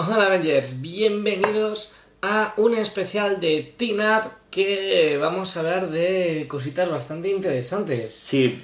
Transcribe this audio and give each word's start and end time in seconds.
Hola 0.00 0.26
Avengers, 0.26 0.80
bienvenidos 0.80 1.92
a 2.22 2.54
un 2.56 2.76
especial 2.76 3.40
de 3.40 3.74
Teen 3.76 3.98
Up 3.98 4.30
que 4.48 5.18
vamos 5.20 5.56
a 5.56 5.60
hablar 5.60 5.90
de 5.90 6.46
cositas 6.46 6.88
bastante 6.88 7.28
interesantes. 7.30 8.14
Sí, 8.14 8.62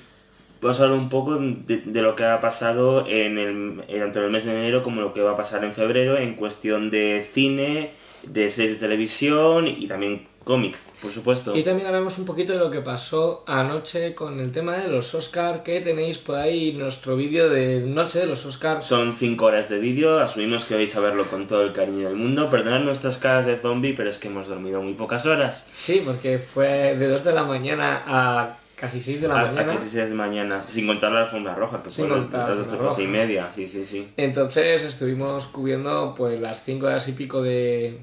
vamos 0.63 0.79
a 0.79 0.85
hablar 0.85 0.97
un 0.97 1.09
poco 1.09 1.37
de, 1.37 1.83
lo 1.87 2.15
que 2.15 2.25
ha 2.25 2.39
pasado 2.39 3.05
en 3.09 3.39
el, 3.39 3.83
en 3.89 4.17
el 4.17 4.31
mes 4.31 4.45
de 4.45 4.53
enero 4.53 4.85
como 4.85 5.01
lo 5.01 5.13
que 5.13 5.23
va 5.23 5.33
a 5.33 5.37
pasar 5.37 5.65
en 5.65 5.75
febrero 5.75 6.17
en 6.17 6.37
cuestión 6.37 6.89
de 6.89 7.27
cine, 7.33 7.95
de 8.23 8.49
series 8.49 8.75
de 8.75 8.87
televisión 8.87 9.67
y 9.67 9.89
también 9.89 10.29
cómic, 10.45 10.77
por 11.03 11.11
supuesto. 11.11 11.57
Y 11.57 11.63
también 11.63 11.87
hablamos 11.89 12.19
un 12.19 12.25
poquito 12.27 12.53
de 12.53 12.59
lo 12.59 12.71
que 12.71 12.81
pasó 12.81 13.43
anoche 13.47 14.15
con 14.15 14.39
el 14.41 14.53
tema 14.53 14.77
de 14.77 14.89
los 14.89 15.15
Oscars, 15.15 15.61
que 15.61 15.81
tenéis 15.81 16.19
por 16.19 16.37
ahí 16.37 16.73
nuestro 16.75 17.17
vídeo 17.17 17.49
de 17.49 17.81
noche 17.81 18.21
de 18.21 18.27
los 18.27 18.45
Oscars. 18.47 18.85
Son 18.85 19.15
5 19.15 19.45
horas 19.45 19.69
de 19.69 19.79
vídeo, 19.79 20.19
asumimos 20.19 20.65
que 20.67 20.75
vais 20.75 20.95
a 20.95 21.01
verlo 21.01 21.25
con 21.25 21.47
todo 21.47 21.63
el 21.63 21.73
cariño 21.73 22.09
del 22.09 22.17
mundo. 22.17 22.49
Perdonad 22.51 22.81
nuestras 22.81 23.19
caras 23.19 23.47
de 23.47 23.59
zombie, 23.59 23.95
pero 23.97 24.11
es 24.11 24.19
que 24.19 24.29
hemos 24.29 24.47
dormido 24.49 24.81
muy 24.83 24.95
pocas 24.95 25.27
horas. 25.27 25.69
Sí, 25.73 26.03
porque 26.05 26.39
fue 26.39 26.95
de 26.97 27.09
2 27.09 27.25
de 27.25 27.33
la 27.33 27.43
mañana 27.45 28.03
a 28.07 28.59
casi 28.77 29.01
6 29.01 29.23
de 29.23 29.29
la 29.29 29.41
A- 29.41 29.47
mañana. 29.47 29.73
A 29.73 29.79
sí 29.79 29.99
es 29.99 30.11
de 30.11 30.15
mañana, 30.15 30.65
sin 30.69 30.87
contar 30.87 31.13
la 31.13 31.21
alfombra 31.21 31.55
roja, 31.55 31.83
que 31.83 31.89
Sin 31.89 32.07
fue 32.09 32.19
contar 32.19 32.49
la 32.51 32.55
las 32.55 32.67
doce 32.67 32.75
y 32.77 32.79
roja. 33.07 33.13
media, 33.13 33.51
sí, 33.51 33.67
sí, 33.67 33.87
sí. 33.87 34.09
Entonces 34.17 34.83
estuvimos 34.83 35.47
cubriendo 35.47 36.13
pues 36.17 36.39
las 36.41 36.63
5 36.65 36.87
horas 36.87 37.09
y 37.09 37.13
pico 37.13 37.41
de, 37.43 37.99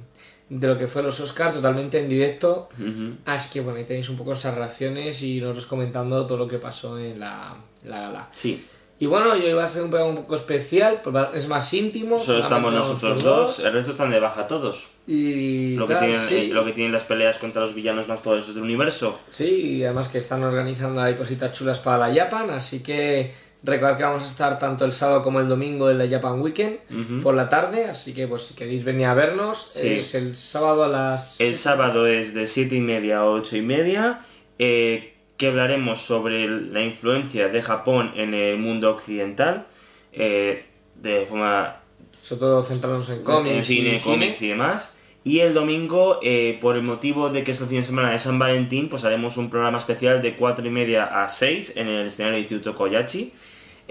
de 0.54 0.68
lo 0.68 0.78
que 0.78 0.86
fue 0.86 1.02
los 1.02 1.18
Oscars 1.22 1.54
totalmente 1.56 1.98
en 1.98 2.10
directo. 2.10 2.68
Ujú. 2.78 3.16
Así 3.26 3.50
que 3.54 3.62
bueno, 3.62 3.80
ahí 3.80 3.86
tenéis 3.86 4.10
un 4.10 4.18
poco 4.18 4.34
esas 4.34 4.54
reacciones 4.56 5.22
y 5.24 5.40
nosotros 5.40 5.66
comentando 5.66 6.26
todo 6.28 6.38
lo 6.38 6.48
que 6.48 6.58
pasó 6.60 7.00
en 7.00 7.20
la, 7.22 7.56
la 7.86 8.00
gala. 8.02 8.28
Sí, 8.36 8.66
Y 9.00 9.06
bueno, 9.06 9.36
yo 9.38 9.48
iba 9.48 9.64
a 9.64 9.68
ser 9.70 9.84
un 9.84 9.90
programa 9.90 10.12
un 10.12 10.18
poco 10.24 10.36
especial, 10.36 11.02
es 11.34 11.48
más 11.48 11.74
íntimo. 11.74 12.20
solo 12.20 12.40
estamos 12.40 12.74
nosotros 12.74 13.24
dos, 13.24 13.60
el 13.62 13.72
resto 13.72 13.92
están 13.94 14.12
de 14.12 14.20
baja 14.20 14.46
todos. 14.46 14.90
Y 15.08 15.76
Lo 15.76 15.88
que, 15.88 15.96
tienen, 15.96 16.20
sí, 16.20 16.48
lo 16.48 16.66
que 16.66 16.74
tienen 16.74 16.92
las 16.92 17.04
peleas 17.04 17.38
contra 17.38 17.62
los 17.62 17.74
villanos 17.74 18.08
más 18.10 18.20
poderosos 18.20 18.54
del 18.54 18.64
universo. 18.66 19.20
sí, 19.30 19.78
y 19.78 19.84
además 19.86 20.10
que 20.10 20.18
están 20.18 20.44
organizando 20.44 21.02
ahí 21.02 21.16
cositas 21.16 21.54
chulas 21.54 21.80
para 21.80 22.10
la 22.10 22.14
Japan, 22.14 22.50
así 22.52 22.84
que 22.84 23.34
recordad 23.64 23.98
que 23.98 24.04
vamos 24.04 24.24
a 24.24 24.28
estar 24.28 24.58
tanto 24.60 24.86
el 24.86 24.92
sábado 24.92 25.22
como 25.22 25.40
el 25.40 25.48
domingo 25.48 25.90
en 25.92 25.98
la 26.00 26.08
Japan 26.10 26.42
Weekend 26.42 27.22
por 27.22 27.36
la 27.36 27.48
tarde, 27.50 27.86
así 27.86 28.14
que 28.14 28.28
pues 28.28 28.44
si 28.44 28.56
queréis 28.56 28.84
venir 28.84 29.06
a 29.06 29.14
vernos, 29.14 29.68
Sí. 29.70 29.88
es 29.94 30.16
el 30.16 30.36
sábado 30.36 30.84
a 30.84 30.88
las... 30.88 31.40
El 31.40 31.56
sábado 31.56 32.08
es 32.08 32.34
de 32.34 32.48
7 32.48 32.76
y 32.76 32.80
media 32.82 33.20
a 33.20 33.26
8 33.26 33.58
y 33.58 33.62
media, 33.62 34.20
eh, 34.58 35.14
que 35.38 35.48
hablaremos 35.48 36.00
sobre 36.00 36.48
la 36.48 36.82
influencia 36.82 37.50
de 37.50 37.62
Japón 37.62 38.12
en 38.16 38.34
el 38.34 38.58
mundo 38.58 38.90
occidental, 38.92 39.66
eh, 40.14 40.66
de 40.96 41.26
forma 41.28 41.78
Sobre 42.22 42.40
todo 42.42 42.62
centrarnos 42.64 43.10
en 43.10 43.16
en 43.18 43.24
cómics 43.24 43.68
cine, 43.68 43.96
y 43.96 44.00
cómics 44.00 44.36
cine. 44.36 44.48
y 44.48 44.58
demás. 44.58 44.98
Y 45.24 45.40
el 45.40 45.54
domingo, 45.54 46.20
eh, 46.24 46.58
por 46.62 46.76
el 46.76 46.82
motivo 46.84 47.30
de 47.30 47.44
que 47.44 47.52
es 47.52 47.62
el 47.62 47.68
fin 47.68 47.78
de 47.78 47.84
semana 47.84 48.10
de 48.12 48.18
San 48.18 48.40
Valentín, 48.40 48.90
pues 48.90 49.04
haremos 49.04 49.38
un 49.38 49.52
programa 49.52 49.78
especial 49.78 50.20
de 50.22 50.36
4 50.36 50.66
y 50.66 50.70
media 50.72 51.24
a 51.24 51.30
6 51.30 51.78
en 51.78 51.88
el 51.88 52.08
escenario 52.08 52.34
del 52.38 52.42
Instituto 52.44 52.74
Koyachi, 52.76 53.32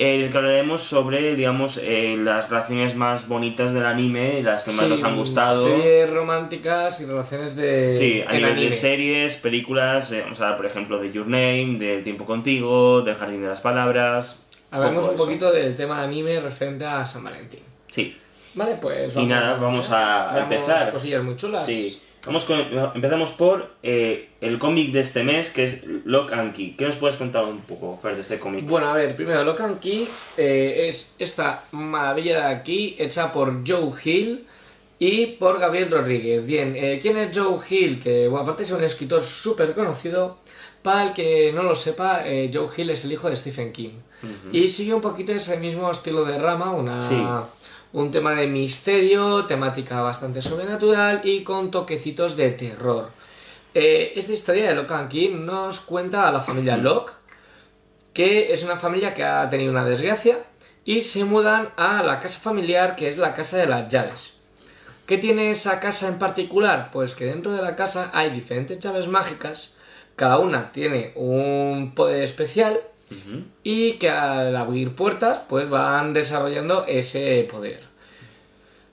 en 0.02 0.22
el 0.22 0.30
que 0.30 0.36
hablaremos 0.38 0.82
sobre, 0.82 1.34
digamos, 1.34 1.78
eh, 1.82 2.16
las 2.18 2.48
relaciones 2.48 2.96
más 2.96 3.28
bonitas 3.28 3.74
del 3.74 3.84
anime, 3.84 4.42
las 4.42 4.62
que 4.62 4.70
más 4.72 4.84
Sí, 4.86 4.90
nos 4.90 5.02
han 5.04 5.16
gustado. 5.16 5.66
Series 5.66 6.08
románticas 6.10 7.00
y 7.02 7.04
relaciones 7.06 7.54
de... 7.54 7.92
Sí, 7.92 8.22
a 8.26 8.32
nivel 8.32 8.52
anime. 8.52 8.66
de 8.66 8.72
series, 8.72 9.36
películas, 9.36 10.10
eh, 10.12 10.22
vamos 10.22 10.40
a 10.40 10.44
hablar, 10.44 10.56
por 10.56 10.66
ejemplo, 10.66 10.98
de 10.98 11.12
Your 11.12 11.26
Name, 11.26 11.76
del 11.78 12.02
Tiempo 12.02 12.24
Contigo, 12.24 13.02
del 13.02 13.14
Jardín 13.14 13.42
de 13.42 13.48
las 13.48 13.60
Palabras. 13.60 14.46
Hablemos 14.70 15.06
un 15.08 15.16
poquito 15.16 15.52
del 15.52 15.76
tema 15.76 15.98
de 15.98 16.04
anime 16.06 16.40
referente 16.40 16.84
a 16.86 17.04
San 17.04 17.22
Valentín. 17.24 17.60
Sí, 17.88 18.16
Vale, 18.54 18.76
pues 18.80 19.14
Y 19.16 19.26
nada, 19.26 19.54
vamos 19.54 19.90
a 19.92 20.28
Traemos 20.32 20.52
empezar. 20.52 20.92
cosillas 20.92 21.22
muy 21.22 21.36
chulas. 21.36 21.66
sí. 21.66 22.00
Vamos 22.26 22.44
con, 22.44 22.60
empezamos 22.94 23.30
por 23.30 23.70
eh, 23.82 24.28
el 24.42 24.58
cómic 24.58 24.92
de 24.92 25.00
este 25.00 25.24
mes, 25.24 25.50
que 25.50 25.64
es 25.64 25.84
Lock 26.04 26.32
and 26.32 26.54
Key. 26.54 26.74
¿Qué 26.76 26.84
nos 26.84 26.96
puedes 26.96 27.16
contar 27.16 27.44
un 27.44 27.60
poco, 27.62 27.98
Fer, 28.00 28.14
de 28.14 28.20
este 28.20 28.38
cómic? 28.38 28.66
Bueno, 28.66 28.88
a 28.88 28.94
ver, 28.94 29.16
primero, 29.16 29.42
Locan 29.42 29.78
Key 29.78 30.06
eh, 30.36 30.86
es 30.88 31.14
esta 31.18 31.64
maravilla 31.72 32.48
de 32.48 32.54
aquí, 32.54 32.94
hecha 32.98 33.32
por 33.32 33.66
Joe 33.66 33.90
Hill 34.04 34.44
y 34.98 35.26
por 35.26 35.58
Gabriel 35.58 35.90
Rodríguez. 35.90 36.44
Bien, 36.44 36.74
eh, 36.76 36.98
¿quién 37.00 37.16
es 37.16 37.36
Joe 37.36 37.58
Hill? 37.68 38.00
Que, 38.00 38.28
bueno, 38.28 38.42
aparte 38.42 38.64
es 38.64 38.70
un 38.70 38.84
escritor 38.84 39.22
súper 39.22 39.72
conocido. 39.72 40.38
Para 40.82 41.08
el 41.08 41.12
que 41.12 41.52
no 41.54 41.62
lo 41.62 41.74
sepa, 41.74 42.22
Joe 42.52 42.66
Hill 42.74 42.90
es 42.90 43.04
el 43.04 43.12
hijo 43.12 43.28
de 43.28 43.36
Stephen 43.36 43.70
King. 43.70 43.90
Y 44.50 44.68
sigue 44.68 44.94
un 44.94 45.02
poquito 45.02 45.32
ese 45.32 45.58
mismo 45.58 45.90
estilo 45.90 46.24
de 46.24 46.38
rama, 46.38 46.72
una, 46.72 47.02
Sí. 47.02 47.16
Un 47.92 48.10
tema 48.10 48.34
de 48.34 48.46
misterio, 48.46 49.46
temática 49.46 50.00
bastante 50.00 50.42
sobrenatural 50.42 51.22
y 51.24 51.42
con 51.42 51.70
toquecitos 51.70 52.36
de 52.36 52.50
terror. 52.50 53.10
Eh, 53.74 54.12
esta 54.16 54.32
historia 54.32 54.68
de 54.68 54.74
Locan 54.74 55.08
Key 55.08 55.28
nos 55.28 55.80
cuenta 55.80 56.28
a 56.28 56.32
la 56.32 56.40
familia 56.40 56.76
Locke, 56.76 57.12
que 58.12 58.52
es 58.52 58.62
una 58.64 58.76
familia 58.76 59.14
que 59.14 59.24
ha 59.24 59.48
tenido 59.48 59.70
una 59.70 59.84
desgracia 59.84 60.38
y 60.84 61.02
se 61.02 61.24
mudan 61.24 61.68
a 61.76 62.02
la 62.02 62.20
casa 62.20 62.40
familiar 62.40 62.96
que 62.96 63.08
es 63.08 63.18
la 63.18 63.34
casa 63.34 63.58
de 63.58 63.66
las 63.66 63.88
llaves. 63.88 64.36
¿Qué 65.06 65.18
tiene 65.18 65.50
esa 65.50 65.80
casa 65.80 66.08
en 66.08 66.18
particular? 66.18 66.90
Pues 66.92 67.14
que 67.14 67.26
dentro 67.26 67.52
de 67.52 67.62
la 67.62 67.74
casa 67.74 68.10
hay 68.12 68.30
diferentes 68.30 68.78
llaves 68.78 69.08
mágicas, 69.08 69.74
cada 70.14 70.38
una 70.38 70.70
tiene 70.70 71.12
un 71.16 71.92
poder 71.94 72.22
especial 72.22 72.80
Y 73.62 73.94
que 73.94 74.10
al 74.10 74.56
abrir 74.56 74.94
puertas 74.94 75.42
pues 75.48 75.68
van 75.68 76.12
desarrollando 76.12 76.84
ese 76.86 77.46
poder. 77.50 77.80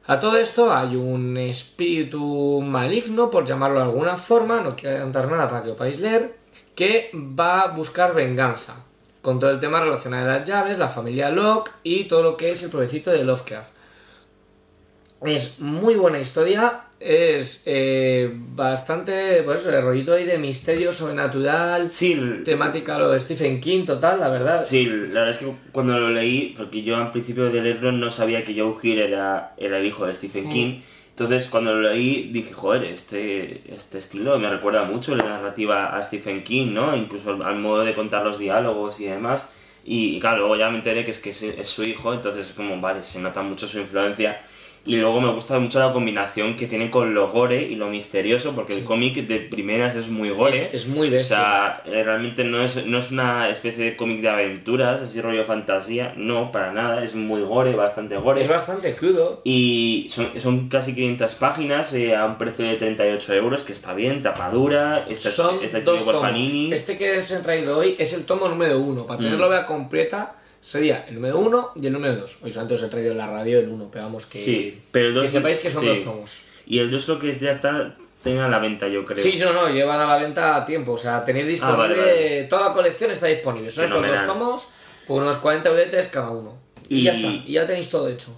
A 0.07 0.19
todo 0.19 0.37
esto 0.37 0.73
hay 0.73 0.95
un 0.95 1.35
espíritu 1.37 2.61
maligno, 2.65 3.29
por 3.29 3.45
llamarlo 3.45 3.79
de 3.79 3.85
alguna 3.85 4.15
forma, 4.15 4.61
no 4.61 4.75
quiero 4.75 4.91
adelantar 4.95 5.29
nada 5.29 5.49
para 5.49 5.63
que 5.63 5.69
lo 5.69 5.75
podáis 5.75 5.99
leer, 5.99 6.37
que 6.75 7.11
va 7.13 7.61
a 7.61 7.67
buscar 7.67 8.15
venganza 8.15 8.75
con 9.21 9.39
todo 9.39 9.49
el 9.49 9.59
tema 9.59 9.81
relacionado 9.81 10.29
a 10.29 10.37
las 10.37 10.47
llaves, 10.47 10.79
la 10.79 10.87
familia 10.87 11.29
Locke 11.29 11.71
y 11.83 12.05
todo 12.05 12.23
lo 12.23 12.37
que 12.37 12.51
es 12.51 12.63
el 12.63 12.69
provecito 12.69 13.11
de 13.11 13.25
Lovecraft. 13.25 13.76
Es 15.25 15.59
muy 15.59 15.95
buena 15.95 16.19
historia, 16.19 16.81
es 16.99 17.63
eh, 17.65 18.31
bastante, 18.33 19.41
pues 19.43 19.65
el 19.65 19.81
rollito 19.81 20.13
ahí 20.13 20.25
de 20.25 20.37
misterio 20.37 20.91
sobrenatural, 20.91 21.89
Sí, 21.89 22.19
temática 22.45 22.99
lo 22.99 23.09
de 23.09 23.19
Stephen 23.19 23.59
King 23.59 23.85
total, 23.85 24.19
la 24.19 24.29
verdad. 24.29 24.63
sí, 24.63 24.85
la 24.85 25.21
verdad 25.21 25.29
es 25.29 25.37
que 25.37 25.51
cuando 25.71 25.97
lo 25.97 26.09
leí, 26.11 26.53
porque 26.55 26.83
yo 26.83 26.97
al 26.97 27.09
principio 27.11 27.49
de 27.49 27.61
leerlo 27.61 27.91
no 27.91 28.09
sabía 28.11 28.43
que 28.43 28.59
Joe 28.59 28.75
Hill 28.81 28.99
era, 28.99 29.53
era 29.57 29.79
el 29.79 29.85
hijo 29.87 30.05
de 30.05 30.13
Stephen 30.13 30.45
Mm. 30.47 30.49
King. 30.49 30.79
Entonces, 31.09 31.47
cuando 31.49 31.73
lo 31.73 31.89
leí, 31.89 32.29
dije, 32.31 32.53
joder, 32.53 32.83
este, 32.83 33.63
este 33.73 33.97
estilo 33.97 34.37
me 34.37 34.51
recuerda 34.51 34.83
mucho 34.83 35.15
la 35.15 35.23
narrativa 35.23 35.97
a 35.97 36.01
Stephen 36.03 36.43
King, 36.43 36.73
¿no? 36.73 36.95
Incluso 36.95 37.31
al, 37.31 37.41
al 37.41 37.55
modo 37.55 37.83
de 37.83 37.95
contar 37.95 38.23
los 38.23 38.37
diálogos 38.37 38.99
y 39.01 39.05
demás. 39.05 39.49
Y, 39.83 40.15
y 40.15 40.19
claro, 40.19 40.39
luego 40.41 40.57
ya 40.57 40.69
me 40.69 40.77
enteré 40.77 41.03
que 41.03 41.09
es 41.09 41.17
que 41.19 41.31
es, 41.31 41.41
es 41.41 41.65
su 41.67 41.83
hijo, 41.83 42.13
entonces 42.13 42.53
como, 42.53 42.79
vale, 42.79 43.01
se 43.01 43.19
nota 43.19 43.41
mucho 43.41 43.67
su 43.67 43.79
influencia. 43.79 44.39
Y 44.85 44.95
luego 44.95 45.19
me 45.19 45.29
gusta 45.31 45.59
mucho 45.59 45.79
la 45.79 45.91
combinación 45.91 46.55
que 46.55 46.65
tiene 46.65 46.89
con 46.89 47.13
lo 47.13 47.29
gore 47.29 47.61
y 47.61 47.75
lo 47.75 47.87
misterioso, 47.89 48.53
porque 48.55 48.73
el 48.77 48.85
cómic 48.85 49.27
de 49.27 49.39
primeras 49.39 49.95
es 49.97 50.07
muy 50.07 50.29
gore. 50.29 50.55
Es, 50.55 50.73
es 50.73 50.87
muy 50.87 51.09
O 51.09 51.11
bestia. 51.11 51.37
sea, 51.37 51.81
eh, 51.85 52.03
realmente 52.03 52.45
no 52.45 52.61
es, 52.63 52.85
no 52.85 52.99
es 52.99 53.11
una 53.11 53.49
especie 53.49 53.83
de 53.83 53.95
cómic 53.97 54.21
de 54.21 54.29
aventuras, 54.29 55.01
así 55.01 55.19
rollo 55.19 55.43
fantasía, 55.43 56.13
no, 56.15 56.53
para 56.53 56.71
nada, 56.71 57.03
es 57.03 57.15
muy 57.15 57.41
gore, 57.41 57.75
bastante 57.75 58.15
gore. 58.15 58.39
es 58.41 58.47
bastante 58.47 58.95
crudo. 58.95 59.41
Y 59.43 60.07
son, 60.09 60.27
son 60.39 60.69
casi 60.69 60.95
500 60.95 61.35
páginas 61.35 61.93
eh, 61.93 62.15
a 62.15 62.23
un 62.25 62.37
precio 62.37 62.63
de 62.65 62.75
38 62.75 63.33
euros, 63.33 63.63
que 63.63 63.73
está 63.73 63.93
bien, 63.93 64.21
tapadura, 64.21 65.05
está, 65.09 65.29
Son 65.29 65.61
está 65.65 65.81
dos 65.81 66.05
tomos. 66.05 66.21
Panini. 66.21 66.71
Este 66.71 66.97
que 66.97 67.17
os 67.17 67.29
he 67.29 67.39
traído 67.39 67.77
hoy 67.79 67.95
es 67.99 68.13
el 68.13 68.23
tomo 68.23 68.47
número 68.47 68.79
uno. 68.79 69.05
Para 69.05 69.19
tenerlo 69.19 69.47
Mm. 69.47 69.49
vea 69.49 69.65
completa 69.65 70.35
sería 70.59 71.05
el 71.07 71.15
número 71.15 71.39
uno 71.39 71.71
y 71.75 71.87
el 71.87 71.93
número 71.93 72.15
dos. 72.15 72.37
Hoy 72.41 72.53
antes 72.57 72.79
os 72.81 72.87
he 72.87 72.89
traído 72.89 73.11
en 73.11 73.17
la 73.17 73.27
radio 73.27 73.59
el 73.59 73.69
uno, 73.69 73.89
pero 73.91 74.05
vamos 74.05 74.25
que, 74.25 74.41
Sí, 74.43 74.81
pero 74.91 75.07
el 75.09 75.13
que 75.13 75.19
dos- 75.21 75.31
sepáis 75.31 75.59
que 75.59 75.69
son 75.71 75.81
sí. 75.83 75.87
dos 75.89 76.03
tomos. 76.03 76.41
Y 76.65 76.79
el 76.79 76.91
2 76.91 77.05
creo 77.05 77.19
que 77.19 77.29
es- 77.29 77.39
ya 77.39 77.51
está, 77.51 77.95
tiene 78.23 78.41
a 78.41 78.49
la 78.49 78.59
venta, 78.59 78.87
yo 78.89 79.05
creo. 79.05 79.17
Sí, 79.17 79.37
no, 79.39 79.53
no, 79.53 79.69
llevan 79.69 79.99
a 80.01 80.05
la 80.05 80.17
venta 80.17 80.55
a 80.57 80.65
tiempo. 80.65 80.91
O 80.93 80.97
sea, 80.97 81.23
tenéis 81.23 81.47
disponible. 81.47 81.83
Ah, 81.83 81.87
vale, 81.87 81.97
vale. 81.97 82.43
Toda 82.49 82.69
la 82.69 82.73
colección 82.73 83.11
está 83.11 83.27
disponible. 83.27 83.69
Son 83.69 83.85
estos 83.85 84.05
dos 84.05 84.25
tomos 84.25 84.67
por 85.07 85.21
unos 85.23 85.37
40 85.37 85.69
euretes 85.69 86.07
cada 86.07 86.29
uno. 86.31 86.57
Y, 86.89 86.97
Y- 86.99 87.03
ya 87.03 87.11
está. 87.13 87.27
Y 87.27 87.51
ya 87.53 87.65
tenéis 87.65 87.89
todo 87.89 88.09
hecho. 88.09 88.37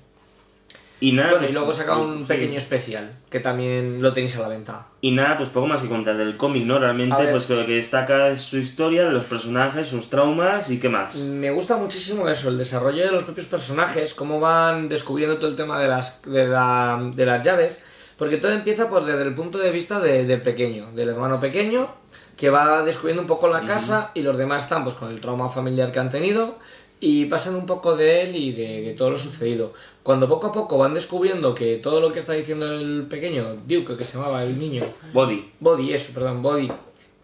Y 1.01 1.13
nada, 1.13 1.29
Bueno, 1.29 1.39
pues, 1.39 1.51
y 1.51 1.53
luego 1.53 1.73
saca 1.73 1.95
un 1.97 2.21
sí. 2.23 2.27
pequeño 2.27 2.57
especial 2.57 3.11
que 3.29 3.39
también 3.39 4.01
lo 4.01 4.11
tenéis 4.11 4.35
a 4.37 4.41
la 4.41 4.47
venta. 4.49 4.85
Y 5.01 5.11
nada, 5.11 5.37
pues 5.37 5.47
poco 5.49 5.65
más 5.67 5.81
que 5.81 5.87
contar 5.87 6.17
del 6.17 6.35
cómic, 6.35 6.65
¿no? 6.65 6.77
Realmente, 6.77 7.27
pues 7.31 7.45
que 7.45 7.55
lo 7.55 7.65
que 7.65 7.75
destaca 7.75 8.27
es 8.27 8.41
su 8.41 8.57
historia, 8.57 9.03
los 9.09 9.23
personajes, 9.23 9.87
sus 9.87 10.09
traumas 10.09 10.69
y 10.71 10.79
qué 10.79 10.89
más. 10.89 11.15
Me 11.15 11.51
gusta 11.51 11.77
muchísimo 11.77 12.27
eso, 12.27 12.49
el 12.49 12.57
desarrollo 12.57 13.05
de 13.05 13.11
los 13.11 13.23
propios 13.23 13.45
personajes, 13.47 14.13
cómo 14.13 14.41
van 14.41 14.89
descubriendo 14.89 15.37
todo 15.37 15.49
el 15.49 15.55
tema 15.55 15.79
de 15.81 15.87
las, 15.87 16.21
de 16.23 16.47
la- 16.47 16.99
de 17.15 17.25
las 17.25 17.45
llaves, 17.45 17.81
porque 18.17 18.35
todo 18.35 18.51
empieza 18.51 18.89
por 18.89 19.05
desde 19.05 19.23
el 19.23 19.33
punto 19.33 19.57
de 19.57 19.71
vista 19.71 20.01
de- 20.01 20.25
del 20.25 20.41
pequeño, 20.41 20.91
del 20.91 21.07
hermano 21.09 21.39
pequeño, 21.39 21.87
que 22.35 22.49
va 22.49 22.83
descubriendo 22.83 23.21
un 23.21 23.27
poco 23.27 23.47
la 23.47 23.63
casa 23.65 24.11
y 24.13 24.21
los 24.21 24.37
demás 24.37 24.63
están 24.63 24.83
pues 24.83 24.95
con 24.95 25.09
el 25.11 25.19
trauma 25.21 25.49
familiar 25.49 25.91
que 25.93 25.99
han 25.99 26.09
tenido 26.09 26.57
y 26.99 27.25
pasan 27.25 27.55
un 27.55 27.65
poco 27.65 27.95
de 27.95 28.23
él 28.23 28.35
y 28.35 28.51
de, 28.51 28.81
de 28.81 28.93
todo 28.93 29.11
lo 29.11 29.19
sucedido. 29.19 29.73
Cuando 30.03 30.27
poco 30.27 30.47
a 30.47 30.51
poco 30.51 30.77
van 30.77 30.93
descubriendo 30.93 31.55
que 31.55 31.77
todo 31.77 32.01
lo 32.01 32.11
que 32.11 32.19
está 32.19 32.33
diciendo 32.33 32.73
el 32.73 33.07
pequeño, 33.07 33.55
Duke, 33.67 33.95
que 33.95 34.05
se 34.05 34.17
llamaba 34.17 34.43
el 34.43 34.57
niño, 34.57 34.83
Body. 35.13 35.51
Body, 35.59 35.93
eso, 35.93 36.13
perdón, 36.13 36.41
Body, 36.41 36.71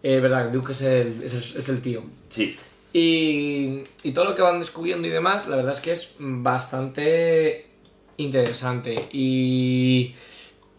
eh, 0.02 0.20
verdad, 0.20 0.50
Duke 0.50 0.72
es 0.72 0.80
el, 0.82 1.22
es 1.22 1.34
el, 1.34 1.58
es 1.58 1.68
el 1.68 1.82
tío. 1.82 2.02
Sí. 2.28 2.56
Y, 2.92 3.82
y 4.04 4.12
todo 4.12 4.24
lo 4.24 4.34
que 4.34 4.42
van 4.42 4.58
descubriendo 4.60 5.06
y 5.06 5.10
demás, 5.10 5.46
la 5.48 5.56
verdad 5.56 5.72
es 5.72 5.80
que 5.80 5.92
es 5.92 6.14
bastante 6.18 7.66
interesante. 8.16 9.08
Y, 9.12 10.14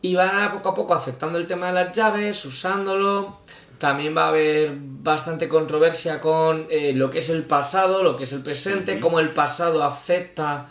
y 0.02 0.16
van 0.16 0.36
a 0.44 0.52
poco 0.54 0.70
a 0.70 0.76
poco 0.76 0.94
afectando 0.96 1.38
el 1.38 1.46
tema 1.46 1.68
de 1.68 1.74
las 1.74 1.96
llaves, 1.96 2.44
usándolo. 2.46 3.40
También 3.78 4.16
va 4.18 4.26
a 4.26 4.30
haber 4.30 4.72
bastante 4.76 5.48
controversia 5.48 6.20
con 6.20 6.66
eh, 6.70 6.94
lo 6.94 7.10
que 7.10 7.20
es 7.20 7.30
el 7.30 7.44
pasado, 7.44 8.02
lo 8.04 8.16
que 8.16 8.24
es 8.24 8.34
el 8.34 8.42
presente, 8.42 9.00
cómo 9.00 9.20
el 9.20 9.34
pasado 9.34 9.84
afecta 9.84 10.70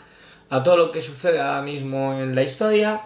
a 0.49 0.63
todo 0.63 0.75
lo 0.77 0.91
que 0.91 1.01
sucede 1.01 1.39
ahora 1.39 1.61
mismo 1.61 2.13
en 2.19 2.35
la 2.35 2.43
historia. 2.43 3.01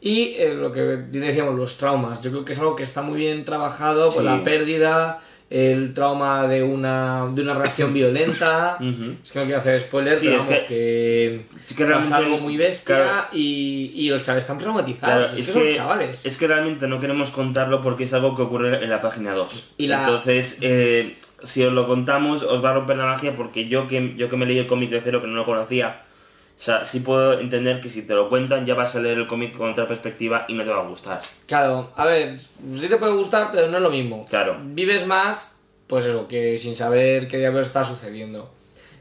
Y 0.00 0.34
eh, 0.36 0.52
lo 0.54 0.70
que 0.72 0.80
decíamos, 0.82 1.54
los 1.54 1.78
traumas. 1.78 2.20
Yo 2.20 2.30
creo 2.30 2.44
que 2.44 2.52
es 2.52 2.58
algo 2.58 2.76
que 2.76 2.82
está 2.82 3.00
muy 3.02 3.16
bien 3.16 3.44
trabajado, 3.44 4.06
con 4.06 4.22
Sí. 4.22 4.24
la 4.24 4.42
pérdida, 4.42 5.20
el 5.50 5.94
trauma 5.94 6.46
de 6.48 6.62
una, 6.62 7.26
de 7.32 7.42
una 7.42 7.54
reacción 7.54 7.92
violenta. 7.94 8.78
Es 9.24 9.30
que 9.32 9.38
no 9.38 9.44
quiero 9.44 9.60
hacer 9.60 9.80
spoiler, 9.80 10.16
Sí, 10.16 10.26
pero 10.28 10.40
es 10.40 10.46
que- 10.64 11.44
que, 11.76 11.84
pasa 11.86 12.16
algo 12.16 12.38
muy 12.38 12.56
bestia 12.56 12.96
claro. 12.96 13.26
y, 13.32 13.92
y 13.94 14.08
los 14.10 14.22
chavales 14.22 14.44
están 14.44 14.58
traumatizados. 14.58 15.30
Claro, 15.30 15.40
es, 15.40 15.40
es 15.40 15.46
que, 15.48 15.52
son 15.52 15.70
chavales. 15.70 16.24
es 16.26 16.36
que 16.36 16.46
realmente 16.46 16.86
no 16.88 16.98
queremos 16.98 17.30
contarlo 17.30 17.80
porque 17.82 18.04
es 18.04 18.12
algo 18.14 18.34
que 18.34 18.42
ocurre 18.42 18.82
en 18.82 18.90
la 18.90 19.00
página 19.00 19.32
2. 19.34 19.74
Y 19.78 19.86
la- 19.86 20.00
Entonces, 20.00 20.58
eh, 20.62 21.16
si 21.42 21.62
os 21.62 21.72
lo 21.72 21.86
contamos, 21.86 22.42
os 22.42 22.64
va 22.64 22.70
a 22.70 22.74
romper 22.74 22.96
la 22.96 23.06
magia 23.06 23.34
porque 23.34 23.68
yo 23.68 23.86
que, 23.86 24.14
yo 24.16 24.28
que 24.28 24.36
me 24.36 24.46
leí 24.46 24.58
el 24.58 24.66
cómic 24.66 24.90
de 24.90 25.00
cero, 25.02 25.20
que 25.20 25.26
no 25.26 25.34
lo 25.34 25.44
conocía, 25.44 26.02
o 26.56 26.58
sea, 26.64 26.84
sí 26.84 27.00
puedo 27.00 27.40
entender 27.40 27.80
que 27.80 27.88
si 27.88 28.02
te 28.02 28.14
lo 28.14 28.28
cuentan 28.28 28.64
ya 28.64 28.74
vas 28.74 28.94
a 28.94 29.00
leer 29.00 29.18
el 29.18 29.26
cómic 29.26 29.56
con 29.56 29.70
otra 29.70 29.86
perspectiva 29.88 30.44
y 30.48 30.54
no 30.54 30.62
te 30.64 30.70
va 30.70 30.80
a 30.82 30.88
gustar. 30.88 31.20
Claro, 31.46 31.90
a 31.96 32.04
ver, 32.06 32.38
sí 32.38 32.88
te 32.88 32.96
puede 32.96 33.12
gustar, 33.14 33.50
pero 33.52 33.68
no 33.68 33.76
es 33.78 33.82
lo 33.82 33.90
mismo. 33.90 34.24
Claro. 34.30 34.58
Vives 34.64 35.04
más, 35.06 35.56
pues 35.88 36.06
eso, 36.06 36.28
que 36.28 36.56
sin 36.58 36.76
saber 36.76 37.26
qué 37.28 37.38
diablos 37.38 37.66
está 37.66 37.82
sucediendo. 37.84 38.50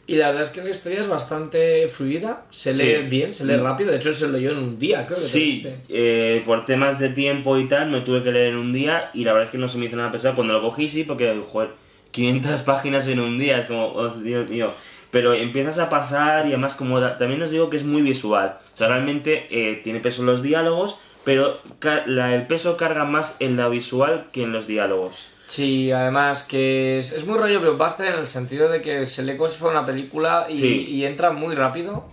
Y 0.05 0.15
la 0.15 0.27
verdad 0.27 0.41
es 0.43 0.49
que 0.49 0.61
la 0.61 0.69
historia 0.71 0.99
es 0.99 1.07
bastante 1.07 1.87
fluida, 1.87 2.43
se 2.49 2.73
Sí. 2.73 2.83
lee 2.83 3.03
bien, 3.07 3.31
se 3.31 3.45
lee 3.45 3.55
rápido. 3.55 3.91
De 3.91 3.97
hecho, 3.97 4.13
se 4.13 4.27
leyó 4.27 4.51
en 4.51 4.57
un 4.57 4.77
día, 4.77 5.05
creo 5.05 5.17
que 5.17 5.23
Sí, 5.23 5.65
eh, 5.87 6.43
por 6.45 6.65
temas 6.65 6.99
de 6.99 7.07
tiempo 7.09 7.57
y 7.57 7.69
tal, 7.69 7.89
me 7.89 8.01
tuve 8.01 8.21
que 8.21 8.31
leer 8.33 8.47
en 8.49 8.55
un 8.57 8.73
día 8.73 9.11
y 9.13 9.23
la 9.23 9.31
verdad 9.31 9.47
es 9.47 9.51
que 9.51 9.57
no 9.57 9.69
se 9.69 9.77
me 9.77 9.85
hizo 9.85 9.95
nada 9.95 10.11
pesado. 10.11 10.35
Cuando 10.35 10.51
lo 10.53 10.61
cogí, 10.61 10.89
sí, 10.89 11.05
porque, 11.05 11.39
joder, 11.49 11.69
500 12.11 12.61
páginas 12.63 13.07
en 13.07 13.21
un 13.21 13.37
día, 13.39 13.59
es 13.59 13.65
como, 13.65 13.87
oh, 13.93 14.09
Dios 14.09 14.49
mío. 14.49 14.71
Pero 15.13 15.31
empiezas 15.33 15.79
a 15.79 15.89
pasar 15.89 16.45
y 16.47 16.49
además, 16.49 16.75
como 16.75 16.99
da- 16.99 17.17
también 17.17 17.41
os 17.41 17.51
digo 17.51 17.69
que 17.69 17.77
es 17.77 17.85
muy 17.85 18.01
visual. 18.01 18.57
O 18.73 18.77
sea, 18.77 18.89
realmente 18.89 19.47
eh, 19.49 19.79
tiene 19.83 20.01
peso 20.01 20.23
los 20.23 20.41
diálogos, 20.41 20.97
pero 21.23 21.59
la- 22.05 22.33
el 22.35 22.47
peso 22.47 22.75
carga 22.75 23.05
más 23.05 23.37
en 23.39 23.55
la 23.55 23.69
visual 23.69 24.25
que 24.33 24.43
en 24.43 24.51
los 24.51 24.67
diálogos. 24.67 25.27
Sí, 25.45 25.91
además 25.91 26.43
que 26.43 26.97
es, 26.97 27.11
es 27.11 27.25
muy 27.27 27.37
rollo 27.37 27.61
blockbuster 27.61 28.07
en 28.13 28.19
el 28.19 28.27
sentido 28.27 28.69
de 28.69 28.81
que 28.81 29.05
se 29.05 29.21
lee 29.23 29.37
como 29.37 29.49
si 29.51 29.57
fuera 29.57 29.77
una 29.79 29.85
película 29.85 30.47
y, 30.49 30.55
Sí. 30.55 30.85
y 30.89 31.05
entra 31.05 31.31
muy 31.31 31.53
rápido. 31.55 32.05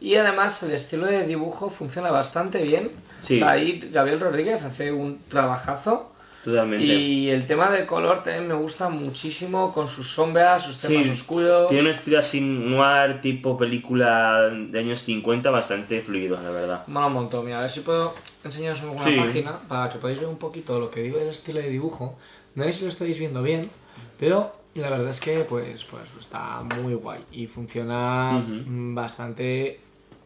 Y 0.00 0.16
además 0.16 0.60
el 0.64 0.72
estilo 0.72 1.06
de 1.06 1.24
dibujo 1.24 1.70
funciona 1.70 2.10
bastante 2.10 2.60
bien. 2.62 2.90
Sí. 3.20 3.36
O 3.36 3.38
sea, 3.38 3.50
ahí 3.52 3.88
Gabriel 3.92 4.18
Rodríguez 4.18 4.64
hace 4.64 4.90
un 4.90 5.20
trabajazo. 5.28 6.11
Totalmente. 6.44 6.84
Y 6.86 7.30
el 7.30 7.46
tema 7.46 7.70
del 7.70 7.86
color 7.86 8.22
también 8.24 8.48
me 8.48 8.54
gusta 8.54 8.88
muchísimo 8.88 9.72
con 9.72 9.86
sus 9.86 10.08
sombras, 10.12 10.64
sus 10.64 10.76
temas 10.80 11.04
Sí, 11.04 11.10
oscuros. 11.12 11.68
Tiene 11.68 11.84
un 11.84 11.90
estilo 11.90 12.18
así 12.18 12.40
noir, 12.40 13.20
tipo 13.20 13.56
película 13.56 14.48
de 14.48 14.78
años 14.78 15.02
50, 15.02 15.50
bastante 15.50 16.00
fluido, 16.00 16.40
la 16.42 16.50
verdad. 16.50 16.86
Mola 16.88 17.06
un 17.06 17.12
montón. 17.12 17.44
Mira, 17.44 17.58
a 17.58 17.60
ver 17.62 17.70
si 17.70 17.80
puedo 17.80 18.14
enseñaros 18.42 18.82
alguna 18.82 19.04
Sí. 19.04 19.16
página 19.16 19.52
para 19.68 19.88
que 19.88 19.98
podáis 19.98 20.18
ver 20.18 20.28
un 20.28 20.38
poquito 20.38 20.80
lo 20.80 20.90
que 20.90 21.00
digo 21.02 21.18
del 21.18 21.28
estilo 21.28 21.60
de 21.60 21.68
dibujo. 21.68 22.18
No 22.56 22.64
sé 22.64 22.72
si 22.72 22.82
lo 22.84 22.90
estáis 22.90 23.18
viendo 23.18 23.40
bien, 23.42 23.70
pero 24.18 24.52
la 24.74 24.90
verdad 24.90 25.10
es 25.10 25.20
que 25.20 25.40
pues, 25.40 25.84
pues 25.84 26.02
está 26.20 26.62
muy 26.80 26.94
guay 26.94 27.20
y 27.30 27.46
funciona 27.46 28.38
Ujú. 28.42 28.52
mm, 28.68 28.94
bastante 28.96 29.78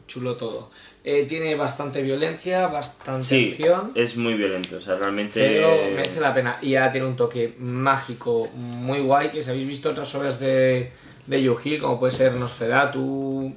chulo 0.07 0.37
todo. 0.37 0.71
Eh, 1.09 1.25
tiene 1.29 1.55
bastante 1.55 2.03
violencia, 2.03 2.67
bastante 2.67 3.25
Sí, 3.25 3.51
acción. 3.53 3.93
es 3.95 4.17
muy 4.17 4.35
violento, 4.35 4.75
o 4.77 4.81
sea, 4.81 4.97
realmente... 4.97 5.39
Pero 5.41 5.69
merece 5.95 6.21
la 6.21 6.35
pena. 6.35 6.59
Y 6.61 6.71
ya 6.71 6.91
tiene 6.91 7.07
un 7.07 7.15
toque 7.15 7.55
mágico 7.61 8.49
muy 8.57 8.99
guay. 8.99 9.31
Que 9.31 9.41
si 9.41 9.51
habéis 9.51 9.69
visto 9.69 9.91
otras 9.91 10.13
obras 10.17 10.41
de, 10.41 10.91
de 11.27 11.39
Hill, 11.39 11.81
como 11.81 12.01
puede 12.01 12.11
ser 12.13 12.33
Nosferatu, 12.35 13.55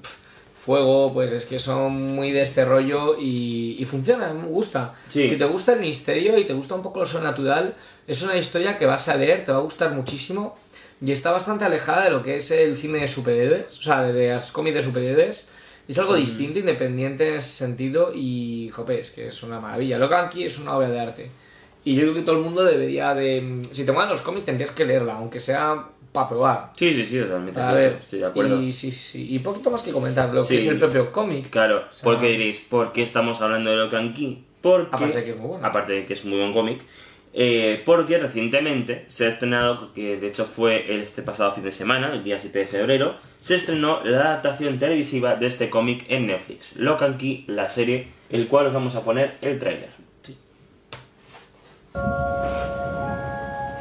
Fuego, 0.64 1.12
pues 1.12 1.32
es 1.32 1.48
que 1.48 1.58
son 1.58 1.94
muy 2.14 2.32
de 2.32 2.42
este 2.42 2.66
rollo 2.66 3.16
y, 3.20 3.78
y 3.80 3.86
funciona, 3.86 4.32
me 4.32 4.46
gusta. 4.48 4.94
Sí. 5.08 5.28
Si 5.28 5.36
te 5.36 5.46
gusta 5.46 5.74
el 5.74 5.80
misterio 5.80 6.38
y 6.38 6.44
te 6.46 6.54
gusta 6.54 6.76
un 6.76 6.84
poco 6.84 7.00
lo 7.00 7.06
sobrenatural, 7.08 7.74
es 8.06 8.22
una 8.22 8.36
historia 8.38 8.78
que 8.78 8.86
vas 8.86 9.08
a 9.08 9.16
leer, 9.16 9.44
te 9.44 9.52
va 9.52 9.58
a 9.58 9.62
gustar 9.62 9.92
muchísimo. 9.94 10.56
Y 11.02 11.12
está 11.14 11.32
bastante 11.32 11.66
alejada 11.66 12.04
de 12.04 12.12
lo 12.12 12.22
que 12.22 12.36
es 12.36 12.52
el 12.52 12.78
cine 12.78 13.00
de 13.00 13.08
superhéroes, 13.08 13.80
o 13.80 13.82
sea, 13.82 14.04
de 14.04 14.30
las 14.34 14.52
cómics 14.52 14.76
de 14.76 14.82
superhéroes. 14.84 15.50
Es 15.90 15.98
algo 15.98 16.14
distinto, 16.16 16.60
independiente 16.60 17.28
en 17.30 17.34
ese 17.36 17.50
sentido 17.50 18.12
y, 18.14 18.70
jope, 18.72 19.00
es 19.00 19.10
que 19.12 19.28
es 19.28 19.42
una 19.44 19.60
maravilla. 19.60 19.98
Lo 19.98 20.08
que 20.08 20.16
aquí 20.16 20.44
es 20.46 20.60
una 20.60 20.78
obra 20.78 20.88
de 20.90 21.00
arte. 21.00 21.32
Y 21.84 21.96
yo 21.96 22.02
creo 22.04 22.14
que 22.14 22.22
todo 22.22 22.38
el 22.38 22.44
mundo 22.44 22.64
debería 22.64 23.16
de... 23.16 23.62
Si 23.72 23.86
te 23.86 23.92
molan 23.92 24.10
los 24.10 24.22
cómics 24.22 24.46
tendrías 24.46 24.70
que 24.72 24.86
leerla, 24.86 25.16
aunque 25.16 25.40
sea 25.40 25.88
para 26.12 26.30
probar. 26.30 26.72
Sí, 26.76 26.94
sí, 26.94 27.06
sí, 27.06 27.20
totalmente. 27.20 27.60
A 27.60 27.74
ver, 27.74 27.94
estoy 27.94 28.20
de 28.20 28.26
acuerdo. 28.28 28.62
y 28.62 28.72
sí, 28.72 28.92
sí, 28.92 29.00
sí. 29.28 29.34
Y 29.36 29.40
poquito 29.40 29.72
más 29.72 29.82
que 29.82 29.92
comentar, 29.92 30.32
lo 30.34 30.44
Sí. 30.44 30.56
que 30.58 30.62
es 30.62 30.68
el 30.68 30.78
propio 30.78 31.12
cómic. 31.12 31.50
Claro, 31.50 31.84
porque 32.04 32.28
diréis, 32.28 32.60
¿por 32.60 32.92
qué 32.92 33.02
estamos 33.02 33.42
hablando 33.42 33.72
de 33.72 33.78
Locan 33.78 34.14
Key? 34.14 34.44
Porque, 34.62 34.90
Aparte 34.96 35.18
de 35.18 35.24
que 35.24 35.32
es 35.32 35.38
muy 35.38 35.48
bueno. 35.48 35.66
aparte 35.66 35.92
de 35.94 36.06
que 36.06 36.14
es 36.14 36.26
muy 36.26 36.38
buen 36.38 36.52
cómic, 36.54 36.82
eh, 37.34 37.82
porque 37.86 38.18
recientemente 38.18 39.06
se 39.08 39.26
ha 39.26 39.30
estrenado, 39.30 39.94
que 39.94 40.18
de 40.18 40.28
hecho 40.28 40.46
fue 40.46 41.00
este 41.02 41.22
pasado 41.22 41.52
fin 41.54 41.64
de 41.64 41.72
semana, 41.72 42.14
el 42.14 42.24
día 42.24 42.38
7 42.38 42.60
de 42.60 42.66
febrero, 42.68 43.16
se 43.40 43.56
estrenó 43.56 44.04
la 44.04 44.22
adaptación 44.22 44.80
televisiva 44.80 45.36
de 45.36 45.46
este 45.46 45.70
cómic 45.70 46.06
en 46.10 46.28
Netflix, 46.28 46.76
Locan 46.76 47.18
Key, 47.18 47.46
la 47.48 47.70
serie, 47.70 48.10
el 48.30 48.48
cual 48.48 48.68
os 48.68 48.74
vamos 48.74 48.96
a 48.96 49.02
poner 49.02 49.38
el 49.42 49.60
tráiler. 49.60 49.90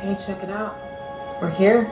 Hey, 0.01 0.17
check 0.17 0.43
it 0.45 0.51
out. 0.51 0.75
We're 1.43 1.51
here. 1.51 1.89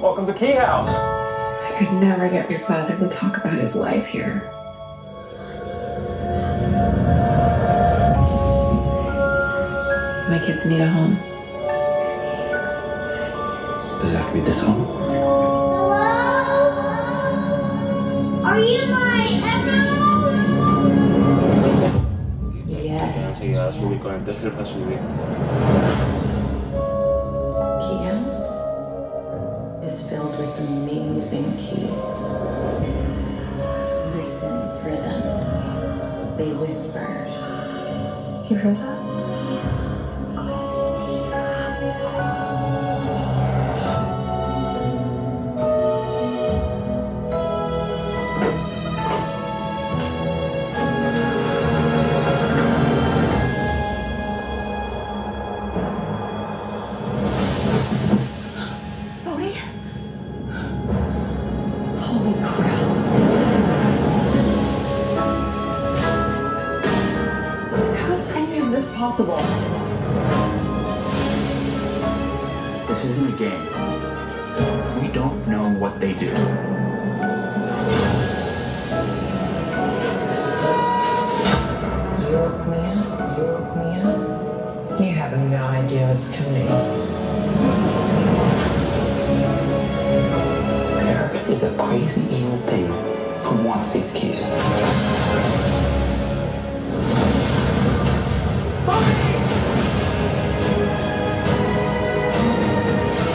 Welcome 0.00 0.26
to 0.26 0.32
Key 0.32 0.52
House. 0.52 0.88
I 0.88 1.76
could 1.76 1.92
never 2.00 2.28
get 2.28 2.48
your 2.48 2.60
father 2.60 2.96
to 2.96 3.08
talk 3.08 3.36
about 3.38 3.58
his 3.58 3.74
life 3.74 4.06
here. 4.06 4.42
My 10.30 10.38
kids 10.38 10.64
need 10.66 10.80
a 10.80 10.88
home. 10.88 11.16
Does 14.00 14.14
it 14.14 14.16
have 14.16 14.28
to 14.28 14.34
be 14.34 14.40
this 14.40 14.60
home? 14.60 15.07
Are 18.48 18.58
you 18.60 18.86
my 18.86 19.28
echo? 19.44 19.80
Yes. 22.66 23.16
Enseguida 23.28 23.64
va 23.64 23.68
a 23.68 23.72
subir 23.72 24.00
con 24.00 24.14
el 24.14 24.24
tráiler, 24.24 24.56
va 24.56 24.62
a 24.62 24.64
subir. 24.64 24.98
Key 27.82 27.98
House 28.08 28.44
is 29.84 30.00
filled 30.08 30.34
with 30.38 30.54
amazing 30.60 31.52
keys. 31.58 32.22
Listen 34.16 34.56
for 34.80 34.96
them. 34.96 35.22
They 36.38 36.50
whisper. 36.54 37.04
You 38.48 38.56
heard 38.56 38.76
that? 38.76 38.97
Is 92.08 92.16
a 92.16 92.20
queen 92.20 92.28
is 92.28 92.28
the 92.28 92.36
evil 92.36 92.58
thing 92.66 92.86
who 93.42 93.62
wants 93.66 93.92
these 93.92 94.12
keys? 94.12 94.40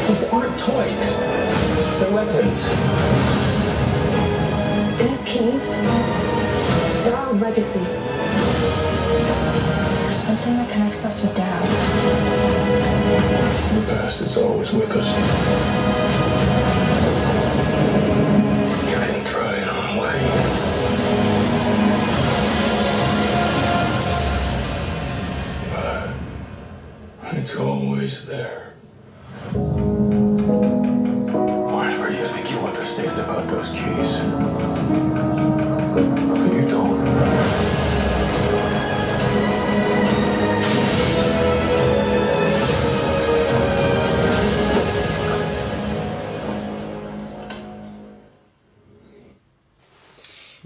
These 0.08 0.30
aren't 0.30 0.60
toys. 0.60 1.04
They're 2.00 2.12
weapons. 2.12 2.60
These 5.00 5.24
caves, 5.26 5.70
they're 7.04 7.16
our 7.16 7.34
legacy. 7.34 7.80
There's 10.00 10.18
something 10.18 10.56
that 10.58 10.70
connects 10.72 11.06
us 11.06 11.22
with 11.22 11.36
Dad. 11.36 11.64
The 13.76 13.82
past 13.94 14.22
is 14.22 14.38
always 14.38 14.72
with 14.72 14.92
us. 14.92 16.33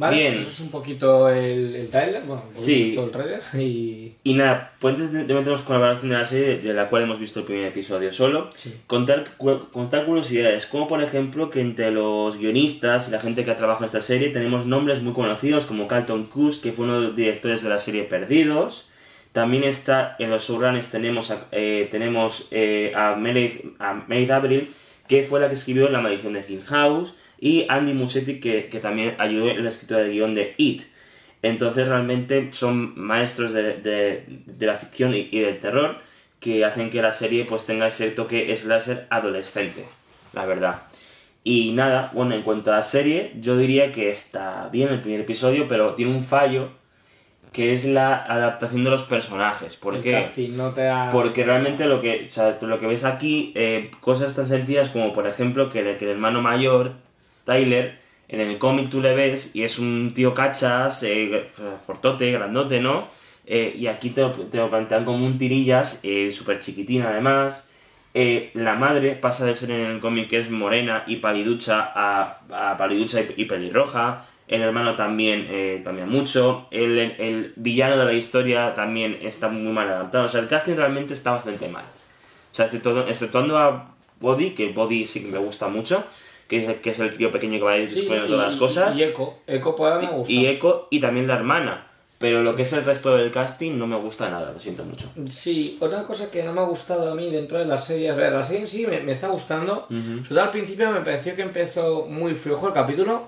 Vale, 0.10 0.18
Bien. 0.22 0.34
eso 0.40 0.50
es 0.50 0.60
un 0.60 0.72
poquito 0.72 1.30
el, 1.30 1.76
el 1.76 1.90
trailer, 1.90 2.24
bueno, 2.24 2.44
un 2.56 2.62
Sí. 2.62 2.84
poquito 2.96 3.04
el 3.06 3.12
trailer 3.12 3.42
y... 3.62 4.14
Y 4.24 4.34
nada, 4.34 4.74
pues 4.80 4.96
antes 4.96 5.12
de 5.14 5.24
de 5.26 5.34
meternos 5.34 5.62
con 5.62 5.76
la 5.76 5.80
valoración 5.82 6.12
de 6.12 6.18
la 6.18 6.26
serie, 6.26 6.58
de 6.60 6.74
la 6.74 6.90
cual 6.90 7.04
hemos 7.04 7.20
visto 7.20 7.40
el 7.42 7.46
primer 7.46 7.66
episodio 7.68 8.12
solo, 8.12 8.50
Sí. 8.56 8.74
contar, 8.88 9.24
contar 9.72 10.06
curiosidades, 10.06 10.66
como 10.66 10.88
por 10.88 11.02
ejemplo 11.02 11.50
que 11.50 11.62
entre 11.62 11.92
los 11.92 12.38
guionistas 12.38 13.08
y 13.08 13.12
la 13.12 13.20
gente 13.20 13.46
que 13.46 13.52
ha 13.52 13.58
trabajado 13.58 13.86
en 13.86 13.88
esta 13.88 14.02
serie 14.02 14.30
tenemos 14.30 14.66
nombres 14.66 15.02
muy 15.02 15.14
conocidos 15.14 15.66
como 15.66 15.88
Carlton 15.88 16.26
Cuse, 16.26 16.62
que 16.62 16.72
fue 16.74 16.86
uno 16.86 17.00
de 17.02 17.08
los 17.08 17.16
directores 17.16 17.64
de 17.64 17.70
la 17.70 17.78
serie 17.78 18.04
Perdidos. 18.04 18.90
También 19.34 19.64
está 19.64 20.16
en 20.20 20.30
los 20.32 20.48
showrunners 20.48 20.90
tenemos 20.90 21.30
a, 21.32 21.46
eh, 21.52 21.88
tenemos, 21.92 22.48
eh, 22.52 22.92
a, 22.96 23.16
Meredith, 23.16 23.76
a 23.80 23.94
Meredith 24.08 24.32
Abril, 24.32 24.74
que 25.08 25.24
fue 25.24 25.40
la 25.40 25.48
que 25.48 25.54
escribió 25.54 25.88
La 25.90 26.00
maldición 26.02 26.34
de 26.34 26.44
Hill 26.48 26.64
House, 26.66 27.14
y 27.40 27.66
Andy 27.70 27.94
Muschietti, 27.94 28.40
que, 28.40 28.68
que 28.68 28.80
también 28.80 29.16
ayudó 29.20 29.50
en 29.50 29.64
la 29.64 29.70
escritura 29.70 30.00
del 30.02 30.12
guion 30.12 30.34
de 30.36 30.54
It. 30.58 30.84
Entonces 31.44 31.88
realmente 31.88 32.48
son 32.52 32.94
maestros 33.00 33.54
de, 33.54 33.74
de- 33.78 34.24
de 34.46 34.66
la 34.66 34.76
ficción 34.76 35.14
y, 35.16 35.30
y 35.32 35.40
del 35.40 35.60
terror 35.60 35.98
que 36.40 36.66
hacen 36.66 36.90
que 36.90 37.02
la 37.02 37.12
serie 37.12 37.46
pues 37.46 37.66
tenga 37.66 37.88
ese 37.88 38.10
toque 38.12 38.56
slasher 38.56 39.08
adolescente, 39.10 39.86
la 40.34 40.46
verdad. 40.46 40.82
Y 41.44 41.72
nada, 41.74 42.12
bueno, 42.14 42.36
en 42.36 42.42
cuanto 42.42 42.72
a 42.72 42.76
la 42.78 42.82
serie, 42.82 43.32
yo 43.40 43.56
diría 43.58 43.92
que 43.92 44.10
está 44.10 44.68
bien 44.72 44.90
el 44.90 45.00
primer 45.02 45.22
episodio, 45.22 45.68
pero 45.68 45.94
tiene 45.96 46.12
un 46.14 46.22
fallo 46.24 46.70
que 47.54 47.74
es 47.74 47.86
la 47.86 48.16
adaptación 48.18 48.84
de 48.84 48.90
los 48.90 49.04
personajes. 49.04 49.76
¿Por 49.78 50.02
qué? 50.02 50.12
casting 50.12 50.58
no 50.58 50.74
te 50.74 50.88
ha... 50.88 51.10
Porque 51.12 51.44
realmente 51.46 51.86
lo 51.86 52.02
que, 52.02 52.26
o 52.26 52.30
sea, 52.30 52.58
lo 52.62 52.78
que 52.78 52.88
ves 52.88 53.04
aquí, 53.06 53.52
eh, 53.56 53.90
cosas 54.02 54.36
tan 54.36 54.46
sencillas 54.46 54.90
como 54.90 55.14
por 55.14 55.26
ejemplo 55.28 55.70
que, 55.70 55.80
el- 55.80 55.98
que 55.98 56.06
el 56.06 56.12
hermano 56.12 56.42
mayor, 56.42 56.92
Tyler, 57.48 57.98
en 58.28 58.42
el 58.42 58.60
cómic 58.60 58.90
tú 58.92 59.02
le 59.02 59.16
ves 59.16 59.56
y 59.56 59.64
es 59.64 59.80
un 59.80 60.12
tío 60.14 60.34
cachas, 60.36 61.02
eh, 61.04 61.46
fortote, 61.86 62.32
grandote, 62.32 62.80
¿no? 62.82 63.08
Eh, 63.48 63.74
y 63.78 63.88
aquí 63.88 64.10
te, 64.12 64.22
lo- 64.22 64.32
te 64.34 64.58
lo 64.58 64.70
plantean 64.70 65.06
como 65.06 65.26
un 65.26 65.38
tirillas, 65.40 66.02
eh, 66.04 66.30
súper 66.32 66.60
chiquitín 66.60 67.02
además. 67.04 67.74
Eh, 68.14 68.52
la 68.54 68.76
madre 68.76 69.16
pasa 69.16 69.46
de 69.46 69.56
ser 69.56 69.72
en 69.72 69.82
el 69.92 70.00
cómic 70.00 70.28
que 70.30 70.40
es 70.40 70.50
morena 70.52 71.04
y 71.08 71.18
paliducha 71.18 71.92
a, 71.96 72.42
a 72.52 72.78
paliducha 72.78 73.22
y, 73.36 73.46
pelirroja. 73.46 74.26
El 74.48 74.62
hermano 74.62 74.96
también 74.96 75.48
cambia 75.84 76.06
mucho. 76.06 76.68
El, 76.72 76.98
el 77.00 77.54
villano 77.58 77.98
de 77.98 78.06
la 78.06 78.14
historia 78.14 78.74
también 78.74 79.20
está 79.22 79.50
muy 79.50 79.72
mal 79.74 79.90
adaptado. 79.90 80.24
O 80.26 80.28
sea, 80.30 80.40
el 80.42 80.48
casting 80.48 80.76
realmente 80.76 81.14
está 81.14 81.32
bastante 81.34 81.68
mal. 81.68 81.84
O 82.52 82.56
sea, 82.56 82.66
exceptuando, 82.66 83.06
exceptuando 83.08 83.58
a 83.58 83.94
Body, 84.20 84.52
que 84.52 84.70
Body 84.72 85.06
sí 85.06 85.22
que 85.24 85.32
me 85.32 85.38
gusta 85.38 85.68
mucho, 85.68 86.06
que 86.48 86.64
es, 86.64 86.70
el- 86.70 86.76
que 86.82 86.90
es 86.92 87.00
el 87.00 87.16
tío 87.18 87.32
pequeño 87.32 87.58
que 87.60 87.64
va 87.66 87.72
a 87.74 87.78
ir 87.78 87.90
Sí, 87.90 87.96
descubriendo 87.96 88.28
y, 88.28 88.32
todas 88.32 88.52
las 88.52 88.60
cosas. 88.60 88.98
y 88.98 89.04
Echo, 89.04 89.34
Echo 89.48 89.76
puede 89.76 90.02
me 90.06 90.12
gusta. 90.12 90.32
Y 90.34 90.48
Echo 90.48 90.88
y 90.92 91.00
también 91.00 91.28
la 91.28 91.36
hermana. 91.36 91.84
Pero 92.20 92.42
lo 92.44 92.56
que 92.56 92.64
es 92.64 92.74
el 92.74 92.84
resto 92.84 93.16
del 93.16 93.30
casting 93.30 93.78
no 93.78 93.86
me 93.86 93.96
gusta 93.96 94.28
nada, 94.32 94.52
lo 94.52 94.60
siento 94.60 94.84
mucho. 94.84 95.08
Sí, 95.30 95.78
otra 95.80 96.04
cosa 96.04 96.32
que 96.32 96.42
no 96.42 96.52
me 96.52 96.62
ha 96.62 96.64
gustado 96.64 97.12
a 97.12 97.14
mí 97.16 97.30
dentro 97.30 97.60
de 97.60 97.66
la 97.66 97.78
serie, 97.78 98.10
a 98.10 98.16
ver, 98.16 98.34
la 98.34 98.42
serie 98.42 98.62
en 98.62 98.68
sí 98.68 98.88
me, 98.88 99.00
me 99.02 99.12
está 99.12 99.28
gustando. 99.28 99.86
Ujú. 99.92 100.00
Sobre 100.24 100.30
todo 100.30 100.42
al 100.42 100.50
principio 100.50 100.92
me 100.92 101.02
pareció 101.02 101.36
que 101.36 101.44
empezó 101.44 102.08
muy 102.08 102.34
flojo 102.34 102.70
el 102.70 102.74
capítulo. 102.74 103.28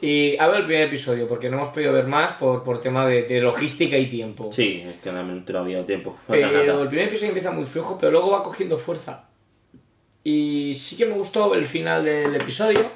Y 0.00 0.36
a 0.38 0.46
ver 0.48 0.60
el 0.60 0.66
primer 0.66 0.82
episodio, 0.88 1.26
porque 1.26 1.48
no 1.48 1.56
hemos 1.56 1.68
podido 1.70 1.92
ver 1.92 2.06
más 2.06 2.32
por, 2.32 2.62
por 2.64 2.80
tema 2.80 3.06
de, 3.06 3.22
de 3.22 3.40
logística 3.40 3.96
y 3.96 4.06
tiempo. 4.06 4.50
Sí, 4.52 4.82
es 4.86 5.00
que 5.02 5.10
realmente 5.10 5.52
no 5.52 5.58
ha 5.58 5.62
habido 5.62 5.84
tiempo. 5.84 6.16
para 6.26 6.40
Pero 6.52 6.82
el 6.82 6.88
primer 6.88 7.08
episodio 7.08 7.28
empieza 7.28 7.50
muy 7.50 7.64
flojo, 7.64 7.96
pero 7.98 8.12
luego 8.12 8.30
va 8.30 8.42
cogiendo 8.42 8.76
fuerza. 8.78 9.24
Y 10.30 10.74
sí 10.74 10.96
que 10.96 11.06
me 11.06 11.14
gustó 11.14 11.54
el 11.54 11.62
final 11.62 12.04
del 12.04 12.34
episodio. 12.34 12.90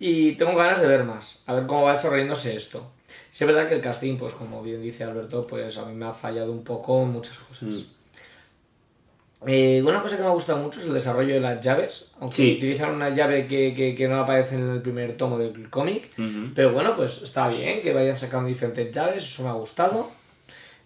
Y 0.00 0.32
tengo 0.32 0.54
ganas 0.56 0.80
de 0.80 0.88
ver 0.88 1.04
más, 1.04 1.42
a 1.46 1.54
ver 1.54 1.66
cómo 1.66 1.82
va 1.82 1.92
desarrollándose 1.92 2.56
esto. 2.56 2.90
Sí, 3.30 3.44
es 3.44 3.46
verdad 3.46 3.68
que 3.68 3.76
el 3.76 3.80
casting, 3.80 4.16
pues 4.16 4.34
como 4.34 4.60
bien 4.62 4.82
dice 4.82 5.04
Alberto, 5.04 5.46
pues 5.46 5.76
a 5.78 5.84
mí 5.84 5.94
me 5.94 6.06
ha 6.06 6.12
fallado 6.12 6.50
un 6.50 6.64
poco 6.64 7.02
en 7.02 7.10
muchas 7.10 7.38
cosas. 7.38 7.68
Mm. 7.68 7.82
Eh, 9.46 9.80
una 9.86 10.02
cosa 10.02 10.16
que 10.16 10.22
me 10.22 10.28
ha 10.28 10.32
gustado 10.32 10.58
mucho 10.58 10.80
es 10.80 10.86
el 10.86 10.94
desarrollo 10.94 11.34
de 11.34 11.40
las 11.40 11.64
llaves, 11.64 12.08
aunque 12.18 12.34
Sí. 12.36 12.54
utilizan 12.56 12.94
una 12.96 13.10
llave 13.10 13.46
que, 13.46 13.72
que- 13.72 13.94
que 13.94 14.08
no 14.08 14.18
aparece 14.20 14.56
en 14.56 14.68
el 14.68 14.82
primer 14.82 15.16
tomo 15.16 15.38
del 15.38 15.70
cómic. 15.70 16.10
Pero 16.54 16.72
bueno, 16.72 16.96
pues 16.96 17.22
está 17.22 17.46
bien 17.48 17.80
que 17.80 17.92
vayan 17.92 18.16
sacando 18.16 18.48
diferentes 18.48 18.90
llaves, 18.92 19.22
eso 19.22 19.44
me 19.44 19.50
ha 19.50 19.52
gustado. 19.52 20.10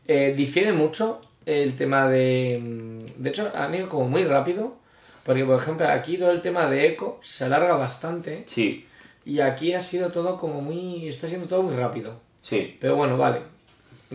Eh, 0.06 0.34
difiere 0.36 0.72
mucho 0.74 1.22
el 1.46 1.74
tema 1.76 2.08
de... 2.08 2.60
mm, 2.62 3.22
De 3.22 3.30
hecho, 3.30 3.50
han 3.54 3.74
ido 3.74 3.88
como 3.88 4.08
muy 4.08 4.24
rápido, 4.24 4.76
porque 5.24 5.44
por 5.44 5.58
ejemplo 5.58 5.86
aquí 5.88 6.16
todo 6.18 6.30
el 6.32 6.40
tema 6.42 6.66
de 6.68 6.86
eco 6.88 7.18
se 7.22 7.44
alarga 7.44 7.74
bastante 7.76 8.44
Sí, 8.46 8.86
y 9.24 9.40
aquí 9.40 9.72
ha 9.72 9.80
sido 9.80 10.10
todo 10.10 10.38
como 10.38 10.60
muy... 10.60 11.06
está 11.08 11.28
siendo 11.28 11.46
todo 11.46 11.62
muy 11.62 11.74
rápido. 11.74 12.20
sí. 12.40 12.76
Pero 12.80 12.96
bueno, 12.96 13.16
vale. 13.16 13.40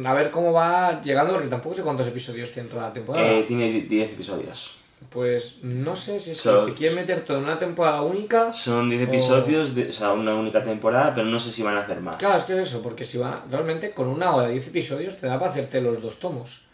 A 0.06 0.14
ver 0.14 0.30
cómo 0.30 0.54
va 0.54 1.02
llegando, 1.02 1.34
porque 1.34 1.48
tampoco 1.48 1.74
sé 1.76 1.82
cuántos 1.82 2.06
episodios 2.08 2.52
tiene 2.52 2.70
toda 2.70 2.84
la 2.84 2.94
temporada. 2.94 3.28
Eh, 3.32 3.44
tiene 3.48 3.72
di- 3.72 3.82
10 3.82 4.14
episodios. 4.14 4.78
Pues 5.10 5.60
no 5.64 5.96
sé 5.96 6.20
si 6.20 6.32
es 6.32 6.38
So- 6.40 6.66
que 6.68 6.74
quieren 6.76 6.96
meter 6.98 7.22
todo 7.22 7.38
en 7.38 7.46
una 7.46 7.58
temporada 7.58 8.02
única. 8.04 8.52
Son 8.54 8.90
10 8.90 9.02
o- 9.02 9.04
episodios, 9.12 9.74
de, 9.74 9.90
o 9.90 9.94
sea, 9.94 10.12
una 10.12 10.36
única 10.36 10.62
temporada, 10.64 11.14
pero 11.16 11.26
no 11.28 11.40
sé 11.40 11.52
si 11.52 11.64
van 11.64 11.78
a 11.78 11.82
hacer 11.82 12.00
más. 12.02 12.18
Claro, 12.18 12.38
es 12.38 12.44
que 12.44 12.54
es 12.54 12.60
eso, 12.60 12.84
porque 12.84 13.06
si 13.06 13.18
van 13.18 13.42
realmente 13.50 13.90
con 13.92 14.08
una 14.08 14.36
hora 14.36 14.50
10 14.50 14.68
episodios 14.68 15.18
te 15.18 15.26
da 15.28 15.40
para 15.40 15.50
hacerte 15.50 15.82
los 15.82 16.00
dos 16.02 16.20
tomos. 16.20 16.66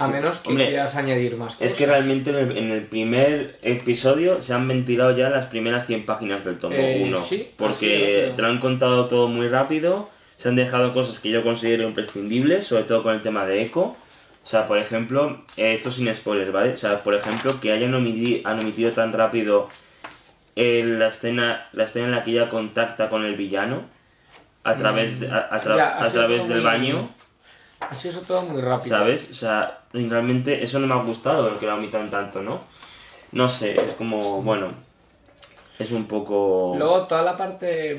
A 0.00 0.08
menos 0.08 0.38
que 0.40 0.48
hombre, 0.50 0.68
quieras 0.68 0.96
añadir 0.96 1.36
más 1.36 1.54
cosas. 1.54 1.72
Es 1.72 1.78
que 1.78 1.86
realmente 1.86 2.30
en 2.30 2.36
el, 2.36 2.56
en 2.58 2.70
el 2.72 2.82
primer 2.86 3.56
episodio 3.62 4.40
se 4.40 4.52
han 4.54 4.66
ventilado 4.66 5.16
ya 5.16 5.28
las 5.30 5.46
primeras 5.46 5.86
100 5.86 6.04
páginas 6.06 6.44
del 6.44 6.58
tomo 6.58 6.74
Eh, 6.76 7.04
1. 7.06 7.18
sí, 7.18 7.50
porque 7.56 8.32
te 8.34 8.42
lo 8.42 8.48
han 8.48 8.58
contado 8.58 9.06
todo 9.06 9.28
muy 9.28 9.48
rápido, 9.48 10.10
se 10.36 10.48
han 10.48 10.56
dejado 10.56 10.92
cosas 10.92 11.18
que 11.20 11.30
yo 11.30 11.42
considero 11.42 11.84
imprescindibles, 11.86 12.64
sobre 12.66 12.84
todo 12.84 13.02
con 13.02 13.14
el 13.14 13.22
tema 13.22 13.46
de 13.46 13.62
Echo. 13.62 13.80
O 14.44 14.46
sea, 14.46 14.66
por 14.66 14.78
ejemplo, 14.78 15.38
eh, 15.56 15.74
esto 15.74 15.90
sin 15.90 16.12
spoilers, 16.12 16.52
¿vale? 16.52 16.72
O 16.72 16.76
sea, 16.76 17.02
por 17.02 17.14
ejemplo, 17.14 17.60
que 17.60 17.72
hayan 17.72 17.92
omiti- 17.94 18.42
han 18.44 18.58
omitido 18.58 18.90
tan 18.90 19.12
rápido 19.12 19.68
eh, 20.56 20.84
la, 20.86 21.06
escena, 21.08 21.66
la 21.72 21.84
escena 21.84 22.06
en 22.06 22.10
la 22.12 22.22
que 22.22 22.32
ella 22.32 22.48
contacta 22.48 23.08
con 23.08 23.24
el 23.24 23.36
villano 23.36 23.80
a 24.62 24.76
través, 24.76 25.20
de- 25.20 25.28
a, 25.30 25.48
a 25.50 25.60
tra- 25.62 25.76
Ya, 25.76 25.88
ha 25.98 26.04
a 26.06 26.10
través 26.12 26.46
del 26.48 26.62
baño. 26.62 27.10
Ha 27.90 27.94
sido 27.94 28.14
eso 28.14 28.22
todo 28.26 28.42
muy 28.42 28.60
rápido. 28.60 28.96
¿Sabes? 28.98 29.30
O 29.30 29.34
sea, 29.34 29.80
realmente 29.92 30.62
eso 30.62 30.78
no 30.78 30.86
me 30.86 30.94
ha 30.94 31.02
gustado 31.02 31.58
que 31.58 31.66
la 31.66 31.74
omitan 31.74 32.10
tanto, 32.10 32.42
¿no? 32.42 32.60
No 33.32 33.48
sé, 33.48 33.72
es 33.74 33.94
como, 33.94 34.42
bueno, 34.42 34.72
es 35.78 35.90
un 35.90 36.06
poco... 36.06 36.74
Luego 36.78 37.06
toda 37.06 37.22
la 37.22 37.36
parte 37.36 37.96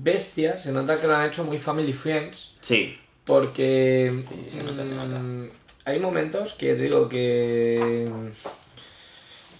bestia 0.00 0.56
se 0.56 0.72
nota 0.72 1.00
que 1.00 1.06
lo 1.06 1.14
han 1.14 1.28
hecho 1.28 1.44
muy 1.44 1.58
family 1.58 1.92
friends. 1.92 2.56
Sí, 2.60 2.98
Porque 3.24 4.22
se 4.50 4.62
nota, 4.62 4.86
se 4.86 4.94
nota. 4.94 5.18
mm, 5.18 5.50
hay 5.84 5.98
momentos 6.00 6.54
que 6.54 6.74
digo 6.74 7.08
que 7.08 8.08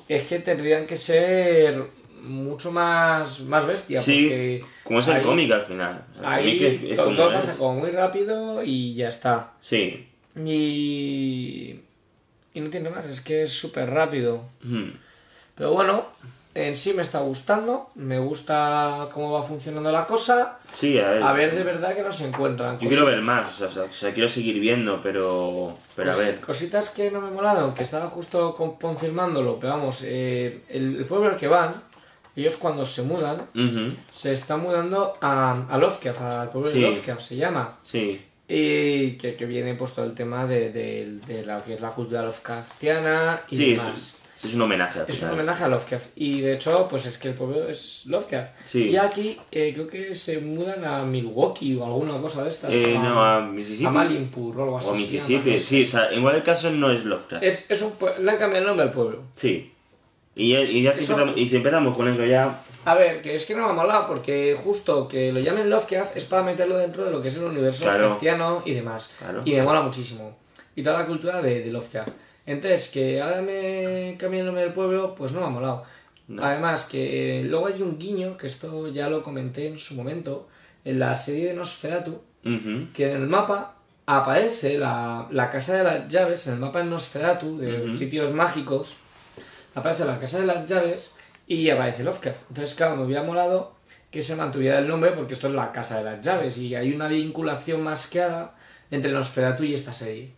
es 0.08 0.22
que 0.24 0.38
tendrían 0.40 0.86
que 0.86 0.96
ser 0.96 1.84
mucho 2.22 2.70
más, 2.72 3.40
más 3.42 3.66
bestia. 3.66 3.98
sí, 4.00 4.24
porque 4.24 4.64
como 4.84 4.98
es 5.00 5.08
el 5.08 5.14
ahí- 5.16 5.22
cómic 5.22 5.50
al 5.52 5.62
final. 5.62 6.04
Ahí 6.24 6.82
es- 6.90 6.98
como 6.98 7.14
todo 7.16 7.32
pasa 7.32 7.56
como 7.58 7.80
muy 7.80 7.90
rápido 7.90 8.62
y 8.62 8.94
ya 8.94 9.08
está. 9.08 9.52
Sí. 9.60 10.08
Y, 10.44 11.80
y 12.54 12.60
no 12.60 12.70
tiene 12.70 12.90
más, 12.90 13.06
es 13.06 13.20
que 13.20 13.42
es 13.44 13.52
súper 13.52 13.90
rápido. 13.90 14.42
Hmm. 14.62 14.90
Pero 15.54 15.72
bueno, 15.72 16.06
en 16.54 16.76
sí 16.76 16.92
me 16.94 17.02
está 17.02 17.20
gustando, 17.20 17.90
me 17.94 18.18
gusta 18.18 19.08
cómo 19.12 19.32
va 19.32 19.42
funcionando 19.42 19.90
la 19.92 20.06
cosa. 20.06 20.58
Sí, 20.72 20.98
a 20.98 21.08
ver. 21.10 21.22
A 21.22 21.32
ver 21.32 21.54
de 21.54 21.62
verdad 21.62 21.94
que 21.94 22.02
nos 22.02 22.20
encuentran. 22.20 22.78
Yo 22.78 22.88
quiero 22.88 23.06
ver 23.06 23.22
más, 23.22 23.60
o 23.60 23.68
sea, 23.68 23.84
o 23.84 23.92
sea, 23.92 24.12
quiero 24.12 24.28
seguir 24.28 24.58
viendo, 24.60 25.00
pero. 25.02 25.76
Pero 25.96 26.12
a 26.12 26.16
ver. 26.16 26.40
Cositas 26.40 26.90
que 26.90 27.10
no 27.10 27.20
me 27.20 27.30
molaron, 27.30 27.74
que 27.74 27.82
estaba 27.82 28.06
justo 28.08 28.54
con- 28.54 28.76
confirmándolo, 28.76 29.58
pero 29.60 29.74
vamos, 29.74 30.02
eh, 30.04 30.62
el, 30.68 30.96
el 30.96 31.04
pueblo 31.04 31.28
al 31.30 31.36
que 31.36 31.48
van, 31.48 31.74
ellos 32.36 32.56
cuando 32.56 32.84
se 32.86 33.02
mudan, 33.02 33.42
Ujú, 33.54 33.94
se 34.10 34.32
están 34.32 34.60
mudando 34.60 35.12
a, 35.20 35.66
a 35.68 35.78
Lovecraft, 35.78 36.20
al 36.20 36.50
pueblo 36.50 36.70
Sí. 36.70 36.80
de 36.80 36.88
Lovecraft 36.88 37.20
se 37.20 37.36
llama. 37.36 37.78
Sí. 37.82 38.20
Y 38.48 39.12
que, 39.12 39.34
que 39.34 39.46
viene 39.46 39.74
pues 39.74 39.92
todo 39.92 40.04
el 40.04 40.14
tema 40.14 40.46
de, 40.46 40.70
de, 40.72 41.18
de 41.26 41.44
lo 41.46 41.62
que 41.64 41.74
es 41.74 41.80
la 41.80 41.90
cultura 41.90 42.22
Lovecraftiana 42.22 43.42
y 43.48 43.56
Sí, 43.56 43.70
demás. 43.74 44.16
es, 44.36 44.44
es 44.44 44.54
un 44.54 44.62
homenaje 44.62 45.00
al 45.00 45.06
Es 45.08 45.22
un 45.22 45.30
homenaje 45.30 45.64
a 45.64 45.68
Lovecraft. 45.68 46.06
Y 46.16 46.40
de 46.40 46.54
hecho, 46.54 46.86
pues 46.90 47.06
es 47.06 47.16
que 47.16 47.28
el 47.28 47.34
pueblo 47.34 47.66
es 47.68 48.04
Lovecraft. 48.06 48.50
Sí. 48.64 48.90
Y 48.90 48.96
aquí 48.96 49.38
eh, 49.50 49.70
creo 49.72 49.86
que 49.86 50.14
se 50.14 50.38
mudan 50.40 50.84
a 50.84 51.04
Milwaukee 51.04 51.76
o 51.76 51.84
alguna 51.84 52.18
cosa 52.18 52.42
de 52.42 52.50
estas. 52.50 52.74
Eh, 52.74 52.98
no, 53.00 53.24
a 53.24 53.40
Mississippi. 53.40 53.86
A 53.86 53.90
Malimpur 53.90 54.58
o 54.58 54.64
algo 54.64 54.78
así. 54.78 54.88
O 54.90 54.94
Mississippi, 54.94 55.58
sí, 55.58 55.84
o 55.84 55.86
sea, 55.86 56.10
en 56.10 56.20
cualquier 56.22 56.44
caso 56.44 56.70
no 56.70 56.90
es 56.90 57.04
Lovecraft. 57.04 57.44
Es, 57.44 57.70
es 57.70 57.80
un 57.82 57.92
le 58.20 58.30
han 58.30 58.38
cambiado 58.38 58.58
el 58.62 58.66
nombre 58.66 58.84
al 58.86 58.90
pueblo. 58.92 59.22
Sí. 59.34 59.71
Y 60.34 60.54
y 60.56 60.82
ya 60.82 60.92
si, 60.94 61.04
Eso- 61.04 61.12
empezamos, 61.12 61.38
y 61.38 61.48
si 61.48 61.56
empezamos 61.56 61.96
con 61.96 62.08
eso 62.08 62.24
ya. 62.24 62.60
A 62.84 62.94
ver, 62.94 63.22
que 63.22 63.34
es 63.34 63.44
que 63.44 63.54
no 63.54 63.64
me 63.66 63.70
ha 63.70 63.74
molado, 63.74 64.06
porque 64.08 64.56
justo 64.58 65.06
que 65.06 65.32
lo 65.32 65.38
llamen 65.40 65.70
Lovecraft 65.70 66.16
es 66.16 66.24
para 66.24 66.42
meterlo 66.42 66.76
dentro 66.78 67.04
de 67.04 67.10
lo 67.12 67.22
que 67.22 67.28
es 67.28 67.36
el 67.36 67.44
universo 67.44 67.84
Claro. 67.84 67.98
Lovecraftiano 67.98 68.62
y 68.64 68.72
demás. 68.74 69.10
Claro. 69.18 69.42
Y 69.44 69.52
me 69.54 69.62
mola 69.62 69.82
muchísimo. 69.82 70.36
Y 70.74 70.82
toda 70.82 70.98
la 71.00 71.06
cultura 71.06 71.40
de, 71.42 71.60
de 71.62 71.70
Lovecraft. 71.70 72.12
Entonces, 72.46 72.88
que 72.88 73.20
ahora 73.22 73.40
me 73.40 74.16
cambie 74.18 74.40
el 74.40 74.46
nombre 74.46 74.64
del 74.64 74.72
pueblo, 74.72 75.14
pues 75.14 75.30
no 75.32 75.40
me 75.40 75.46
ha 75.46 75.50
molado. 75.50 75.84
No. 76.26 76.42
Además, 76.42 76.86
que 76.90 77.42
luego 77.44 77.66
hay 77.66 77.82
un 77.82 77.98
guiño, 77.98 78.36
que 78.36 78.46
esto 78.48 78.88
ya 78.88 79.08
lo 79.08 79.22
comenté 79.22 79.66
en 79.68 79.78
su 79.78 79.94
momento, 79.94 80.48
en 80.84 80.98
la 80.98 81.14
serie 81.14 81.48
de 81.48 81.54
Nosferatu, 81.54 82.20
Ujú. 82.44 82.86
que 82.94 83.10
en 83.12 83.16
el 83.22 83.28
mapa 83.28 83.76
aparece 84.06 84.78
la, 84.78 85.28
la 85.30 85.50
casa 85.50 85.76
de 85.76 85.84
las 85.84 86.08
llaves, 86.08 86.46
en 86.48 86.54
el 86.54 86.60
mapa 86.60 86.80
de 86.80 86.86
Nosferatu, 86.86 87.58
de 87.58 87.84
Ujú. 87.84 87.94
sitios 87.94 88.32
mágicos, 88.32 88.96
aparece 89.74 90.04
la 90.04 90.18
casa 90.18 90.40
de 90.40 90.46
las 90.46 90.68
llaves 90.68 91.16
y 91.46 91.68
aparece 91.70 92.04
Lovecraft. 92.04 92.42
Entonces, 92.48 92.74
claro, 92.74 92.96
me 92.96 93.04
hubiera 93.04 93.22
molado 93.22 93.74
que 94.10 94.22
se 94.22 94.36
mantuviera 94.36 94.78
el 94.78 94.88
nombre 94.88 95.12
porque 95.12 95.32
esto 95.32 95.48
es 95.48 95.54
la 95.54 95.72
casa 95.72 95.98
de 95.98 96.04
las 96.04 96.20
llaves 96.20 96.58
y 96.58 96.74
hay 96.74 96.92
una 96.92 97.08
vinculación 97.08 97.82
más 97.82 98.06
clara 98.06 98.54
entre 98.90 99.10
Nosferatu 99.12 99.64
y 99.64 99.74
esta 99.74 99.92
serie. 99.92 100.30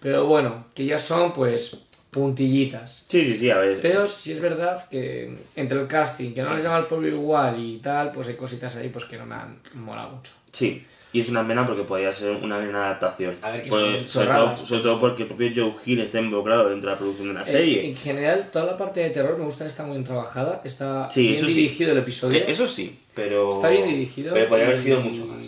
Pero 0.00 0.26
bueno, 0.26 0.66
que 0.74 0.84
ya 0.84 0.98
son 0.98 1.32
pues 1.32 1.78
puntillitas. 2.10 3.06
Sí, 3.08 3.24
sí, 3.24 3.34
sí, 3.34 3.50
a 3.50 3.58
ver. 3.58 3.80
Pero 3.80 4.06
sí 4.06 4.32
es 4.32 4.40
verdad 4.40 4.88
que 4.88 5.36
entre 5.56 5.80
el 5.80 5.88
casting, 5.88 6.32
que 6.32 6.42
no 6.42 6.54
les 6.54 6.62
llama 6.62 6.78
el 6.78 6.86
pueblo 6.86 7.08
igual 7.08 7.58
y 7.58 7.78
tal, 7.78 8.12
pues 8.12 8.28
hay 8.28 8.34
cositas 8.34 8.76
ahí 8.76 8.90
pues 8.90 9.06
que 9.06 9.16
no 9.16 9.26
me 9.26 9.34
han 9.34 9.58
molado 9.74 10.10
mucho. 10.10 10.32
Sí. 10.52 10.86
Y 11.14 11.20
es 11.20 11.28
una 11.30 11.46
pena 11.46 11.64
porque 11.64 11.84
podría 11.84 12.10
ser 12.12 12.32
una 12.36 12.58
gran 12.58 12.74
adaptación. 12.74 13.34
A 13.40 13.52
ver, 13.52 13.62
que 13.62 13.70
Pues, 13.70 14.10
sobre, 14.10 14.26
todo, 14.26 14.56
sobre 14.56 14.82
todo 14.82 14.98
porque 15.00 15.22
el 15.22 15.28
propio 15.28 15.50
Joe 15.54 15.72
Hill 15.86 16.00
está 16.00 16.18
involucrado 16.18 16.68
dentro 16.68 16.90
de 16.90 16.94
la 16.96 16.98
producción 16.98 17.28
de 17.28 17.34
la 17.34 17.42
Eh, 17.42 17.44
serie. 17.44 17.86
en 17.88 17.96
general, 17.96 18.48
toda 18.50 18.66
la 18.66 18.76
parte 18.76 18.98
de 19.00 19.10
terror 19.10 19.38
me 19.38 19.44
gusta 19.44 19.62
que 19.64 19.68
está 19.68 19.84
muy 19.84 19.92
bien 19.92 20.04
trabajada, 20.04 20.60
está 20.64 21.08
Sí, 21.10 21.28
bien 21.28 21.40
sí. 21.40 21.46
dirigido 21.46 21.92
el 21.92 21.98
episodio. 21.98 22.38
Eh, 22.40 22.44
Eso 22.48 22.66
sí, 22.66 22.98
pero. 23.14 23.50
Está 23.52 23.68
bien 23.70 23.86
dirigido. 23.88 24.34
Pero 24.34 24.48
podría 24.48 24.66
haber 24.66 24.78
sido 24.78 25.00
mucho 25.00 25.24
más. 25.26 25.44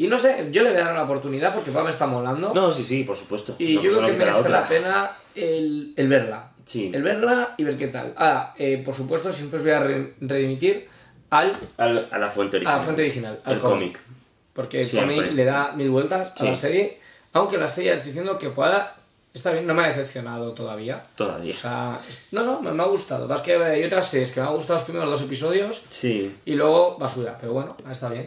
Y 0.00 0.06
no 0.08 0.18
sé, 0.18 0.48
yo 0.50 0.62
le 0.64 0.70
voy 0.70 0.80
a 0.80 0.84
dar 0.84 0.92
una 0.92 1.02
oportunidad 1.04 1.54
porque 1.54 1.70
pa, 1.70 1.82
me 1.84 1.90
está 1.90 2.06
molando. 2.08 2.52
No, 2.52 2.72
sí, 2.72 2.82
sí, 2.84 3.04
por 3.04 3.16
supuesto. 3.16 3.54
y 3.58 3.76
No, 3.76 3.82
yo 3.82 3.90
creo 3.98 4.06
que 4.06 4.12
merece 4.12 4.48
la 4.48 4.64
pena 4.64 5.10
el, 5.36 5.92
el 5.96 6.08
verla. 6.08 6.50
Sí. 6.64 6.90
El 6.92 7.02
verla 7.04 7.54
y 7.56 7.62
ver 7.64 7.76
qué 7.76 7.86
tal. 7.86 8.12
Ahora, 8.16 8.52
eh, 8.58 8.82
por 8.84 8.94
supuesto, 8.94 9.30
siempre 9.32 9.58
os 9.58 9.62
voy 9.62 9.72
a 9.72 9.80
re- 9.80 10.14
redimitir 10.20 10.86
al, 11.30 11.52
Al- 11.76 12.06
a 12.10 12.18
la 12.18 12.28
fuente 12.28 12.56
a 12.56 12.58
original. 12.58 12.78
la 12.78 12.82
fuente 12.84 13.02
original, 13.02 13.38
al 13.44 13.58
cómic. 13.58 14.00
Porque 14.58 14.82
Siempre. 14.82 15.30
le 15.30 15.44
da 15.44 15.70
mil 15.76 15.88
vueltas 15.88 16.32
a 16.32 16.36
Sí. 16.36 16.44
la 16.46 16.54
serie. 16.56 16.98
Aunque 17.32 17.56
la 17.58 17.68
serie 17.68 17.94
diciendo 18.00 18.36
que 18.40 18.50
pueda. 18.50 18.96
Está 19.32 19.52
bien, 19.52 19.68
no 19.68 19.72
me 19.74 19.84
ha 19.84 19.86
decepcionado 19.86 20.50
todavía. 20.50 21.00
Todavía. 21.14 21.54
O 21.54 21.56
sea, 21.56 21.96
no, 22.32 22.42
no, 22.42 22.60
me, 22.60 22.72
me 22.72 22.82
ha 22.82 22.86
gustado. 22.86 23.28
Más 23.28 23.40
que 23.42 23.54
hay 23.54 23.84
otras 23.84 24.08
series 24.10 24.32
que 24.32 24.40
me 24.40 24.48
han 24.48 24.56
gustado 24.56 24.80
los 24.80 24.82
primeros 24.82 25.08
dos 25.08 25.22
episodios 25.22 25.84
Sí. 25.88 26.34
y 26.44 26.54
luego 26.54 26.96
basura, 26.98 27.38
pero 27.40 27.52
bueno, 27.52 27.76
está 27.88 28.08
bien. 28.08 28.26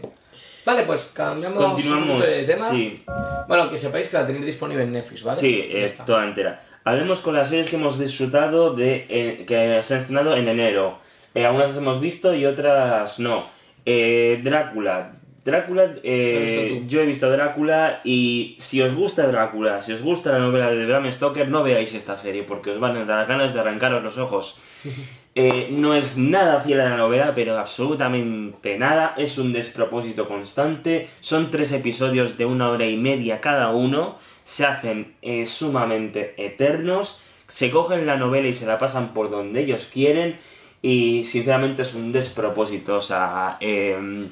Vale, 0.65 0.84
pues 0.84 1.10
cambiamos 1.13 1.62
Continuamos. 1.73 2.25
de 2.25 2.43
tema. 2.43 2.69
Sí, 2.69 3.03
Bueno, 3.49 3.69
que 3.69 3.77
sepáis 3.77 4.08
que 4.08 4.15
la 4.17 4.25
tenéis 4.25 4.45
disponible 4.45 4.84
en 4.84 4.93
Netflix, 4.93 5.23
¿vale? 5.23 5.38
sí, 5.38 5.67
es 5.69 5.91
está. 5.91 6.05
toda 6.05 6.23
entera. 6.23 6.63
Hablemos 6.86 7.19
con 7.19 7.36
las 7.36 7.49
series 7.49 7.69
que 7.69 7.75
hemos 7.75 7.99
disfrutado 7.99 8.73
de 8.73 9.05
eh, 9.10 9.43
que 9.45 9.82
se 9.84 9.95
han 9.95 9.99
estrenado 9.99 10.34
en 10.38 10.47
enero. 10.47 10.97
Eh, 11.36 11.45
algunas 11.45 11.69
las 11.69 11.77
hemos 11.77 11.99
visto 11.99 12.34
y 12.34 12.45
otras 12.45 13.19
no. 13.19 13.43
Eh, 13.86 14.39
Drácula. 14.43 15.13
Drácula, 15.43 15.95
eh, 16.04 16.84
yo 16.88 17.01
he 17.01 17.06
visto 17.08 17.30
Drácula 17.30 17.99
y 18.04 18.56
si 18.60 18.80
os 18.82 18.93
gusta 18.93 19.25
Drácula, 19.25 19.82
si 19.82 19.91
os 19.91 20.04
gusta 20.04 20.32
la 20.34 20.38
novela 20.38 20.69
de 20.69 20.86
Bram 20.86 21.12
Stoker, 21.12 21.47
no 21.47 21.63
veáis 21.63 21.95
esta 21.95 22.15
serie 22.15 22.43
porque 22.43 22.69
os 22.69 22.80
van 22.80 22.95
a 22.95 23.06
dar 23.06 23.25
ganas 23.25 23.54
de 23.54 23.60
arrancaros 23.60 24.04
los 24.04 24.17
ojos. 24.17 24.60
Eh, 25.34 25.69
no 25.71 25.93
es 25.93 26.17
nada 26.17 26.60
fiel 26.60 26.82
a 26.82 26.89
la 26.89 26.97
novela, 26.97 27.34
pero 27.34 27.58
absolutamente 27.58 28.77
nada. 28.77 29.13
Es 29.17 29.38
un 29.38 29.54
despropósito 29.54 30.27
constante. 30.27 31.08
Son 31.21 31.51
tres 31.51 31.71
episodios 31.71 32.38
de 32.38 32.45
una 32.45 32.69
hora 32.69 32.86
y 32.86 32.97
media 32.97 33.39
cada 33.39 33.69
uno. 33.71 34.17
Se 34.43 34.65
hacen 34.65 35.15
eh, 35.21 35.45
sumamente 35.45 36.34
eternos. 36.38 37.21
Se 37.47 37.71
cogen 37.71 38.06
la 38.06 38.17
novela 38.17 38.49
y 38.49 38.54
se 38.54 38.65
la 38.65 38.77
pasan 38.77 39.13
por 39.13 39.30
donde 39.30 39.62
ellos 39.62 39.89
quieren. 39.91 40.38
Y 40.82 41.23
sinceramente 41.23 41.84
es 41.84 41.93
un 41.93 42.12
despropósito. 42.12 42.97
O 42.97 43.01
sea, 43.01 43.56
em, 43.62 44.27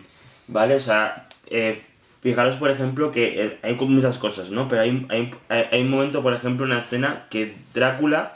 ¿vale? 0.50 0.76
O 0.76 0.80
sea, 0.80 1.28
eh, 1.48 1.82
fijaros 2.22 2.56
por 2.58 2.70
ejemplo 2.72 3.12
que 3.12 3.46
eh, 3.46 3.58
hay 3.64 3.76
muchas 3.76 4.18
cosas, 4.18 4.52
¿no? 4.52 4.68
Pero 4.68 4.82
hay, 4.82 5.06
hay, 5.10 5.32
hay- 5.50 5.82
un 5.84 5.90
momento, 5.90 6.22
por 6.24 6.34
ejemplo, 6.34 6.66
una 6.66 6.80
escena 6.80 7.26
que 7.30 7.56
Drácula 7.74 8.36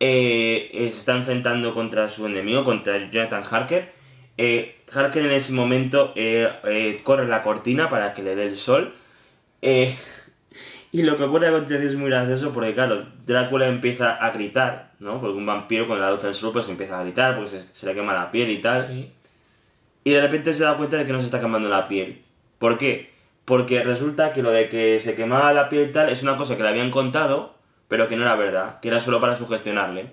eh, 0.00 0.70
eh, 0.72 0.92
se 0.92 0.98
está 0.98 1.16
enfrentando 1.16 1.74
contra 1.74 2.08
su 2.10 2.26
enemigo, 2.26 2.64
contra 2.64 3.10
Jonathan 3.10 3.42
Harker. 3.50 3.92
Eh, 4.38 4.76
Harker 4.94 5.24
en 5.26 5.32
ese 5.32 5.52
momento 5.54 6.12
corre 7.04 7.26
la 7.28 7.42
cortina 7.42 7.88
para 7.88 8.14
que 8.14 8.22
le 8.22 8.36
dé 8.36 8.46
el 8.46 8.56
sol. 8.56 8.94
Y 10.92 11.02
lo 11.02 11.16
que 11.16 11.24
ocurre 11.24 11.48
a 11.48 11.52
continuación 11.52 11.90
es 11.90 11.96
muy 11.96 12.08
gracioso 12.10 12.52
porque, 12.52 12.72
claro, 12.74 13.06
Drácula 13.26 13.68
empieza 13.68 14.14
a 14.14 14.30
gritar, 14.30 14.92
¿no? 15.00 15.20
Porque 15.20 15.36
un 15.36 15.44
vampiro 15.44 15.86
con 15.86 16.00
la 16.00 16.10
luz 16.10 16.22
del 16.22 16.32
sol 16.34 16.52
pues 16.52 16.68
empieza 16.68 16.98
a 16.98 17.02
gritar 17.02 17.34
porque 17.34 17.50
se, 17.50 17.62
se 17.74 17.86
le 17.86 17.94
quema 17.94 18.14
la 18.14 18.30
piel 18.30 18.50
y 18.50 18.60
tal. 18.60 18.80
Sí. 18.80 19.10
Y 20.06 20.10
de 20.12 20.20
repente 20.20 20.52
se 20.52 20.62
da 20.62 20.76
cuenta 20.76 20.96
de 20.98 21.04
que 21.04 21.12
no 21.12 21.18
se 21.18 21.26
está 21.26 21.40
quemando 21.40 21.68
la 21.68 21.88
piel. 21.88 22.22
¿Por 22.60 22.78
qué? 22.78 23.10
Porque 23.44 23.82
resulta 23.82 24.32
que 24.32 24.40
lo 24.40 24.52
de 24.52 24.68
que 24.68 25.00
se 25.00 25.16
quemaba 25.16 25.52
la 25.52 25.68
piel 25.68 25.88
y 25.88 25.92
tal 25.92 26.08
es 26.10 26.22
una 26.22 26.36
cosa 26.36 26.56
que 26.56 26.62
le 26.62 26.68
habían 26.68 26.92
contado, 26.92 27.54
pero 27.88 28.06
que 28.06 28.14
no 28.14 28.22
era 28.22 28.36
verdad, 28.36 28.78
que 28.78 28.86
era 28.86 29.00
solo 29.00 29.20
para 29.20 29.34
sugestionarle. 29.34 30.12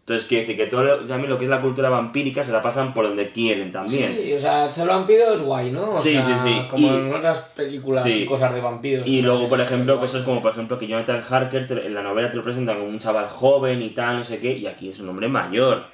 Entonces 0.00 0.26
quiere 0.26 0.44
decir 0.46 0.56
que 0.56 0.66
todo 0.66 0.82
lo, 0.82 1.04
también 1.04 1.28
lo 1.28 1.38
que 1.38 1.44
es 1.44 1.50
la 1.50 1.60
cultura 1.60 1.90
vampírica 1.90 2.42
se 2.42 2.52
la 2.52 2.62
pasan 2.62 2.94
por 2.94 3.06
donde 3.06 3.32
quieren 3.32 3.70
también. 3.70 4.14
Sí, 4.16 4.32
o 4.32 4.40
sea, 4.40 4.70
se 4.70 4.86
lo 4.86 4.94
han 4.94 5.06
pedido 5.06 5.34
es 5.34 5.42
guay, 5.42 5.70
¿no? 5.72 5.90
O 5.90 5.92
Sí, 5.92 6.12
sea, 6.14 6.24
sí, 6.24 6.32
sí. 6.48 6.62
Como 6.70 6.86
Y- 6.86 6.90
en 6.96 7.14
otras 7.14 7.40
películas 7.54 8.02
Sí. 8.04 8.22
y 8.22 8.26
cosas 8.26 8.54
de 8.54 8.62
vampiros. 8.62 9.06
Y 9.06 9.20
luego, 9.20 9.46
por 9.46 9.60
ejemplo, 9.60 10.00
cosas 10.00 10.22
como, 10.22 10.40
por 10.40 10.52
ejemplo, 10.52 10.78
que 10.78 10.86
Jonathan 10.88 11.22
Harker 11.28 11.66
te- 11.66 11.86
en 11.86 11.92
la 11.94 12.02
novela 12.02 12.30
te 12.30 12.38
lo 12.38 12.42
presentan 12.42 12.78
como 12.78 12.88
un 12.88 12.98
chaval 12.98 13.28
joven 13.28 13.82
y 13.82 13.90
tal, 13.90 14.16
no 14.16 14.24
sé 14.24 14.40
qué, 14.40 14.52
y 14.56 14.66
aquí 14.66 14.88
es 14.88 14.98
un 15.00 15.10
hombre 15.10 15.28
mayor. 15.28 15.84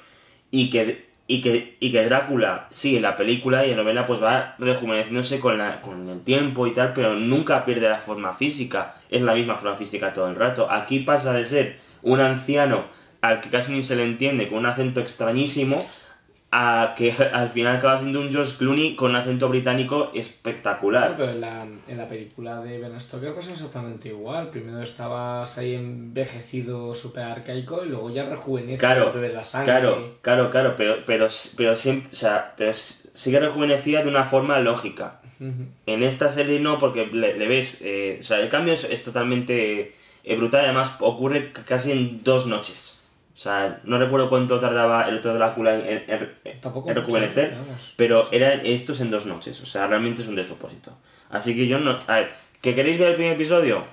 Y 0.51 0.69
que, 0.69 1.08
y 1.29 1.41
que, 1.41 1.77
y 1.79 1.91
que 1.91 2.05
Drácula, 2.05 2.65
sí, 2.71 2.95
en 2.95 3.03
la 3.03 3.15
película 3.15 3.63
y 3.63 3.69
en 3.69 3.77
la 3.77 3.83
novela, 3.83 4.07
pues 4.07 4.19
va 4.19 4.55
rejuveneciéndose 4.57 5.39
con, 5.39 5.59
la, 5.59 5.79
con 5.79 6.09
el 6.09 6.21
tiempo 6.21 6.65
y 6.65 6.73
tal, 6.73 6.91
pero 6.93 7.13
nunca 7.13 7.65
pierde 7.65 7.87
la 7.87 8.01
forma 8.01 8.33
física. 8.33 8.95
Es 9.11 9.21
la 9.21 9.35
misma 9.35 9.55
forma 9.55 9.75
física 9.75 10.11
todo 10.11 10.27
el 10.27 10.35
rato. 10.35 10.71
Aquí 10.71 11.01
pasa 11.01 11.31
de 11.33 11.45
ser 11.45 11.77
un 12.01 12.19
anciano 12.19 12.85
al 13.21 13.41
que 13.41 13.49
casi 13.49 13.73
ni 13.73 13.83
se 13.83 13.95
le 13.95 14.05
entiende, 14.05 14.49
con 14.49 14.57
un 14.57 14.65
acento 14.65 15.01
extrañísimo, 15.01 15.77
a 16.51 16.95
que 16.97 17.11
al 17.33 17.49
final 17.49 17.75
acaba 17.77 17.95
siendo 17.97 18.19
un 18.19 18.31
George 18.31 18.55
Clooney 18.57 18.95
con 18.95 19.11
un 19.11 19.17
acento 19.17 19.49
británico 19.49 20.09
espectacular. 20.15 21.15
Bueno, 21.15 21.17
pero 21.17 21.31
en 21.33 21.41
la, 21.41 21.67
en 21.87 21.97
la 21.97 22.07
película 22.07 22.59
de 22.61 22.79
Ben 22.79 22.99
Stoker 22.99 23.35
pasa 23.35 23.51
exactamente 23.51 24.09
igual. 24.09 24.49
Primero 24.49 24.81
estabas 24.81 25.57
ahí 25.59 25.75
envejecido, 25.75 26.93
súper 26.95 27.23
arcaico, 27.23 27.85
y 27.85 27.89
luego 27.89 28.09
ya 28.09 28.27
rejuvenece, 28.27 28.79
Claro, 28.79 29.11
bebes 29.13 29.33
la 29.33 29.43
sangre. 29.43 29.71
claro, 29.73 30.15
claro, 30.21 30.49
claro, 30.49 30.73
pero, 30.75 30.97
pero, 31.05 31.27
pero 31.55 31.75
siempre, 31.75 32.09
o 32.11 32.15
sea, 32.15 32.53
pero 32.57 32.73
sigue 32.73 33.39
rejuvenecida 33.39 34.01
de 34.01 34.09
una 34.09 34.23
forma 34.25 34.59
lógica. 34.59 35.19
En 35.85 36.03
esta 36.03 36.29
serie 36.31 36.59
no, 36.59 36.77
porque 36.79 37.05
le, 37.05 37.37
le 37.37 37.47
ves, 37.47 37.81
eh, 37.81 38.17
o 38.19 38.23
sea, 38.23 38.39
el 38.39 38.49
cambio 38.49 38.73
es, 38.73 38.83
es 38.83 39.05
totalmente 39.05 39.93
eh, 40.25 40.35
brutal, 40.35 40.65
además 40.65 40.91
ocurre 40.99 41.53
casi 41.53 41.93
en 41.93 42.23
dos 42.25 42.45
noches. 42.45 42.98
O 43.39 43.41
sea, 43.41 43.79
no 43.85 43.97
recuerdo 43.97 44.27
cuánto 44.29 44.59
tardaba 44.59 45.07
el 45.07 45.15
otro 45.15 45.33
Drácula 45.33 45.73
en, 45.73 46.03
en- 46.09 46.29
en- 46.43 46.93
rejuvenecer, 46.93 47.55
vamos. 47.55 47.93
pero 47.95 48.27
era 48.31 48.53
esto 48.55 48.91
es 48.91 48.99
en 48.99 49.11
dos 49.11 49.25
noches, 49.27 49.61
o 49.61 49.65
sea, 49.65 49.87
realmente 49.87 50.21
es 50.23 50.27
un 50.27 50.35
despropósito. 50.35 50.91
Así 51.29 51.55
que 51.55 51.65
yo 51.65 51.79
no... 51.79 51.97
A 52.07 52.15
ver, 52.15 52.31
¿que 52.61 52.75
queréis 52.75 52.99
ver 52.99 53.07
el 53.11 53.15
primer 53.15 53.35
episodio? 53.35 53.85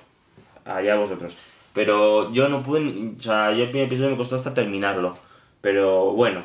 Allá 0.65 0.97
vosotros. 0.97 1.37
Pero 1.71 2.33
yo 2.33 2.49
no 2.49 2.61
pude... 2.61 3.13
O 3.17 3.21
sea, 3.23 3.53
yo 3.53 3.63
el 3.63 3.69
primer 3.69 3.87
episodio 3.87 4.09
me 4.09 4.17
costó 4.17 4.35
hasta 4.35 4.53
terminarlo. 4.53 5.17
Pero 5.61 6.11
bueno, 6.11 6.43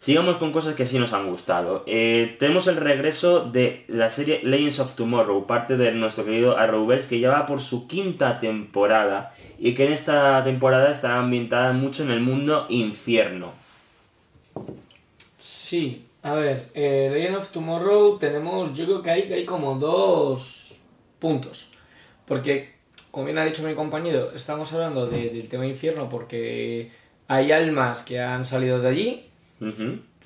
Sigamos 0.00 0.36
con 0.36 0.52
cosas 0.52 0.74
que 0.74 0.86
sí 0.86 0.98
nos 0.98 1.12
han 1.12 1.28
gustado. 1.28 1.82
Eh, 1.86 2.36
tenemos 2.38 2.68
el 2.68 2.76
regreso 2.76 3.40
de 3.40 3.84
la 3.88 4.08
serie 4.08 4.40
Legends 4.44 4.78
of 4.78 4.94
Tomorrow, 4.94 5.46
parte 5.46 5.76
de 5.76 5.90
nuestro 5.92 6.24
querido 6.24 6.56
Arrowverse, 6.56 7.08
que 7.08 7.18
ya 7.18 7.30
va 7.30 7.46
por 7.46 7.60
su 7.60 7.88
quinta 7.88 8.38
temporada 8.38 9.34
y 9.58 9.74
que 9.74 9.86
en 9.86 9.92
esta 9.92 10.42
temporada 10.44 10.90
está 10.90 11.18
ambientada 11.18 11.72
mucho 11.72 12.04
en 12.04 12.12
el 12.12 12.20
mundo 12.20 12.66
infierno. 12.68 13.52
Sí, 15.36 16.04
a 16.22 16.34
ver, 16.34 16.68
eh, 16.74 17.10
Legend 17.12 17.36
of 17.36 17.50
Tomorrow 17.50 18.18
tenemos, 18.18 18.76
yo 18.78 18.84
creo 18.84 19.02
que 19.02 19.10
hay, 19.10 19.22
que 19.28 19.34
hay 19.34 19.44
como 19.44 19.74
dos 19.76 20.78
puntos. 21.18 21.70
Porque, 22.24 22.72
como 23.10 23.26
bien 23.26 23.38
ha 23.38 23.44
dicho 23.44 23.62
mi 23.64 23.74
compañero, 23.74 24.32
estamos 24.32 24.72
hablando 24.72 25.06
de- 25.06 25.30
del 25.30 25.48
tema 25.48 25.66
infierno 25.66 26.08
porque 26.08 26.90
hay 27.26 27.50
almas 27.50 28.02
que 28.02 28.20
han 28.20 28.44
salido 28.44 28.80
de 28.80 28.88
allí, 28.88 29.24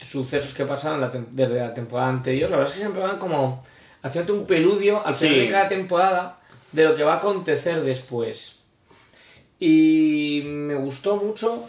Sucesos 0.00 0.52
que 0.54 0.64
pasaron 0.64 1.00
la 1.00 1.10
desde 1.30 1.60
la 1.60 1.72
temporada 1.74 2.08
anterior. 2.10 2.50
La 2.50 2.56
verdad 2.56 2.70
es 2.72 2.74
que 2.78 2.80
siempre 2.84 3.02
van 3.02 3.18
como 3.18 3.62
haciéndote 4.02 4.32
un 4.38 4.46
peludio 4.46 5.04
al 5.06 5.14
final 5.14 5.34
Sí. 5.34 5.40
de 5.40 5.48
cada 5.48 5.68
temporada 5.68 6.38
de 6.72 6.84
lo 6.84 6.94
que 6.94 7.04
va 7.04 7.14
a 7.14 7.16
acontecer 7.18 7.82
después. 7.82 8.58
Y 9.60 10.42
me 10.44 10.74
gustó 10.74 11.16
mucho 11.16 11.62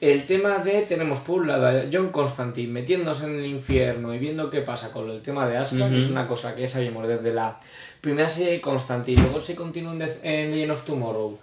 el 0.00 0.24
tema 0.26 0.58
de, 0.58 0.82
tenemos 0.82 1.20
por 1.20 1.40
un 1.40 1.48
lado 1.48 1.66
a 1.66 1.82
John 1.92 2.10
Constantine 2.10 2.72
metiéndose 2.72 3.26
en 3.26 3.34
el 3.36 3.46
infierno 3.46 4.14
y 4.14 4.18
viendo 4.18 4.48
qué 4.48 4.60
pasa 4.62 4.92
con 4.92 5.10
el 5.10 5.20
tema 5.20 5.46
de 5.48 5.56
Astra, 5.58 5.90
que 5.90 5.98
es 5.98 6.08
una 6.08 6.26
cosa 6.26 6.54
que 6.54 6.62
ya 6.62 6.68
sabíamos 6.68 7.06
desde 7.08 7.34
la 7.34 7.58
primera 8.00 8.28
serie 8.28 8.52
de 8.52 8.60
Constantine, 8.60 9.20
luego 9.22 9.40
se 9.40 9.56
continúa 9.56 9.92
en, 9.92 10.02
en 10.22 10.50
Legend 10.52 10.70
of 10.72 10.84
Tomorrow 10.84 11.38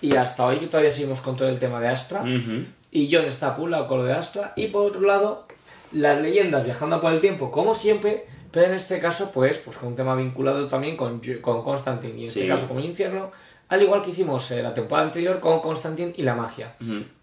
y 0.00 0.14
hasta 0.14 0.46
hoy 0.46 0.58
que 0.58 0.68
todavía 0.68 0.92
seguimos 0.92 1.20
con 1.20 1.36
todo 1.36 1.48
el 1.48 1.58
tema 1.58 1.80
de 1.80 1.88
Astra. 1.88 2.22
Y 2.90 3.08
John 3.14 3.24
está 3.26 3.54
con 3.54 3.70
lo 3.70 4.04
de 4.04 4.12
Astra 4.12 4.52
y 4.56 4.68
por 4.68 4.86
otro 4.86 5.00
lado 5.02 5.46
las 5.92 6.20
leyendas 6.20 6.64
viajando 6.64 7.00
por 7.00 7.12
el 7.12 7.20
tiempo 7.20 7.50
como 7.50 7.74
siempre, 7.74 8.24
pero 8.50 8.66
en 8.66 8.74
este 8.74 8.98
caso 9.00 9.30
pues, 9.32 9.58
pues 9.58 9.76
con 9.76 9.88
un 9.90 9.96
tema 9.96 10.14
vinculado 10.14 10.66
también 10.66 10.96
con, 10.96 11.20
con 11.40 11.62
Constantine 11.62 12.14
y 12.18 12.22
en 12.22 12.28
este 12.28 12.48
caso 12.48 12.68
con 12.68 12.78
el 12.78 12.84
infierno, 12.86 13.30
al 13.68 13.82
igual 13.82 14.02
que 14.02 14.10
hicimos 14.10 14.50
eh, 14.52 14.62
la 14.62 14.72
temporada 14.72 15.06
anterior 15.08 15.40
con 15.40 15.60
Constantine 15.60 16.12
y 16.16 16.22
la 16.22 16.34
magia. 16.34 16.74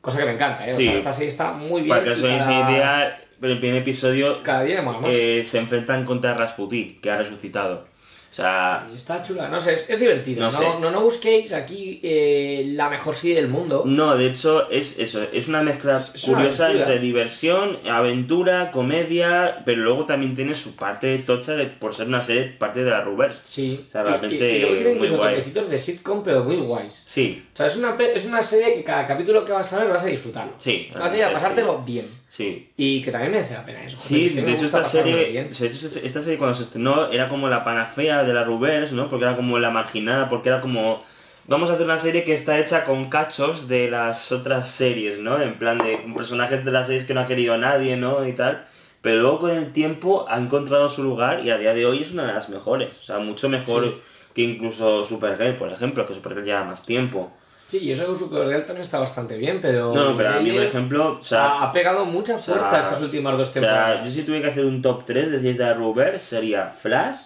Cosa 0.02 0.18
que 0.20 0.26
me 0.26 0.34
encanta, 0.34 0.66
¿eh? 0.66 0.74
O 0.74 0.76
Sí. 0.76 0.86
sea, 0.86 0.94
esta 0.96 1.14
serie 1.14 1.30
está 1.30 1.52
muy 1.54 1.82
bien. 1.84 1.90
Para 1.90 2.04
que 2.04 2.12
os 2.12 2.20
cada- 2.20 2.72
idea, 2.72 3.22
en 3.42 3.50
el 3.50 3.60
primer 3.60 3.78
episodio 3.82 4.44
Cada 4.44 4.64
día 4.64 4.82
más. 4.82 4.96
eh, 5.06 5.42
se 5.44 5.60
enfrentan 5.60 6.06
contra 6.06 6.34
Rasputin, 6.34 7.00
que 7.02 7.10
ha 7.12 7.18
resucitado. 7.18 7.86
O 8.34 8.36
sea, 8.36 8.90
Está 8.96 9.22
chula, 9.22 9.48
no 9.48 9.60
sé, 9.60 9.74
es, 9.74 9.88
es 9.92 10.00
divertido. 10.00 10.40
No 10.40 10.50
No, 10.52 10.58
sé. 10.58 10.66
no, 10.82 10.90
no 10.90 11.02
busquéis 11.04 11.54
aquí 11.54 12.00
eh, 12.02 12.64
la 12.74 12.90
mejor 12.90 13.14
serie 13.14 13.36
del 13.36 13.48
mundo. 13.48 13.84
no, 13.86 14.18
de 14.18 14.26
hecho 14.26 14.72
es 14.72 14.98
eso, 14.98 15.22
es 15.32 15.48
una 15.48 15.62
mezcla 15.62 15.98
Es 15.98 16.24
una 16.28 16.38
curiosa 16.38 16.66
aventura. 16.66 16.88
entre 16.90 17.00
diversión, 17.06 17.78
aventura, 17.88 18.72
comedia, 18.72 19.62
pero 19.66 19.82
luego 19.84 20.08
también 20.08 20.34
tiene 20.34 20.56
su 20.56 20.76
parte 20.76 21.16
tocha 21.20 21.54
de, 21.54 21.66
por 21.68 21.94
ser 21.94 22.08
una 22.08 22.22
serie 22.22 22.46
parte 22.58 22.84
de 22.84 22.90
la 22.90 23.02
Rubers. 23.02 23.40
Sí. 23.44 23.86
O 23.88 23.92
sea, 23.92 24.02
realmente 24.02 24.52
y, 24.52 24.56
y 24.56 24.60
luego 24.62 24.76
tiene 24.78 24.92
incluso 24.94 25.18
toquecitos 25.18 25.70
de 25.70 25.78
sitcom, 25.78 26.24
pero 26.24 26.44
muy 26.44 26.56
guays. 26.58 27.04
Sí, 27.06 27.46
O 27.54 27.56
sea, 27.56 27.68
es 27.68 27.76
una, 27.78 27.96
es 27.96 28.26
una 28.26 28.42
serie 28.42 28.74
que 28.74 28.84
cada 28.84 29.06
capítulo 29.06 29.46
que 29.46 29.52
vas 29.52 29.72
a 29.74 29.80
ver 29.84 29.90
vas 29.90 30.02
a 30.04 30.08
disfrutarlo. 30.08 30.54
Sí, 30.58 30.90
Vas 30.98 31.14
a 31.14 31.18
ir 31.18 31.24
a 31.24 31.28
sí. 31.28 31.34
pasártelo 31.36 31.84
bien. 31.86 32.08
Sí. 32.36 32.72
Y 32.78 33.02
que 33.02 33.12
también 33.12 33.32
merece 33.32 33.54
la 33.54 33.64
pena 33.64 33.84
eso. 33.84 33.98
Sí, 34.00 34.26
es 34.26 34.34
que 34.34 34.42
de 34.42 34.54
hecho 34.54 34.66
esta 34.66 34.84
serie, 34.84 35.38
esta 35.40 36.22
serie 36.22 36.38
cuando 36.40 36.56
se 36.56 36.64
estrenó 36.64 37.12
era 37.12 37.28
como 37.30 37.48
la 37.48 37.64
panacea 37.64 38.24
de 38.24 38.34
la 38.34 38.44
Rubers, 38.44 38.92
¿no? 38.92 39.08
Porque 39.08 39.26
era 39.26 39.36
como 39.36 39.60
la 39.60 39.70
marginada, 39.70 40.30
porque 40.30 40.50
era 40.50 40.60
como 40.62 41.04
vamos 41.46 41.70
a 41.70 41.74
hacer 41.74 41.86
una 41.86 41.98
serie 41.98 42.24
que 42.24 42.34
está 42.34 42.58
hecha 42.60 42.86
con 42.86 43.10
cachos 43.10 43.68
de 43.68 43.92
las 43.92 44.32
otras 44.32 44.68
series, 44.70 45.20
¿no? 45.20 45.42
En 45.42 45.60
plan 45.60 45.78
de 45.78 45.98
personajes 46.16 46.64
de 46.66 46.72
las 46.72 46.88
series 46.88 47.06
que 47.06 47.14
no 47.14 47.22
ha 47.22 47.26
querido 47.26 47.58
nadie, 47.58 47.98
¿no? 47.98 48.26
Y 48.28 48.34
tal. 48.34 48.64
Pero 49.02 49.22
luego 49.22 49.40
con 49.40 49.52
el 49.52 49.74
tiempo 49.74 50.26
ha 50.30 50.38
encontrado 50.40 50.88
su 50.88 51.04
lugar 51.04 51.46
y 51.46 51.50
a 51.52 51.58
día 51.58 51.74
de 51.74 51.86
hoy 51.86 52.04
es 52.04 52.12
una 52.14 52.26
de 52.26 52.34
las 52.34 52.48
mejores. 52.50 52.98
O 53.00 53.04
sea, 53.04 53.20
mucho 53.20 53.50
mejor 53.50 53.84
Sí. 53.84 53.96
que 54.34 54.42
incluso 54.44 55.04
Supergirl, 55.04 55.56
por 55.58 55.70
ejemplo, 55.70 56.06
que 56.06 56.14
Supergirl 56.14 56.46
lleva 56.46 56.64
más 56.64 56.86
tiempo. 56.86 57.32
Sí, 57.68 57.80
y 57.80 57.92
eso 57.92 58.08
de 58.12 58.16
Supergirl 58.18 58.66
también 58.66 58.82
está 58.82 59.00
bastante 59.00 59.38
bien, 59.38 59.60
pero... 59.62 59.94
No, 59.96 60.12
no, 60.12 60.18
pero 60.18 60.30
a 60.34 60.40
mí, 60.40 60.52
por 60.52 60.62
ejemplo, 60.64 61.18
o 61.20 61.24
sea, 61.24 61.64
ha, 61.64 61.72
pegado 61.72 62.06
mucha 62.06 62.38
sea, 62.38 62.56
fuerza 62.56 62.80
estas 62.80 63.02
últimas 63.02 63.38
dos 63.38 63.50
O 63.50 63.52
sea, 63.54 63.62
temporadas. 63.62 64.08
yo 64.08 64.12
si 64.14 64.24
tuviera 64.24 64.46
que 64.46 64.52
hacer 64.52 64.66
un 64.66 64.82
top 64.82 65.06
3 65.06 65.32
de 65.32 65.38
series 65.38 65.58
de 65.58 65.66
Arrowverse 65.66 66.20
sería 66.20 66.68
Flash, 66.70 67.18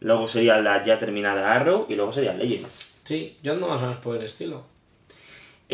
luego 0.00 0.26
sería 0.26 0.58
la 0.62 0.82
ya 0.82 0.98
terminada 0.98 1.52
Arrow 1.52 1.86
y 1.88 1.94
luego 1.96 2.10
sería 2.12 2.32
Legends. 2.32 2.90
Sí, 3.04 3.36
yo 3.42 3.52
ando 3.52 3.66
más 3.68 3.80
o 3.80 3.82
menos 3.82 3.98
por 3.98 4.16
el 4.16 4.22
estilo. 4.22 4.64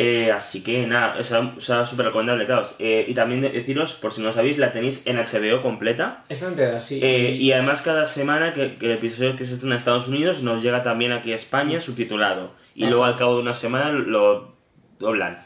Eh, 0.00 0.30
así 0.30 0.62
que 0.62 0.86
nada, 0.86 1.18
esa, 1.18 1.40
o 1.56 1.60
sea, 1.60 1.84
súper 1.84 2.06
recomendable, 2.06 2.46
claro. 2.46 2.62
Eh, 2.78 3.04
y 3.08 3.14
también 3.14 3.40
de- 3.40 3.50
deciros, 3.50 3.94
por 3.94 4.12
si 4.12 4.22
no 4.22 4.32
sabéis, 4.32 4.56
la 4.56 4.70
tenéis 4.70 5.04
en 5.06 5.16
HBO 5.18 5.60
completa. 5.60 6.22
Esta 6.28 6.46
entera, 6.46 6.78
sí. 6.78 7.00
Eh, 7.02 7.32
y- 7.36 7.46
y 7.48 7.52
además 7.52 7.82
cada 7.82 8.04
semana 8.04 8.52
que, 8.52 8.76
que 8.76 8.86
el 8.86 8.92
episodio 8.92 9.34
que 9.34 9.44
se 9.44 9.54
estrena 9.54 9.74
en 9.74 9.78
Estados 9.78 10.06
Unidos 10.06 10.42
nos 10.42 10.62
llega 10.62 10.84
también 10.84 11.10
aquí 11.10 11.32
a 11.32 11.34
España 11.34 11.80
subtitulado. 11.80 12.52
Y 12.78 12.86
luego 12.86 13.04
al 13.04 13.16
cabo 13.16 13.34
de 13.34 13.42
una 13.42 13.52
semana 13.52 13.90
lo 13.90 14.54
doblan. 15.00 15.42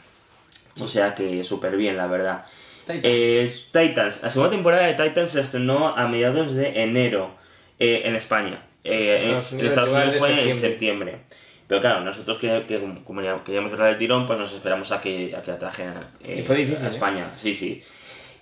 O 0.79 0.87
sea 0.87 1.15
que 1.15 1.43
súper 1.43 1.75
bien, 1.75 1.97
la 1.97 2.05
verdad. 2.05 2.45
Titans. 2.85 3.01
Eh, 3.03 3.55
Titans. 3.71 4.21
La 4.21 4.29
segunda 4.29 4.51
temporada 4.51 4.85
de 4.85 4.93
Titans 4.93 5.31
se 5.31 5.41
estrenó 5.41 5.95
a 5.95 6.07
mediados 6.07 6.53
de 6.53 6.83
enero 6.83 7.31
eh, 7.79 8.03
en 8.05 8.15
España. 8.15 8.63
Eh, 8.83 9.17
en 9.19 9.37
Estados 9.37 9.51
Unidos 9.53 9.71
Estados 9.71 9.89
llegó 9.89 10.01
Unidos 10.03 10.13
de 10.13 10.19
fue 10.19 10.49
en 10.49 10.55
septiembre. 10.55 11.17
Pero 11.67 11.81
claro, 11.81 12.01
nosotros 12.01 12.37
que, 12.37 12.65
que 12.67 12.79
como 13.03 13.21
ya 13.21 13.43
queríamos 13.43 13.71
verla 13.71 13.87
del 13.87 13.97
tirón, 13.97 14.27
pues 14.27 14.37
nos 14.37 14.53
esperamos 14.53 14.91
a 14.91 15.01
que, 15.01 15.35
a 15.35 15.41
que 15.41 15.51
la 15.51 15.57
trajeran 15.57 15.97
a 15.97 16.09
¿eh? 16.23 16.45
España. 16.87 17.31
Sí, 17.35 17.55
sí. 17.55 17.81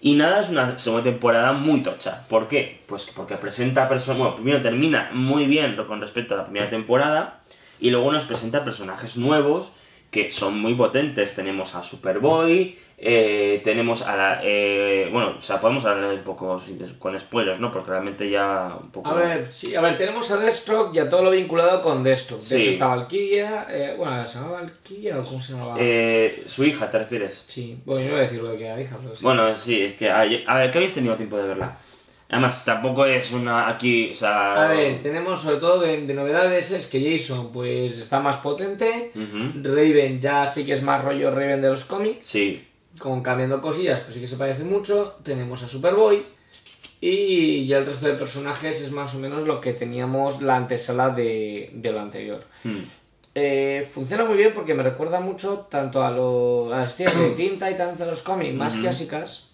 Y 0.02 0.16
nada, 0.16 0.42
es 0.42 0.50
una 0.50 0.78
segunda 0.80 1.04
temporada 1.04 1.54
muy 1.54 1.82
tocha. 1.84 2.26
¿Por 2.28 2.48
qué? 2.48 2.82
Pues 2.88 3.06
porque 3.16 3.36
presenta 3.36 3.88
personas. 3.88 4.18
Bueno, 4.18 4.36
primero 4.36 4.62
termina 4.62 5.12
muy 5.14 5.46
bien 5.46 5.78
con 5.88 6.02
respecto 6.02 6.34
a 6.34 6.38
la 6.40 6.44
primera 6.46 6.70
temporada. 6.70 7.41
Y 7.82 7.90
luego 7.90 8.12
nos 8.12 8.24
presenta 8.24 8.64
personajes 8.64 9.18
nuevos 9.18 9.72
que 10.12 10.30
son 10.30 10.60
muy 10.60 10.76
potentes. 10.76 11.36
Tenemos 11.36 11.74
a 11.74 11.84
Superboy, 11.84 12.78
eh, 12.98 13.62
tenemos 13.64 14.02
a 14.02 14.16
la. 14.18 14.42
eh, 14.44 15.08
bueno, 15.12 15.36
o 15.38 15.42
sea, 15.42 15.60
podemos 15.62 15.86
hablar 15.86 16.14
un 16.14 16.22
poco 16.22 16.62
con 17.00 17.18
spoilers, 17.18 17.60
¿no? 17.60 17.72
Porque 17.72 17.90
realmente 17.90 18.30
ya 18.30 18.78
un 18.80 18.92
poco. 18.92 19.10
A 19.10 19.14
ver, 19.16 19.48
sí, 19.52 19.74
a 19.74 19.80
ver, 19.82 19.98
tenemos 19.98 20.30
a 20.32 20.38
Deathstroke 20.38 20.94
y 20.96 21.00
a 21.00 21.10
todo 21.10 21.24
lo 21.24 21.32
vinculado 21.32 21.82
con 21.82 22.04
Deathstroke. 22.04 22.42
De 22.42 22.48
Sí. 22.48 22.56
hecho 22.62 22.70
está 22.72 22.88
Valkyria, 22.88 23.66
eh, 23.70 23.96
bueno, 23.98 24.28
¿se 24.28 24.36
llama 24.38 24.52
Valkyria 24.52 25.20
o 25.20 25.24
cómo 25.24 25.42
se 25.42 25.54
llamaba? 25.54 25.78
Eh, 25.80 26.44
su 26.46 26.66
hija, 26.66 26.92
¿te 26.92 27.00
refieres? 27.00 27.46
Sí, 27.48 27.80
bueno, 27.86 28.02
yo 28.02 28.08
no 28.10 28.14
voy 28.16 28.20
a 28.20 28.24
decir 28.28 28.44
lo 28.44 28.58
que 28.58 28.66
era 28.68 28.82
hija, 28.82 28.98
pero 29.02 29.16
sí. 29.16 29.24
Bueno, 29.24 29.56
sí, 29.56 29.82
es 29.82 29.96
que. 29.96 30.10
A 30.12 30.20
a 30.20 30.58
ver, 30.58 30.70
que 30.72 30.78
habéis 30.78 30.94
tenido 30.94 31.16
tiempo 31.16 31.38
de 31.38 31.48
verla. 31.48 31.78
Además, 32.32 32.64
tampoco 32.64 33.06
es 33.06 33.32
una 33.34 33.68
aquí, 33.70 34.10
o 34.12 34.14
sea... 34.16 34.64
A 34.64 34.68
ver, 34.70 35.02
tenemos 35.02 35.42
sobre 35.42 35.58
todo 35.58 35.82
de, 35.82 36.06
de 36.08 36.14
novedades 36.14 36.72
es 36.72 36.88
que 36.88 37.00
Jason 37.18 37.52
pues 37.52 38.00
está 38.00 38.22
más 38.22 38.38
potente, 38.38 39.12
Ujú. 39.14 39.62
Raven 39.64 40.22
ya 40.22 40.48
sí 40.48 40.64
que 40.66 40.72
es 40.74 40.82
más 40.82 41.04
rollo 41.04 41.30
Raven 41.30 41.62
de 41.62 41.68
los 41.70 41.84
cómics, 41.86 42.28
Sí, 42.30 42.66
con 43.00 43.22
cambiando 43.22 43.60
cosillas, 43.62 44.00
pues 44.00 44.14
sí 44.16 44.22
que 44.22 44.28
se 44.28 44.38
parece 44.38 44.64
mucho, 44.64 45.18
tenemos 45.24 45.62
a 45.64 45.68
Superboy. 45.68 46.26
Y 47.04 47.66
ya 47.66 47.80
el 47.80 47.86
resto 47.86 48.08
de 48.08 48.14
personajes 48.14 48.80
es 48.82 48.92
más 48.92 49.14
o 49.16 49.20
menos 49.20 49.44
lo 49.48 49.60
que 49.60 49.74
teníamos 49.74 50.42
la 50.42 50.56
antesala 50.56 51.10
de, 51.10 51.72
de 51.74 51.92
lo 51.92 52.00
anterior. 52.00 52.44
Mm. 52.64 52.78
Eh, 53.34 53.88
funciona 53.90 54.24
muy 54.24 54.38
bien 54.38 54.52
porque 54.54 54.74
me 54.76 54.84
recuerda 54.84 55.20
mucho 55.20 55.68
tanto 55.70 56.04
a, 56.04 56.12
lo- 56.12 56.72
a 56.74 56.78
las 56.82 56.90
historias 56.92 57.20
de 57.20 57.30
Teen 57.32 57.54
Titans 57.54 57.98
de 57.98 58.06
los 58.06 58.22
cómics 58.22 58.54
más 58.54 58.78
clásicas, 58.78 59.50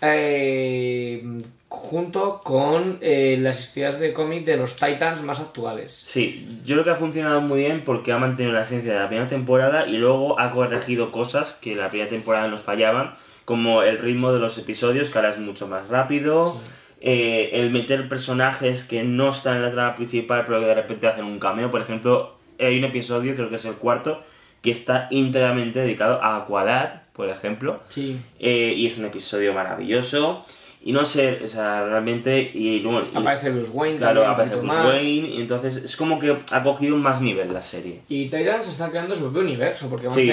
eh, 0.00 1.22
junto 1.68 2.40
con 2.42 2.98
eh, 3.02 3.36
las 3.38 3.60
historias 3.60 4.00
de 4.00 4.14
cómic 4.14 4.44
de 4.44 4.56
los 4.56 4.76
Titans 4.76 5.22
más 5.22 5.40
actuales. 5.40 5.92
sí, 5.92 6.60
yo 6.64 6.76
creo 6.76 6.84
que 6.84 6.90
ha 6.90 6.96
funcionado 6.96 7.40
muy 7.42 7.60
bien 7.60 7.84
porque 7.84 8.12
ha 8.12 8.18
mantenido 8.18 8.54
la 8.54 8.62
esencia 8.62 8.94
de 8.94 8.98
la 9.00 9.08
primera 9.08 9.28
temporada 9.28 9.86
y 9.86 9.98
luego 9.98 10.40
ha 10.40 10.50
corregido 10.50 11.12
cosas 11.12 11.52
que 11.52 11.76
la 11.76 11.90
primera 11.90 12.08
temporada 12.08 12.48
nos 12.48 12.62
fallaban, 12.62 13.14
como 13.44 13.82
el 13.82 13.98
ritmo 13.98 14.32
de 14.32 14.38
los 14.38 14.56
episodios, 14.56 15.10
que 15.10 15.18
ahora 15.18 15.30
es 15.30 15.38
mucho 15.38 15.68
más 15.68 15.88
rápido, 15.88 16.58
eh, 17.00 17.50
el 17.52 17.70
meter 17.70 18.08
personajes 18.08 18.84
que 18.84 19.04
no 19.04 19.30
están 19.30 19.56
en 19.56 19.62
la 19.62 19.70
trama 19.70 19.94
principal 19.94 20.44
pero 20.46 20.60
que 20.60 20.66
de 20.66 20.74
repente 20.74 21.06
hacen 21.06 21.24
un 21.24 21.38
cameo, 21.38 21.70
por 21.70 21.82
ejemplo, 21.82 22.34
hay 22.58 22.78
un 22.78 22.84
episodio, 22.84 23.34
creo 23.34 23.50
que 23.50 23.56
es 23.56 23.64
el 23.66 23.74
cuarto, 23.74 24.22
que 24.62 24.70
está 24.70 25.06
íntegramente 25.10 25.80
dedicado 25.80 26.20
a 26.22 26.36
Aqualad, 26.36 27.02
por 27.12 27.28
ejemplo, 27.28 27.76
Sí. 27.88 28.18
Eh, 28.38 28.74
y 28.76 28.86
es 28.86 28.98
un 28.98 29.04
episodio 29.04 29.52
maravilloso. 29.52 30.44
Y 30.84 30.92
no 30.92 31.04
sé, 31.04 31.40
o 31.42 31.46
sea, 31.46 31.84
realmente. 31.84 32.50
Y, 32.54 32.82
Aparece 33.14 33.50
Bruce 33.50 33.70
Wayne 33.72 33.98
claro, 33.98 34.26
aparece 34.26 34.56
Bruce 34.56 34.66
más. 34.74 34.86
Wayne. 34.86 35.28
Y 35.28 35.40
entonces 35.40 35.76
es 35.76 35.96
como 35.96 36.18
que 36.18 36.38
ha 36.52 36.62
cogido 36.62 36.96
más 36.96 37.20
nivel 37.20 37.52
la 37.52 37.62
serie. 37.62 38.02
Y 38.08 38.26
Titans 38.28 38.68
está 38.68 38.88
creando 38.90 39.14
su 39.14 39.22
propio 39.24 39.42
universo, 39.42 39.90
porque 39.90 40.06
más 40.06 40.14
Sí. 40.14 40.26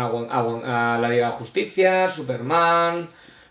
a, 0.00 0.06
a 0.06 0.94
a 0.94 0.98
la 0.98 1.08
Liga 1.08 1.26
de 1.26 1.32
Justicia, 1.32 2.08
Superman, 2.10 3.08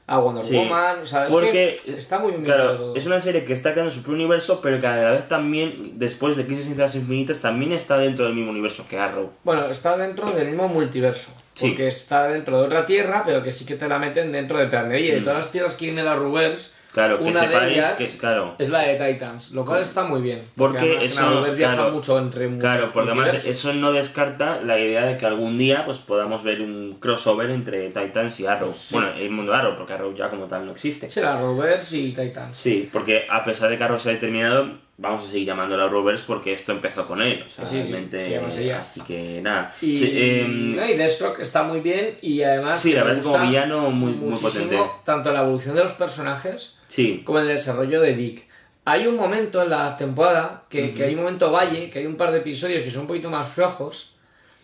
a 0.08 0.20
Wonder 0.20 0.44
Sí. 0.44 0.56
Woman, 0.56 1.00
o 1.02 1.06
sea, 1.06 1.26
es 1.26 1.32
Porque, 1.32 1.78
que 1.84 1.96
está 1.98 2.20
muy 2.20 2.32
bien 2.32 2.44
claro, 2.44 2.76
todo. 2.78 2.96
es 2.96 3.06
una 3.08 3.20
serie 3.20 3.44
que 3.44 3.54
está 3.54 3.72
creando 3.72 3.91
su 3.91 4.02
propio 4.04 4.15
universo, 4.15 4.60
pero 4.62 4.80
que 4.80 4.86
a 4.86 4.96
la 4.98 5.10
vez 5.12 5.28
también, 5.28 5.94
después 6.00 6.36
de 6.38 6.46
Crisis 6.46 6.65
Infinitas 6.68 6.96
Infinitas, 6.96 7.41
también 7.41 7.72
está 7.72 7.98
dentro 7.98 8.26
del 8.26 8.36
mismo 8.36 8.52
universo 8.52 8.86
que 8.88 9.00
Arrow. 9.00 9.32
Bueno, 9.44 9.65
está 9.68 9.98
dentro 9.98 10.30
del 10.32 10.48
mismo 10.50 10.68
multiverso. 10.68 11.32
Sí. 11.56 11.70
Porque 11.70 11.88
está 11.88 12.28
dentro 12.28 12.60
de 12.60 12.65
otra 12.68 12.86
tierra, 12.86 13.24
pero 13.26 13.41
que 13.41 13.52
sí 13.52 13.65
que 13.65 13.76
te 13.76 13.88
la 13.88 13.98
meten 13.98 14.32
dentro 14.32 14.58
del 14.60 14.70
plan 14.70 14.89
de, 14.89 14.98
oye, 14.98 15.15
de 15.15 15.22
todas 15.22 15.38
las 15.38 15.52
tierras 15.52 15.76
que 15.76 15.86
viene 15.86 16.04
la 16.04 16.15
Rubers, 16.15 16.72
Mm. 16.72 16.75
Claro, 16.95 17.17
que 17.19 17.25
una 17.25 17.41
de 17.41 17.47
sepáis 17.47 17.73
ellas 17.73 17.91
que, 17.97 18.17
claro, 18.17 18.55
es 18.58 18.69
la 18.69 18.79
de 18.84 18.95
Titans, 19.13 19.51
lo 19.51 19.65
cual 19.65 19.81
está 19.81 20.05
muy 20.05 20.21
bien. 20.21 20.41
Porque 20.55 20.95
eso, 20.95 21.43
viaja 21.53 21.75
claro, 21.75 21.91
mucho 21.91 22.17
entre 22.17 22.47
mu- 22.47 22.58
Claro, 22.58 22.91
porque 22.93 23.12
además 23.12 23.45
eso 23.45 23.73
no 23.73 23.91
descarta 23.91 24.62
la 24.62 24.79
idea 24.79 25.03
de 25.05 25.17
que 25.17 25.25
algún 25.25 25.58
día 25.58 25.84
pues 25.84 25.97
podamos 25.97 26.41
ver 26.43 26.62
un 26.62 26.95
crossover 27.01 27.49
entre 27.49 27.89
Titans 27.89 28.39
y 28.39 28.45
Arrow. 28.45 28.73
Bueno, 28.91 29.10
el 29.17 29.29
mundo 29.29 29.51
de 29.51 29.58
Arrow, 29.58 29.75
porque 29.75 29.91
Arrow 29.91 30.15
ya 30.15 30.29
como 30.29 30.45
tal 30.45 30.65
no 30.65 30.71
existe. 30.71 31.10
La 31.21 31.36
Rubers 31.41 31.91
y 31.91 32.13
Titans. 32.13 32.55
Sí, 32.55 32.89
porque 32.93 33.27
a 33.29 33.43
pesar 33.43 33.69
de 33.69 33.77
que 33.77 33.84
Arrow 33.84 33.99
se 33.99 34.10
ha 34.10 34.13
determinado, 34.13 34.85
vamos 34.97 35.25
a 35.27 35.31
seguir 35.31 35.47
llamándola 35.47 35.88
Rovers 35.88 36.21
porque 36.21 36.53
esto 36.53 36.71
empezó 36.71 37.05
con 37.05 37.21
él. 37.21 37.43
O 37.45 37.49
sea, 37.49 37.65
Sí, 37.65 37.81
sí, 37.84 37.91
realmente. 37.91 38.21
se 38.21 38.31
llama 38.65 38.79
así 38.79 39.01
que 39.01 39.41
nada. 39.41 39.73
Y, 39.81 39.97
Sí, 39.97 40.12
em, 40.13 40.75
no, 40.75 40.86
y 40.89 40.95
Deathstroke 40.95 41.39
está 41.41 41.63
muy 41.63 41.81
bien 41.81 42.17
y 42.21 42.41
además 42.43 42.81
Sí, 42.81 42.93
la 42.93 43.03
verdad 43.03 43.19
es 43.19 43.25
como 43.25 43.39
villano 43.45 43.91
muy- 43.91 44.13
muy 44.13 44.39
potente. 44.39 44.77
tanto 45.03 45.31
la 45.34 45.41
evolución 45.41 45.75
de 45.75 45.84
los 45.84 45.93
personajes 45.93 46.77
sí, 46.88 47.21
como 47.25 47.39
el 47.39 47.47
desarrollo 47.47 47.99
de 48.01 48.15
Dick. 48.15 48.45
Hay 48.88 49.08
un 49.08 49.15
momento 49.15 49.63
en 49.63 49.71
la 49.71 49.97
temporada 49.97 50.63
que, 50.69 50.93
que 50.93 51.03
hay 51.05 51.15
un 51.15 51.21
momento 51.21 51.51
valle, 51.51 51.89
que 51.89 51.99
hay 51.99 52.05
un 52.05 52.15
par 52.15 52.31
de 52.31 52.38
episodios 52.38 52.84
que 52.84 52.91
son 52.91 53.01
un 53.01 53.08
poquito 53.08 53.29
más 53.31 53.47
flojos, 53.47 54.13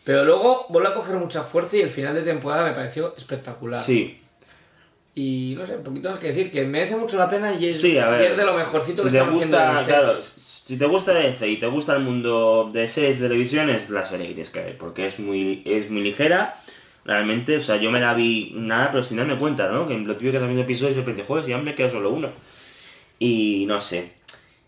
pero 0.04 0.24
luego 0.24 0.68
vuelve 0.70 0.90
a 0.90 0.94
coger 0.94 1.16
mucha 1.18 1.42
fuerza 1.42 1.78
y 1.78 1.82
el 1.82 1.90
final 1.90 2.14
de 2.14 2.22
temporada 2.22 2.64
me 2.64 2.72
pareció 2.74 3.14
espectacular. 3.18 3.82
sí. 3.82 4.21
Y 5.14 5.56
no 5.58 5.66
sé, 5.66 5.76
un 5.76 5.84
poquito 5.84 6.10
más 6.10 6.20
que 6.20 6.28
decir, 6.28 6.50
que 6.52 6.64
merece 6.64 6.96
mucho 6.96 7.18
la 7.18 7.30
pena 7.30 7.54
y 7.54 7.68
es, 7.68 7.82
Sí, 7.82 7.98
a 7.98 8.10
ver. 8.10 8.22
y 8.22 8.26
es 8.32 8.38
de 8.38 8.46
lo 8.46 8.56
mejorcito 8.56 9.04
si 9.04 9.10
que 9.10 9.18
te 9.18 9.24
en 9.24 9.30
gusta, 9.32 9.84
claro, 9.86 10.22
si 10.22 10.78
te 10.78 10.86
gusta 10.86 11.14
DC 11.14 11.48
y 11.50 11.58
te 11.58 11.68
gusta 11.68 11.96
el 11.98 12.04
mundo 12.04 12.70
de 12.72 12.88
series 12.88 13.20
de 13.20 13.28
televisión, 13.28 13.70
es 13.70 13.90
la 13.90 14.06
serie 14.06 14.28
que 14.28 14.34
tienes 14.36 14.52
que 14.52 14.62
ver, 14.62 14.78
porque 14.78 15.08
es 15.08 15.20
muy, 15.20 15.64
es 15.66 15.90
muy 15.90 16.02
ligera. 16.02 16.56
Realmente, 17.04 17.58
o 17.58 17.60
sea, 17.60 17.78
yo 17.78 17.90
me 17.92 18.00
la 18.00 18.14
vi 18.14 18.52
nada, 18.56 18.92
pero 18.92 19.02
sin 19.04 19.18
darme 19.18 19.38
cuenta, 19.38 19.68
¿no? 19.70 19.88
Que 19.88 19.98
lo 19.98 20.18
que 20.18 20.28
estás 20.28 20.44
viendo 20.44 20.62
episodios 20.62 20.92
y 20.92 21.00
de 21.00 21.02
repente, 21.02 21.24
joder, 21.24 21.44
si 21.44 21.50
ya 21.50 21.58
me 21.58 21.74
queda 21.74 21.90
solo 21.90 22.12
uno. 22.12 22.30
Y 23.20 23.66
no 23.68 23.82
sé. 23.82 24.12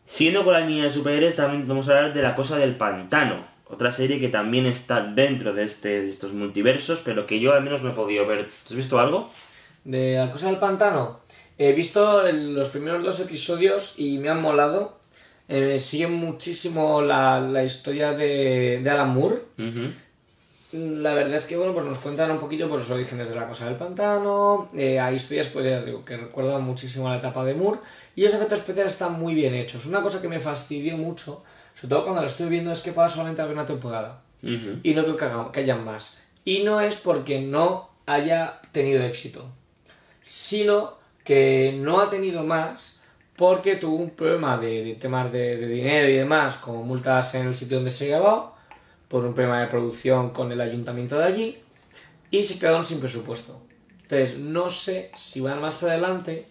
Siguiendo 0.06 0.44
con 0.44 0.54
la 0.54 0.62
línea 0.62 0.86
de 0.86 0.90
superhéroes, 0.90 1.36
también 1.36 1.68
vamos 1.68 1.88
a 1.88 1.96
hablar 1.96 2.14
de 2.14 2.22
La 2.22 2.36
Cosa 2.36 2.58
del 2.58 2.76
Pantano. 2.76 3.46
Otra 3.68 3.92
serie 3.92 4.20
que 4.20 4.30
también 4.30 4.66
está 4.66 5.02
dentro 5.02 5.54
de, 5.54 5.64
este, 5.64 6.02
de 6.02 6.10
estos 6.10 6.34
multiversos, 6.34 7.02
pero 7.06 7.26
que 7.26 7.40
yo 7.40 7.54
al 7.54 7.64
menos 7.64 7.82
no 7.82 7.92
he 7.92 7.94
podido 7.94 8.26
ver. 8.26 8.46
¿Tú 8.68 8.74
has 8.74 8.76
visto 8.76 9.00
algo? 9.00 9.32
De 9.84 10.16
la 10.18 10.32
cosa 10.32 10.48
del 10.48 10.58
pantano. 10.60 11.20
He 11.58 11.74
visto 11.74 12.26
el- 12.26 12.54
los 12.56 12.70
primeros 12.70 13.04
dos 13.04 13.20
episodios 13.20 13.94
y 13.98 14.18
me 14.18 14.30
han 14.30 14.42
molado. 14.42 14.98
Eh, 15.50 15.60
me 15.62 15.80
sigue 15.80 16.08
muchísimo 16.08 17.02
la, 17.02 17.40
la 17.40 17.64
historia 17.64 18.14
de, 18.14 18.80
de 18.84 18.90
Alan 18.90 19.14
Moore. 19.14 19.42
La 20.72 21.14
verdad 21.14 21.36
es 21.36 21.46
que 21.46 21.56
bueno, 21.56 21.72
pues 21.74 21.86
nos 21.86 22.00
cuentan 22.00 22.32
un 22.32 22.40
poquito 22.40 22.68
por 22.68 22.80
los 22.80 22.90
orígenes 22.90 23.30
de 23.30 23.36
la 23.36 23.48
cosa 23.48 23.66
del 23.68 23.76
pantano. 23.76 24.68
eh, 24.74 25.00
hay 25.00 25.16
historias 25.16 25.48
pues 25.48 25.66
ya 25.66 25.82
digo, 25.84 26.04
que 26.04 26.18
recuerdan 26.18 26.64
muchísimo 26.64 27.08
a 27.08 27.12
la 27.12 27.18
etapa 27.18 27.46
de 27.46 27.54
Moore. 27.54 27.80
Y 28.16 28.24
los 28.24 28.34
efectos 28.34 28.60
especiales 28.60 28.94
están 28.94 29.14
muy 29.20 29.36
bien 29.36 29.54
hechos. 29.54 29.86
Una 29.86 30.02
cosa 30.02 30.20
que 30.22 30.28
me 30.30 30.40
fastidió 30.40 30.98
mucho, 30.98 31.44
sobre 31.76 31.90
todo 31.90 32.04
cuando 32.06 32.22
lo 32.22 32.28
estoy 32.28 32.50
viendo, 32.50 32.72
es 32.72 32.80
que 32.82 32.92
pasa 32.92 33.14
solamente 33.16 33.42
a 33.42 33.46
ver 33.46 33.54
una 33.54 33.66
temporada. 33.68 34.22
Y 34.84 34.96
no 34.96 35.04
creo 35.04 35.52
que 35.52 35.60
hayan 35.60 35.84
más. 35.86 36.18
Y 36.44 36.64
no 36.64 36.82
es 36.82 36.96
porque 36.96 37.40
no 37.40 37.90
haya 38.08 38.60
tenido 38.72 39.04
éxito, 39.04 39.46
sino 40.24 40.96
que 41.24 41.78
no 41.80 42.00
ha 42.00 42.10
tenido 42.10 42.44
más 42.44 43.02
porque 43.36 43.76
tuvo 43.76 43.98
un 43.98 44.10
problema 44.12 44.58
de, 44.58 44.84
de 44.84 44.96
temas 44.96 45.32
de, 45.32 45.58
de 45.58 45.68
dinero 45.68 46.10
y 46.10 46.14
demás, 46.14 46.58
como 46.58 46.84
multas 46.84 47.36
en 47.36 47.48
el 47.48 47.56
sitio 47.56 47.78
donde 47.78 47.92
se 47.92 48.08
grabó, 48.08 48.56
por 49.08 49.24
un 49.24 49.34
problema 49.34 49.62
de 49.62 49.68
producción 49.68 50.32
con 50.32 50.52
el 50.52 50.60
ayuntamiento 50.60 51.18
de 51.18 51.26
allí, 51.26 51.58
y 52.32 52.44
se 52.44 52.58
quedaron 52.58 52.86
sin 52.86 53.00
presupuesto. 53.00 53.62
Entonces, 54.04 54.38
no 54.38 54.70
sé 54.70 55.12
si 55.16 55.40
van 55.40 55.62
más 55.62 55.84
adelante, 55.84 56.46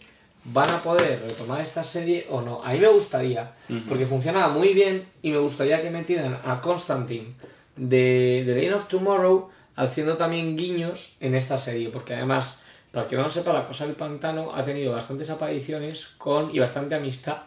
van 0.44 0.70
a 0.70 0.82
poder 0.82 1.22
retomar 1.22 1.60
esta 1.60 1.84
serie 1.84 2.26
o 2.30 2.40
no. 2.40 2.62
A 2.64 2.72
mí 2.72 2.80
me 2.80 2.88
gustaría, 2.88 3.52
porque 3.88 4.06
funcionaba 4.06 4.48
muy 4.52 4.74
bien 4.74 5.04
y 5.22 5.30
me 5.30 5.38
gustaría 5.38 5.82
que 5.82 5.90
metieran 5.90 6.38
a 6.44 6.60
Constantine 6.60 7.34
de 7.76 8.42
The 8.46 8.54
Lane 8.54 8.74
of 8.74 8.88
Tomorrow 8.88 9.50
haciendo 9.76 10.16
también 10.16 10.56
guiños 10.56 11.16
en 11.20 11.34
esta 11.34 11.56
serie, 11.58 11.90
porque 11.90 12.14
además, 12.14 12.60
para 12.92 13.08
que 13.08 13.16
no 13.16 13.22
lo 13.22 13.30
sepa, 13.30 13.52
la 13.52 13.66
cosa 13.66 13.86
del 13.86 13.96
pantano 13.96 14.54
ha 14.54 14.62
tenido 14.62 14.92
bastantes 14.92 15.30
apariciones 15.30 16.14
con 16.18 16.54
y 16.54 16.58
bastante 16.58 16.94
amistad, 16.94 17.38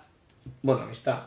bueno, 0.63 0.81
amistad, 0.81 1.23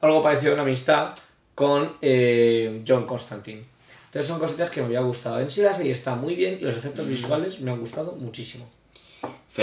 algo 0.00 0.20
parecido 0.20 0.52
a 0.52 0.54
una 0.54 0.62
amistad 0.64 1.14
con 1.54 1.96
eh, 2.02 2.82
John 2.86 3.06
Constantine. 3.06 3.64
Entonces 4.06 4.28
son 4.28 4.40
cositas 4.40 4.70
que 4.70 4.80
me 4.80 4.86
había 4.86 5.00
gustado. 5.02 5.38
En 5.38 5.48
sí 5.48 5.62
la 5.62 5.72
serie 5.72 5.92
está 5.92 6.16
muy 6.16 6.34
bien 6.34 6.58
y 6.60 6.64
los 6.64 6.76
efectos 6.76 7.06
visuales 7.06 7.60
me 7.60 7.70
han 7.70 7.78
gustado 7.78 8.12
muchísimo. 8.12 8.68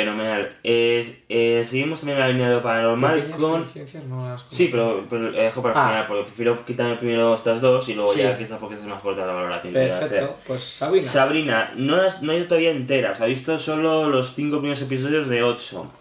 Fenomenal. 0.01 0.55
Eh, 0.63 1.23
eh, 1.29 1.63
seguimos 1.65 1.99
también 2.01 2.19
la 2.19 2.27
línea 2.29 2.49
de 2.49 2.55
lo 2.55 2.61
paranormal 2.63 3.31
con... 3.31 3.65
no 4.09 4.29
las 4.29 4.45
Sí, 4.47 4.67
pero, 4.71 5.05
pero 5.09 5.29
eh, 5.33 5.43
dejo 5.43 5.61
para 5.61 5.73
el 5.73 5.79
Ah. 5.79 5.87
final, 5.89 6.05
porque 6.07 6.23
prefiero 6.23 6.65
quitarme 6.65 6.95
primero 6.95 7.33
estas 7.33 7.61
dos 7.61 7.87
y 7.89 7.93
luego 7.95 8.11
Sí. 8.13 8.21
ya 8.21 8.37
quizás 8.37 8.59
porque 8.59 8.75
es 8.75 8.83
más 8.83 9.01
corta 9.01 9.25
la 9.25 9.33
valoración. 9.33 9.73
Perfecto, 9.73 10.37
pues 10.45 10.61
Sabrina. 10.61 11.07
Sabrina, 11.07 11.73
no, 11.75 11.97
las- 11.97 12.21
no 12.23 12.31
he 12.31 12.37
ido 12.37 12.47
todavía 12.47 12.71
entera, 12.71 13.11
o 13.11 13.15
sea, 13.15 13.25
he 13.25 13.29
visto 13.29 13.57
solo 13.59 14.09
los 14.09 14.33
cinco 14.35 14.57
primeros 14.57 14.81
episodios 14.81 15.27
de 15.27 15.43
8. 15.43 15.91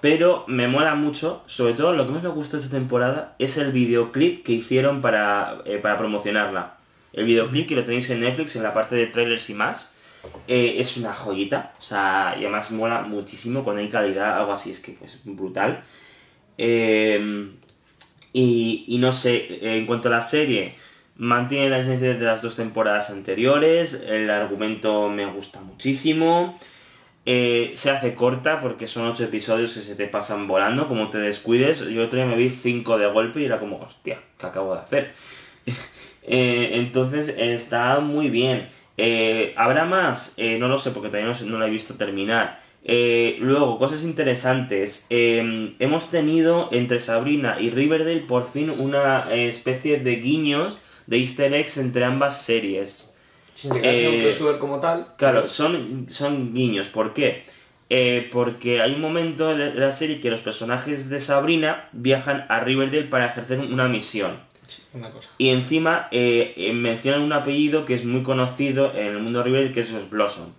Pero 0.00 0.44
me 0.46 0.68
mola 0.68 0.94
mucho, 0.94 1.42
sobre 1.46 1.74
todo 1.74 1.92
lo 1.92 2.06
que 2.06 2.12
más 2.12 2.22
me 2.22 2.28
gustó 2.28 2.56
esta 2.56 2.70
temporada 2.70 3.34
es 3.40 3.56
el 3.58 3.72
videoclip 3.72 4.44
que 4.44 4.52
hicieron 4.52 5.00
para, 5.00 5.58
eh, 5.64 5.78
para 5.78 5.96
promocionarla. 5.96 6.74
El 7.12 7.24
videoclip 7.24 7.66
que 7.68 7.74
lo 7.74 7.84
tenéis 7.84 8.08
en 8.10 8.20
Netflix 8.20 8.54
en 8.54 8.62
la 8.62 8.72
parte 8.72 8.94
de 8.94 9.06
trailers 9.08 9.50
y 9.50 9.54
más. 9.54 9.96
Eh, 10.46 10.76
es 10.78 10.96
una 10.96 11.12
joyita, 11.12 11.74
o 11.78 11.82
sea, 11.82 12.34
y 12.36 12.40
además 12.40 12.70
mola 12.70 13.02
muchísimo, 13.02 13.62
con 13.62 13.78
hay 13.78 13.88
calidad, 13.88 14.38
algo 14.38 14.52
así, 14.52 14.70
es 14.70 14.80
que 14.80 14.96
es 15.04 15.20
brutal. 15.24 15.84
Eh, 16.56 17.50
y, 18.32 18.84
y 18.88 18.98
no 18.98 19.12
sé, 19.12 19.58
en 19.62 19.86
cuanto 19.86 20.08
a 20.08 20.12
la 20.12 20.20
serie, 20.20 20.74
mantiene 21.18 21.68
la 21.68 21.78
esencia 21.78 22.14
de 22.14 22.24
las 22.24 22.42
dos 22.42 22.56
temporadas 22.56 23.10
anteriores, 23.10 24.04
el 24.06 24.30
argumento 24.30 25.08
me 25.08 25.26
gusta 25.30 25.60
muchísimo, 25.60 26.54
eh, 27.26 27.72
se 27.74 27.90
hace 27.90 28.14
corta 28.14 28.60
porque 28.60 28.86
son 28.86 29.06
ocho 29.06 29.24
episodios 29.24 29.74
que 29.74 29.80
se 29.80 29.96
te 29.96 30.06
pasan 30.06 30.46
volando, 30.46 30.88
como 30.88 31.10
te 31.10 31.18
descuides, 31.18 31.80
yo 31.80 32.04
otro 32.04 32.16
día 32.16 32.26
me 32.26 32.36
vi 32.36 32.48
cinco 32.48 32.96
de 32.96 33.06
golpe 33.06 33.40
y 33.40 33.44
era 33.44 33.58
como, 33.58 33.80
hostia, 33.80 34.20
¿qué 34.38 34.46
acabo 34.46 34.74
de 34.74 34.80
hacer? 34.80 35.12
Eh, 36.30 36.80
entonces 36.80 37.34
está 37.38 38.00
muy 38.00 38.28
bien. 38.28 38.68
Eh, 38.98 39.54
¿Habrá 39.56 39.84
más? 39.84 40.34
Eh, 40.36 40.58
no 40.58 40.68
lo 40.68 40.78
sé 40.78 40.90
porque 40.90 41.08
todavía 41.08 41.32
no, 41.32 41.46
no 41.46 41.58
la 41.58 41.66
he 41.66 41.70
visto 41.70 41.94
terminar. 41.94 42.60
Eh, 42.84 43.36
luego, 43.40 43.78
cosas 43.78 44.04
interesantes. 44.04 45.06
Eh, 45.10 45.74
hemos 45.78 46.10
tenido 46.10 46.68
entre 46.72 47.00
Sabrina 47.00 47.56
y 47.60 47.70
Riverdale 47.70 48.20
por 48.20 48.50
fin 48.50 48.70
una 48.70 49.32
eh, 49.32 49.48
especie 49.48 49.98
de 49.98 50.16
guiños 50.16 50.78
de 51.06 51.18
easter 51.18 51.54
eggs 51.54 51.78
entre 51.78 52.04
ambas 52.04 52.42
series. 52.42 53.16
Sin 53.54 53.72
llegar 53.72 53.92
a 53.92 53.94
ser 53.94 54.08
un 54.08 54.14
eh, 54.16 54.20
crossover 54.22 54.58
como 54.58 54.80
tal. 54.80 55.08
Claro, 55.16 55.48
son, 55.48 56.06
son 56.08 56.54
guiños. 56.54 56.88
¿Por 56.88 57.12
qué? 57.12 57.44
Eh, 57.90 58.28
porque 58.30 58.82
hay 58.82 58.94
un 58.94 59.00
momento 59.00 59.56
de 59.56 59.74
la 59.74 59.90
serie 59.90 60.20
que 60.20 60.30
los 60.30 60.40
personajes 60.40 61.08
de 61.08 61.20
Sabrina 61.20 61.88
viajan 61.92 62.44
a 62.48 62.60
Riverdale 62.60 63.04
para 63.04 63.26
ejercer 63.26 63.60
una 63.60 63.88
misión. 63.88 64.38
Sí, 64.68 64.82
una 64.94 65.10
cosa. 65.10 65.34
Y 65.38 65.48
encima 65.48 66.08
eh, 66.10 66.54
eh, 66.56 66.72
mencionan 66.72 67.22
un 67.22 67.32
apellido 67.32 67.84
que 67.84 67.94
es 67.94 68.04
muy 68.04 68.22
conocido 68.22 68.92
en 68.94 69.08
el 69.08 69.18
mundo 69.18 69.42
Riverdale, 69.42 69.72
que 69.72 69.80
es 69.80 69.90
los 69.90 70.08
Blossom. 70.08 70.52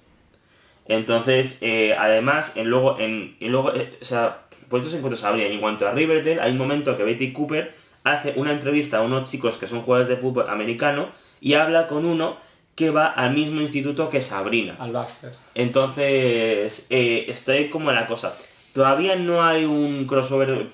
Entonces, 0.89 1.59
eh, 1.61 1.95
además, 1.97 2.57
en, 2.57 2.67
luego, 2.67 2.99
en, 2.99 3.37
y 3.39 3.47
luego 3.47 3.73
eh, 3.75 3.97
o 4.01 4.03
sea, 4.03 4.41
pues 4.69 4.83
estos 4.83 4.97
encuentros 4.97 5.23
habría. 5.23 5.47
En 5.47 5.61
cuanto 5.61 5.87
a 5.87 5.91
Riverdale, 5.91 6.41
hay 6.41 6.51
un 6.51 6.57
momento 6.57 6.97
que 6.97 7.03
Betty 7.03 7.31
Cooper 7.31 7.75
hace 8.03 8.33
una 8.35 8.51
entrevista 8.51 8.97
a 8.97 9.01
unos 9.01 9.29
chicos 9.29 9.57
que 9.57 9.67
son 9.67 9.81
jugadores 9.81 10.07
de 10.07 10.17
fútbol 10.17 10.49
americano 10.49 11.09
y 11.39 11.53
habla 11.53 11.85
con 11.85 12.05
uno 12.05 12.37
que 12.73 12.89
va 12.89 13.05
al 13.05 13.33
mismo 13.33 13.61
instituto 13.61 14.09
que 14.09 14.19
Sabrina. 14.19 14.77
Al 14.79 14.91
Baxter. 14.91 15.31
Entonces, 15.53 16.87
eh, 16.89 17.25
estoy 17.27 17.69
como 17.69 17.91
en 17.91 17.95
la 17.95 18.07
cosa. 18.07 18.35
Todavía 18.73 19.15
no 19.15 19.43
hay 19.43 19.65
un 19.65 20.07
crossover 20.07 20.67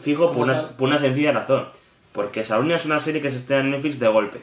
fijo 0.00 0.26
por 0.26 0.34
Como 0.34 0.42
una, 0.44 0.68
por 0.68 0.88
una 0.88 0.98
sencilla 0.98 1.32
razón. 1.32 1.66
Porque 2.14 2.44
Sabrina 2.44 2.76
es 2.76 2.86
una 2.86 3.00
serie 3.00 3.20
que 3.20 3.28
se 3.28 3.36
estrena 3.38 3.64
en 3.64 3.70
Netflix 3.72 3.98
de 3.98 4.06
golpe. 4.08 4.38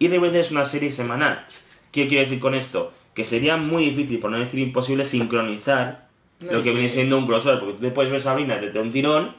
Y 0.00 0.08
Riverdale 0.08 0.40
es 0.40 0.50
una 0.50 0.64
serie 0.64 0.90
semanal. 0.90 1.44
¿Qué 1.92 2.08
quiero 2.08 2.24
decir 2.24 2.40
con 2.40 2.54
esto? 2.54 2.92
Que 3.14 3.24
sería 3.24 3.56
muy 3.56 3.84
difícil, 3.90 4.18
por 4.18 4.32
no 4.32 4.38
decir 4.40 4.58
imposible, 4.58 5.04
sincronizar 5.04 6.08
No, 6.40 6.50
lo 6.52 6.58
que 6.58 6.64
que- 6.64 6.70
viene 6.72 6.88
siendo 6.88 7.16
un 7.16 7.26
crossover. 7.26 7.60
Porque 7.60 7.74
tú 7.74 7.80
te 7.82 7.90
puedes 7.92 8.10
ver 8.10 8.20
Sabrina 8.20 8.56
desde 8.56 8.80
un 8.80 8.90
tirón 8.90 9.36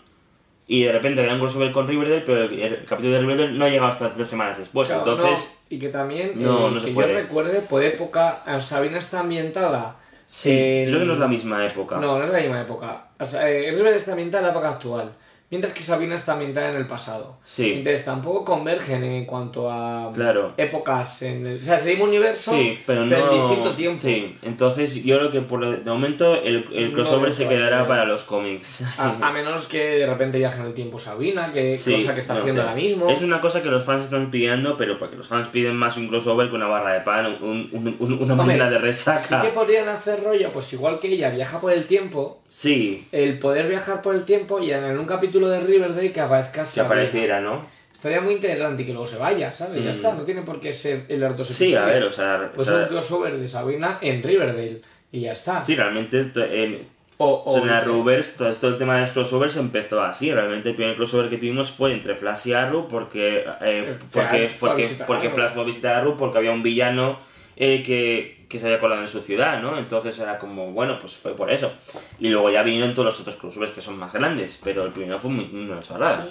y 0.68 0.84
de 0.84 0.92
repente 0.94 1.22
le 1.22 1.28
dan 1.28 1.36
un 1.36 1.42
crossover 1.42 1.74
con 1.74 1.86
Riverdale, 1.86 2.22
pero 2.22 2.46
el, 2.46 2.60
el 2.62 2.86
capítulo 2.86 3.12
de 3.16 3.20
Riverdale 3.20 3.52
no 3.52 3.68
llega 3.68 3.88
hasta 3.90 4.10
tres 4.10 4.28
semanas 4.30 4.58
después. 4.58 4.88
Claro, 4.88 5.12
Entonces, 5.12 5.58
no, 5.70 5.76
y 5.76 5.80
que 5.80 5.90
también, 5.90 6.32
no, 6.42 6.70
eh, 6.70 6.72
no 6.72 6.80
se 6.80 6.86
que 6.88 6.94
puede. 6.94 7.10
yo 7.14 7.20
recuerde, 7.20 7.60
por 7.60 7.84
época, 7.84 8.42
eh, 8.48 8.62
Sabrina 8.62 8.98
está 9.00 9.20
ambientada 9.20 9.98
Sí, 10.28 10.50
El- 10.50 10.88
creo 10.88 11.00
que 11.02 11.06
no 11.06 11.14
es 11.14 11.20
la 11.20 11.28
misma 11.28 11.64
época. 11.68 11.98
No, 11.98 12.18
no 12.18 12.24
es 12.24 12.32
la 12.32 12.40
misma 12.40 12.62
época. 12.62 13.10
O 13.20 13.26
sea, 13.26 13.48
eh, 13.48 13.70
Riverdale 13.70 13.98
está 13.98 14.12
ambientada 14.14 14.40
en 14.42 14.46
la 14.48 14.52
época 14.54 14.70
actual, 14.72 15.12
mientras 15.52 15.74
que 15.74 15.82
Sabina 15.82 16.16
está 16.16 16.34
ambientada 16.34 16.70
en 16.72 16.76
el 16.78 16.88
pasado. 16.88 17.38
Sí. 17.46 17.74
Entonces 17.74 18.04
tampoco 18.04 18.44
convergen 18.44 19.04
en 19.04 19.26
cuanto 19.26 19.72
a 19.72 20.12
Claro. 20.14 20.54
épocas 20.58 21.22
en 21.22 21.46
el... 21.46 21.60
O 21.60 21.64
sea, 21.64 21.76
es 21.76 21.84
el 21.84 21.90
mismo 21.90 22.06
universo, 22.06 22.52
Sí, 22.52 22.80
pero 22.86 23.06
no. 23.06 23.16
en 23.16 23.30
distinto 23.34 23.76
tiempo. 23.76 24.00
Sí, 24.00 24.36
entonces 24.42 24.96
yo 25.04 25.18
creo 25.18 25.32
que 25.32 25.42
por 25.42 25.60
lo- 25.60 25.72
de 25.78 25.90
momento 25.90 26.36
el, 26.36 26.68
el 26.74 26.90
No 26.90 26.96
crossover 26.96 27.30
lo 27.30 27.36
se 27.36 27.48
quedará 27.48 27.86
para 27.88 28.06
los 28.06 28.24
cómics. 28.24 28.84
A, 28.98 29.18
a 29.22 29.32
menos 29.34 29.68
que 29.68 29.80
de 30.00 30.06
repente 30.08 30.38
viaje 30.40 30.60
en 30.62 30.68
el 30.68 30.74
tiempo 30.74 30.98
Sabina, 31.00 31.52
que 31.54 31.76
Sí, 31.76 31.94
cosa 31.94 32.14
que 32.14 32.20
está 32.20 32.34
no 32.34 32.40
haciendo 32.40 32.62
sé. 32.64 32.68
ahora 32.68 32.82
mismo. 32.82 33.10
Es 33.10 33.22
una 33.22 33.40
cosa 33.40 33.62
que 33.62 33.70
los 33.70 33.84
fans 33.84 34.06
están 34.06 34.32
pidiendo, 34.32 34.76
pero 34.78 34.98
porque 34.98 35.16
los 35.16 35.28
fans 35.28 35.48
piden 35.48 35.76
más 35.76 35.96
un 35.98 36.08
crossover 36.08 36.50
que 36.50 36.56
una 36.56 36.68
barra 36.68 36.94
de 36.94 37.02
pan, 37.02 37.26
un- 37.42 37.70
un- 37.72 37.96
un- 38.00 38.14
una 38.24 38.36
máquina 38.36 38.70
de 38.70 38.78
Sí 38.78 38.82
resaca. 38.82 39.42
que 39.42 39.50
podrían 39.50 39.88
hacer 39.90 40.24
rollo, 40.24 40.50
pues 40.50 40.72
igual 40.74 41.00
que 41.00 41.08
ella 41.10 41.30
viaja 41.30 41.60
por 41.60 41.72
el 41.72 41.86
tiempo, 41.86 42.42
Sí, 42.48 43.06
el 43.12 43.38
poder 43.40 43.68
viajar 43.68 44.02
por 44.02 44.16
el 44.16 44.24
tiempo 44.24 44.60
y 44.60 44.72
en 44.72 44.98
un 44.98 45.06
capítulo 45.06 45.35
de 45.44 45.60
Riverdale 45.60 46.12
que 46.12 46.22
aparezca 46.22 46.62
que 46.62 46.66
Sabina. 46.66 46.94
apareciera, 46.96 47.42
¿no? 47.42 47.66
Estaría 47.94 48.22
muy 48.22 48.34
interesante 48.36 48.84
y 48.84 48.86
que 48.86 48.92
luego 48.92 49.08
se 49.08 49.18
vaya, 49.18 49.52
¿sabes? 49.54 49.84
Ya 49.84 49.90
Mm. 49.90 49.94
está, 49.94 50.14
no 50.14 50.24
tiene 50.24 50.42
por 50.44 50.60
qué 50.60 50.72
ser 50.74 51.06
el 51.10 51.20
los 51.22 51.38
dos 51.38 51.48
Sí, 51.48 51.74
a 51.76 51.80
episodios. 51.84 51.94
ver, 51.94 52.04
o 52.04 52.12
sea, 52.12 52.52
Pues 52.54 52.68
o 52.68 52.72
sea- 52.72 52.82
un 52.82 52.88
crossover 52.88 53.38
de 53.38 53.48
Sabina 53.48 53.98
en 54.02 54.22
Riverdale 54.22 54.82
y 55.12 55.22
ya 55.22 55.32
está. 55.32 55.64
Sí, 55.64 55.76
realmente 55.76 56.20
esto- 56.20 56.44
en, 56.44 56.88
O, 57.18 57.28
o 57.30 57.44
o 57.50 57.52
sea, 57.54 57.62
en 57.62 57.68
la 57.68 57.74
dice- 57.76 57.86
Arrowverse, 57.86 58.38
todo 58.38 58.50
esto 58.50 58.68
el 58.68 58.78
tema 58.78 58.96
de 58.96 59.02
los 59.02 59.12
crossovers 59.12 59.56
empezó 59.56 60.02
así. 60.04 60.32
Realmente 60.34 60.70
el 60.70 60.76
primer 60.76 60.98
crossover 60.98 61.30
que 61.30 61.38
tuvimos 61.38 61.72
fue 61.72 61.94
entre 61.94 62.14
Flash 62.16 62.48
y 62.48 62.54
Arrow 62.54 62.88
porque, 62.90 63.46
eh, 63.62 63.98
porque, 64.12 64.46
a 64.46 64.60
porque, 64.60 64.86
a 65.02 65.06
porque. 65.08 65.30
Flash 65.30 65.54
fue 65.54 65.64
a 65.64 65.66
visitar 65.66 65.96
a 65.96 66.00
Arrow 66.02 66.18
porque 66.18 66.38
había 66.38 66.52
un 66.52 66.62
villano 66.62 67.20
eh, 67.58 67.82
que, 67.84 68.35
que 68.56 68.60
se 68.62 68.68
había 68.68 68.80
colado 68.80 69.02
en 69.02 69.08
su 69.08 69.22
ciudad, 69.22 69.62
¿no? 69.62 69.78
Entonces 69.78 70.18
era 70.20 70.38
como, 70.38 70.72
bueno, 70.72 70.98
pues 71.00 71.14
fue 71.14 71.36
por 71.36 71.52
eso. 71.52 71.72
Y 72.20 72.30
luego 72.30 72.50
ya 72.50 72.64
vinieron 72.64 72.94
todos 72.94 73.06
los 73.08 73.20
otros 73.22 73.36
crossovers 73.36 73.74
que 73.74 73.82
son 73.82 73.98
más 73.98 74.12
grandes, 74.14 74.60
pero 74.64 74.84
el 74.84 74.92
primero 74.92 75.20
fue 75.20 75.30
muy, 75.32 75.46
una 75.54 75.80
chorrada. 75.80 76.28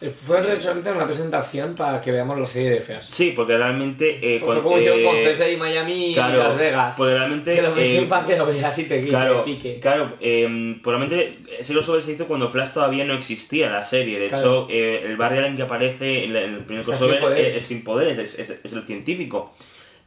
Eh, 0.00 0.10
Fue 0.10 0.42
realmente 0.42 0.90
una 0.90 1.06
presentación 1.06 1.74
para 1.76 2.00
que 2.00 2.10
veamos 2.10 2.38
la 2.38 2.44
serie 2.44 2.70
de 2.70 2.80
feas. 2.80 3.06
Sí, 3.06 3.32
porque 3.34 3.56
realmente... 3.56 4.18
eh, 4.20 4.38
Fue, 4.40 4.54
con- 4.54 4.62
como 4.64 4.78
hicieron 4.78 5.02
con 5.04 5.16
eh, 5.16 5.32
CSI 5.32 5.56
Miami 5.56 6.10
y 6.10 6.14
claro, 6.14 6.38
Las 6.38 6.58
Vegas. 6.58 6.94
porque 6.98 7.14
realmente, 7.14 7.54
que 7.54 7.62
lo 7.62 7.74
meten 7.74 8.04
eh, 8.04 8.06
para 8.08 8.26
que 8.26 8.36
lo 8.36 8.44
veas 8.46 8.78
y 8.80 8.84
te, 8.84 8.98
y 8.98 9.02
te 9.04 9.08
Claro, 9.08 9.44
pique. 9.44 9.78
claro 9.80 10.14
eh, 10.20 10.76
probablemente 10.82 11.38
ese 11.60 11.72
crossover 11.72 12.02
se 12.02 12.12
hizo 12.12 12.26
cuando 12.26 12.50
Flash 12.50 12.70
todavía 12.72 13.04
no 13.04 13.14
existía 13.14 13.66
en 13.68 13.72
la 13.72 13.82
serie. 13.82 14.18
De 14.18 14.26
Claro. 14.26 14.42
hecho, 14.42 14.66
eh, 14.68 15.02
el 15.06 15.16
Barry 15.16 15.38
Allen 15.38 15.56
que 15.56 15.62
aparece 15.62 16.24
en, 16.24 16.36
en 16.36 16.54
el 16.54 16.64
primer 16.64 16.84
crossover 16.84 17.22
es, 17.38 17.56
es 17.56 17.62
sin 17.64 17.84
poderes, 17.84 18.18
es, 18.18 18.38
es- 18.38 18.58
es 18.62 18.72
el 18.72 18.82
científico. 18.82 19.54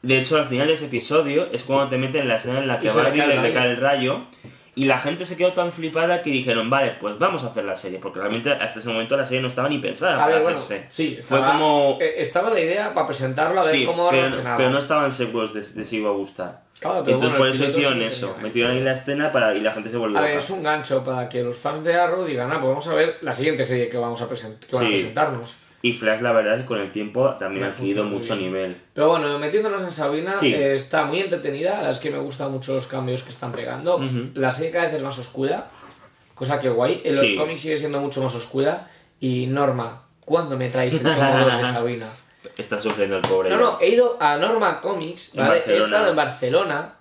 De 0.02 0.20
hecho, 0.20 0.38
al 0.38 0.46
final 0.46 0.68
de 0.68 0.74
ese 0.74 0.86
episodio 0.86 1.48
es 1.52 1.64
cuando 1.64 1.90
te 1.90 1.98
meten 1.98 2.22
en 2.22 2.28
la 2.28 2.36
escena 2.36 2.60
en 2.60 2.68
la 2.68 2.80
que 2.80 2.90
Barry 2.90 3.18
le, 3.18 3.28
le 3.28 3.36
rayo. 3.42 3.54
cae 3.54 3.70
el 3.72 3.78
rayo. 3.78 4.22
Y 4.76 4.86
la 4.86 5.00
gente 5.00 5.26
se 5.26 5.36
quedó 5.36 5.54
tan 5.54 5.72
flipada 5.72 6.22
que 6.22 6.30
dijeron, 6.30 6.70
vale, 6.70 6.92
pues 7.00 7.18
vamos 7.18 7.44
a 7.44 7.48
hacer 7.48 7.66
la 7.66 7.76
serie. 7.76 7.98
Porque 7.98 8.20
realmente 8.20 8.52
hasta 8.52 8.80
ese 8.80 8.88
momento 8.88 9.18
la 9.18 9.26
serie 9.26 9.42
no 9.42 9.48
estaba 9.48 9.68
ni 9.70 9.80
pensada 9.80 10.14
A 10.14 10.20
para 10.20 10.34
ver, 10.36 10.44
bueno, 10.44 10.58
hacerse. 10.60 10.86
sí, 10.90 11.18
Fue 11.20 11.40
estaba, 11.40 11.54
como... 11.54 11.98
eh, 12.00 12.14
estaba 12.18 12.50
la 12.52 12.60
idea 12.60 12.94
para 12.94 13.08
presentarlo 13.08 13.60
a 13.60 13.64
ver 13.64 13.74
Sí, 13.74 13.86
cómo 13.86 14.08
pero, 14.12 14.22
reaccionaba. 14.22 14.58
pero 14.58 14.70
no 14.70 14.78
estaban 14.78 15.12
seguros 15.12 15.52
de, 15.56 15.62
de 15.62 15.84
si 15.84 15.98
iba 15.98 16.10
a 16.10 16.14
gustar. 16.14 16.62
Claro, 16.80 17.02
pero 17.04 17.16
Entonces 17.16 17.40
bueno, 17.40 17.56
por 17.56 17.66
eso 17.68 17.72
hicieron 17.76 17.98
sí 17.98 18.04
eso. 18.06 18.28
tenía- 18.28 18.44
Metieron 18.44 18.72
ahí 18.74 18.82
la 18.84 18.92
escena 18.92 19.32
para, 19.32 19.52
y 19.58 19.62
la 19.62 19.72
gente 19.72 19.90
se 19.90 19.98
volvió 19.98 20.20
A 20.20 20.22
ver, 20.22 20.30
loca. 20.36 20.44
es 20.44 20.50
un 20.52 20.62
gancho 20.62 21.04
para 21.04 21.28
que 21.28 21.42
los 21.42 21.58
fans 21.58 21.84
de 21.84 21.96
Arrow 21.96 22.24
digan, 22.24 22.52
ah, 22.52 22.60
pues 22.60 22.68
vamos 22.70 22.88
a 22.88 22.94
ver 22.94 23.18
la 23.22 23.32
siguiente 23.32 23.64
serie 23.64 23.90
que 23.90 23.98
vamos 23.98 24.22
a, 24.22 24.30
present 24.30 24.64
que 24.64 24.76
van 24.76 24.86
a 24.86 24.88
Sí. 24.90 24.94
presentarnos. 24.94 25.56
Y 25.82 25.94
Flash, 25.94 26.22
la 26.22 26.32
verdad 26.32 26.56
es 26.56 26.62
que 26.62 26.66
con 26.66 26.80
el 26.80 26.92
tiempo 26.92 27.30
también 27.38 27.66
ha 27.66 27.70
adquirido 27.70 28.04
mucho 28.04 28.36
bien. 28.36 28.48
nivel. 28.52 28.78
Pero 28.94 29.10
bueno, 29.10 29.38
metiéndonos 29.38 29.82
en 29.84 29.92
Sabina, 29.92 30.36
Sí. 30.36 30.54
eh, 30.54 30.74
está 30.74 31.06
muy 31.06 31.20
entretenida. 31.20 31.90
Es 31.90 32.00
que 32.00 32.10
me 32.10 32.18
gustan 32.18 32.52
mucho 32.52 32.74
los 32.74 32.88
cambios 32.88 33.22
que 33.24 33.30
están 33.30 33.52
pegando. 33.52 33.98
Ujú. 33.98 34.32
La 34.34 34.52
serie 34.52 34.72
cada 34.72 34.86
vez 34.86 34.94
es 34.96 35.04
más 35.04 35.18
oscura, 35.20 35.68
cosa 36.34 36.60
que 36.60 36.70
guay. 36.70 37.02
En 37.04 37.16
los 37.16 37.26
Sí. 37.26 37.36
cómics 37.36 37.62
sigue 37.62 37.78
siendo 37.78 38.00
mucho 38.00 38.24
más 38.24 38.34
oscura. 38.34 38.90
Y 39.20 39.48
Norma, 39.48 40.04
¿cuándo 40.20 40.58
me 40.58 40.70
traéis 40.70 40.96
el 40.96 41.02
tomo 41.16 41.40
2 41.40 41.58
de 41.58 41.64
Sabina? 41.64 42.08
Está 42.58 42.78
sufriendo 42.80 43.18
el 43.18 43.22
pobre. 43.22 43.50
No, 43.52 43.58
no, 43.58 43.78
he 43.80 43.90
ido 43.90 44.18
a 44.20 44.36
Norma 44.38 44.82
Comics, 44.82 45.34
¿vale? 45.36 45.62
He 45.68 45.78
estado 45.78 46.10
en 46.10 46.16
Barcelona. 46.16 46.94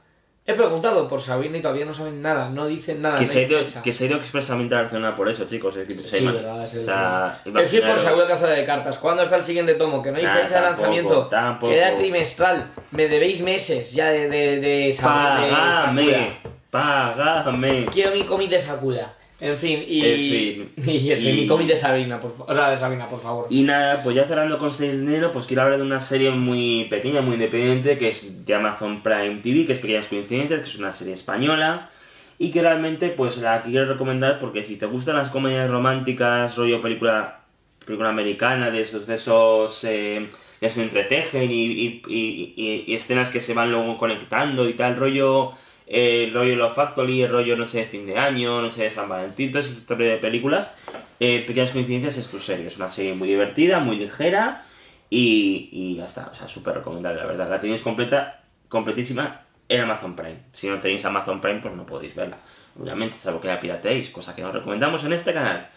He 0.49 0.55
preguntado 0.55 1.09
por 1.09 1.21
Sabina 1.21 1.59
y 1.59 1.61
todavía 1.61 1.85
no 1.85 1.93
saben 1.93 2.23
nada, 2.23 2.49
no 2.49 2.67
dicen 2.67 3.03
nada. 3.03 3.19
Que 3.19 3.27
se, 3.27 3.41
ha 3.41 3.43
ido, 3.43 3.59
que 3.83 3.93
se 3.93 4.05
ha 4.05 4.07
ido 4.07 4.17
expresamente 4.17 4.77
a 4.77 4.83
Barcelona 4.83 5.17
por 5.17 5.29
eso, 5.29 5.45
chicos. 5.45 5.75
Es 5.77 5.89
Sí, 6.09 6.25
verdad, 6.25 6.63
es 6.63 6.75
o 6.77 6.81
sea, 6.81 7.41
Yo 7.45 7.67
soy 7.67 7.81
por. 7.81 7.99
Seguro 7.99 8.27
Caza 8.29 8.47
de 8.47 8.65
Cartas. 8.65 8.97
¿Cuándo 8.99 9.23
está 9.25 9.35
el 9.37 9.43
siguiente 9.43 9.75
tomo? 9.75 10.01
Que 10.01 10.13
no 10.13 10.19
hay 10.19 10.23
Nah, 10.25 10.35
fecha 10.37 10.55
de 10.57 10.61
lanzamiento. 10.67 11.27
tampoco. 11.27 11.73
Queda 11.73 11.97
trimestral. 11.97 12.71
Me 12.93 13.09
debéis 13.09 13.41
meses 13.41 13.93
ya 13.93 14.11
de, 14.11 14.29
de, 14.29 14.61
de, 14.61 14.93
Sa- 14.93 15.41
de 15.41 15.51
Sakura. 15.51 15.51
Págame, 15.51 16.39
págame. 16.71 17.87
Quiero 17.87 18.13
mi 18.13 18.23
cómic 18.23 18.49
de 18.51 18.61
Sakura. 18.61 19.15
En 19.41 19.59
fin, 19.59 19.85
y. 19.87 20.01
En 20.05 20.17
fin. 20.17 20.73
Y 20.95 21.11
ese, 21.11 21.31
Y- 21.31 21.33
mi 21.43 21.47
cómic 21.47 21.67
de 21.69 21.77
Sabina, 21.77 22.19
por 22.21 22.31
favor. 22.33 22.53
O 22.53 22.55
sea, 22.55 22.71
de 22.71 22.79
Sabina, 22.79 23.07
por 23.09 23.21
favor. 23.21 23.47
Y 23.51 23.63
nada, 23.63 24.03
pues 24.03 24.17
ya 24.17 24.25
cerrando 24.25 24.59
con 24.59 24.73
6 24.73 24.99
de 24.99 25.03
enero, 25.05 25.31
pues 25.33 25.47
quiero 25.47 25.63
hablar 25.63 25.79
de 25.79 25.85
una 25.85 26.01
serie 26.01 26.31
muy 26.31 26.87
pequeña, 26.89 27.21
muy 27.21 27.35
independiente, 27.35 27.99
que 27.99 28.09
es 28.09 28.47
de 28.47 28.55
Amazon 28.55 29.03
Prime 29.03 29.41
TV, 29.43 29.67
que 29.67 29.73
es 29.73 29.79
Pequeñas 29.79 30.07
Coincidencias, 30.07 30.61
que 30.61 30.67
es 30.67 30.79
una 30.79 30.93
serie 30.93 31.13
española. 31.15 31.91
Y 32.39 32.51
que 32.51 32.61
realmente, 32.63 33.09
pues 33.11 33.39
la 33.39 33.63
quiero 33.63 33.87
recomendar 33.87 34.39
porque 34.39 34.63
si 34.63 34.77
te 34.77 34.87
gustan 34.87 35.17
las 35.17 35.31
comedias 35.31 35.71
románticas, 35.71 36.57
rollo 36.57 36.81
película, 36.83 37.41
película 37.85 38.11
americana, 38.11 38.71
de 38.71 38.85
sucesos 38.85 39.85
eh, 39.85 40.27
que 40.61 40.69
se 40.69 40.83
entretejen 40.83 41.51
y, 41.51 41.65
y- 41.65 42.03
y- 42.09 42.55
y- 42.57 42.85
y 42.87 42.95
escenas 42.95 43.31
que 43.31 43.41
se 43.41 43.55
van 43.55 43.71
luego 43.71 43.97
conectando 43.97 44.69
y 44.69 44.75
tal, 44.75 44.97
rollo, 44.97 45.53
eh, 45.87 46.31
rollo 46.33 46.57
Love 46.57 46.75
Factory, 46.75 47.27
rollo 47.27 47.57
Noche 47.57 47.79
de 47.79 47.85
fin 47.87 48.07
de 48.07 48.19
año, 48.19 48.61
Noche 48.61 48.83
de 48.85 48.91
San 48.91 49.09
Valentín, 49.09 49.51
todas 49.53 49.67
ese 49.67 49.81
tipo 49.87 50.03
de 50.03 50.17
películas. 50.19 50.77
Eh, 51.21 51.45
Pequeñas 51.47 51.71
Coincidencias 51.71 52.17
es 52.19 52.29
tu 52.29 52.39
serie, 52.39 52.67
es 52.67 52.77
una 52.77 52.89
serie 52.89 53.15
muy 53.15 53.29
divertida, 53.29 53.79
muy 53.79 53.97
ligera 53.97 54.65
y, 55.09 55.69
y 55.73 55.97
ya 55.97 56.05
está, 56.05 56.29
o 56.31 56.35
sea, 56.35 56.49
súper 56.49 56.75
recomendable, 56.77 57.21
la 57.21 57.27
verdad. 57.27 57.49
La 57.49 57.61
tenéis 57.61 57.81
completa, 57.81 58.43
completísima 58.69 59.43
en 59.69 59.81
Amazon 59.81 60.15
Prime. 60.15 60.39
Si 60.53 60.69
no 60.69 60.79
tenéis 60.81 61.05
Amazon 61.05 61.41
Prime, 61.41 61.61
pues 61.61 61.75
no 61.75 61.87
podéis 61.87 62.15
verla. 62.15 62.37
Obviamente, 62.81 63.17
salvo 63.19 63.41
que 63.41 63.49
la 63.49 63.59
pirateéis, 63.59 64.11
cosa 64.11 64.35
que 64.35 64.43
no 64.43 64.53
recomendamos 64.53 65.03
en 65.05 65.13
este 65.13 65.33
canal. 65.33 65.69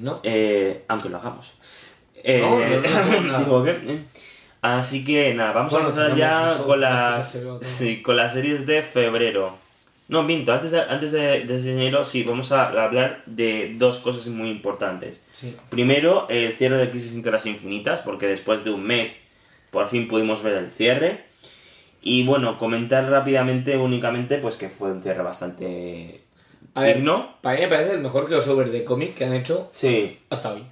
No. 0.00 0.20
Eh, 0.22 0.84
aunque 0.88 1.08
lo 1.10 1.18
hagamos. 1.18 1.54
Eh, 2.24 2.40
No, 2.40 2.58
no, 2.58 2.66
no 2.80 2.98
hacemos 2.98 3.24
nada. 3.26 3.38
digo 3.40 3.64
que. 3.64 3.98
Así 4.60 5.04
que 5.04 5.34
nada, 5.34 5.52
vamos 5.52 5.72
Bueno, 5.72 5.88
a 5.88 5.90
empezar 5.90 6.16
ya 6.16 6.54
todo, 6.56 6.66
con 6.66 6.80
las, 6.80 7.38
sí, 7.62 8.02
con 8.02 8.16
las 8.16 8.32
series 8.32 8.66
de 8.66 8.82
febrero. 8.82 9.56
No, 10.08 10.22
minto, 10.22 10.52
antes 10.52 10.70
de, 10.70 10.80
antes 10.80 11.12
de, 11.12 11.44
de 11.44 11.72
enero 11.72 12.02
sí, 12.02 12.22
vamos 12.24 12.50
a 12.50 12.68
hablar 12.68 13.22
de 13.26 13.74
dos 13.76 13.98
cosas 13.98 14.26
muy 14.28 14.48
importantes. 14.50 15.22
Sí. 15.32 15.54
Primero, 15.68 16.26
el 16.30 16.52
cierre 16.54 16.78
de 16.78 16.90
Crisis 16.90 17.14
entre 17.14 17.30
las 17.30 17.44
Infinitas, 17.46 18.00
porque 18.00 18.26
después 18.26 18.64
de 18.64 18.70
un 18.70 18.82
mes 18.84 19.28
por 19.70 19.86
fin 19.86 20.08
pudimos 20.08 20.42
ver 20.42 20.54
el 20.54 20.70
cierre. 20.70 21.24
Y 22.00 22.24
bueno, 22.24 22.56
comentar 22.58 23.08
rápidamente, 23.10 23.76
únicamente, 23.76 24.38
pues 24.38 24.56
que 24.56 24.70
fue 24.70 24.92
un 24.92 25.02
cierre 25.02 25.22
bastante 25.22 26.16
A 26.74 26.82
ver, 26.82 26.96
digno. 26.96 27.36
para 27.42 27.56
mí 27.56 27.62
me 27.62 27.68
parece 27.68 27.92
el 27.94 28.00
mejor 28.00 28.26
crossover 28.28 28.70
de 28.70 28.84
cómic 28.84 29.14
que 29.14 29.24
han 29.26 29.34
hecho 29.34 29.68
Sí, 29.72 30.18
hasta 30.30 30.54
hoy. 30.54 30.62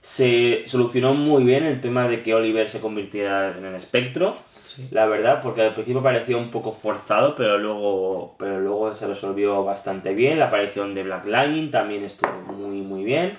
Se 0.00 0.62
solucionó 0.66 1.14
muy 1.14 1.44
bien 1.44 1.64
el 1.64 1.80
tema 1.80 2.08
de 2.08 2.22
que 2.22 2.34
Oliver 2.34 2.68
se 2.70 2.80
convirtiera 2.80 3.56
en 3.56 3.64
el 3.64 3.74
espectro. 3.74 4.36
Sí. 4.54 4.88
La 4.90 5.06
verdad, 5.06 5.40
porque 5.42 5.62
al 5.62 5.74
principio 5.74 6.02
parecía 6.02 6.36
un 6.36 6.50
poco 6.50 6.72
forzado, 6.72 7.34
pero 7.34 7.58
luego, 7.58 8.36
pero 8.38 8.60
luego 8.60 8.94
se 8.94 9.06
resolvió 9.06 9.62
bastante 9.64 10.14
bien. 10.14 10.38
La 10.38 10.46
aparición 10.46 10.94
de 10.94 11.02
Black 11.02 11.26
Lightning 11.26 11.70
también 11.70 12.04
estuvo 12.04 12.32
muy, 12.52 12.80
muy 12.80 13.04
bien. 13.04 13.36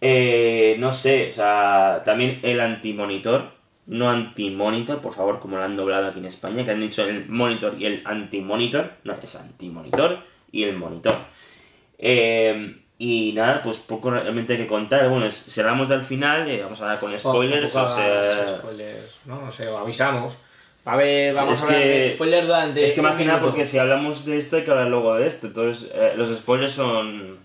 Eh, 0.00 0.76
no 0.78 0.92
sé, 0.92 1.28
o 1.28 1.32
sea, 1.32 2.02
también 2.04 2.38
el 2.42 2.60
antimonitor, 2.60 3.50
no 3.86 4.10
antimonitor, 4.10 5.00
por 5.00 5.14
favor, 5.14 5.40
como 5.40 5.56
lo 5.56 5.64
han 5.64 5.76
doblado 5.76 6.08
aquí 6.08 6.18
en 6.18 6.26
España, 6.26 6.64
que 6.64 6.70
han 6.70 6.80
dicho 6.80 7.06
el 7.08 7.28
monitor 7.28 7.74
y 7.78 7.86
el 7.86 8.02
antimonitor, 8.04 8.92
no, 9.04 9.14
es 9.20 9.36
antimonitor 9.36 10.18
y 10.52 10.64
el 10.64 10.76
monitor. 10.76 11.14
Eh, 11.98 12.76
y 12.98 13.32
nada, 13.32 13.62
pues 13.62 13.78
poco 13.78 14.10
realmente 14.10 14.56
que 14.56 14.66
contar. 14.66 15.08
Bueno, 15.08 15.30
si 15.30 15.60
hablamos 15.60 15.88
del 15.88 16.02
final, 16.02 16.48
eh, 16.48 16.60
vamos 16.62 16.80
a 16.80 16.86
dar 16.86 16.98
con 16.98 17.16
spoilers, 17.18 17.74
o 17.76 17.96
sea... 17.96 18.48
spoilers. 18.48 19.20
No, 19.26 19.40
no 19.42 19.50
sé, 19.50 19.68
avisamos. 19.68 20.38
A 20.84 20.96
ver, 20.96 21.34
vamos 21.34 21.54
Es 21.58 21.60
a 21.62 21.66
hablar 21.66 21.80
que- 21.82 21.88
de 21.88 22.14
spoilers 22.14 22.46
durante. 22.46 22.84
Es 22.86 22.92
que 22.94 23.02
minuto. 23.34 23.50
porque 23.50 23.64
si 23.66 23.78
hablamos 23.78 24.24
de 24.24 24.38
esto 24.38 24.56
hay 24.56 24.64
que 24.64 24.70
hablar 24.70 24.88
luego 24.88 25.14
de 25.16 25.26
esto. 25.26 25.46
Entonces, 25.48 25.90
eh, 25.94 26.12
los 26.16 26.28
spoilers 26.36 26.72
son... 26.72 27.38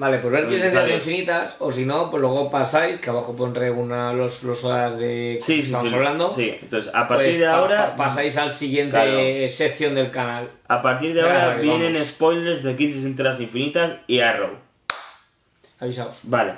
Vale, 0.00 0.16
pues 0.18 0.32
ver 0.32 0.46
Pues 0.46 0.60
crisis 0.60 0.74
vale. 0.74 0.94
infinitas, 0.94 1.56
o 1.58 1.70
si 1.70 1.84
no, 1.84 2.08
pues 2.10 2.22
luego 2.22 2.50
pasáis, 2.50 2.96
que 2.96 3.10
abajo 3.10 3.36
pondré 3.36 3.70
una, 3.70 4.14
los, 4.14 4.42
los 4.44 4.64
horas 4.64 4.96
de 4.98 5.36
Sí, 5.40 5.56
que 5.56 5.62
sí, 5.62 5.66
estamos 5.66 5.90
sí. 5.90 5.94
hablando. 5.94 6.30
Sí, 6.30 6.54
entonces 6.62 6.90
a 6.94 7.06
partir 7.06 7.26
pues 7.26 7.38
de 7.38 7.46
ahora... 7.46 7.90
pa- 7.94 8.04
pasáis 8.04 8.38
al 8.38 8.50
siguiente 8.50 8.92
Claro. 8.96 9.48
sección 9.50 9.94
del 9.94 10.10
canal. 10.10 10.48
A 10.68 10.80
partir 10.80 11.12
de 11.12 11.20
ahora 11.20 11.56
vienen 11.56 11.92
vamos. 11.92 12.08
spoilers 12.08 12.62
de 12.62 12.76
Crisis 12.76 13.04
entre 13.04 13.26
las 13.26 13.40
Infinitas 13.40 13.96
y 14.06 14.20
Arrow. 14.20 14.52
Avisaos. 15.80 16.20
Vale. 16.24 16.54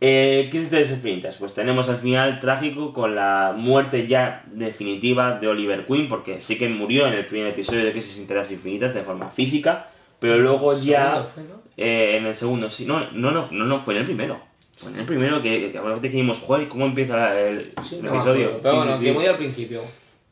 Eh, 0.00 0.48
Crisis 0.50 0.70
de 0.70 0.80
las 0.80 0.90
Infinitas, 0.90 1.36
pues 1.36 1.52
tenemos 1.52 1.90
al 1.90 1.98
final 1.98 2.38
trágico 2.40 2.94
con 2.94 3.14
la 3.14 3.52
muerte 3.54 4.06
ya 4.06 4.42
definitiva 4.46 5.32
de 5.38 5.46
Oliver 5.48 5.84
Queen, 5.86 6.08
porque 6.08 6.40
sí 6.40 6.56
que 6.56 6.70
murió 6.70 7.06
en 7.06 7.12
el 7.12 7.26
primer 7.26 7.48
episodio 7.48 7.84
de 7.84 7.92
de 7.92 8.34
las 8.34 8.50
Infinitas 8.50 8.94
de 8.94 9.02
forma 9.02 9.28
física, 9.28 9.88
pero 10.18 10.38
luego 10.38 10.72
ya 10.80 11.10
Segundo 11.10 11.26
fue, 11.26 11.42
¿no? 11.42 11.59
Eh, 11.76 12.16
en 12.16 12.26
el 12.26 12.34
segundo, 12.34 12.68
sí, 12.70 12.84
no, 12.86 13.10
no, 13.12 13.30
no, 13.30 13.46
no, 13.50 13.64
no, 13.64 13.80
fue 13.80 13.94
en 13.94 14.00
el 14.00 14.06
primero. 14.06 14.40
Fue 14.76 14.90
en 14.92 14.98
el 15.00 15.04
primero 15.04 15.40
que, 15.40 15.70
que, 15.72 15.78
que 16.00 16.08
dijimos, 16.08 16.40
joder, 16.40 16.68
¿cómo 16.68 16.86
empieza 16.86 17.38
el, 17.38 17.72
Sí, 17.82 17.96
el 17.96 18.04
no 18.04 18.10
me 18.12 18.16
episodio? 18.16 18.46
acuerdo, 18.46 18.60
Pero 18.62 18.70
Sí, 18.72 18.76
bueno, 18.78 18.96
sí, 18.96 19.04
que 19.04 19.08
sí. 19.10 19.14
muy 19.14 19.26
al 19.26 19.36
principio. 19.36 19.82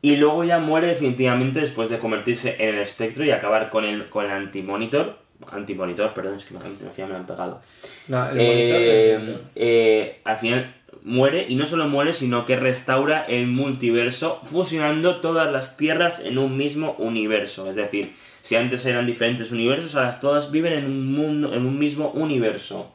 Y 0.01 0.15
luego 0.15 0.43
ya 0.43 0.59
muere 0.59 0.87
definitivamente 0.87 1.59
después 1.59 1.89
de 1.89 1.99
convertirse 1.99 2.55
en 2.59 2.75
el 2.75 2.79
espectro 2.81 3.23
y 3.25 3.31
acabar 3.31 3.69
con 3.69 3.83
el, 3.85 4.09
con 4.09 4.25
el 4.25 4.31
antimonitor. 4.31 5.17
Antimonitor, 5.51 6.13
perdón, 6.13 6.35
es 6.35 6.45
que 6.45 6.53
me, 6.55 6.59
me 6.61 7.07
lo 7.09 7.15
han 7.17 7.25
pegado. 7.27 7.61
No, 8.07 8.29
el 8.29 8.39
Eh, 8.39 8.45
monitor 8.45 8.79
del- 8.79 9.41
eh, 9.55 10.19
al 10.23 10.37
final 10.37 10.75
muere 11.03 11.45
y 11.47 11.55
no 11.55 11.65
solo 11.65 11.87
muere, 11.87 12.13
sino 12.13 12.45
que 12.45 12.55
restaura 12.55 13.23
el 13.23 13.47
multiverso 13.47 14.39
fusionando 14.43 15.17
todas 15.17 15.51
las 15.51 15.77
tierras 15.77 16.23
en 16.25 16.37
un 16.37 16.57
mismo 16.57 16.95
universo. 16.97 17.69
Es 17.69 17.75
decir, 17.75 18.13
si 18.41 18.55
antes 18.55 18.85
eran 18.85 19.05
diferentes 19.05 19.51
universos, 19.51 19.95
ahora 19.95 20.19
todas 20.19 20.51
viven 20.51 20.73
en 20.73 20.85
un 20.85 21.13
mundo, 21.13 21.53
en 21.53 21.65
un 21.65 21.77
mismo 21.79 22.09
universo. 22.11 22.93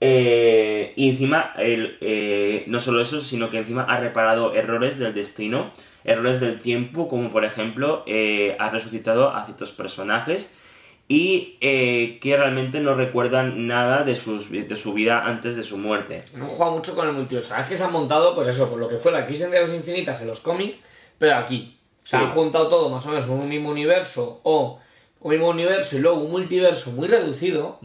Eh, 0.00 0.92
y 0.96 1.08
encima, 1.10 1.54
eh, 1.56 2.64
no 2.66 2.80
solo 2.80 3.00
eso, 3.00 3.20
sino 3.20 3.48
que 3.48 3.58
encima 3.58 3.84
ha 3.84 3.98
reparado 4.00 4.54
errores 4.54 4.98
del 4.98 5.14
destino, 5.14 5.72
errores 6.04 6.40
del 6.40 6.60
tiempo, 6.60 7.08
como 7.08 7.30
por 7.30 7.44
ejemplo, 7.44 8.02
eh, 8.06 8.56
ha 8.58 8.68
resucitado 8.68 9.30
a 9.30 9.44
ciertos 9.44 9.72
personajes 9.72 10.58
y 11.06 11.58
eh, 11.60 12.18
que 12.20 12.36
realmente 12.36 12.80
no 12.80 12.94
recuerdan 12.94 13.66
nada 13.66 14.02
de, 14.04 14.16
sus, 14.16 14.50
de 14.50 14.76
su 14.76 14.94
vida 14.94 15.24
antes 15.24 15.56
de 15.56 15.62
su 15.62 15.76
muerte. 15.78 16.22
No 16.36 16.46
juega 16.46 16.72
mucho 16.72 16.94
con 16.94 17.06
el 17.06 17.12
multiverso. 17.14 17.50
Sabes 17.50 17.68
que 17.68 17.76
se 17.76 17.84
han 17.84 17.92
montado, 17.92 18.34
pues 18.34 18.48
eso, 18.48 18.68
por 18.70 18.78
lo 18.78 18.88
que 18.88 18.96
fue 18.96 19.12
la 19.12 19.26
crisis 19.26 19.50
de 19.50 19.60
las 19.60 19.70
infinitas 19.70 20.20
en 20.22 20.28
los 20.28 20.40
cómics, 20.40 20.78
pero 21.18 21.36
aquí. 21.36 21.78
Se 22.02 22.16
Sí. 22.18 22.22
han 22.22 22.28
juntado 22.30 22.68
todo 22.68 22.90
más 22.90 23.04
o 23.06 23.08
menos 23.08 23.24
en 23.26 23.32
un 23.32 23.48
mismo 23.48 23.70
universo 23.70 24.40
o 24.42 24.78
un 25.20 25.30
mismo 25.30 25.48
universo 25.48 25.96
y 25.96 26.00
luego 26.00 26.18
un 26.20 26.30
multiverso 26.30 26.90
muy 26.92 27.08
reducido, 27.08 27.78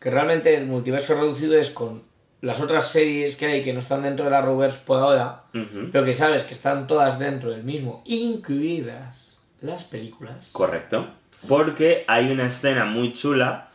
que 0.00 0.10
realmente 0.10 0.56
el 0.56 0.66
multiverso 0.66 1.14
reducido 1.14 1.56
es 1.56 1.70
con 1.70 2.02
las 2.40 2.60
otras 2.60 2.88
series 2.90 3.36
que 3.36 3.46
hay 3.46 3.62
que 3.62 3.72
no 3.72 3.78
están 3.78 4.02
dentro 4.02 4.24
de 4.24 4.32
la 4.32 4.40
Rovers 4.40 4.78
por 4.78 4.98
ahora, 4.98 5.44
pero 5.92 6.04
que 6.04 6.12
sabes 6.12 6.42
que 6.42 6.54
están 6.54 6.88
todas 6.88 7.20
dentro 7.20 7.50
del 7.50 7.62
mismo, 7.62 8.02
incluidas 8.04 9.36
las 9.60 9.84
películas. 9.84 10.48
Correcto. 10.52 11.06
Porque 11.48 12.04
hay 12.08 12.30
una 12.30 12.46
escena 12.46 12.84
muy 12.84 13.12
chula 13.12 13.68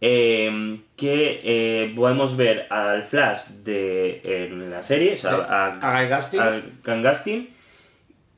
eh, 0.00 0.78
que 0.96 1.40
eh, 1.42 1.92
podemos 1.96 2.36
ver 2.36 2.66
al 2.70 3.02
Flash 3.02 3.46
de 3.64 4.20
en 4.24 4.70
la 4.70 4.82
serie, 4.82 5.14
o 5.14 5.16
sea, 5.16 5.36
De- 5.36 5.42
a, 5.42 5.78
a 6.00 6.06
Gustin, 7.02 7.48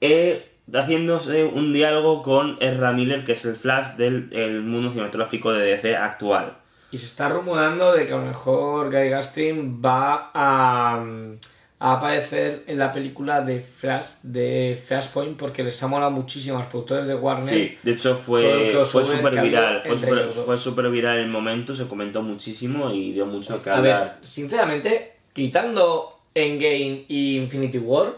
eh, 0.01 0.49
haciéndose 0.73 1.45
un 1.45 1.73
diálogo 1.73 2.23
con 2.23 2.57
Ezra 2.61 2.93
Miller, 2.93 3.25
que 3.25 3.33
es 3.33 3.45
el 3.45 3.57
Flash 3.57 3.97
del 3.97 4.29
el 4.33 4.63
mundo 4.63 4.91
cinematográfico 4.91 5.51
de 5.53 5.67
DC 5.67 5.97
actual. 5.97 6.53
Y 6.91 6.99
se 6.99 7.07
está 7.07 7.29
rumorando 7.29 7.93
de 7.93 8.07
que 8.07 8.13
a 8.13 8.17
lo 8.17 8.25
mejor 8.27 8.91
Guy 8.91 9.11
Gustin 9.13 9.83
va 9.85 10.31
a, 10.33 11.05
a 11.81 11.93
aparecer 11.95 12.65
en 12.67 12.77
la 12.79 12.93
película 12.93 13.41
de 13.41 13.61
Flash 13.61 14.23
de 14.25 14.81
Flashpoint 14.85 15.37
porque 15.37 15.63
les 15.63 15.81
ha 15.83 15.87
molado 15.87 16.11
muchísimo 16.11 16.57
a 16.57 16.61
los 16.63 16.69
productores 16.69 17.05
de 17.07 17.15
Warner. 17.15 17.45
Sí, 17.49 17.79
de 17.83 17.93
hecho 17.93 18.17
fue, 18.17 18.85
fue 18.85 19.05
súper 19.05 19.41
viral, 19.41 19.83
fue 19.85 19.97
dos. 19.97 20.35
fue 20.35 20.59
súper 20.59 20.91
viral 20.91 21.19
el 21.19 21.29
momento, 21.29 21.75
se 21.77 21.87
comentó 21.87 22.21
muchísimo 22.23 22.91
y 22.91 23.13
dio 23.13 23.27
mucho 23.27 23.63
que 23.63 23.71
A 23.71 23.77
hablar. 23.79 24.01
ver, 24.21 24.27
sinceramente, 24.27 25.13
quitando 25.33 26.19
Endgame 26.35 27.05
y 27.07 27.37
Infinity 27.37 27.79
War, 27.79 28.15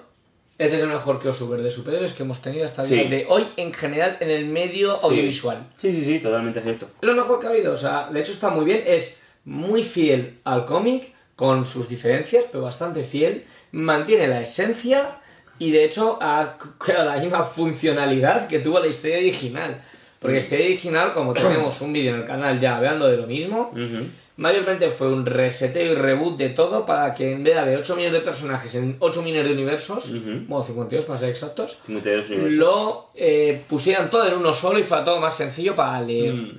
este 0.57 0.77
es 0.77 0.83
el 0.83 0.89
mejor 0.89 1.19
crossover 1.21 1.63
de 1.63 1.71
superhéroes 1.71 2.13
que 2.15 2.23
hemos 2.23 2.41
tenido 2.41 2.65
hasta 2.65 2.83
el 2.83 2.89
Sí. 2.89 2.95
día 2.97 3.09
de 3.11 3.27
hoy 3.29 3.47
en 3.57 3.73
general 3.75 4.17
en 4.21 4.31
el 4.31 4.47
medio 4.47 4.99
Sí. 5.01 5.07
audiovisual. 5.07 5.67
Sí, 5.77 5.93
sí, 5.93 6.05
sí, 6.05 6.19
totalmente 6.21 6.61
cierto. 6.63 6.87
Lo 7.03 7.15
mejor 7.15 7.39
que 7.41 7.47
ha 7.47 7.51
habido, 7.51 7.73
o 7.73 7.77
sea, 7.77 8.09
de 8.11 8.21
hecho 8.21 8.33
está 8.33 8.49
muy 8.51 8.65
bien, 8.65 8.83
es 8.87 9.21
muy 9.45 9.83
fiel 9.83 10.39
al 10.45 10.65
cómic, 10.67 11.15
con 11.41 11.65
sus 11.65 11.89
diferencias, 11.89 12.45
pero 12.53 12.65
bastante 12.65 13.03
fiel, 13.03 13.45
mantiene 13.73 14.29
la 14.29 14.43
esencia 14.43 15.17
y 15.59 15.71
de 15.71 15.87
hecho 15.87 16.19
ha 16.21 16.59
creado 16.77 17.07
la 17.09 17.17
misma 17.17 17.43
funcionalidad 17.45 18.47
que 18.47 18.59
tuvo 18.59 18.79
la 18.79 18.89
historia 18.89 19.17
original. 19.17 19.81
Porque 20.19 20.35
la 20.37 20.43
historia 20.43 20.67
original, 20.67 21.15
como 21.15 21.33
tenemos 21.33 21.81
un 21.81 21.95
vídeo 21.95 22.13
en 22.15 22.21
el 22.21 22.27
canal 22.27 22.61
ya 22.61 22.77
hablando 22.77 23.09
de 23.09 23.17
lo 23.17 23.27
mismo, 23.27 23.71
Ujú. 23.73 24.07
mayormente 24.37 24.91
fue 24.91 25.09
un 25.11 25.25
reseteo 25.25 25.93
y 25.93 25.95
reboot 25.95 26.37
de 26.37 26.51
todo 26.51 26.85
para 26.85 27.15
que 27.15 27.33
en 27.33 27.43
vez 27.43 27.55
de 27.55 27.61
haber 27.61 27.79
8 27.79 27.97
millones 27.97 28.19
de 28.21 28.25
personajes 28.27 28.75
en 28.75 28.97
8 28.99 29.23
millones 29.23 29.47
de 29.47 29.53
universos, 29.55 30.11
Ujú. 30.11 30.45
bueno, 30.47 30.63
52 30.63 31.07
para 31.07 31.19
ser 31.19 31.31
exactos, 31.31 31.79
52 31.87 32.29
universos. 32.33 32.59
lo 32.59 33.07
eh, 33.15 33.63
pusieran 33.67 34.11
todo 34.11 34.29
en 34.29 34.35
uno 34.35 34.53
solo 34.53 34.79
y 34.79 34.83
fuera 34.83 35.07
todo 35.07 35.19
más 35.23 35.35
sencillo 35.35 35.75
para 35.75 36.03
leer. 36.03 36.35
Mm. 36.35 36.59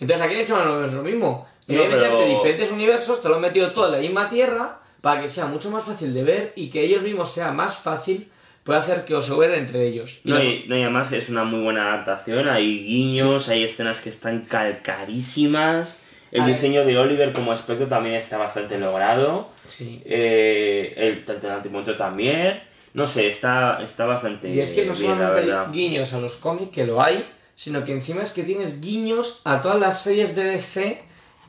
Entonces 0.00 0.24
aquí 0.26 0.34
han 0.36 0.40
hecho 0.40 0.56
más 0.56 0.66
o 0.66 0.72
menos 0.76 0.92
lo 0.94 1.02
mismo. 1.02 1.51
No, 1.68 1.82
de 1.82 1.88
pero- 1.88 2.00
meterte 2.02 2.26
diferentes 2.28 2.70
universos, 2.72 3.22
te 3.22 3.28
lo 3.28 3.36
han 3.36 3.40
metido 3.40 3.72
todo 3.72 3.86
en 3.86 3.92
la 3.92 3.98
misma 3.98 4.28
tierra 4.28 4.80
para 5.00 5.20
que 5.20 5.28
sea 5.28 5.46
mucho 5.46 5.70
más 5.70 5.84
fácil 5.84 6.12
de 6.14 6.22
ver 6.24 6.52
y 6.56 6.70
que 6.70 6.82
ellos 6.84 7.02
mismos 7.02 7.32
sea 7.32 7.52
más 7.52 7.76
fácil 7.76 8.28
puede 8.64 8.78
hacer 8.78 9.04
que 9.04 9.14
os 9.16 9.36
ver 9.38 9.52
entre 9.54 9.86
ellos. 9.88 10.20
No, 10.24 10.36
la- 10.36 10.44
y, 10.44 10.64
no, 10.68 10.76
y 10.76 10.82
además 10.82 11.10
es 11.12 11.28
una 11.28 11.42
muy 11.44 11.60
buena 11.60 11.92
adaptación, 11.94 12.48
hay 12.48 12.84
guiños, 12.84 13.48
hay 13.48 13.64
escenas 13.64 14.00
que 14.00 14.08
están 14.08 14.42
calcadísimas. 14.42 16.04
El 16.30 16.42
A 16.42 16.46
ver. 16.46 16.54
diseño 16.54 16.84
de 16.86 16.96
Oliver 16.96 17.32
como 17.32 17.52
aspecto 17.52 17.86
también 17.86 18.14
está 18.16 18.38
bastante 18.38 18.78
logrado. 18.78 19.48
sí. 19.68 20.00
Eh, 20.04 20.94
el, 20.96 21.24
tanto 21.24 21.46
el 21.48 21.52
antimonto 21.54 21.96
también. 21.96 22.62
No 22.94 23.06
sé, 23.06 23.26
está, 23.26 23.82
está 23.82 24.04
bastante 24.04 24.50
Y 24.50 24.60
es 24.60 24.70
que 24.72 24.84
no 24.84 24.92
bien, 24.94 25.18
la 25.18 25.28
solamente 25.28 25.52
hay 25.54 25.72
guiños 25.72 26.12
a 26.12 26.20
los 26.20 26.36
cómics, 26.36 26.70
que 26.72 26.86
lo 26.86 27.02
hay, 27.02 27.26
sino 27.54 27.84
que 27.84 27.92
encima 27.92 28.22
es 28.22 28.32
que 28.32 28.42
tienes 28.42 28.80
guiños 28.80 29.40
a 29.44 29.60
todas 29.62 29.78
las 29.80 30.02
series 30.02 30.34
de 30.36 30.44
DC 30.44 31.02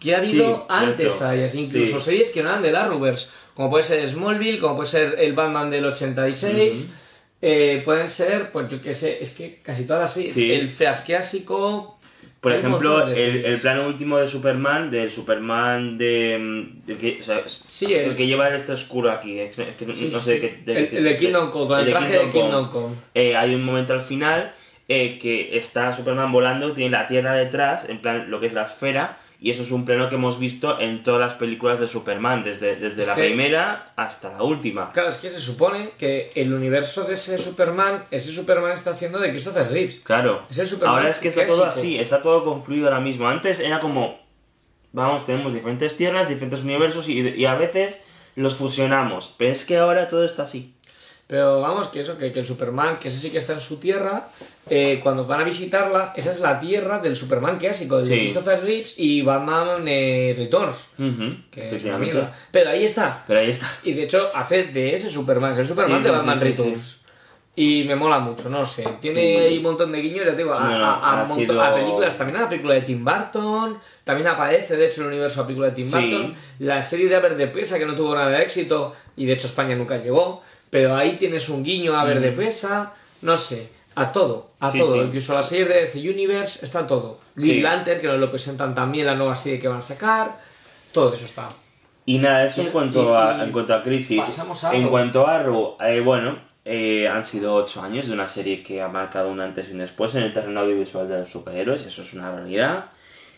que 0.03 0.13
ha 0.13 0.17
habido 0.19 0.55
Sí, 0.57 0.61
antes 0.69 1.07
cierto. 1.13 1.25
a 1.25 1.35
ellas, 1.35 1.55
incluso 1.55 1.99
Sí. 1.99 2.05
series 2.05 2.29
que 2.31 2.43
no 2.43 2.49
eran 2.49 2.61
de 2.61 2.71
la 2.71 2.83
Arrowverse, 2.83 3.29
como 3.55 3.69
puede 3.69 3.83
ser 3.83 4.07
Smallville, 4.07 4.59
como 4.59 4.75
puede 4.75 4.89
ser 4.89 5.15
el 5.19 5.33
Batman 5.33 5.71
del 5.71 5.85
86, 5.85 6.93
eh, 7.41 7.81
pueden 7.85 8.07
ser, 8.09 8.51
pues 8.51 8.67
yo 8.69 8.81
qué 8.81 8.93
sé, 8.93 9.17
es 9.21 9.31
que 9.31 9.59
casi 9.63 9.85
todas 9.85 10.01
las 10.03 10.13
series, 10.13 10.33
Sí. 10.33 10.51
el 10.51 10.69
Flash 10.69 11.03
clásico... 11.05 11.97
Por 12.41 12.51
ejemplo, 12.51 13.05
de 13.05 13.47
el, 13.47 13.57
plano 13.61 13.87
último 13.87 14.17
de 14.17 14.27
Superman, 14.27 14.91
del 14.91 15.09
Superman 15.09 15.97
de. 15.97 16.67
del 16.85 16.97
que, 16.97 17.17
o 17.21 17.23
sea, 17.23 17.41
Sí, 17.47 17.93
el, 17.93 18.09
el- 18.09 18.15
que 18.17 18.27
lleva 18.27 18.53
este 18.53 18.73
oscuro 18.73 19.09
aquí. 19.11 19.39
es 19.39 19.55
que- 19.55 19.61
es 19.61 19.75
que 19.77 19.85
no, 19.85 19.95
sé 19.95 20.41
qué. 20.41 20.59
El- 20.65 20.93
el 20.97 21.03
de 21.05 21.15
Kingdom 21.15 21.49
Come, 21.51 21.67
con 21.69 21.79
el 21.79 21.89
traje 21.89 22.19
de 22.19 22.29
Kingdom 22.31 22.69
Come. 22.69 22.95
Eh, 23.13 23.37
hay 23.37 23.55
un 23.55 23.63
momento 23.63 23.93
al 23.93 24.01
final 24.01 24.53
eh, 24.89 25.17
que 25.21 25.55
está 25.57 25.93
Superman 25.93 26.33
volando, 26.33 26.73
tiene 26.73 26.89
la 26.91 27.07
Tierra 27.07 27.33
detrás, 27.33 27.87
en 27.87 27.99
plan 28.01 28.29
lo 28.29 28.41
que 28.41 28.47
es 28.47 28.53
la 28.53 28.63
esfera, 28.63 29.17
y 29.45 29.49
eso 29.51 29.61
es 29.61 29.71
un 29.71 29.83
plano 29.83 30.07
que 30.07 30.15
hemos 30.15 30.39
visto 30.39 30.79
en 30.79 31.03
todas 31.03 31.19
las 31.19 31.33
películas 31.33 31.77
de 31.81 31.87
Superman, 31.87 32.45
desde, 32.45 32.77
desde 32.77 33.01
Es 33.01 33.07
la 33.07 33.15
que- 33.15 33.23
primera 33.27 33.91
hasta 33.97 34.31
la 34.31 34.41
última. 34.43 34.89
Claro, 34.89 35.09
es 35.09 35.17
que 35.17 35.29
se 35.29 35.41
supone 35.41 35.91
que 35.97 36.31
el 36.35 36.53
universo 36.53 37.03
de 37.03 37.15
ese 37.15 37.37
Superman, 37.37 38.05
ese 38.09 38.31
Superman 38.31 38.71
está 38.71 38.91
haciendo 38.91 39.19
de 39.19 39.31
Christopher 39.31 39.69
Reeves. 39.69 39.97
Claro. 40.05 40.43
Es 40.49 40.57
el 40.59 40.67
Superman 40.67 40.95
Ahora 40.95 41.09
es 41.09 41.19
que 41.19 41.27
está 41.27 41.45
todo 41.45 41.65
así, 41.65 41.99
está 41.99 42.21
todo 42.21 42.45
confluido 42.45 42.87
ahora 42.87 43.01
mismo. 43.01 43.27
Antes 43.27 43.59
era 43.59 43.81
como, 43.81 44.17
vamos, 44.93 45.25
tenemos 45.25 45.53
diferentes 45.53 45.97
tierras, 45.97 46.29
diferentes 46.29 46.63
universos 46.63 47.09
y, 47.09 47.19
y 47.19 47.45
a 47.45 47.55
veces 47.55 48.05
los 48.35 48.55
fusionamos. 48.55 49.35
Pero 49.37 49.51
es 49.51 49.65
que 49.65 49.75
ahora 49.77 50.07
todo 50.07 50.23
está 50.23 50.43
así. 50.43 50.73
Pero 51.25 51.61
vamos, 51.61 51.87
que 51.87 52.01
eso, 52.01 52.17
que, 52.17 52.31
que 52.31 52.39
el 52.41 52.45
Superman, 52.45 52.99
que 52.99 53.07
ese 53.07 53.17
sí 53.17 53.29
que 53.31 53.37
está 53.37 53.53
en 53.53 53.61
su 53.61 53.77
tierra, 53.79 54.27
eh, 54.69 54.99
cuando 55.01 55.25
van 55.25 55.41
a 55.41 55.43
visitarla, 55.43 56.13
esa 56.15 56.31
es 56.31 56.41
la 56.41 56.59
tierra 56.59 56.99
del 56.99 57.15
Superman 57.15 57.57
clásico, 57.57 57.97
de 57.97 58.03
Sí. 58.03 58.17
Christopher 58.19 58.61
Reeves 58.61 58.95
y 58.99 59.21
Batman 59.21 59.83
eh, 59.87 60.35
Returns, 60.37 60.89
que 61.49 61.75
es 61.75 61.83
una 61.85 61.97
mierda. 61.97 62.31
Pero 62.51 62.69
ahí 62.71 62.83
está. 62.83 63.23
Pero 63.25 63.39
ahí 63.39 63.49
está. 63.49 63.67
Y 63.83 63.93
de 63.93 64.03
hecho 64.03 64.29
hace 64.35 64.65
de 64.65 64.93
ese 64.93 65.09
Superman, 65.09 65.53
es 65.53 65.59
el 65.59 65.67
Superman 65.67 65.97
Sí, 65.99 66.03
de 66.03 66.09
sí, 66.09 66.15
Batman 66.15 66.39
Returns. 66.39 66.99
Y 67.55 67.83
me 67.87 67.95
mola 67.95 68.17
mucho, 68.19 68.49
no 68.49 68.65
sé. 68.65 68.83
Tiene 68.99 69.21
Sí. 69.21 69.37
ahí 69.37 69.57
un 69.57 69.63
montón 69.63 69.91
de 69.91 70.01
guiños, 70.01 70.25
ya 70.25 70.31
te 70.31 70.37
digo, 70.37 70.53
a, 70.55 70.59
No, 70.69 70.85
a- 70.85 70.93
a 70.95 71.21
ha 71.21 71.25
monto- 71.25 71.35
sido- 71.35 71.61
a 71.61 71.73
películas, 71.75 72.17
también 72.17 72.37
a 72.37 72.41
la 72.41 72.49
película 72.49 72.73
de 72.73 72.81
Tim 72.81 73.05
Burton, 73.05 73.77
también 74.03 74.27
aparece, 74.27 74.75
de 74.75 74.87
hecho, 74.87 75.01
en 75.01 75.07
el 75.07 75.13
universo 75.13 75.41
la 75.41 75.47
película 75.47 75.69
de 75.69 75.75
Tim 75.75 75.85
Sí. 75.85 75.93
Burton, 75.93 76.35
la 76.59 76.81
serie 76.81 77.07
de 77.07 77.15
Haber 77.15 77.37
de 77.37 77.45
Presa, 77.47 77.77
que 77.77 77.85
no 77.85 77.93
tuvo 77.95 78.15
nada 78.15 78.29
de 78.29 78.41
éxito, 78.41 78.95
y 79.15 79.25
de 79.27 79.33
hecho 79.33 79.45
España 79.47 79.75
nunca 79.75 79.97
llegó, 79.97 80.41
pero 80.73 80.95
ahí 80.95 81.17
tienes 81.17 81.47
un 81.49 81.63
guiño 81.63 81.93
a 81.95 82.01
Haber 82.01 82.19
de 82.19 82.31
Presa, 82.31 82.93
no 83.21 83.37
sé, 83.37 83.69
a 83.95 84.11
todo, 84.11 84.49
a 84.59 84.69
Mm. 84.69 84.71
Sí, 84.71 84.79
todo, 84.79 84.93
sí. 84.95 84.99
incluso 85.01 85.33
las 85.35 85.47
series 85.47 85.67
de 85.67 85.73
DC 85.81 85.99
Universe, 86.09 86.65
está 86.65 86.87
todo. 86.87 87.19
Green 87.35 87.57
Sí. 87.57 87.61
Lantern, 87.61 88.01
que 88.01 88.07
nos 88.07 88.17
lo 88.19 88.29
presentan 88.31 88.73
también, 88.73 89.05
la 89.05 89.13
nueva 89.13 89.35
serie 89.35 89.59
que 89.59 89.67
van 89.67 89.77
a 89.77 89.81
sacar, 89.81 90.35
todo 90.91 91.13
eso 91.13 91.25
está. 91.25 91.47
Y 92.07 92.17
nada, 92.17 92.43
eso 92.43 92.61
Y- 92.63 92.65
en 92.65 92.71
cuanto, 92.71 93.03
y- 93.03 93.15
a, 93.15 93.37
y 93.37 93.41
en 93.45 93.51
cuanto 93.51 93.73
a 93.75 93.83
Crisis. 93.83 94.19
a 94.63 94.73
en 94.75 94.87
cuanto 94.89 95.27
a 95.27 95.35
Arrow, 95.35 95.77
eh, 95.79 95.99
bueno, 96.01 96.39
eh, 96.65 97.07
han 97.07 97.23
sido 97.23 97.53
ocho 97.53 97.81
años 97.83 98.07
de 98.07 98.13
una 98.13 98.27
serie 98.27 98.63
que 98.63 98.81
ha 98.81 98.87
marcado 98.87 99.29
un 99.29 99.39
antes 99.41 99.69
y 99.69 99.73
un 99.73 99.77
después 99.77 100.15
en 100.15 100.23
el 100.23 100.33
terreno 100.33 100.61
audiovisual 100.61 101.07
de 101.07 101.19
los 101.19 101.29
superhéroes, 101.29 101.85
eso 101.85 102.01
es 102.01 102.13
una 102.15 102.31
realidad. 102.35 102.85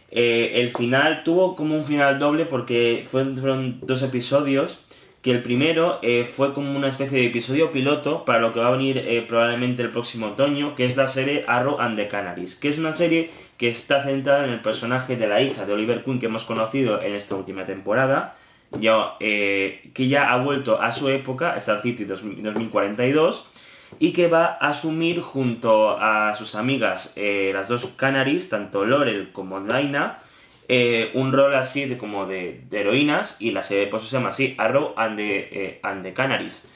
Eh, 0.09 0.61
el 0.61 0.71
final 0.71 1.23
tuvo 1.23 1.55
como 1.55 1.75
un 1.75 1.83
final 1.83 2.17
doble 2.17 2.45
porque 2.45 3.05
fueron, 3.09 3.38
fueron 3.38 3.79
dos 3.81 4.01
episodios. 4.03 4.81
Que 5.26 5.32
el 5.32 5.41
primero 5.41 5.97
eh, 6.03 6.23
fue 6.23 6.53
como 6.53 6.78
una 6.78 6.88
especie 6.88 7.17
de 7.17 7.26
episodio 7.26 7.71
piloto 7.71 8.26
para 8.26 8.38
lo 8.38 8.53
que 8.53 8.59
va 8.59 8.67
a 8.67 8.71
venir 8.78 8.99
eh, 8.99 9.26
probablemente 9.28 9.82
el 9.82 9.89
próximo 9.89 10.28
otoño, 10.28 10.76
que 10.76 10.86
es 10.86 10.95
la 10.95 11.07
serie 11.07 11.43
Arrow 11.47 11.80
and 11.80 11.97
the 11.97 12.07
Canaries, 12.07 12.53
que 12.53 12.69
es 12.69 12.78
una 12.78 12.93
serie 12.93 13.32
que 13.57 13.67
está 13.67 14.03
centrada 14.03 14.45
en 14.45 14.51
el 14.51 14.61
personaje 14.61 15.15
de 15.15 15.26
la 15.26 15.41
hija 15.41 15.65
de 15.65 15.73
Oliver 15.73 16.03
Queen 16.03 16.19
que 16.19 16.28
hemos 16.28 16.43
conocido 16.43 17.01
en 17.01 17.15
esta 17.15 17.34
última 17.34 17.65
temporada, 17.65 18.36
eh, 19.19 19.89
que 19.95 20.07
ya 20.07 20.32
ha 20.32 20.38
vuelto 20.38 20.80
a 20.80 20.91
su 20.91 21.09
época, 21.09 21.55
Star 21.55 21.82
City 21.82 22.05
2000 22.05 22.43
2042, 22.43 23.47
y 23.97 24.13
que 24.13 24.28
va 24.28 24.59
a 24.61 24.69
asumir 24.69 25.21
junto 25.21 25.97
a 25.99 26.36
sus 26.36 26.53
amigas, 26.53 27.15
las 27.17 27.67
dos 27.67 27.88
Canaries, 27.95 28.49
tanto 28.49 28.86
Laurel 28.86 29.32
como 29.32 29.59
Dinah, 29.59 30.19
eh, 30.68 31.11
un 31.13 31.32
rol 31.32 31.55
así 31.55 31.86
de 31.86 31.97
como 31.97 32.26
de, 32.26 32.61
de 32.70 32.80
heroínas, 32.80 33.41
y 33.41 33.51
la 33.51 33.61
serie 33.61 33.88
pues 33.88 34.03
se 34.03 34.18
llama 34.18 34.30
así, 34.30 34.55
Arrow 34.57 34.93
and 34.97 35.18
the, 35.18 35.49
eh, 35.51 35.80
and 35.84 36.03
the 36.03 36.13
Canaries. 36.13 36.68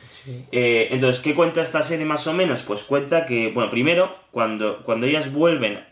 Eh, 0.52 0.90
entonces, 0.92 1.22
¿qué 1.24 1.34
cuenta 1.34 1.62
esta 1.62 1.82
serie 1.82 2.06
más 2.06 2.28
o 2.28 2.34
menos? 2.34 2.62
Pues 2.62 2.84
cuenta 2.84 3.26
que, 3.26 3.52
bueno, 3.52 3.72
primero, 3.72 4.16
cuando, 4.32 4.84
cuando 4.84 5.08
ellas 5.08 5.34
vuelven 5.34 5.84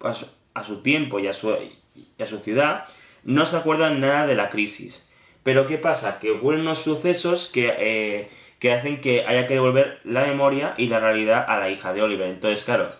a 0.00 0.14
su, 0.14 0.26
a 0.54 0.64
su 0.64 0.82
tiempo 0.82 1.18
y 1.18 1.26
a 1.26 1.34
su, 1.34 1.54
y 1.94 2.22
a 2.22 2.26
su 2.26 2.38
ciudad, 2.38 2.84
no 3.24 3.44
se 3.44 3.56
acuerdan 3.56 4.00
nada 4.00 4.26
de 4.26 4.34
la 4.34 4.48
crisis. 4.48 5.10
Pero 5.42 5.66
¿qué 5.66 5.76
pasa? 5.76 6.18
Que 6.20 6.30
ocurren 6.30 6.62
unos 6.62 6.78
sucesos 6.78 7.50
que, 7.52 7.74
eh, 7.78 8.28
que 8.58 8.72
hacen 8.72 9.00
que 9.00 9.26
haya 9.26 9.46
que 9.46 9.54
devolver 9.54 10.00
la 10.04 10.24
memoria 10.24 10.74
y 10.78 10.86
la 10.86 11.00
realidad 11.00 11.44
a 11.46 11.58
la 11.58 11.68
hija 11.68 11.92
de 11.92 12.02
Oliver. 12.02 12.28
Entonces, 12.28 12.64
claro, 12.64 12.92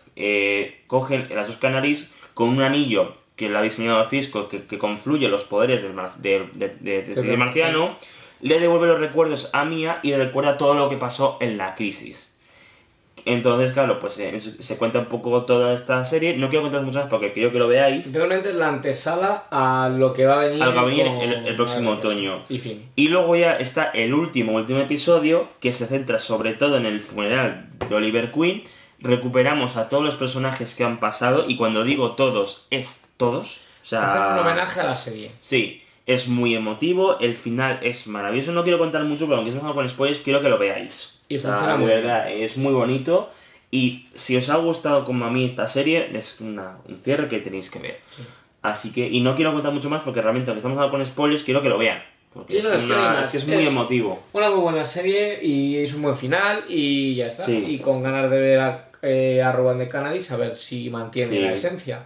cogen 0.87 1.29
las 1.35 1.47
dos 1.47 1.57
Canaries 1.57 2.13
con 2.35 2.51
un 2.51 2.61
anillo 2.61 3.17
que 3.37 3.49
lo 3.49 3.59
ha 3.59 3.63
diseñado 3.63 4.09
Cisco, 4.09 4.49
que, 4.49 4.65
que 4.65 4.79
confluye 4.79 5.29
los 5.29 5.45
poderes 5.45 5.83
del, 5.83 5.95
de, 6.17 6.75
de- 6.81 7.03
de- 7.03 7.37
marciano, 7.37 7.97
le 8.41 8.59
devuelve 8.59 8.87
los 8.89 8.99
recuerdos 9.01 9.51
a 9.53 9.65
Mia 9.65 10.01
y 10.03 10.11
le 10.11 10.19
recuerda 10.19 10.57
todo 10.57 10.75
lo 10.75 10.89
que 10.89 10.97
pasó 10.97 11.37
en 11.41 11.57
la 11.59 11.75
crisis. 11.75 12.33
Entonces, 13.25 13.73
claro, 13.73 13.99
pues 13.99 14.19
eh, 14.21 14.39
se, 14.41 14.63
se 14.63 14.77
cuenta 14.77 15.01
un 15.01 15.07
poco 15.07 15.43
toda 15.45 15.73
esta 15.75 16.05
serie. 16.05 16.37
No 16.37 16.49
quiero 16.49 16.63
contar 16.63 16.83
mucho 16.83 17.01
más 17.01 17.09
porque 17.09 17.33
quiero 17.33 17.51
que 17.51 17.59
lo 17.59 17.67
veáis. 17.67 18.13
Realmente 18.13 18.51
es 18.51 18.55
la 18.55 18.69
antesala 18.69 19.47
a 19.51 19.89
lo 19.89 20.13
que 20.13 20.27
va 20.27 20.35
a 20.35 20.47
venir, 20.47 20.63
A 20.63 20.67
lo 20.67 20.73
que 20.73 20.77
va 20.77 20.83
a 20.83 20.87
venir 20.87 21.07
con- 21.07 21.17
el- 21.17 21.47
el 21.47 21.57
próximo 21.57 21.91
otoño. 21.93 22.43
sí. 22.47 22.55
Y 22.55 22.59
fin. 22.59 22.89
Y 22.95 23.09
luego 23.09 23.35
ya 23.35 23.57
está 23.57 23.91
el 23.91 24.15
último, 24.15 24.53
último 24.53 24.81
episodio 24.81 25.45
que 25.61 25.73
se 25.73 25.87
centra 25.87 26.19
sobre 26.21 26.53
todo 26.55 26.77
en 26.77 26.87
el 26.87 27.01
funeral 27.01 27.69
de 27.89 27.95
Oliver 27.97 28.31
Queen. 28.31 28.63
Recuperamos 29.01 29.77
a 29.77 29.89
todos 29.89 30.05
los 30.05 30.15
personajes 30.15 30.75
que 30.77 30.85
han 30.85 30.99
pasado 31.01 31.47
y 31.49 31.57
cuando 31.57 31.83
digo 31.85 32.13
todos, 32.13 32.67
es 32.71 33.06
todos. 33.17 33.61
O 33.83 33.87
sea, 33.87 34.03
Hacer 34.11 34.33
un 34.33 34.47
homenaje 34.47 34.81
a 34.81 34.85
la 34.85 34.95
serie. 34.95 35.31
Sí, 35.41 35.83
es 36.07 36.29
muy 36.29 36.55
emotivo, 36.55 37.19
el 37.21 37.35
final 37.37 37.79
es 37.83 38.07
maravilloso. 38.07 38.53
No 38.53 38.63
quiero 38.63 38.79
contar 38.79 39.03
mucho, 39.05 39.27
pero 39.27 39.37
aunque 39.37 39.51
estemos 39.51 39.75
con 39.75 39.89
spoilers, 39.89 40.21
quiero 40.21 40.41
que 40.41 40.49
lo 40.49 40.59
veáis. 40.59 41.21
Y 41.29 41.39
funciona 41.39 41.73
de 41.73 41.79
muy 41.79 41.87
verdad, 41.89 42.31
es 42.31 42.57
muy 42.57 42.73
bonito. 42.73 43.31
Y 43.71 44.07
si 44.15 44.37
os 44.37 44.49
ha 44.51 44.57
gustado 44.57 45.05
como 45.05 45.25
a 45.25 45.31
mí 45.31 45.45
esta 45.45 45.67
serie, 45.67 46.09
es 46.17 46.41
una- 46.41 46.79
un 46.89 46.99
cierre 46.99 47.29
que 47.29 47.39
tenéis 47.41 47.69
que 47.71 47.79
ver. 47.81 48.01
Así 48.63 48.93
que, 48.93 49.07
y 49.09 49.21
no 49.21 49.35
quiero 49.37 49.53
contar 49.53 49.73
mucho 49.73 49.91
más 49.91 50.03
porque 50.03 50.21
realmente, 50.23 50.51
aunque 50.51 50.59
estamos 50.59 50.77
hablando 50.79 50.97
con 50.97 51.05
spoilers, 51.07 51.43
quiero 51.43 51.63
que 51.63 51.69
lo 51.69 51.79
vean. 51.79 52.03
Porque 52.33 52.53
Sí, 52.53 52.59
es, 52.59 52.65
no, 52.65 52.73
es 52.73 52.83
que 52.83 52.93
una- 52.93 53.21
es 53.21 53.29
que 53.31 53.37
es 53.39 53.47
muy 53.47 53.63
Es- 53.63 53.69
emotivo. 53.69 54.23
Una 54.33 54.51
muy 54.51 54.61
buena 54.61 54.85
serie 54.85 55.39
y 55.43 55.77
es 55.79 55.95
un 55.95 56.03
buen 56.03 56.17
final 56.17 56.65
y 56.69 57.15
ya 57.15 57.27
está. 57.27 57.45
Sí. 57.45 57.65
Y 57.69 57.79
con 57.79 58.03
ganas 58.03 58.31
de 58.31 58.41
ver 58.41 58.61
a, 58.61 58.89
eh, 59.03 59.43
a 59.43 59.53
Ruben 59.53 59.79
de 59.79 59.89
Cannabis 59.89 60.31
a 60.33 60.37
ver 60.37 60.55
si 60.57 60.91
mantiene 60.91 61.41
la 61.41 61.53
esencia. 61.53 62.03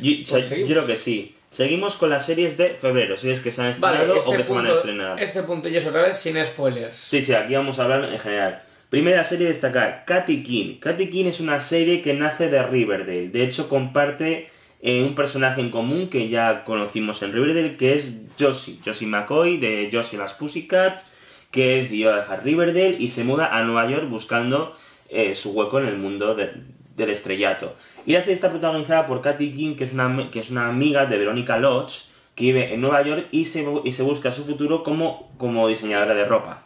Yo, 0.00 0.12
Pues 0.30 0.50
yo 0.50 0.66
creo 0.66 0.86
que 0.86 0.96
sí. 0.96 1.34
Seguimos 1.50 1.96
con 1.96 2.10
las 2.10 2.26
series 2.26 2.58
de 2.58 2.70
febrero, 2.74 3.16
series 3.16 3.40
que 3.40 3.50
se 3.50 3.62
han 3.62 3.68
estrenado 3.68 4.00
Vale, 4.00 4.12
o 4.12 4.16
este 4.16 4.36
que 4.36 4.44
se 4.44 4.52
van 4.52 4.66
a 4.66 4.72
estrenar. 4.72 5.22
este 5.22 5.42
punto 5.44 5.68
y 5.68 5.76
eso 5.78 5.88
otra 5.88 6.02
vez 6.02 6.18
sin 6.18 6.42
spoilers. 6.44 6.94
Sí, 6.94 7.22
sí, 7.22 7.32
aquí 7.32 7.54
vamos 7.54 7.78
a 7.78 7.84
hablar 7.84 8.04
en 8.04 8.18
general. 8.18 8.62
Primera 8.90 9.24
serie 9.24 9.46
a 9.46 9.48
destacar, 9.48 10.04
Katy 10.06 10.42
King. 10.42 10.78
Katy 10.78 11.08
King 11.08 11.24
es 11.26 11.40
una 11.40 11.58
serie 11.58 12.02
que 12.02 12.12
nace 12.12 12.48
de 12.48 12.62
Riverdale. 12.62 13.28
De 13.28 13.42
hecho, 13.44 13.68
comparte 13.68 14.48
eh, 14.82 15.02
un 15.02 15.14
personaje 15.14 15.60
en 15.62 15.70
común 15.70 16.10
que 16.10 16.28
ya 16.28 16.64
conocimos 16.64 17.22
en 17.22 17.32
Riverdale, 17.32 17.76
que 17.78 17.94
es 17.94 18.20
Josie. 18.38 18.76
Josie 18.84 19.06
McCoy, 19.08 19.56
de 19.56 19.88
Josie 19.90 20.18
las 20.18 20.34
Pussycats, 20.34 21.10
que 21.50 21.82
decidió 21.82 22.14
dejar 22.14 22.44
Riverdale 22.44 22.96
y 22.98 23.08
se 23.08 23.24
muda 23.24 23.56
a 23.56 23.62
Nueva 23.64 23.90
York 23.90 24.08
buscando 24.10 24.76
eh, 25.08 25.34
su 25.34 25.52
hueco 25.52 25.80
en 25.80 25.86
el 25.88 25.96
mundo 25.96 26.34
de- 26.34 26.50
del 26.94 27.10
estrellato. 27.10 27.74
Y 28.08 28.14
la 28.14 28.22
serie 28.22 28.36
está 28.36 28.48
protagonizada 28.48 29.06
por 29.06 29.20
Katy 29.20 29.52
King, 29.52 29.76
que 29.76 29.84
es 29.84 29.92
una, 29.92 30.30
que 30.30 30.40
es 30.40 30.48
una 30.48 30.66
amiga 30.66 31.04
de 31.04 31.18
Veronica 31.18 31.58
Lodge, 31.58 32.06
que 32.34 32.44
vive 32.44 32.72
en 32.72 32.80
Nueva 32.80 33.02
York 33.02 33.26
y 33.32 33.44
se, 33.44 33.66
y 33.84 33.92
se 33.92 34.02
busca 34.02 34.32
su 34.32 34.46
futuro 34.46 34.82
como, 34.82 35.30
como 35.36 35.68
diseñadora 35.68 36.14
de 36.14 36.24
ropa. 36.24 36.62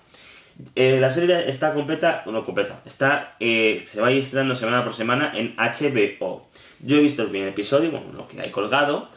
Eh, 0.77 1.01
la 1.01 1.11
serie 1.11 1.49
está 1.49 1.75
completa, 1.75 2.23
no 2.27 2.45
completa, 2.45 2.81
está, 2.85 3.35
eh, 3.41 3.83
se 3.85 4.01
va 4.01 4.07
a 4.07 4.13
ir 4.13 4.23
estrenando 4.23 4.55
semana 4.55 4.85
por 4.85 4.95
semana 4.95 5.33
en 5.35 5.57
HBO. 5.57 6.47
Yo 6.79 6.99
he 6.99 7.01
visto 7.01 7.23
el 7.23 7.29
primer 7.31 7.49
episodio, 7.49 7.91
bueno, 7.91 8.13
lo 8.13 8.29
que 8.29 8.41
hay 8.41 8.53
colgado, 8.53 9.09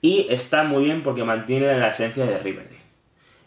y 0.00 0.28
está 0.30 0.64
muy 0.64 0.84
bien 0.84 1.02
porque 1.02 1.24
mantiene 1.24 1.78
la 1.78 1.88
esencia 1.88 2.24
de 2.24 2.38
Riverdale. 2.38 2.80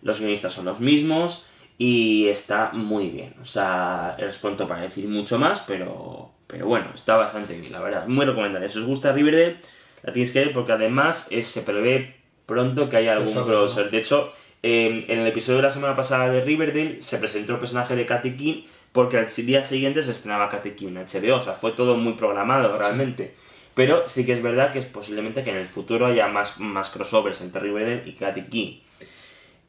Los 0.03 0.19
guionistas 0.19 0.53
son 0.53 0.65
los 0.65 0.79
mismos 0.79 1.47
y 1.79 2.27
está 2.27 2.69
muy 2.73 3.09
bien. 3.09 3.33
O 3.41 3.45
sea, 3.45 4.15
es 4.19 4.37
pronto 4.37 4.67
para 4.67 4.81
decir 4.81 5.07
mucho 5.07 5.39
más, 5.39 5.61
pero, 5.61 6.31
pero 6.49 6.65
bueno, 6.65 6.87
está 6.95 7.15
bastante 7.15 7.55
bien, 7.55 7.71
la 7.71 7.79
verdad. 7.79 8.07
Muy 8.07 8.25
recomendable. 8.25 8.67
Si 8.67 8.79
os 8.79 8.85
gusta 8.85 9.11
Riverdale, 9.11 9.57
la 10.01 10.11
tenéis 10.11 10.31
que 10.31 10.39
ver 10.39 10.51
porque 10.51 10.71
además 10.71 11.27
eh, 11.29 11.43
se 11.43 11.61
prevé 11.61 12.15
pronto 12.47 12.89
que 12.89 12.97
haya 12.97 13.11
algún 13.11 13.31
Crossover. 13.31 13.91
De 13.91 13.99
hecho, 13.99 14.33
eh, 14.63 15.05
en 15.07 15.19
el 15.19 15.27
episodio 15.27 15.57
de 15.57 15.63
la 15.63 15.69
semana 15.69 15.95
pasada 15.95 16.27
de 16.31 16.41
Riverdale 16.41 17.03
se 17.03 17.19
presentó 17.19 17.53
el 17.53 17.59
personaje 17.59 17.95
de 17.95 18.07
Katy 18.07 18.31
King 18.35 18.63
porque 18.91 19.17
al 19.19 19.27
día 19.27 19.61
siguiente 19.61 20.01
se 20.01 20.11
estrenaba 20.11 20.49
Katy 20.49 20.71
King 20.71 20.87
en 20.87 21.05
HBO. 21.05 21.35
O 21.37 21.43
sea, 21.43 21.53
fue 21.53 21.73
todo 21.73 21.95
muy 21.97 22.13
programado 22.13 22.75
realmente. 22.79 23.35
Pero 23.75 24.07
sí 24.07 24.25
que 24.25 24.31
es 24.31 24.41
verdad 24.41 24.71
que 24.71 24.79
es 24.79 24.85
posiblemente 24.85 25.43
que 25.43 25.51
en 25.51 25.57
el 25.57 25.67
futuro 25.67 26.07
haya 26.07 26.27
más, 26.27 26.59
más 26.59 26.89
crossovers 26.89 27.41
entre 27.41 27.61
Riverdale 27.61 28.01
y 28.07 28.13
Katy 28.13 28.41
King. 28.45 28.79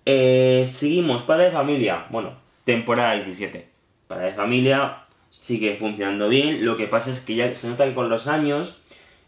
Eh, 0.06 0.64
seguimos, 0.66 1.24
Padre 1.24 1.44
de 1.44 1.50
Familia. 1.50 2.06
Bueno, 2.08 2.32
temporada 2.64 3.12
17. 3.16 3.68
Padre 4.08 4.28
de 4.28 4.32
Familia 4.32 5.04
sigue 5.30 5.76
funcionando 5.76 6.28
bien. 6.28 6.64
Lo 6.64 6.76
que 6.76 6.86
pasa 6.86 7.10
es 7.10 7.20
que 7.20 7.34
ya 7.34 7.54
se 7.54 7.68
nota 7.68 7.84
que 7.84 7.94
con 7.94 8.08
los 8.08 8.26
años 8.26 8.80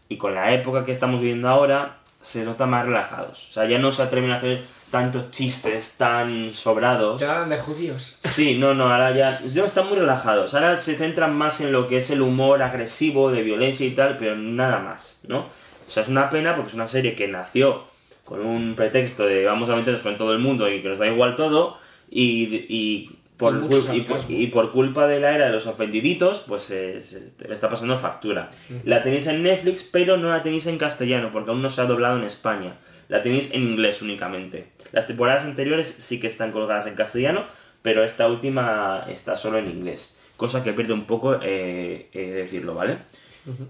y 0.09 0.17
con 0.17 0.35
la 0.35 0.53
época 0.53 0.85
que 0.85 0.91
estamos 0.91 1.21
viviendo 1.21 1.49
ahora, 1.49 1.97
se 2.21 2.45
nota 2.45 2.65
más 2.65 2.85
relajados. 2.85 3.49
O 3.49 3.53
sea, 3.53 3.65
ya 3.65 3.79
no 3.79 3.91
se 3.91 4.03
atreven 4.03 4.31
a 4.31 4.37
hacer 4.37 4.63
tantos 4.91 5.31
chistes 5.31 5.97
tan 5.97 6.53
sobrados. 6.53 7.19
Te 7.19 7.25
hablan 7.25 7.49
de 7.49 7.57
judíos. 7.57 8.17
Sí, 8.23 8.57
no, 8.57 8.73
no, 8.73 8.91
ahora 8.91 9.11
ya, 9.11 9.39
ya 9.41 9.63
están 9.63 9.89
muy 9.89 9.97
relajados. 9.97 10.53
Ahora 10.53 10.75
se 10.75 10.95
centran 10.95 11.35
más 11.35 11.61
en 11.61 11.71
lo 11.71 11.87
que 11.87 11.97
es 11.97 12.11
el 12.11 12.21
humor 12.21 12.61
agresivo, 12.61 13.31
de 13.31 13.41
violencia 13.41 13.85
y 13.85 13.91
tal, 13.91 14.17
pero 14.17 14.35
nada 14.35 14.79
más, 14.79 15.21
¿no? 15.27 15.39
O 15.39 15.89
sea, 15.89 16.03
es 16.03 16.09
una 16.09 16.29
pena 16.29 16.55
porque 16.55 16.69
es 16.69 16.75
una 16.75 16.87
serie 16.87 17.15
que 17.15 17.27
nació 17.27 17.85
con 18.23 18.45
un 18.45 18.75
pretexto 18.75 19.25
de 19.25 19.45
vamos 19.45 19.69
a 19.69 19.75
meternos 19.75 20.01
con 20.01 20.17
todo 20.17 20.31
el 20.31 20.39
mundo 20.39 20.69
y 20.69 20.81
que 20.81 20.89
nos 20.89 20.99
da 20.99 21.07
igual 21.07 21.35
todo 21.35 21.77
y, 22.09 22.43
y 22.69 23.17
por, 23.37 23.55
Y 23.57 23.67
por- 23.67 23.81
sarcasmo. 23.81 24.35
y 24.37 24.47
por 24.47 24.71
culpa 24.71 25.07
de 25.07 25.19
la 25.19 25.33
era 25.35 25.47
de 25.47 25.51
los 25.51 25.65
ofendiditos, 25.67 26.43
pues 26.47 26.69
eh, 26.71 27.01
se- 27.01 27.29
se- 27.29 27.47
le 27.47 27.53
está 27.53 27.69
pasando 27.69 27.97
factura. 27.97 28.49
La 28.85 29.01
tenéis 29.01 29.27
en 29.27 29.43
Netflix, 29.43 29.83
pero 29.83 30.17
no 30.17 30.29
la 30.29 30.43
tenéis 30.43 30.67
en 30.67 30.77
castellano 30.77 31.29
porque 31.33 31.51
aún 31.51 31.61
no 31.61 31.69
se 31.69 31.81
ha 31.81 31.85
doblado 31.85 32.17
en 32.17 32.23
España. 32.23 32.75
La 33.09 33.21
tenéis 33.21 33.51
en 33.53 33.63
inglés 33.63 34.01
únicamente. 34.01 34.67
Las 34.91 35.07
temporadas 35.07 35.43
anteriores 35.43 35.87
sí 35.87 36.19
que 36.19 36.27
están 36.27 36.51
colgadas 36.51 36.87
en 36.87 36.95
castellano, 36.95 37.43
pero 37.81 38.03
esta 38.03 38.27
última 38.27 39.05
está 39.09 39.35
solo 39.35 39.57
en 39.57 39.67
inglés. 39.67 40.17
Cosa 40.37 40.63
que 40.63 40.73
pierde 40.73 40.93
un 40.93 41.05
poco 41.05 41.35
eh, 41.41 42.09
eh, 42.13 42.31
decirlo, 42.33 42.73
¿vale? 42.75 42.97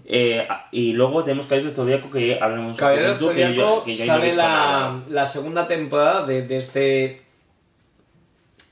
Eh, 0.04 0.46
y 0.70 0.92
luego 0.92 1.24
tenemos 1.24 1.46
Caballeros 1.46 1.74
del 1.76 1.84
Zodíaco 1.84 2.10
que 2.10 2.38
hablamos 2.40 2.76
Caballero 2.76 3.08
del 3.08 3.18
tú, 3.18 3.28
que 3.30 3.40
yo- 3.40 3.46
Zodíaco 3.48 3.84
que 3.84 3.96
yo 3.96 4.04
sale 4.06 4.34
la, 4.36 5.26
segunda 5.26 5.66
temporada 5.66 6.24
de, 6.24 6.46
de 6.46 6.56
este 6.58 7.22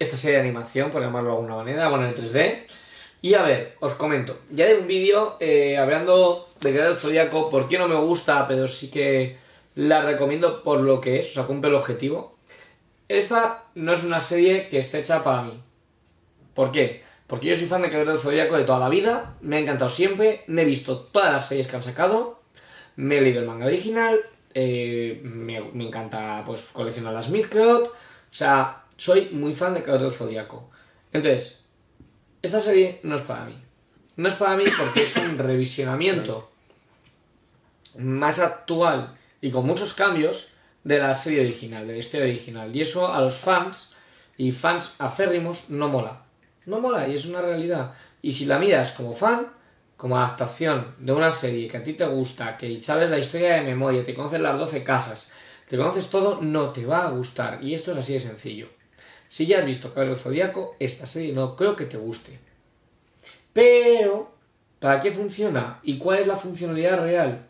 esta 0.02 0.16
serie 0.16 0.36
de 0.36 0.42
animación, 0.42 0.90
por 0.90 1.02
llamarlo 1.02 1.30
de 1.30 1.36
alguna 1.36 1.56
manera, 1.56 1.88
bueno, 1.88 2.06
en 2.06 2.14
3D. 2.14 2.64
Y 3.22 3.34
a 3.34 3.42
ver, 3.42 3.76
os 3.80 3.94
comento, 3.94 4.40
ya 4.50 4.66
de 4.66 4.76
un 4.76 4.86
vídeo 4.86 5.36
eh, 5.38 5.78
hablando 5.78 6.48
de 6.60 6.72
Guerra 6.72 6.88
del 6.88 6.96
Zodíaco, 6.96 7.48
por 7.48 7.68
qué 7.68 7.78
no 7.78 7.86
me 7.88 7.94
gusta, 7.94 8.46
pero 8.48 8.66
sí 8.66 8.90
que 8.90 9.36
la 9.74 10.02
recomiendo 10.02 10.62
por 10.62 10.80
lo 10.80 11.00
que 11.00 11.20
es, 11.20 11.30
o 11.30 11.34
sea, 11.34 11.44
cumple 11.44 11.70
el 11.70 11.76
objetivo. 11.76 12.36
Esta 13.08 13.64
no 13.74 13.92
es 13.92 14.04
una 14.04 14.20
serie 14.20 14.68
que 14.68 14.78
esté 14.78 14.98
hecha 14.98 15.22
para 15.22 15.42
mí. 15.42 15.62
¿Por 16.54 16.72
qué? 16.72 17.02
Porque 17.26 17.48
yo 17.48 17.56
soy 17.56 17.66
fan 17.66 17.82
de 17.82 17.88
Guerra 17.88 18.10
del 18.10 18.18
Zodíaco 18.18 18.56
de 18.56 18.64
toda 18.64 18.78
la 18.78 18.88
vida, 18.88 19.36
me 19.40 19.56
ha 19.56 19.60
encantado 19.60 19.88
siempre, 19.88 20.42
me 20.48 20.62
he 20.62 20.64
visto 20.66 20.98
todas 20.98 21.32
las 21.32 21.48
series 21.48 21.66
que 21.66 21.76
han 21.76 21.82
sacado, 21.82 22.42
me 22.96 23.18
he 23.18 23.20
leído 23.20 23.40
el 23.40 23.46
manga 23.46 23.66
original, 23.66 24.20
eh, 24.54 25.20
me, 25.24 25.56
encanta 25.56 26.42
pues 26.44 26.60
coleccionar 26.72 27.14
las 27.14 27.30
Midcloud, 27.30 27.86
o 27.86 27.90
sea, 28.30 28.81
soy 28.96 29.30
muy 29.30 29.54
fan 29.54 29.74
de 29.74 29.82
Caballero 29.82 30.10
del 30.10 30.18
Zodíaco. 30.18 30.70
Entonces, 31.12 31.64
esta 32.42 32.60
serie 32.60 33.00
no 33.02 33.16
es 33.16 33.22
para 33.22 33.44
mí. 33.44 33.54
No 34.16 34.28
es 34.28 34.34
para 34.34 34.56
mí 34.56 34.64
porque 34.78 35.02
es 35.02 35.16
un 35.16 35.38
revisionamiento 35.38 36.50
más 37.98 38.38
actual 38.38 39.16
y 39.40 39.50
con 39.50 39.66
muchos 39.66 39.94
cambios 39.94 40.52
de 40.84 40.98
la 40.98 41.14
serie 41.14 41.40
original, 41.40 41.86
de 41.86 41.94
la 41.94 41.98
historia 41.98 42.26
original. 42.26 42.74
Y 42.74 42.82
eso 42.82 43.12
a 43.12 43.20
los 43.20 43.38
fans 43.38 43.94
y 44.36 44.52
fans 44.52 44.94
aférrimos 44.98 45.70
no 45.70 45.88
mola. 45.88 46.24
No 46.66 46.80
mola 46.80 47.08
y 47.08 47.14
es 47.14 47.26
una 47.26 47.40
realidad. 47.40 47.92
Y 48.20 48.32
si 48.32 48.46
la 48.46 48.58
miras 48.58 48.92
como 48.92 49.14
fan, 49.14 49.48
como 49.96 50.16
adaptación 50.18 50.94
de 50.98 51.12
una 51.12 51.30
serie 51.30 51.68
que 51.68 51.76
a 51.76 51.82
ti 51.82 51.94
te 51.94 52.06
gusta, 52.06 52.56
que 52.56 52.80
sabes 52.80 53.10
la 53.10 53.18
historia 53.18 53.54
de 53.54 53.62
memoria, 53.62 54.04
te 54.04 54.14
conoces 54.14 54.40
las 54.40 54.58
12 54.58 54.82
casas, 54.82 55.30
te 55.68 55.76
conoces 55.76 56.08
todo, 56.08 56.40
no 56.40 56.70
te 56.70 56.84
va 56.84 57.06
a 57.06 57.10
gustar. 57.10 57.62
Y 57.62 57.74
esto 57.74 57.92
es 57.92 57.98
así 57.98 58.14
de 58.14 58.20
sencillo. 58.20 58.68
Si 59.32 59.46
ya 59.46 59.60
has 59.60 59.64
visto 59.64 59.94
Caballero 59.94 60.14
Zodíaco, 60.14 60.76
esta 60.78 61.06
serie 61.06 61.32
no 61.32 61.56
creo 61.56 61.74
que 61.74 61.86
te 61.86 61.96
guste. 61.96 62.38
Pero, 63.54 64.30
¿para 64.78 65.00
qué 65.00 65.10
funciona? 65.10 65.80
¿Y 65.82 65.96
cuál 65.96 66.18
es 66.18 66.26
la 66.26 66.36
funcionalidad 66.36 67.02
real? 67.02 67.46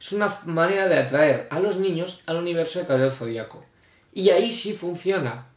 Es 0.00 0.12
una 0.12 0.32
manera 0.44 0.86
de 0.86 0.96
atraer 0.96 1.48
a 1.50 1.58
los 1.58 1.78
niños 1.78 2.22
al 2.26 2.36
universo 2.36 2.78
de 2.78 2.86
Caballero 2.86 3.10
Zodíaco. 3.10 3.64
Y 4.12 4.30
ahí 4.30 4.48
sí 4.48 4.74
funciona. 4.74 5.48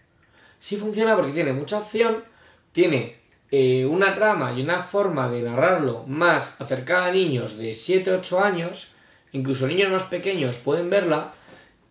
Sí 0.57 0.77
funciona 0.77 1.15
porque 1.15 1.31
tiene 1.31 1.53
mucha 1.53 1.77
acción, 1.77 2.23
tiene 2.71 3.17
eh, 3.51 3.85
una 3.85 4.15
trama 4.15 4.53
y 4.53 4.63
una 4.63 4.81
forma 4.81 5.29
de 5.29 5.43
narrarlo 5.43 6.05
más 6.07 6.59
acercada 6.59 7.05
a 7.05 7.11
niños 7.11 7.55
de 7.55 7.69
7-8 7.69 8.41
años, 8.41 8.93
incluso 9.31 9.67
niños 9.67 9.91
más 9.91 10.03
pequeños 10.05 10.57
pueden 10.57 10.89
verla, 10.89 11.33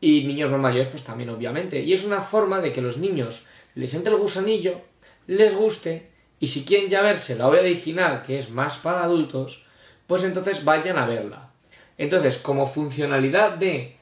y 0.00 0.24
niños 0.24 0.50
más 0.50 0.60
mayores 0.60 0.88
pues 0.88 1.04
también 1.04 1.30
obviamente. 1.30 1.82
Y 1.82 1.92
es 1.92 2.04
una 2.04 2.20
forma 2.20 2.60
de 2.60 2.72
que 2.72 2.82
los 2.82 2.98
niños 2.98 3.46
les 3.76 3.94
entre 3.94 4.12
el 4.12 4.18
gusanillo, 4.18 4.80
les 5.28 5.54
guste, 5.54 6.10
y 6.40 6.48
si 6.48 6.64
quieren 6.64 6.88
ya 6.88 7.02
verse 7.02 7.36
la 7.36 7.46
obra 7.46 7.60
original, 7.60 8.22
que 8.22 8.36
es 8.36 8.50
más 8.50 8.78
para 8.78 9.04
adultos, 9.04 9.64
pues 10.06 10.24
entonces 10.24 10.64
vayan 10.64 10.98
a 10.98 11.06
verla. 11.06 11.50
Entonces, 11.98 12.38
como 12.38 12.66
funcionalidad 12.66 13.52
de 13.52 13.96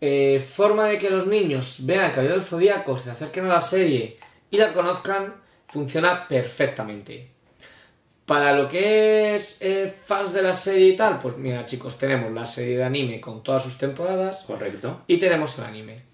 eh, 0.00 0.40
forma 0.40 0.86
de 0.86 0.98
que 0.98 1.10
los 1.10 1.26
niños 1.26 1.78
vean 1.82 2.10
Caballero 2.10 2.34
del 2.34 2.44
Zodíaco, 2.44 2.98
se 2.98 3.10
acerquen 3.10 3.46
a 3.46 3.54
la 3.54 3.60
serie 3.60 4.18
y 4.50 4.58
la 4.58 4.72
conozcan, 4.72 5.34
funciona 5.68 6.26
perfectamente. 6.28 7.30
Para 8.26 8.52
lo 8.52 8.68
que 8.68 9.34
es 9.36 9.58
eh, 9.60 9.86
fans 9.86 10.32
de 10.32 10.42
la 10.42 10.54
serie 10.54 10.88
y 10.88 10.96
tal, 10.96 11.18
pues 11.18 11.36
mira 11.36 11.64
chicos, 11.64 11.96
tenemos 11.96 12.32
la 12.32 12.44
serie 12.44 12.76
de 12.78 12.84
anime 12.84 13.20
con 13.20 13.42
todas 13.42 13.62
sus 13.62 13.78
temporadas 13.78 14.42
Correcto. 14.44 15.02
y 15.06 15.16
tenemos 15.16 15.56
el 15.58 15.64
anime. 15.64 16.05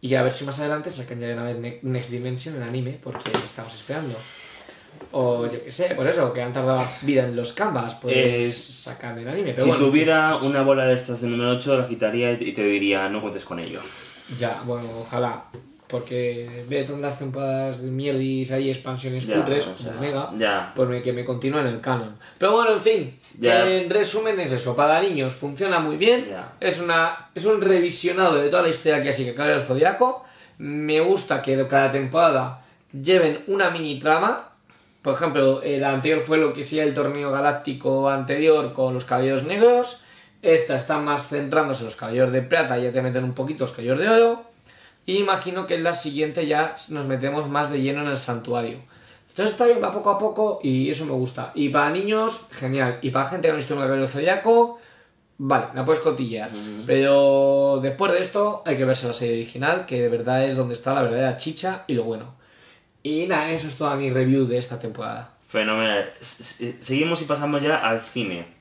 Y 0.00 0.14
a 0.14 0.22
ver 0.22 0.32
si 0.32 0.44
más 0.44 0.58
adelante 0.60 0.90
sacan 0.90 1.18
ya 1.20 1.26
de 1.26 1.34
una 1.34 1.42
vez 1.44 1.58
Ne- 1.58 1.80
Next 1.82 2.10
Dimension 2.10 2.54
el 2.56 2.62
anime, 2.62 2.98
porque 3.02 3.30
estamos 3.44 3.74
esperando. 3.74 4.16
O 5.12 5.46
yo 5.46 5.62
que 5.64 5.72
sé, 5.72 5.92
pues 5.96 6.08
eso, 6.08 6.32
que 6.32 6.42
han 6.42 6.52
tardado 6.52 6.86
vida 7.02 7.24
en 7.24 7.34
los 7.34 7.52
canvas, 7.52 7.94
pues 7.96 8.14
Es- 8.16 8.64
sacan 8.84 9.18
el 9.18 9.28
anime. 9.28 9.52
Pero 9.52 9.64
si 9.64 9.68
bueno, 9.70 9.84
tuviera 9.86 10.36
una 10.36 10.62
bola 10.62 10.84
de 10.86 10.94
estas 10.94 11.20
de 11.20 11.28
número 11.28 11.50
8, 11.50 11.76
la 11.78 11.88
quitaría 11.88 12.32
y 12.32 12.52
te 12.52 12.62
diría, 12.62 13.08
no 13.08 13.20
cuentes 13.20 13.44
con 13.44 13.58
ello. 13.58 13.80
Ya, 14.36 14.62
bueno, 14.64 14.88
ojalá. 15.00 15.44
Porque 15.88 16.64
ve 16.68 16.84
todas 16.84 17.00
las 17.00 17.18
temporadas 17.18 17.80
de 17.80 17.90
mierdis, 17.90 18.52
hay 18.52 18.68
expansiones 18.70 19.26
Ya, 19.26 19.36
cutres, 19.36 19.66
o 19.66 19.78
sea, 19.78 19.92
como 19.92 20.00
Mega, 20.02 20.30
ya. 20.36 20.72
pues 20.76 20.88
me- 20.88 21.00
que 21.00 21.12
me 21.14 21.24
continúen 21.24 21.66
el 21.66 21.80
canon. 21.80 22.14
Pero 22.36 22.52
bueno, 22.52 22.72
en 22.74 22.80
fin, 22.80 23.18
Ya. 23.38 23.66
en 23.66 23.88
resumen 23.88 24.38
es 24.38 24.52
eso, 24.52 24.76
para 24.76 25.00
niños 25.00 25.34
funciona 25.34 25.78
muy 25.80 25.96
bien, 25.96 26.28
es 26.60 26.80
una 26.80 27.30
es 27.34 27.46
un 27.46 27.60
revisionado 27.62 28.34
de 28.36 28.50
toda 28.50 28.62
la 28.64 28.68
historia 28.68 29.02
que 29.02 29.08
así 29.08 29.24
que 29.24 29.32
cae 29.34 29.54
el 29.54 29.62
Zodiaco, 29.62 30.24
me 30.58 31.00
gusta 31.00 31.40
que 31.40 31.66
cada 31.66 31.90
temporada 31.90 32.60
lleven 32.92 33.44
una 33.46 33.70
mini 33.70 33.98
trama, 33.98 34.50
por 35.00 35.14
ejemplo, 35.14 35.62
el 35.62 35.82
anterior 35.84 36.20
fue 36.20 36.36
lo 36.36 36.52
que 36.52 36.64
sea 36.64 36.84
el 36.84 36.92
torneo 36.92 37.30
galáctico 37.30 38.10
anterior 38.10 38.72
con 38.74 38.92
los 38.92 39.04
caballeros 39.06 39.44
negros, 39.44 40.02
esta 40.42 40.76
está 40.76 40.98
más 40.98 41.28
centrándose 41.28 41.80
en 41.80 41.86
los 41.86 41.96
caballeros 41.96 42.30
de 42.32 42.42
plata, 42.42 42.76
ya 42.76 42.92
te 42.92 43.00
meten 43.00 43.24
un 43.24 43.32
poquito 43.32 43.64
los 43.64 43.70
caballeros 43.72 44.00
de 44.00 44.08
oro, 44.08 44.42
y 45.08 45.16
imagino 45.16 45.66
que 45.66 45.74
en 45.74 45.82
la 45.84 45.94
siguiente 45.94 46.46
ya 46.46 46.76
nos 46.90 47.06
metemos 47.06 47.48
más 47.48 47.70
de 47.70 47.80
lleno 47.80 48.02
en 48.02 48.08
el 48.08 48.16
santuario. 48.16 48.78
Entonces 49.30 49.52
está 49.54 49.66
bien, 49.66 49.80
va 49.82 49.90
poco 49.90 50.10
a 50.10 50.18
poco 50.18 50.60
y 50.62 50.90
eso 50.90 51.04
me 51.06 51.12
gusta. 51.12 51.52
Y 51.54 51.68
para 51.70 51.90
niños, 51.90 52.48
genial. 52.52 52.98
Y 53.02 53.10
para 53.10 53.30
gente 53.30 53.48
que 53.48 53.52
no 53.52 53.54
ha 53.54 53.56
visto 53.56 53.74
un 53.74 53.80
cabello 53.80 54.06
zodiaco, 54.06 54.78
vale, 55.38 55.66
la 55.74 55.84
puedes 55.84 56.02
cotillear. 56.02 56.50
Pero 56.86 57.78
después 57.80 58.12
de 58.12 58.18
esto 58.20 58.62
hay 58.66 58.76
que 58.76 58.84
verse 58.84 59.06
la 59.06 59.12
serie 59.12 59.34
original, 59.36 59.86
que 59.86 60.00
de 60.02 60.08
verdad 60.08 60.44
es 60.44 60.56
donde 60.56 60.74
está 60.74 60.92
la 60.94 61.02
verdadera 61.02 61.36
chicha 61.36 61.84
y 61.86 61.94
lo 61.94 62.02
bueno. 62.04 62.34
Y 63.02 63.26
nada, 63.28 63.50
eso 63.50 63.68
es 63.68 63.76
toda 63.76 63.94
mi 63.96 64.10
review 64.10 64.44
de 64.46 64.58
esta 64.58 64.78
temporada. 64.78 65.34
Fenomenal. 65.46 66.12
S- 66.20 66.42
s- 66.64 66.76
Seguimos 66.80 67.22
y 67.22 67.24
pasamos 67.24 67.62
ya 67.62 67.76
al 67.78 68.00
cine. 68.00 68.57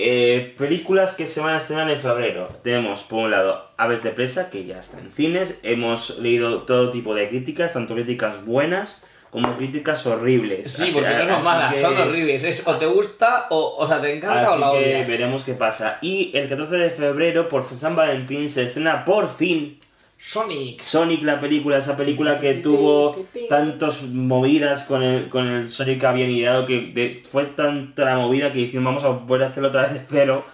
Eh, 0.00 0.54
películas 0.56 1.12
que 1.16 1.26
se 1.26 1.40
van 1.40 1.54
a 1.54 1.56
estrenar 1.56 1.90
en 1.90 1.98
febrero. 1.98 2.48
Tenemos, 2.62 3.02
por 3.02 3.24
un 3.24 3.30
lado, 3.32 3.68
Aves 3.76 4.02
de 4.04 4.10
Presa, 4.10 4.48
que 4.48 4.64
ya 4.64 4.78
está 4.78 4.98
en 5.00 5.10
cines. 5.10 5.58
Hemos 5.64 6.18
leído 6.18 6.62
todo 6.62 6.90
tipo 6.90 7.14
de 7.14 7.28
críticas, 7.28 7.72
tanto 7.72 7.94
críticas 7.94 8.44
buenas 8.44 9.04
como 9.30 9.56
críticas 9.56 10.06
horribles. 10.06 10.70
Sí, 10.72 10.84
Así- 10.84 10.92
porque 10.92 11.14
no 11.14 11.26
son 11.26 11.44
malas, 11.44 11.74
que- 11.74 11.80
son 11.80 11.96
horribles. 11.98 12.44
Es 12.44 12.66
o 12.66 12.76
te 12.76 12.86
gusta 12.86 13.46
o, 13.50 13.74
o 13.76 13.86
sea, 13.86 14.00
te 14.00 14.16
encanta 14.16 14.52
o 14.52 14.58
la 14.58 14.70
que 14.70 14.76
odias. 14.78 15.08
veremos 15.08 15.44
qué 15.44 15.52
pasa. 15.54 15.98
Y 16.00 16.30
el 16.34 16.48
14 16.48 16.76
de 16.76 16.90
febrero, 16.90 17.48
por 17.48 17.64
San 17.76 17.94
Valentín, 17.96 18.48
se 18.48 18.62
estrena 18.64 19.04
por 19.04 19.28
fin 19.28 19.78
Sonic. 20.20 20.82
Sonic, 20.82 21.22
la 21.22 21.38
película, 21.40 21.78
esa 21.78 21.96
película 21.96 22.40
que 22.40 22.54
tuvo 22.54 23.24
tantas 23.48 24.02
movidas 24.02 24.84
con 24.84 25.02
el, 25.02 25.28
con 25.28 25.46
el 25.46 25.70
Sonic 25.70 26.00
que 26.00 26.06
habían 26.06 26.30
ideado, 26.30 26.66
que 26.66 26.80
de- 26.92 27.22
fue 27.30 27.44
tanta 27.44 28.04
la 28.04 28.16
movida 28.16 28.50
que 28.52 28.60
hicieron, 28.60 28.84
vamos 28.84 29.04
a 29.04 29.08
volver 29.10 29.44
a 29.46 29.50
hacerlo 29.50 29.68
otra 29.68 29.82
vez 29.82 29.92
de 29.94 30.00
cero. 30.08 30.44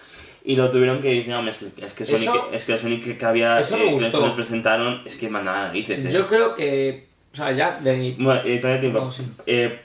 Y 0.47 0.55
lo 0.55 0.69
tuvieron 0.69 1.01
que 1.01 1.09
decir, 1.09 1.33
no, 1.33 1.47
es 1.49 1.57
que, 1.57 1.65
es 1.83 1.93
que 1.93 2.05
Sonic, 2.05 2.21
Eso- 2.29 2.49
es 2.53 2.65
que 2.65 2.73
el 2.73 2.79
Sonic 2.79 3.17
que 3.17 3.25
había, 3.25 3.59
eso 3.59 3.77
me 3.77 3.95
eh, 3.95 3.97
que 3.97 4.17
nos 4.17 4.33
presentaron, 4.35 5.01
es 5.03 5.15
que 5.15 5.27
mandaba 5.29 5.63
narices, 5.63 6.05
eh. 6.05 6.11
Yo 6.11 6.27
creo 6.27 6.53
que. 6.53 7.07
O 7.33 7.35
sea, 7.35 7.51
ya 7.51 7.79
de 7.79 7.97
mi. 7.97 8.11
Bueno, 8.11 8.41
eh, 8.45 8.55
espérate, 8.55 8.81
tiempo. 8.81 9.09
Sí. 9.09 9.23
Eh, 9.47 9.79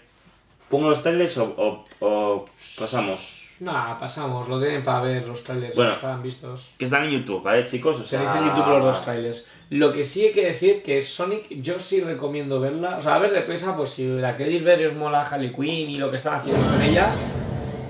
¿Pongo 0.68 0.90
los 0.90 1.02
trailers 1.02 1.36
o, 1.38 1.44
o, 1.56 1.84
o 2.06 2.44
pasamos? 2.78 3.39
Nada, 3.60 3.98
pasamos, 3.98 4.48
lo 4.48 4.58
tienen 4.58 4.82
para 4.82 5.02
ver 5.02 5.26
los 5.26 5.44
trailers, 5.44 5.76
Bueno. 5.76 5.92
están 5.92 6.22
vistos. 6.22 6.70
Que 6.78 6.86
están 6.86 7.04
en 7.04 7.10
YouTube, 7.10 7.42
¿vale, 7.42 7.64
chicos? 7.66 8.00
O 8.00 8.04
sea, 8.04 8.20
en 8.38 8.46
YouTube 8.46 8.66
los 8.68 8.84
dos 8.84 9.04
trailers. 9.04 9.46
Lo 9.68 9.92
que 9.92 10.02
sí 10.02 10.24
hay 10.24 10.32
que 10.32 10.46
decir 10.46 10.82
que 10.82 11.02
Sonic, 11.02 11.46
yo 11.60 11.78
sí 11.78 12.00
recomiendo 12.00 12.58
verla. 12.58 12.96
O 12.96 13.00
sea, 13.02 13.16
a 13.16 13.18
ver 13.18 13.32
de 13.32 13.42
presa, 13.42 13.76
pues 13.76 13.90
si 13.90 14.06
la 14.18 14.36
queréis 14.36 14.64
ver 14.64 14.80
y 14.80 14.86
os 14.86 14.94
mola 14.94 15.20
Harley 15.22 15.52
Quinn 15.52 15.90
y 15.90 15.98
lo 15.98 16.08
que 16.10 16.16
están 16.16 16.34
haciendo 16.36 16.60
con 16.66 16.80
ella, 16.82 17.06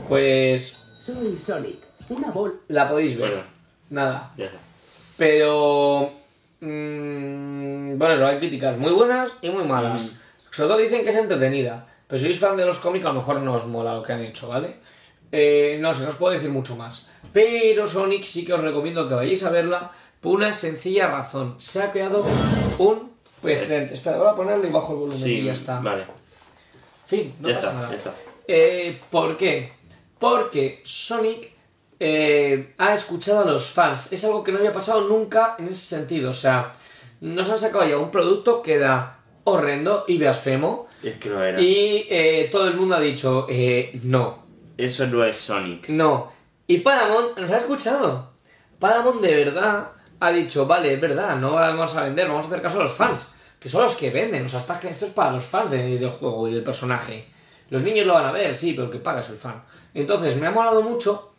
pues 0.09 0.77
Soy 1.01 1.37
Sonic, 1.37 1.79
una 2.09 2.31
bol. 2.33 2.61
la 2.69 2.89
podéis 2.89 3.17
ver. 3.17 3.29
Bueno. 3.31 3.45
Nada. 3.91 4.33
Ya 4.37 4.47
está. 4.47 4.59
Pero. 5.17 6.11
mm, 6.61 7.97
bueno, 7.97 8.15
eso, 8.15 8.27
hay 8.27 8.39
críticas 8.39 8.77
muy 8.77 8.91
buenas 8.93 9.33
y 9.41 9.51
muy 9.51 9.65
malas. 9.65 10.13
Sobre 10.51 10.69
todo 10.69 10.79
dicen 10.79 11.05
que 11.05 11.11
es 11.11 11.17
entretenida. 11.17 11.87
Pero 12.09 12.19
si 12.19 12.27
sois 12.27 12.41
fan 12.41 12.57
de 12.57 12.67
los 12.67 12.79
cómics, 12.81 13.05
a 13.05 13.09
lo 13.11 13.15
mejor 13.15 13.41
no 13.41 13.55
os 13.55 13.67
mola 13.67 13.95
lo 13.95 14.03
que 14.03 14.13
han 14.13 14.21
hecho, 14.25 14.49
¿vale? 14.49 14.75
Eh, 15.33 15.79
no 15.81 15.95
sé, 15.95 16.03
no 16.03 16.09
os 16.11 16.17
puedo 16.17 16.33
decir 16.35 16.51
mucho 16.51 16.77
más. 16.77 17.09
Pero 17.33 17.87
Sonic 17.87 18.25
sí 18.25 18.45
que 18.45 18.53
os 18.53 18.61
recomiendo 18.61 19.09
que 19.09 19.15
vayáis 19.15 19.43
a 19.45 19.51
verla 19.51 19.93
por 20.21 20.35
una 20.37 20.53
sencilla 20.53 21.09
razón. 21.11 21.55
Se 21.59 21.83
ha 21.83 21.91
creado 21.93 22.25
un 22.79 23.11
precedente. 23.41 23.95
Espera, 23.95 24.19
voy 24.19 24.29
a 24.29 24.35
ponerle 24.35 24.69
y 24.69 24.73
bajo 24.73 24.93
el 24.95 24.99
volumen 25.01 25.23
Sí, 25.23 25.33
y 25.39 25.45
ya 25.45 25.53
está. 25.53 25.81
vale. 25.81 26.05
Fin, 27.07 27.35
no 27.41 27.49
ya 27.49 27.55
pasa 27.55 27.67
está, 27.69 27.81
nada. 27.81 27.91
ya 27.91 27.97
está. 27.97 28.15
Eh, 28.47 29.01
¿Por 29.11 29.37
qué? 29.37 29.73
Porque 30.19 30.81
Sonic 30.85 31.53
eh, 31.99 32.75
ha 32.79 32.95
escuchado 32.95 33.41
a 33.41 33.45
los 33.51 33.71
fans. 33.71 34.13
Es 34.13 34.25
algo 34.25 34.43
que 34.45 34.53
no 34.53 34.59
había 34.59 34.73
pasado 34.73 35.03
nunca 35.09 35.55
en 35.59 35.67
ese 35.67 35.97
sentido. 35.97 36.31
O 36.31 36.35
sea, 36.35 36.73
nos 37.21 37.49
han 37.49 37.59
sacado 37.59 37.89
ya 37.89 37.97
un 37.99 38.11
producto 38.11 38.63
que 38.63 38.75
era 38.75 39.19
horrendo 39.45 40.05
y 40.09 40.19
blasfemo. 40.19 40.89
Es 41.03 41.17
que 41.17 41.29
lo 41.31 41.43
era. 41.43 41.61
Y 41.61 42.07
eh, 42.11 42.49
todo 42.51 42.67
el 42.69 42.75
mundo 42.77 42.97
ha 42.97 43.01
dicho, 43.01 43.47
no, 44.03 44.45
Eso 44.85 45.07
no 45.07 45.25
es 45.25 45.37
Sonic. 45.37 45.89
no. 45.89 46.33
Y 46.67 46.79
Paramount 46.79 47.37
nos 47.39 47.51
ha 47.51 47.57
escuchado. 47.59 48.31
Paramount 48.79 49.21
de 49.21 49.35
verdad 49.45 49.89
ha 50.21 50.31
dicho, 50.31 50.67
vale, 50.67 50.95
es 50.95 51.01
verdad, 51.01 51.37
no 51.37 51.53
vamos 51.55 51.97
a 51.97 52.05
vender, 52.05 52.29
vamos 52.29 52.45
a 52.45 52.49
hacer 52.49 52.63
caso 52.63 52.79
a 52.79 52.83
los 52.85 52.93
fans. 52.95 53.33
Que 53.59 53.69
son 53.69 53.83
los 53.83 53.97
que 53.97 54.11
venden, 54.11 54.47
o 54.47 54.49
sea, 54.49 54.61
esto 54.61 55.05
es 55.07 55.11
para 55.13 55.33
los 55.33 55.45
fans 55.45 55.69
de- 55.71 55.99
del 55.99 56.11
juego 56.11 56.49
y 56.49 56.55
del 56.55 56.63
personaje. 56.63 57.27
Los 57.71 57.83
niños 57.83 58.07
lo 58.07 58.15
van 58.15 58.25
a 58.27 58.33
ver, 58.33 58.55
sí, 58.57 58.73
pero 58.75 58.89
que 58.89 58.99
paga 58.99 59.21
es 59.21 59.29
el 59.31 59.37
fan. 59.37 59.63
Entonces, 59.95 60.37
me 60.37 60.47
ha 60.47 60.51
molado 60.53 60.81
mucho 60.83 61.33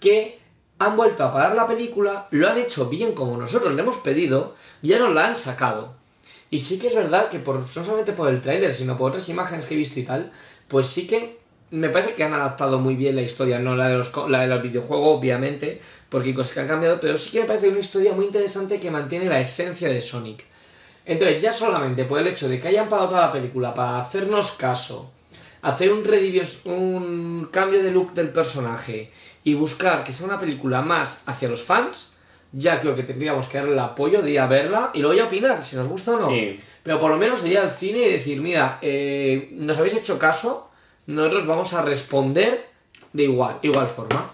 que 0.00 0.38
han 0.78 0.96
vuelto 0.96 1.24
a 1.24 1.32
parar 1.32 1.56
la 1.56 1.66
película, 1.66 2.28
lo 2.30 2.48
han 2.48 2.56
hecho 2.58 2.86
bien 2.88 3.12
como 3.12 3.36
nosotros 3.36 3.74
le 3.74 3.82
hemos 3.82 3.96
pedido, 3.98 4.54
ya 4.82 4.98
nos 5.00 5.12
la 5.12 5.26
han 5.26 5.34
sacado. 5.36 5.94
Y 6.48 6.60
sí 6.60 6.78
que 6.78 6.86
es 6.86 6.94
verdad 6.94 7.28
que 7.28 7.40
por, 7.40 7.56
no 7.58 7.66
solamente 7.66 8.12
por 8.12 8.28
el 8.28 8.40
tráiler, 8.40 8.72
sino 8.72 8.96
por 8.96 9.08
otras 9.10 9.28
imágenes 9.28 9.66
que 9.66 9.74
he 9.74 9.78
visto 9.78 9.98
y 9.98 10.04
tal, 10.04 10.30
pues 10.68 10.86
sí 10.86 11.06
que 11.08 11.40
me 11.76 11.88
parece 11.90 12.14
que 12.14 12.24
han 12.24 12.32
adaptado 12.32 12.78
muy 12.78 12.96
bien 12.96 13.16
la 13.16 13.22
historia, 13.22 13.58
no 13.58 13.76
la 13.76 13.88
de 13.88 13.98
los, 13.98 14.12
la 14.28 14.46
del 14.46 14.60
videojuego, 14.60 15.10
obviamente, 15.10 15.80
porque 16.08 16.30
hay 16.30 16.34
cosas 16.34 16.52
que 16.54 16.60
han 16.60 16.68
cambiado, 16.68 16.98
pero 17.00 17.18
sí 17.18 17.30
que 17.30 17.40
me 17.40 17.46
parece 17.46 17.68
una 17.68 17.80
historia 17.80 18.12
muy 18.12 18.26
interesante 18.26 18.80
que 18.80 18.90
mantiene 18.90 19.26
la 19.26 19.40
esencia 19.40 19.88
de 19.88 20.00
Sonic. 20.00 20.44
Entonces, 21.04 21.42
ya 21.42 21.52
solamente 21.52 22.04
por 22.04 22.20
el 22.20 22.26
hecho 22.26 22.48
de 22.48 22.60
que 22.60 22.68
hayan 22.68 22.88
pagado 22.88 23.10
toda 23.10 23.26
la 23.26 23.32
película 23.32 23.74
para 23.74 23.98
hacernos 23.98 24.52
caso, 24.52 25.12
hacer 25.62 25.92
un, 25.92 26.02
un 26.64 27.48
cambio 27.50 27.82
de 27.82 27.90
look 27.90 28.12
del 28.14 28.30
personaje 28.30 29.10
y 29.44 29.54
buscar 29.54 30.02
que 30.02 30.12
sea 30.12 30.26
una 30.26 30.38
película 30.38 30.82
más 30.82 31.22
hacia 31.26 31.48
los 31.48 31.62
fans, 31.62 32.12
ya 32.52 32.80
creo 32.80 32.94
que 32.94 33.02
tendríamos 33.02 33.46
que 33.46 33.58
darle 33.58 33.74
el 33.74 33.78
apoyo 33.78 34.22
de 34.22 34.30
ir 34.30 34.40
a 34.40 34.46
verla 34.46 34.90
y 34.94 35.00
luego 35.00 35.16
ya 35.16 35.24
opinar 35.26 35.64
si 35.64 35.76
nos 35.76 35.88
gusta 35.88 36.12
o 36.12 36.20
no. 36.20 36.28
Sí. 36.28 36.56
Pero 36.82 36.98
por 36.98 37.10
lo 37.10 37.16
menos 37.16 37.42
de 37.42 37.50
ir 37.50 37.58
al 37.58 37.70
cine 37.70 37.98
y 37.98 38.12
decir, 38.12 38.40
mira, 38.40 38.78
eh, 38.80 39.50
nos 39.52 39.76
habéis 39.76 39.94
hecho 39.94 40.18
caso, 40.18 40.65
nosotros 41.06 41.46
vamos 41.46 41.72
a 41.74 41.82
responder 41.82 42.66
de 43.12 43.22
igual, 43.24 43.58
igual 43.62 43.88
forma. 43.88 44.30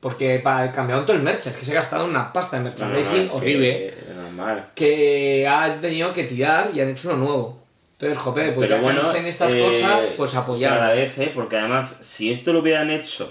Porque 0.00 0.38
para 0.38 0.64
el 0.64 1.04
todo 1.04 1.12
el 1.14 1.22
merch, 1.22 1.46
es 1.46 1.56
que 1.56 1.64
se 1.64 1.72
ha 1.72 1.74
gastado 1.74 2.06
una 2.06 2.32
pasta 2.32 2.56
de 2.58 2.64
No, 2.64 2.70
no, 2.70 2.76
no, 2.76 2.94
merchandising 2.94 3.28
horrible 3.30 3.94
que 4.74 5.46
ha 5.46 5.78
tenido 5.78 6.12
que 6.12 6.24
tirar 6.24 6.70
y 6.74 6.80
han 6.80 6.88
hecho 6.88 7.10
uno 7.10 7.18
nuevo. 7.24 7.60
Entonces, 7.92 8.16
jope, 8.16 8.52
pues 8.52 8.66
Pero 8.66 8.76
ya 8.76 8.82
bueno, 8.82 9.08
hacen 9.08 9.26
estas 9.26 9.52
eh, 9.52 9.60
cosas, 9.62 10.06
pues 10.16 10.30
Se 10.30 10.38
apoyar. 10.38 10.72
agradece 10.72 11.26
porque 11.34 11.58
además, 11.58 11.98
si 12.00 12.30
esto 12.30 12.52
lo 12.52 12.60
hubieran 12.60 12.90
hecho 12.90 13.30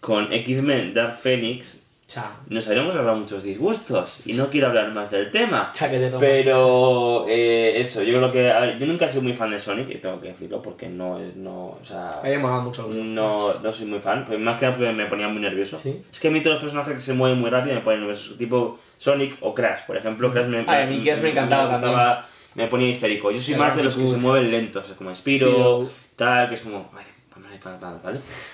con 0.00 0.30
X-Men 0.30 0.92
Dark 0.92 1.16
Phoenix, 1.16 1.82
Cha. 2.10 2.40
nos 2.48 2.66
habríamos 2.66 2.92
ahorrado 2.96 3.18
muchos 3.18 3.44
disgustos. 3.44 4.26
Y 4.26 4.32
no 4.32 4.50
quiero 4.50 4.66
hablar 4.66 4.92
más 4.92 5.12
del 5.12 5.30
tema. 5.30 5.70
Cha, 5.72 5.88
que 5.88 5.96
te 5.98 6.08
tomo. 6.08 6.18
Pero 6.18 7.24
eh, 7.28 7.78
eso, 7.78 8.02
yo 8.02 8.18
creo 8.18 8.32
que. 8.32 8.50
a 8.50 8.58
ver, 8.58 8.78
yo 8.80 8.86
nunca 8.86 9.04
he 9.04 9.08
sido 9.08 9.22
muy 9.22 9.32
fan 9.32 9.52
de 9.52 9.60
Sonic, 9.60 9.88
y 9.90 9.98
tengo 9.98 10.20
que 10.20 10.26
decirlo, 10.26 10.60
porque 10.60 10.88
no 10.88 11.20
es. 11.20 11.36
No, 11.36 11.66
o 11.66 11.78
sea, 11.84 12.10
me 12.24 12.36
molaba 12.36 12.64
mucho. 12.64 12.88
no, 12.88 13.54
no 13.60 13.72
soy 13.72 13.86
muy 13.86 14.00
fan, 14.00 14.24
pues 14.24 14.40
más 14.40 14.58
que 14.58 14.66
nada 14.66 14.76
porque 14.76 14.92
me 14.92 15.06
ponía 15.06 15.28
muy 15.28 15.40
nervioso. 15.40 15.76
Sí. 15.76 16.02
Es 16.12 16.18
que 16.18 16.26
a 16.26 16.30
mí 16.32 16.40
todos 16.40 16.54
los 16.54 16.64
personajes 16.64 16.94
que 16.94 17.00
se 17.00 17.14
mueven 17.14 17.38
muy 17.38 17.48
rápido 17.48 17.76
me 17.76 17.80
ponen 17.80 18.00
nerviosos, 18.00 18.36
tipo 18.36 18.76
Sonic 18.98 19.36
o 19.42 19.54
Crash, 19.54 19.86
por 19.86 19.96
ejemplo. 19.96 20.32
Crash 20.32 20.46
me, 20.46 20.64
a 20.66 20.86
mí 20.86 21.02
Crash 21.02 21.20
me 21.20 21.30
encantaba 21.30 21.80
también. 21.80 21.96
Me 22.56 22.66
ponía 22.66 22.88
histérico. 22.88 23.30
Yo 23.30 23.40
soy 23.40 23.54
más 23.54 23.76
de 23.76 23.84
los 23.84 23.94
que 23.94 24.08
se 24.08 24.16
mueven 24.16 24.50
lentos, 24.50 24.92
como 24.98 25.14
Spiro, 25.14 25.88
tal, 26.16 26.48
que 26.48 26.56
es 26.56 26.60
como. 26.62 26.90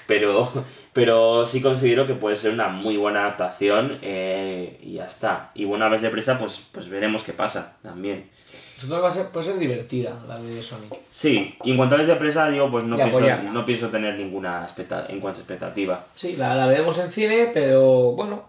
Pero, 0.07 0.64
pero 0.92 1.44
sí 1.46 1.61
considero 1.62 2.07
que 2.07 2.14
puede 2.14 2.36
ser 2.36 2.52
una 2.52 2.68
muy 2.68 2.96
buena 2.96 3.20
adaptación 3.20 3.98
eh, 4.02 4.78
y 4.82 4.94
ya 4.94 5.04
está. 5.04 5.50
Y 5.54 5.64
una 5.64 5.88
vez 5.88 6.02
de 6.02 6.11
presa, 6.11 6.38
pues, 6.38 6.62
pues 6.72 6.88
veremos 6.88 7.22
qué 7.22 7.32
pasa 7.32 7.76
también. 7.82 8.28
Todo 8.80 9.00
va 9.00 9.09
a 9.09 9.11
ser, 9.11 9.28
puede 9.28 9.46
ser 9.46 9.59
divertida 9.59 10.14
la 10.28 10.38
de 10.38 10.62
Sonic. 10.62 10.92
Sí, 11.09 11.57
y 11.64 11.70
en 11.70 11.76
cuanto 11.78 11.94
a 11.94 11.98
vez 11.98 12.09
de 12.09 12.16
presa, 12.16 12.48
digo, 12.50 12.70
pues 12.70 12.84
no 12.84 12.96
Y 12.96 12.98
pienso, 13.11 13.42
no 13.52 13.64
pienso 13.64 13.88
tener 13.88 14.16
ninguna 14.18 14.62
expecta- 14.64 15.07
en 15.09 15.18
cuanto 15.18 15.38
a 15.38 15.42
expectativa. 15.42 16.04
Sí, 16.14 16.36
la, 16.36 16.54
la 16.54 16.66
veremos 16.66 16.98
en 16.98 17.11
cine, 17.11 17.50
pero 17.54 18.12
bueno, 18.12 18.44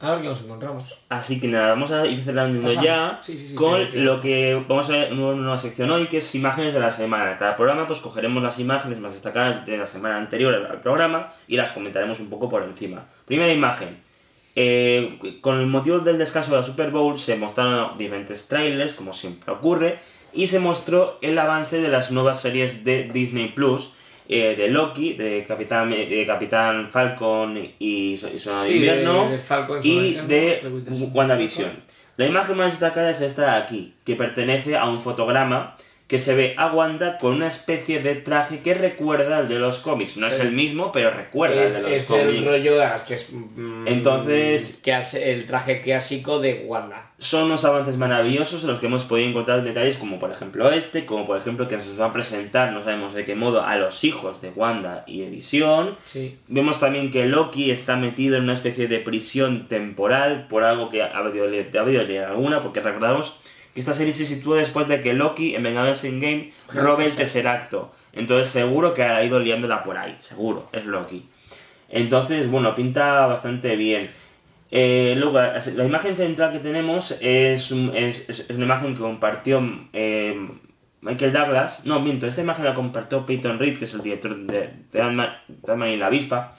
a 0.00 0.12
ver 0.12 0.22
qué 0.22 0.28
nos 0.28 0.42
encontramos. 0.42 0.98
Así 1.08 1.40
que 1.40 1.48
nada, 1.48 1.70
vamos 1.70 1.90
a 1.90 2.06
ir 2.06 2.20
cerrando 2.20 2.70
ya 2.72 3.18
Sí, 3.20 3.36
sí, 3.36 3.48
sí, 3.48 3.54
con 3.56 3.88
lo 4.04 4.20
que 4.20 4.62
vamos 4.68 4.88
a 4.90 4.92
ver 4.92 5.12
en 5.12 5.18
una 5.18 5.34
nueva 5.34 5.58
sección 5.58 5.90
hoy, 5.90 6.06
que 6.06 6.18
es 6.18 6.34
imágenes 6.34 6.72
de 6.72 6.80
la 6.80 6.90
semana. 6.90 7.36
Cada 7.36 7.56
programa 7.56 7.86
pues 7.86 7.98
cogeremos 8.00 8.42
las 8.42 8.60
imágenes 8.60 9.00
más 9.00 9.12
destacadas 9.12 9.66
de 9.66 9.76
la 9.76 9.86
semana 9.86 10.18
anterior 10.18 10.54
al 10.54 10.66
al 10.66 10.80
programa 10.80 11.32
y 11.48 11.56
las 11.56 11.72
comentaremos 11.72 12.20
un 12.20 12.30
poco 12.30 12.48
por 12.48 12.62
encima. 12.62 13.06
Primera 13.26 13.52
imagen. 13.52 14.08
Eh, 14.60 15.38
con 15.40 15.60
el 15.60 15.66
motivo 15.66 16.00
del 16.00 16.18
descanso 16.18 16.50
de 16.50 16.56
la 16.58 16.62
Super 16.62 16.90
Bowl 16.90 17.16
se 17.18 17.36
mostraron 17.36 17.96
diferentes 17.96 18.48
trailers, 18.48 18.94
como 18.94 19.12
siempre 19.12 19.52
ocurre, 19.52 19.98
y 20.32 20.46
se 20.48 20.60
mostró 20.60 21.18
el 21.22 21.38
avance 21.38 21.80
de 21.80 21.88
las 21.88 22.10
nuevas 22.10 22.40
series 22.40 22.84
de 22.84 23.04
Disney 23.04 23.48
Plus, 23.48 23.94
eh, 24.28 24.54
de 24.56 24.68
Loki, 24.68 25.14
de 25.14 25.42
Capitán, 25.48 25.90
de 25.90 26.24
Capitán 26.26 26.88
Falcon 26.90 27.56
y, 27.78 28.16
de 28.16 28.74
Invierno, 28.76 29.24
de- 29.24 29.30
de 29.32 29.38
Falcon 29.38 29.80
y 29.82 30.12
de. 30.28 30.60
WandaVision. 31.14 31.70
La 32.16 32.26
imagen 32.26 32.56
más 32.56 32.72
destacada 32.72 33.10
es 33.10 33.20
esta 33.20 33.42
de 33.54 33.62
aquí, 33.62 33.94
que 34.04 34.16
pertenece 34.16 34.76
a 34.76 34.86
un 34.86 35.00
fotograma 35.00 35.76
que 36.08 36.18
se 36.18 36.34
ve 36.34 36.54
a 36.56 36.72
Wanda 36.72 37.18
con 37.18 37.34
una 37.34 37.48
especie 37.48 38.00
de 38.00 38.14
traje 38.14 38.60
que 38.60 38.72
recuerda 38.72 39.36
al 39.36 39.48
de 39.48 39.58
los 39.58 39.78
cómics. 39.80 40.16
No 40.16 40.26
es 40.26 40.40
el 40.40 40.52
mismo, 40.52 40.90
pero 40.90 41.10
recuerda 41.10 41.62
Es, 41.62 41.76
al 41.76 41.82
de 41.82 41.88
los 41.90 41.98
es 41.98 42.06
cómics. 42.06 42.26
el 42.28 42.44
rollo 42.46 42.72
de 42.72 42.78
las 42.78 43.02
que 43.02 43.12
es. 43.14 43.30
mm, 43.32 43.86
Entonces- 43.86 44.80
Que 44.82 44.94
hace 44.94 45.32
el 45.32 45.44
traje 45.44 45.82
clásico 45.82 46.40
de 46.40 46.64
Wanda. 46.66 47.10
Son 47.18 47.44
unos 47.44 47.64
avances 47.66 47.96
maravillosos 47.98 48.62
en 48.62 48.68
los 48.70 48.78
que 48.80 48.86
hemos 48.86 49.04
podido 49.04 49.28
encontrar 49.28 49.62
detalles 49.64 49.96
como 49.98 50.18
por 50.18 50.30
ejemplo 50.30 50.70
este, 50.70 51.04
como 51.04 51.26
por 51.26 51.36
ejemplo 51.36 51.66
que 51.68 51.78
se 51.78 51.88
nos 51.90 52.00
va 52.00 52.06
a 52.06 52.12
presentar, 52.12 52.72
no 52.72 52.80
sabemos 52.80 53.12
de 53.12 53.24
qué 53.26 53.34
modo, 53.34 53.62
a 53.62 53.76
los 53.76 54.02
hijos 54.04 54.40
de 54.40 54.48
Wanda 54.50 55.04
y 55.06 55.20
de 55.20 55.28
Visión. 55.30 55.96
Sí. 56.04 56.38
Vemos 56.46 56.80
también 56.80 57.10
que 57.10 57.26
Loki 57.26 57.70
está 57.70 57.96
metido 57.96 58.36
en 58.36 58.44
una 58.44 58.52
especie 58.54 58.88
de 58.88 59.00
prisión 59.00 59.68
temporal 59.68 60.46
por 60.48 60.62
algo 60.64 60.88
que 60.88 61.02
ha 61.02 61.08
habido, 61.18 61.44
ha 61.44 61.80
habido 61.82 62.02
leer 62.04 62.24
alguna, 62.24 62.60
porque 62.62 62.80
recordamos 62.80 63.40
que 63.78 63.82
esta 63.82 63.94
serie 63.94 64.12
se 64.12 64.24
sitúa 64.24 64.58
después 64.58 64.88
de 64.88 65.00
que 65.00 65.12
Loki 65.12 65.54
en 65.54 65.62
Vengadores 65.62 66.02
Endgame 66.02 66.50
robe 66.74 67.04
el 67.06 67.14
Tesseracto. 67.14 67.92
Entonces 68.12 68.48
seguro 68.52 68.92
que 68.92 69.04
ha 69.04 69.22
ido 69.22 69.38
liándola 69.38 69.84
por 69.84 69.96
ahí, 69.96 70.16
seguro, 70.18 70.68
es 70.72 70.84
Loki. 70.84 71.24
Entonces, 71.88 72.50
bueno, 72.50 72.74
pinta 72.74 73.26
bastante 73.26 73.76
bien. 73.76 74.10
Eh, 74.72 75.14
luego, 75.16 75.38
la 75.40 75.84
imagen 75.84 76.16
central 76.16 76.50
que 76.52 76.58
tenemos 76.58 77.16
es, 77.20 77.70
un- 77.70 77.94
es, 77.94 78.46
una 78.50 78.64
imagen 78.64 78.94
que 78.94 79.00
compartió 79.00 79.62
eh, 79.92 80.36
Michael 81.00 81.32
Douglas. 81.32 81.86
No, 81.86 82.00
miento, 82.00 82.26
esta 82.26 82.40
imagen 82.42 82.64
la 82.64 82.74
compartió 82.74 83.24
Peyton 83.24 83.60
Reed, 83.60 83.78
que 83.78 83.84
es 83.84 83.94
el 83.94 84.02
director 84.02 84.36
de, 84.36 84.70
de 84.90 85.00
Ant-Man 85.00 85.88
y 85.92 85.96
la 85.96 86.06
avispa. 86.08 86.58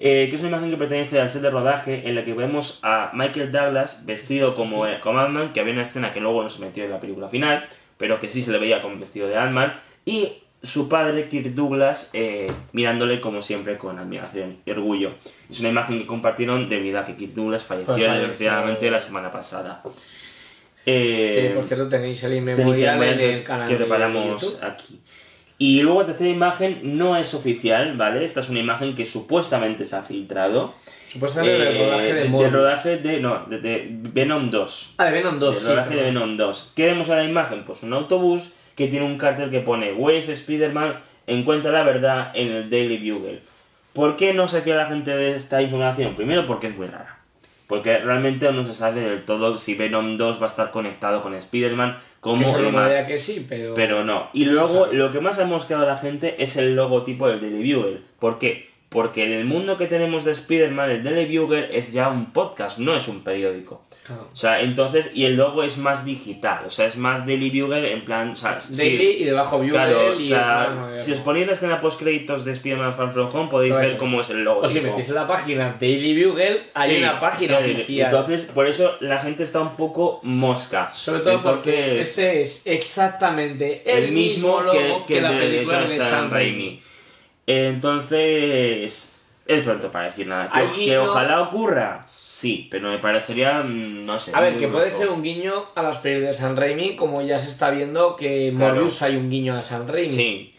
Eh, 0.00 0.26
que 0.30 0.36
es 0.36 0.40
una 0.40 0.48
imagen 0.50 0.70
que 0.70 0.76
pertenece 0.78 1.20
al 1.20 1.30
set 1.30 1.42
de 1.42 1.50
rodaje 1.50 2.08
en 2.08 2.14
la 2.14 2.24
que 2.24 2.32
vemos 2.32 2.80
a 2.82 3.10
Michael 3.12 3.52
Douglas 3.52 4.04
vestido 4.06 4.54
como, 4.54 4.86
eh, 4.86 4.98
como 5.00 5.20
Ant-Man, 5.20 5.52
que 5.52 5.60
había 5.60 5.74
una 5.74 5.82
escena 5.82 6.10
que 6.12 6.20
luego 6.20 6.42
no 6.42 6.48
se 6.48 6.64
metió 6.64 6.84
en 6.84 6.90
la 6.90 6.98
película 6.98 7.28
final, 7.28 7.68
pero 7.98 8.18
que 8.18 8.28
sí 8.28 8.40
se 8.42 8.50
le 8.50 8.58
veía 8.58 8.80
como 8.80 8.98
vestido 8.98 9.28
de 9.28 9.36
Ant-Man, 9.36 9.74
y 10.06 10.32
su 10.62 10.88
padre, 10.88 11.28
Kirk 11.28 11.54
Douglas, 11.54 12.10
eh, 12.12 12.46
mirándole 12.72 13.20
como 13.20 13.40
siempre 13.40 13.78
con 13.78 13.98
admiración 13.98 14.58
y 14.64 14.70
orgullo. 14.70 15.10
Es 15.50 15.60
una 15.60 15.70
imagen 15.70 15.98
que 15.98 16.06
compartieron 16.06 16.68
debido 16.68 16.98
a 16.98 17.04
que 17.04 17.14
Kirk 17.16 17.34
Douglas 17.34 17.62
falleció 17.62 17.94
Pues 17.94 18.12
desgraciadamente 18.12 18.90
la 18.90 19.00
semana 19.00 19.30
pasada. 19.30 19.82
Eh, 20.86 21.48
Que 21.48 21.54
por 21.54 21.64
cierto 21.64 21.88
tenéis 21.88 22.22
el 22.24 22.34
inmemorial 22.36 23.02
el 23.02 23.20
en 23.20 23.30
el 23.38 23.44
canal 23.44 23.66
que 23.66 23.74
de 23.74 23.78
preparamos 23.80 24.40
YouTube. 24.40 24.64
aquí. 24.64 25.00
Y 25.62 25.82
luego 25.82 26.00
la 26.00 26.06
tercera 26.06 26.30
imagen 26.30 26.80
no 26.96 27.18
es 27.18 27.34
oficial, 27.34 27.94
¿vale? 27.94 28.24
Esta 28.24 28.40
es 28.40 28.48
una 28.48 28.60
imagen 28.60 28.94
que 28.94 29.04
supuestamente 29.04 29.84
se 29.84 29.94
ha 29.94 30.02
filtrado. 30.02 30.72
Supuestamente 31.06 31.58
del 31.58 31.76
Eh, 31.76 31.84
rodaje 31.84 32.14
de 32.14 32.28
del 32.30 32.52
rodaje 32.52 32.96
de, 32.96 33.20
no, 33.20 33.44
de, 33.46 33.58
de 33.58 33.88
Venom 33.90 34.48
2. 34.48 34.94
Ah, 34.96 35.04
de 35.04 35.12
Venom 35.12 35.38
2, 35.38 35.54
Del 35.56 35.62
sí. 35.62 35.70
rodaje 35.70 35.94
de. 35.96 36.02
Venom 36.04 36.36
2. 36.38 36.72
¿Qué 36.74 36.86
vemos 36.86 37.10
en 37.10 37.16
la 37.16 37.24
imagen? 37.24 37.64
Pues 37.66 37.82
un 37.82 37.92
autobús 37.92 38.52
que 38.74 38.88
tiene 38.88 39.04
un 39.04 39.18
cartel 39.18 39.50
que 39.50 39.60
pone 39.60 39.92
Where 39.92 40.18
is 40.18 40.30
Spider-Man? 40.30 40.98
Encuentra 41.26 41.70
la 41.72 41.82
verdad 41.82 42.30
en 42.34 42.48
el 42.48 42.70
Daily 42.70 42.96
Bugle. 43.10 43.40
¿Por 43.92 44.16
qué 44.16 44.32
no 44.32 44.48
se 44.48 44.62
fía 44.62 44.76
la 44.76 44.86
gente 44.86 45.14
de 45.14 45.34
esta 45.36 45.60
información? 45.60 46.16
Primero 46.16 46.46
porque 46.46 46.68
es 46.68 46.76
muy 46.76 46.86
rara. 46.86 47.18
Porque 47.70 47.98
realmente 47.98 48.52
no 48.52 48.64
se 48.64 48.74
sabe 48.74 49.00
del 49.02 49.24
todo 49.24 49.56
si 49.56 49.76
Venom 49.76 50.16
2 50.16 50.40
va 50.40 50.46
a 50.46 50.48
estar 50.48 50.72
conectado 50.72 51.22
con 51.22 51.36
Spider-Man, 51.36 51.98
como 52.18 52.42
demás. 52.42 52.60
rumorea 52.60 53.06
que 53.06 53.16
sí, 53.16 53.46
pero... 53.48 53.74
Pero 53.74 54.04
no. 54.04 54.28
Y 54.32 54.44
No 54.44 54.54
luego 54.54 54.86
lo 54.86 55.12
que 55.12 55.20
más 55.20 55.38
ha 55.38 55.46
mosqueado 55.46 55.84
a 55.84 55.86
la 55.86 55.96
gente 55.96 56.42
es 56.42 56.56
el 56.56 56.74
logotipo 56.74 57.28
del 57.28 57.40
Daily 57.40 57.72
Bugle. 57.72 58.00
¿Por 58.18 58.40
qué? 58.40 58.70
Porque 58.88 59.24
en 59.24 59.30
el 59.30 59.44
mundo 59.44 59.76
que 59.76 59.86
tenemos 59.86 60.24
de 60.24 60.32
Spider-Man, 60.32 60.90
el 60.90 61.04
Daily 61.04 61.38
Bugle 61.38 61.78
es 61.78 61.92
ya 61.92 62.08
un 62.08 62.32
podcast, 62.32 62.80
no 62.80 62.96
es 62.96 63.06
un 63.06 63.22
periódico. 63.22 63.84
Claro. 64.02 64.28
O 64.32 64.36
sea, 64.36 64.60
entonces, 64.62 65.12
y 65.14 65.24
el 65.26 65.36
logo 65.36 65.62
es 65.62 65.76
más 65.78 66.04
digital, 66.04 66.64
o 66.66 66.70
sea, 66.70 66.86
es 66.86 66.96
más 66.96 67.26
Daily 67.26 67.60
Bugle 67.60 67.92
en 67.92 68.04
plan. 68.04 68.30
O 68.30 68.36
sea, 68.36 68.60
sí, 68.60 68.74
Daily 68.74 69.22
y 69.22 69.24
debajo 69.24 69.58
Bugle 69.58 69.72
Claro, 69.72 70.06
o 70.08 70.14
y 70.14 70.22
sea, 70.22 70.68
es 70.72 70.78
más 70.80 71.04
si 71.04 71.12
os 71.12 71.18
ponéis 71.20 71.46
la 71.46 71.52
escena 71.52 71.80
post 71.80 72.00
créditos 72.00 72.44
de 72.44 72.52
Spider-Man 72.52 72.92
Far 72.94 73.12
From 73.12 73.28
Home 73.32 73.50
podéis 73.50 73.76
ver 73.76 73.96
cómo 73.98 74.20
es 74.22 74.30
el 74.30 74.42
logo. 74.42 74.62
O 74.62 74.68
si 74.68 74.80
metéis 74.80 75.10
en 75.10 75.14
la 75.14 75.26
página 75.28 75.76
Daily 75.78 76.24
Bugle, 76.24 76.62
hay 76.74 76.90
Sí, 76.90 76.96
una 76.96 77.20
página 77.20 77.58
claro, 77.58 77.72
oficial. 77.72 78.06
Entonces, 78.06 78.44
por 78.46 78.66
eso 78.66 78.96
la 79.00 79.20
gente 79.20 79.42
está 79.44 79.60
un 79.60 79.76
poco 79.76 80.20
mosca. 80.24 80.90
Sobre 80.92 81.20
todo 81.20 81.42
porque 81.42 82.00
este 82.00 82.40
es 82.40 82.66
exactamente 82.66 83.82
el, 83.84 84.12
mismo 84.12 84.60
logo 84.62 85.06
que, 85.06 85.18
el 85.18 85.22
la 85.22 85.32
de- 85.32 85.38
película 85.38 85.80
de, 85.82 85.88
de 85.88 85.96
Sam 85.96 86.30
Raimi. 86.30 86.82
Entonces, 87.46 89.19
es 89.58 89.64
pronto 89.64 89.88
para 89.90 90.06
decir 90.06 90.26
nada. 90.26 90.50
¿Que, 90.50 90.60
Allí 90.60 90.84
que 90.86 90.94
no- 90.94 91.04
ojalá 91.04 91.42
ocurra? 91.42 92.04
Sí, 92.08 92.68
pero 92.70 92.90
me 92.90 92.98
parecería, 92.98 93.62
mm, 93.62 94.04
no 94.06 94.18
sé. 94.18 94.32
A 94.34 94.40
ver, 94.40 94.52
muy 94.52 94.60
que 94.60 94.68
puede 94.68 94.84
brusco. 94.86 95.00
ser 95.02 95.10
un 95.10 95.22
guiño 95.22 95.52
a 95.74 95.82
las 95.82 95.98
películas 95.98 96.36
de 96.36 96.42
Sam 96.42 96.56
Raimi, 96.56 96.96
como 96.96 97.20
ya 97.22 97.38
se 97.38 97.48
está 97.48 97.70
viendo 97.70 98.16
que 98.16 98.48
en 98.48 98.56
Claro. 98.56 98.74
Morbius 98.76 99.02
hay 99.02 99.16
un 99.16 99.28
guiño 99.28 99.54
a 99.56 99.62
Sam 99.62 99.86
Raimi. 99.86 100.08
Sí. 100.08 100.54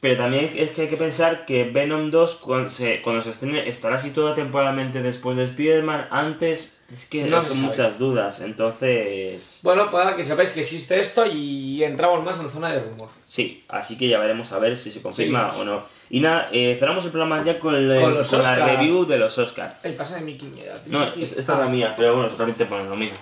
Pero 0.00 0.16
también 0.16 0.52
es 0.56 0.70
que 0.70 0.82
hay 0.82 0.88
que 0.88 0.96
pensar 0.96 1.44
que 1.44 1.64
Venom 1.64 2.10
2, 2.12 2.36
cuando 2.36 2.70
se, 2.70 3.02
cuando 3.02 3.20
se 3.20 3.30
estrene, 3.30 3.68
estará 3.68 3.98
situado 3.98 4.32
temporalmente 4.32 5.02
después 5.02 5.36
de 5.36 5.42
Spider-Man. 5.44 6.06
Antes, 6.12 6.77
es 6.92 7.04
que 7.06 7.24
No 7.24 7.42
son 7.42 7.60
muchas 7.62 7.98
dudas. 7.98 8.40
Entonces, 8.40 9.60
Bueno, 9.62 9.90
para 9.90 10.16
que 10.16 10.24
sepáis 10.24 10.50
que 10.50 10.60
existe 10.60 10.98
esto 10.98 11.26
y 11.26 11.82
entramos 11.84 12.24
más 12.24 12.38
en 12.38 12.46
la 12.46 12.52
zona 12.52 12.72
de 12.72 12.80
rumor. 12.80 13.08
sí. 13.24 13.64
Así 13.68 13.96
que 13.98 14.08
ya 14.08 14.18
veremos 14.18 14.52
a 14.52 14.58
ver 14.58 14.76
si 14.76 14.90
se 14.90 15.02
confirma 15.02 15.50
Sí. 15.50 15.60
o 15.60 15.64
no. 15.64 15.82
Y 16.10 16.20
nada, 16.20 16.48
eh, 16.52 16.74
cerramos 16.78 17.04
el 17.04 17.10
programa 17.10 17.44
ya 17.44 17.58
con, 17.60 17.74
el- 17.74 18.00
Con 18.00 18.14
la 18.42 18.66
review 18.66 19.04
de 19.04 19.18
los 19.18 19.36
Oscars. 19.36 19.74
El 19.82 19.92
pasa 19.94 20.14
de 20.16 20.22
mi 20.22 20.36
quiñera. 20.38 20.80
No, 20.86 21.02
es- 21.04 21.32
esta 21.36 21.52
es 21.52 21.58
la 21.58 21.66
mía, 21.68 21.94
pero 21.96 22.16
bueno, 22.16 22.30
realmente 22.36 22.64
ponen 22.64 22.88
lo 22.88 22.96
mismo. 22.96 23.18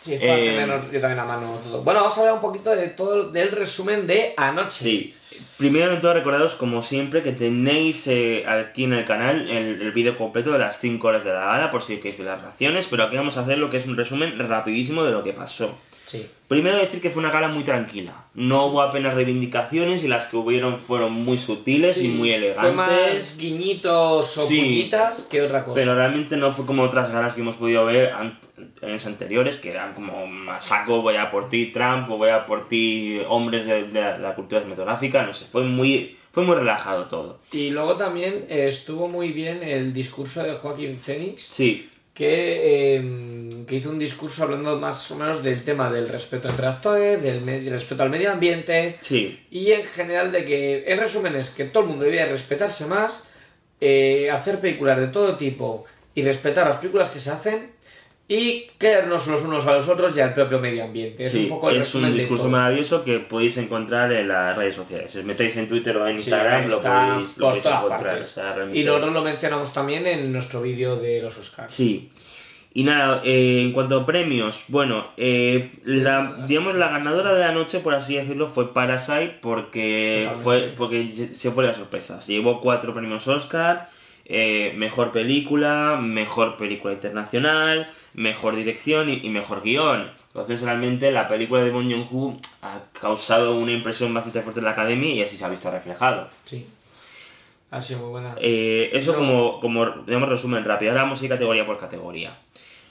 Sí, 0.00 0.14
es 0.14 0.20
para 0.20 0.38
Eh, 0.38 0.50
tener 0.52 0.90
yo 0.92 1.00
también 1.00 1.18
a 1.20 1.24
mano 1.24 1.58
todo. 1.64 1.82
Bueno, 1.82 2.00
vamos 2.00 2.16
a 2.16 2.20
hablar 2.20 2.34
un 2.34 2.40
poquito 2.40 2.70
de 2.74 2.88
todo 2.88 3.30
del 3.30 3.50
resumen 3.50 4.06
de 4.06 4.34
anoche. 4.36 4.70
Sí. 4.70 5.14
Primero 5.56 5.90
de 5.90 5.96
todo, 5.98 6.14
recordaros, 6.14 6.54
como 6.54 6.82
siempre, 6.82 7.22
que 7.22 7.32
tenéis 7.32 8.06
eh, 8.08 8.44
aquí 8.46 8.84
en 8.84 8.92
el 8.92 9.04
canal 9.04 9.48
el, 9.48 9.80
el 9.82 9.92
vídeo 9.92 10.16
completo 10.16 10.52
de 10.52 10.58
las 10.58 10.78
5 10.80 11.06
horas 11.06 11.24
de 11.24 11.32
la 11.32 11.40
gala, 11.46 11.70
por 11.70 11.82
si 11.82 11.96
queréis 11.96 12.18
ver 12.18 12.28
las 12.28 12.42
reacciones, 12.42 12.86
pero 12.86 13.04
aquí 13.04 13.16
vamos 13.16 13.36
a 13.36 13.40
hacer 13.42 13.58
lo 13.58 13.68
que 13.70 13.76
es 13.76 13.86
un 13.86 13.96
resumen 13.96 14.38
rapidísimo 14.38 15.02
de 15.04 15.10
lo 15.12 15.22
que 15.24 15.32
pasó. 15.32 15.76
Sí. 16.04 16.26
Primero 16.48 16.78
decir 16.78 17.00
que 17.02 17.10
fue 17.10 17.20
una 17.20 17.30
gala 17.30 17.48
muy 17.48 17.62
tranquila. 17.64 18.24
No 18.34 18.66
hubo 18.66 18.82
apenas 18.82 19.14
reivindicaciones 19.14 20.02
y 20.04 20.08
las 20.08 20.26
que 20.26 20.36
hubieron 20.38 20.78
fueron 20.78 21.12
muy 21.12 21.36
sutiles 21.36 22.02
y 22.02 22.08
muy 22.08 22.32
elegantes. 22.32 22.62
Fue 22.62 22.72
más 22.72 23.36
guiñitos 23.38 24.38
o 24.38 24.46
Sí. 24.46 24.88
que 25.28 25.42
otra 25.42 25.64
cosa. 25.64 25.74
Pero 25.74 25.94
realmente 25.94 26.36
no 26.36 26.50
fue 26.52 26.64
como 26.66 26.82
otras 26.82 27.12
galas 27.12 27.34
que 27.34 27.42
hemos 27.42 27.56
podido 27.56 27.84
ver 27.84 28.12
años 28.82 29.06
anteriores, 29.06 29.56
que 29.58 29.70
eran 29.70 29.94
como 29.94 30.26
"A 30.50 30.60
saco, 30.60 31.02
voy 31.02 31.16
a 31.16 31.30
por 31.30 31.48
ti 31.50 31.66
Trump, 31.66 32.10
o 32.10 32.16
voy 32.16 32.30
a 32.30 32.46
por 32.46 32.68
ti 32.68 33.20
hombres 33.28 33.66
de, 33.66 33.84
de 33.84 34.00
la, 34.00 34.18
la 34.18 34.34
cultura 34.34 34.60
cinematográfica, 34.60 35.22
no 35.24 35.32
sé, 35.34 35.46
fue 35.46 35.62
muy, 35.64 36.16
fue 36.32 36.44
muy 36.44 36.54
relajado 36.56 37.06
todo. 37.06 37.40
Y 37.52 37.70
luego 37.70 37.96
también 37.96 38.46
eh, 38.48 38.66
estuvo 38.68 39.08
muy 39.08 39.32
bien 39.32 39.62
el 39.62 39.92
discurso 39.92 40.42
de 40.42 40.54
Joaquín 40.54 40.96
Phoenix, 40.96 41.42
Sí, 41.42 41.90
que, 42.14 42.96
eh, 42.96 43.48
que 43.66 43.76
hizo 43.76 43.90
un 43.90 43.98
discurso 43.98 44.42
hablando 44.42 44.76
más 44.78 45.08
o 45.12 45.16
menos 45.16 45.42
del 45.42 45.62
tema 45.62 45.90
del 45.90 46.08
respeto 46.08 46.48
entre 46.48 46.66
actores, 46.66 47.22
del 47.22 47.70
respeto 47.70 48.02
al 48.02 48.10
medio 48.10 48.32
ambiente. 48.32 48.96
Sí, 49.00 49.38
y 49.50 49.70
en 49.70 49.84
general 49.84 50.32
de 50.32 50.44
que, 50.44 50.84
en 50.86 50.98
resumen, 50.98 51.36
es 51.36 51.50
que 51.50 51.64
todo 51.64 51.84
el 51.84 51.88
mundo 51.90 52.04
debía 52.04 52.26
respetarse 52.26 52.86
más, 52.86 53.24
eh, 53.80 54.30
hacer 54.32 54.58
películas 54.60 54.98
de 54.98 55.06
todo 55.08 55.36
tipo 55.36 55.84
y 56.14 56.22
respetar 56.22 56.66
las 56.66 56.78
películas 56.78 57.10
que 57.10 57.20
se 57.20 57.30
hacen 57.30 57.70
y 58.30 58.66
querernos 58.78 59.26
los 59.26 59.42
unos 59.42 59.66
a 59.66 59.72
los 59.72 59.88
otros 59.88 60.14
y 60.14 60.20
al 60.20 60.34
propio 60.34 60.58
medio 60.58 60.84
ambiente. 60.84 61.24
Es 61.24 61.32
sí, 61.32 61.44
un 61.44 61.48
poco 61.48 61.70
el 61.70 61.78
es 61.78 61.94
un 61.94 62.14
discurso 62.14 62.50
maravilloso 62.50 63.02
que 63.02 63.20
podéis 63.20 63.56
encontrar 63.56 64.12
en 64.12 64.28
las 64.28 64.54
redes 64.54 64.74
sociales. 64.74 65.10
Si 65.10 65.18
os 65.18 65.24
metéis 65.24 65.56
en 65.56 65.66
Twitter 65.66 65.96
o 65.96 66.06
en 66.06 66.18
Sí, 66.18 66.24
Instagram, 66.30 66.68
lo 66.68 66.82
podéis, 66.82 67.38
lo 67.38 67.46
podéis 67.46 67.64
encontrar. 67.64 68.22
Y 68.74 68.84
nosotros 68.84 69.12
lo 69.14 69.22
mencionamos 69.22 69.72
también 69.72 70.06
en 70.06 70.30
nuestro 70.30 70.60
vídeo 70.60 70.96
de 70.96 71.22
los 71.22 71.38
Oscars. 71.38 71.72
Sí. 71.72 72.10
Y 72.74 72.84
nada, 72.84 73.22
eh, 73.24 73.62
en 73.62 73.72
cuanto 73.72 73.98
a 73.98 74.04
premios, 74.06 74.64
bueno, 74.68 75.08
eh, 75.16 75.72
la, 75.84 76.44
digamos 76.46 76.74
la 76.74 76.90
ganadora 76.90 77.32
de 77.32 77.40
la 77.40 77.52
noche, 77.52 77.80
por 77.80 77.94
así 77.94 78.16
decirlo, 78.16 78.46
fue 78.46 78.74
Parasite 78.74 79.38
porque 79.40 80.28
Totalmente. 80.28 80.42
fue 80.44 80.74
porque 80.76 81.10
se 81.32 81.50
fue 81.50 81.64
la 81.64 81.72
sorpresa. 81.72 82.20
Se 82.20 82.34
llevó 82.34 82.60
cuatro 82.60 82.92
premios 82.92 83.26
Oscar, 83.26 83.88
eh, 84.28 84.74
mejor 84.76 85.10
película, 85.10 85.98
mejor 86.00 86.56
película 86.56 86.92
internacional, 86.92 87.88
mejor 88.14 88.54
dirección 88.56 89.08
y, 89.08 89.14
y 89.24 89.30
mejor 89.30 89.62
guion. 89.62 90.10
Entonces 90.28 90.62
realmente 90.62 91.10
la 91.10 91.26
película 91.26 91.64
de 91.64 91.70
Bong 91.70 91.90
Joon-ho 91.90 92.38
ha 92.62 92.80
causado 93.00 93.58
una 93.58 93.72
impresión 93.72 94.12
bastante 94.12 94.42
fuerte 94.42 94.60
en 94.60 94.66
la 94.66 94.72
academia 94.72 95.10
y 95.12 95.22
así 95.22 95.36
se 95.36 95.44
ha 95.44 95.48
visto 95.48 95.70
reflejado. 95.70 96.28
Sí. 96.44 96.66
Ha 97.70 97.80
sido 97.80 98.00
muy 98.00 98.10
buena. 98.10 98.36
Eh, 98.40 98.90
eso 98.92 99.14
como, 99.14 99.60
como, 99.60 99.86
digamos, 100.06 100.28
resumen 100.28 100.64
rápido. 100.64 100.92
Ahora 100.92 101.02
vamos 101.02 101.20
a 101.20 101.24
ir 101.24 101.30
categoría 101.30 101.66
por 101.66 101.78
categoría. 101.78 102.32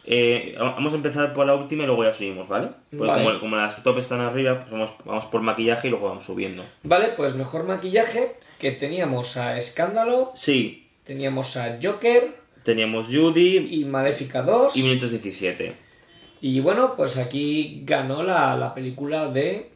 Eh, 0.06 0.56
vamos 0.58 0.94
a 0.94 0.96
empezar 0.96 1.34
por 1.34 1.46
la 1.46 1.56
última 1.56 1.84
y 1.84 1.86
luego 1.86 2.04
ya 2.04 2.14
subimos, 2.14 2.48
¿vale? 2.48 2.70
Porque 2.92 3.12
Vale. 3.12 3.26
como, 3.26 3.40
como 3.40 3.56
las 3.58 3.84
top 3.84 3.98
están 3.98 4.22
arriba, 4.22 4.58
pues 4.60 4.72
vamos, 4.72 4.92
vamos 5.04 5.26
por 5.26 5.42
maquillaje 5.42 5.88
y 5.88 5.92
luego 5.92 6.08
vamos 6.08 6.26
subiendo. 6.26 6.64
Vale, 6.84 7.08
pues 7.18 7.36
mejor 7.36 7.66
maquillaje, 7.66 8.38
que 8.58 8.72
teníamos 8.72 9.36
a 9.36 9.58
Escándalo, 9.58 10.32
Sí, 10.34 10.87
teníamos 11.08 11.56
a 11.58 11.80
Joker 11.82 12.48
teníamos 12.68 13.08
Judy 13.08 13.80
y 13.80 13.86
Maléfica 13.86 14.42
2. 14.42 14.76
y 14.76 14.84
Minutos 14.84 15.10
17. 15.12 15.74
Y 16.42 16.60
bueno, 16.60 16.98
pues 16.98 17.16
aquí 17.18 17.82
ganó 17.86 18.24
la, 18.24 18.58
la 18.58 18.74
película 18.74 19.28
de... 19.30 19.72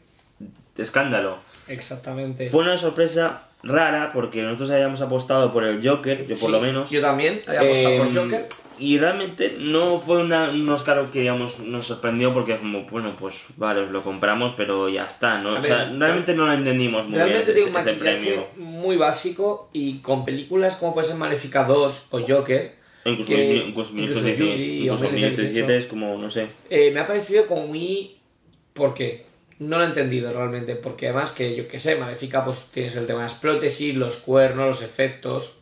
Escándalo. 0.78 1.38
Exactamente. 1.70 2.50
Fue 2.50 2.64
una 2.64 2.76
sorpresa 2.76 3.48
rara 3.64 4.12
porque 4.14 4.42
nosotros 4.44 4.72
habíamos 4.72 5.02
apostado 5.02 5.52
por 5.54 5.64
el 5.64 5.88
Joker, 5.88 6.26
yo 6.28 6.36
por 6.40 6.50
lo 6.52 6.62
menos. 6.62 6.90
Yo 6.90 7.02
también, 7.02 7.42
había 7.48 7.62
apostado 7.62 7.98
por 7.98 8.08
Em, 8.08 8.16
Joker. 8.16 8.48
Y 8.80 8.98
realmente 8.98 9.56
no 9.60 10.00
fue 10.00 10.18
una, 10.24 10.50
un 10.50 10.68
Oscar 10.70 11.06
que 11.14 11.20
digamos 11.20 11.60
nos 11.60 11.86
sorprendió 11.86 12.34
porque 12.34 12.58
como, 12.58 12.84
bueno, 12.86 13.16
pues 13.16 13.44
vale, 13.56 13.82
os 13.82 13.92
lo 13.92 14.02
compramos, 14.02 14.54
pero 14.58 14.90
ya 14.90 15.06
está, 15.06 15.38
¿no? 15.38 15.50
A 15.56 15.60
o 15.60 15.62
sea, 15.62 15.86
ver, 15.86 16.00
realmente 16.00 16.34
no 16.34 16.48
lo 16.48 16.54
entendimos 16.54 17.06
muy 17.08 17.16
Realmente 17.20 17.54
bien 17.54 17.56
tiene 17.68 17.70
un 17.72 17.78
ese, 17.88 17.94
maquillaje 17.94 18.46
muy 18.58 18.98
básico 18.98 19.70
y 19.74 20.00
con 20.00 20.26
películas 20.26 20.78
como 20.78 20.96
puede 20.96 21.08
ser 21.08 21.18
Maléfica 21.18 21.64
2 21.66 22.08
o 22.10 22.22
Joker, 22.28 22.74
Incluso, 23.06 23.30
que- 23.30 23.56
incluso, 23.68 23.92
incluso 23.92 23.94
Minutos 23.94 24.24
17, 24.24 24.44
Judy 24.44 24.90
o 24.90 24.94
incluso 24.94 25.04
Minutos 25.04 25.12
Minutos 25.22 25.38
17 25.38 25.74
18. 25.74 25.74
es 25.74 25.86
como, 25.86 26.18
no 26.18 26.30
sé. 26.32 26.48
eh, 26.72 26.90
me 26.92 27.00
ha 27.02 27.08
parecido 27.08 27.46
como 27.46 27.68
muy... 27.68 28.16
¿Por 28.74 28.94
qué? 28.96 29.26
No 29.62 29.78
lo 29.78 29.84
he 29.84 29.88
entendido 29.88 30.34
realmente, 30.34 30.76
porque 30.76 31.08
además 31.08 31.32
que 31.32 31.56
yo 31.56 31.68
que 31.68 31.80
sé, 31.80 31.96
Maléfica 31.96 32.44
pues 32.44 32.66
tienes 32.72 32.96
el 32.96 33.06
tema 33.06 33.20
de 33.20 33.26
las 33.26 33.36
prótesis, 33.36 33.96
los 33.96 34.18
cuernos, 34.18 34.66
los 34.66 34.82
efectos... 34.82 35.58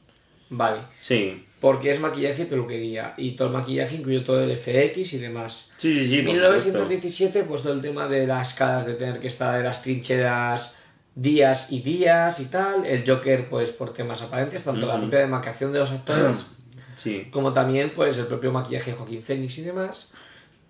Vale. 0.52 0.80
Sí, 1.00 1.46
Porque 1.60 1.92
es 1.92 2.00
maquillaje 2.00 2.44
y 2.44 2.46
peluquería. 2.46 3.14
Y 3.18 3.32
todo 3.32 3.50
el 3.50 3.54
maquillaje 3.54 3.98
incluye 3.98 4.22
todo 4.22 4.42
el 4.42 4.58
FX 4.58 5.14
y 5.14 5.18
demás. 5.20 5.72
sí, 5.78 5.94
sí, 5.94 6.08
sí. 6.08 6.22
por 6.24 6.34
supuesto. 6.34 6.70
1917, 6.70 7.44
pues 7.44 7.62
todo 7.62 7.74
el 7.74 7.82
tema 7.82 8.08
de 8.08 8.26
las 8.26 8.56
caras 8.56 8.86
de 8.86 8.94
tener 8.94 9.20
que 9.20 9.28
estar 9.28 9.56
en 9.58 9.66
las 9.66 9.84
trincheras 9.84 10.76
días 11.14 11.72
y 11.72 11.82
días 11.82 12.40
y 12.40 12.46
tal. 12.46 12.86
El 12.86 13.04
Joker, 13.06 13.50
pues 13.50 13.72
por 13.72 13.94
temas 13.94 14.22
aparentes, 14.22 14.64
tanto 14.64 14.88
la 14.88 14.98
propia 14.98 15.20
demarcación 15.20 15.72
de 15.74 15.80
los 15.80 15.92
actores 15.92 16.48
Sí, 17.04 17.28
como 17.32 17.54
también 17.54 17.94
pues 17.94 18.18
el 18.18 18.26
propio 18.26 18.52
maquillaje 18.52 18.92
de 18.92 18.98
Joaquín 18.98 19.22
Phoenix 19.22 19.58
y 19.60 19.62
demás. 19.62 20.12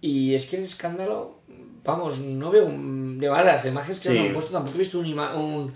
Y 0.01 0.33
es 0.33 0.45
que 0.47 0.57
en 0.57 0.63
escándalo, 0.63 1.39
vamos, 1.83 2.19
no 2.19 2.51
veo 2.51 2.65
un... 2.65 3.19
De 3.19 3.29
verdad, 3.29 3.45
las 3.45 3.65
imágenes 3.65 3.99
que 3.99 4.09
Sí. 4.09 4.17
han 4.17 4.31
puesto, 4.31 4.51
tampoco 4.51 4.75
he 4.75 4.79
visto 4.79 4.99
un, 4.99 5.05
ima- 5.05 5.35
un, 5.35 5.73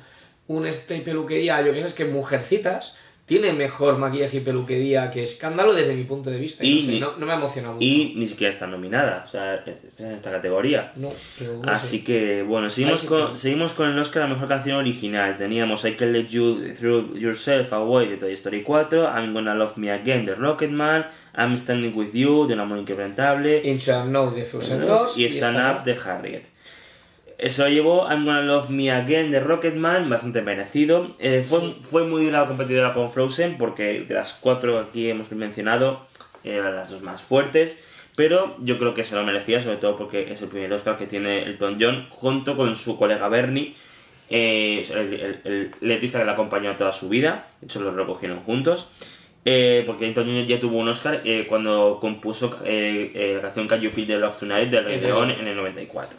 un 0.48 0.66
este 0.66 1.00
peluquería, 1.02 1.62
yo 1.62 1.74
que 1.74 1.82
sé, 1.82 1.88
es 1.88 1.94
que 1.94 2.06
Mujercitas 2.06 2.98
tiene 3.26 3.54
mejor 3.54 3.98
maquillaje 3.98 4.38
y 4.38 4.40
peluquería 4.42 5.10
que 5.10 5.24
escándalo 5.24 5.74
desde 5.74 5.94
mi 5.96 6.04
punto 6.04 6.30
de 6.30 6.38
vista. 6.38 6.66
Y, 6.66 6.76
no, 6.76 6.82
sé, 6.82 6.88
ni- 6.92 7.00
no, 7.00 7.18
no 7.18 7.26
me 7.26 7.32
ha 7.32 7.36
emocionado 7.36 7.76
mucho. 7.76 7.86
y 7.86 8.14
ni 8.18 8.28
siquiera 8.28 8.52
está 8.52 8.68
nominada, 8.68 9.24
o 9.26 9.30
sea, 9.32 9.56
es 9.56 10.00
en 10.02 10.12
esta 10.12 10.30
categoría. 10.30 10.92
No, 10.98 11.10
pero 11.40 11.62
Así 11.66 12.00
sé. 12.00 12.04
que, 12.04 12.44
bueno, 12.44 12.70
seguimos 12.70 13.00
sí 13.02 13.08
con, 13.08 13.32
que- 13.32 13.38
seguimos 13.38 13.72
con 13.74 13.90
el 13.90 13.98
Oscar 13.98 14.24
a 14.24 14.28
la 14.28 14.34
mejor 14.34 14.50
canción 14.50 14.76
original. 14.78 15.38
Teníamos 15.38 15.86
I 15.86 15.94
Can 15.94 16.12
Let 16.12 16.28
You 16.28 16.74
Through 16.78 17.18
Yourself 17.18 17.72
Away 17.72 18.10
de 18.10 18.18
Toy 18.18 18.34
Story 18.34 18.62
4, 18.62 19.04
I'm 19.16 19.34
Gonna 19.34 19.56
Love 19.56 19.78
Me 19.78 19.90
Again 19.92 20.26
de 20.26 20.36
Rocketman, 20.36 21.06
I'm 21.38 21.56
Standing 21.56 21.94
With 21.96 22.12
You 22.14 22.46
de 22.46 22.56
Un 22.56 22.60
Amor 22.60 22.80
Inquebrantable 22.80 23.62
Into 23.64 23.86
the 23.86 24.04
No 24.06 24.30
de 24.32 24.44
Frozen 24.44 24.86
2 24.86 25.18
y 25.18 25.26
Stand 25.30 25.78
Up 25.78 25.84
de 25.84 25.94
Harriet. 25.94 26.44
Eso 27.44 27.64
lo 27.64 27.70
llevó 27.70 28.08
I'm 28.10 28.24
Gonna 28.26 28.42
Love 28.42 28.70
Me 28.70 28.90
Again 28.92 29.30
de 29.32 29.40
Rocketman, 29.40 30.10
bastante 30.10 30.42
merecido. 30.42 31.10
Eh, 31.20 31.42
fue, 31.46 31.60
Sí. 31.60 31.78
fue 31.82 32.04
muy 32.06 32.32
la 32.32 32.46
competidora 32.48 32.94
con 32.94 33.12
Frozen 33.12 33.58
porque 33.58 34.06
de 34.08 34.14
las 34.14 34.34
cuatro 34.34 34.80
aquí 34.80 35.10
hemos 35.10 35.32
mencionado, 35.34 36.06
eran 36.44 36.76
las 36.76 36.90
dos 36.92 37.02
más 37.02 37.22
fuertes. 37.22 37.78
Pero 38.16 38.56
yo 38.60 38.78
creo 38.78 38.94
que 38.94 39.04
se 39.04 39.16
lo 39.16 39.24
merecía, 39.24 39.60
sobre 39.60 39.78
todo 39.78 39.98
porque 39.98 40.32
es 40.32 40.42
el 40.42 40.48
primer 40.48 40.72
Oscar 40.72 40.98
que 40.98 41.08
tiene 41.08 41.44
Elton 41.44 41.78
John 41.82 42.08
junto 42.12 42.56
con 42.56 42.76
su 42.76 42.98
colega 42.98 43.28
Bernie, 43.28 43.74
eh, 44.30 44.86
el, 44.92 45.14
el- 45.14 45.40
el 45.44 45.72
letrista 45.82 46.20
que 46.20 46.26
le 46.26 46.32
acompañó 46.32 46.76
toda 46.78 46.92
su 46.92 47.10
vida. 47.10 47.48
De 47.60 47.66
hecho, 47.66 47.82
lo 47.82 47.92
recogieron 47.92 48.40
juntos. 48.42 48.92
Eh, 49.46 49.84
porque 49.86 50.08
Elton 50.08 50.26
John 50.28 50.46
ya 50.46 50.58
tuvo 50.60 50.78
un 50.78 50.88
Oscar 50.88 51.22
eh, 51.26 51.46
cuando 51.50 51.98
compuso 52.00 52.58
la 52.64 53.42
canción 53.42 53.68
Can 53.68 53.82
You 53.82 53.90
Feel 53.90 54.08
the 54.08 54.18
Love 54.18 54.38
Tonight 54.38 54.70
del 54.70 54.86
Rey 54.86 54.94
El 54.96 55.02
de- 55.02 55.08
León 55.08 55.32
en 55.32 55.48
el 55.48 55.56
94. 55.58 56.18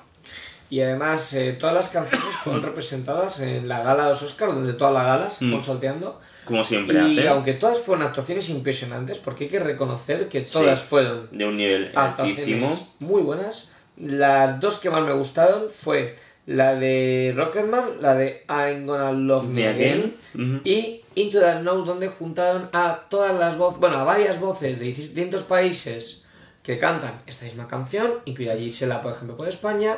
Y 0.70 0.80
además, 0.80 1.32
eh, 1.34 1.52
todas 1.58 1.74
las 1.74 1.88
canciones 1.88 2.34
fueron 2.42 2.62
representadas 2.64 3.40
en 3.40 3.68
la 3.68 3.82
gala 3.82 4.04
de 4.04 4.08
los 4.10 4.22
Oscars, 4.22 4.54
donde 4.54 4.72
todas 4.72 4.94
las 4.94 5.04
galas 5.06 5.34
se 5.34 5.44
Mm. 5.44 5.48
fueron 5.48 5.64
salteando. 5.64 6.20
Como 6.44 6.62
siempre 6.64 6.96
Y 7.08 7.18
hace. 7.20 7.28
aunque 7.28 7.54
todas 7.54 7.78
fueron 7.78 8.06
actuaciones 8.06 8.48
impresionantes, 8.50 9.18
porque 9.18 9.44
hay 9.44 9.50
que 9.50 9.60
reconocer 9.60 10.28
que 10.28 10.40
todas 10.42 10.78
Sí. 10.80 10.86
fueron 10.88 11.28
De 11.32 11.44
un 11.46 11.56
nivel 11.56 11.90
altísimo. 11.96 12.68
muy 12.98 13.22
buenas. 13.22 13.72
Las 13.96 14.60
dos 14.60 14.78
que 14.78 14.90
más 14.90 15.02
me 15.02 15.12
gustaron 15.14 15.68
fue 15.72 16.16
la 16.46 16.74
de 16.74 17.32
Rocketman, 17.36 18.02
la 18.02 18.14
de 18.14 18.44
I'm 18.48 18.84
Gonna 18.86 19.12
Love 19.12 19.44
Me 19.46 19.68
Again, 19.68 20.16
y 20.64 21.00
Into 21.14 21.40
the 21.40 21.60
Know, 21.60 21.84
donde 21.84 22.08
juntaron 22.08 22.68
a 22.72 23.04
todas 23.08 23.32
las 23.38 23.56
voces, 23.56 23.80
bueno, 23.80 23.98
a 23.98 24.04
varias 24.04 24.38
voces 24.40 24.78
de 24.78 24.86
distintos 24.86 25.44
países 25.44 26.24
que 26.62 26.76
cantan 26.76 27.22
esta 27.26 27.44
misma 27.46 27.66
canción, 27.68 28.10
incluida 28.26 28.56
Gisela, 28.56 29.00
por 29.00 29.12
ejemplo, 29.12 29.36
por 29.36 29.48
España, 29.48 29.96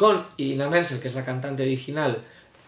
con 0.00 0.24
Irina 0.38 0.66
Menzel, 0.70 0.98
que 0.98 1.08
es 1.08 1.14
la 1.14 1.22
cantante 1.26 1.62
original, 1.62 2.22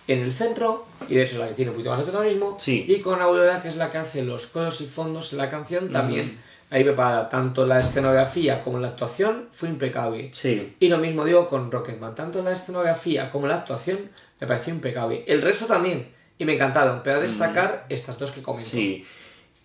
en 0.06 0.18
el 0.20 0.30
centro, 0.30 0.84
y 1.08 1.14
de 1.14 1.22
hecho 1.22 1.38
la 1.38 1.48
que 1.48 1.54
tiene 1.54 1.70
un 1.70 1.76
poquito 1.76 1.88
más 1.90 2.00
de 2.00 2.04
protagonismo, 2.04 2.58
Sí. 2.60 2.84
y 2.86 2.98
con 3.00 3.22
Aurora, 3.22 3.62
que 3.62 3.68
es 3.68 3.76
la 3.76 3.88
que 3.88 3.96
hace 3.96 4.22
los 4.22 4.48
coros 4.48 4.82
y 4.82 4.86
fondos 4.86 5.32
en 5.32 5.38
la 5.38 5.48
canción, 5.48 5.90
también 5.90 6.38
ahí 6.68 6.84
preparada. 6.84 7.30
Tanto 7.30 7.66
la 7.66 7.78
escenografía 7.78 8.60
como 8.60 8.78
la 8.78 8.88
actuación 8.88 9.48
fue 9.50 9.70
impecable. 9.70 10.28
Sí. 10.34 10.76
Y 10.78 10.88
lo 10.88 10.98
mismo 10.98 11.24
digo 11.24 11.46
con 11.48 11.72
Rocketman, 11.72 12.14
tanto 12.14 12.42
la 12.42 12.52
escenografía 12.52 13.30
como 13.30 13.46
la 13.46 13.56
actuación 13.56 14.10
me 14.38 14.46
pareció 14.46 14.74
impecable. 14.74 15.24
El 15.26 15.40
resto 15.40 15.64
también, 15.64 16.08
y 16.36 16.44
me 16.44 16.52
encantaron, 16.54 17.00
pero 17.02 17.16
a 17.16 17.20
destacar 17.20 17.86
estas 17.88 18.18
dos 18.18 18.30
que 18.32 18.42
comento. 18.42 18.68
Sí. 18.68 19.06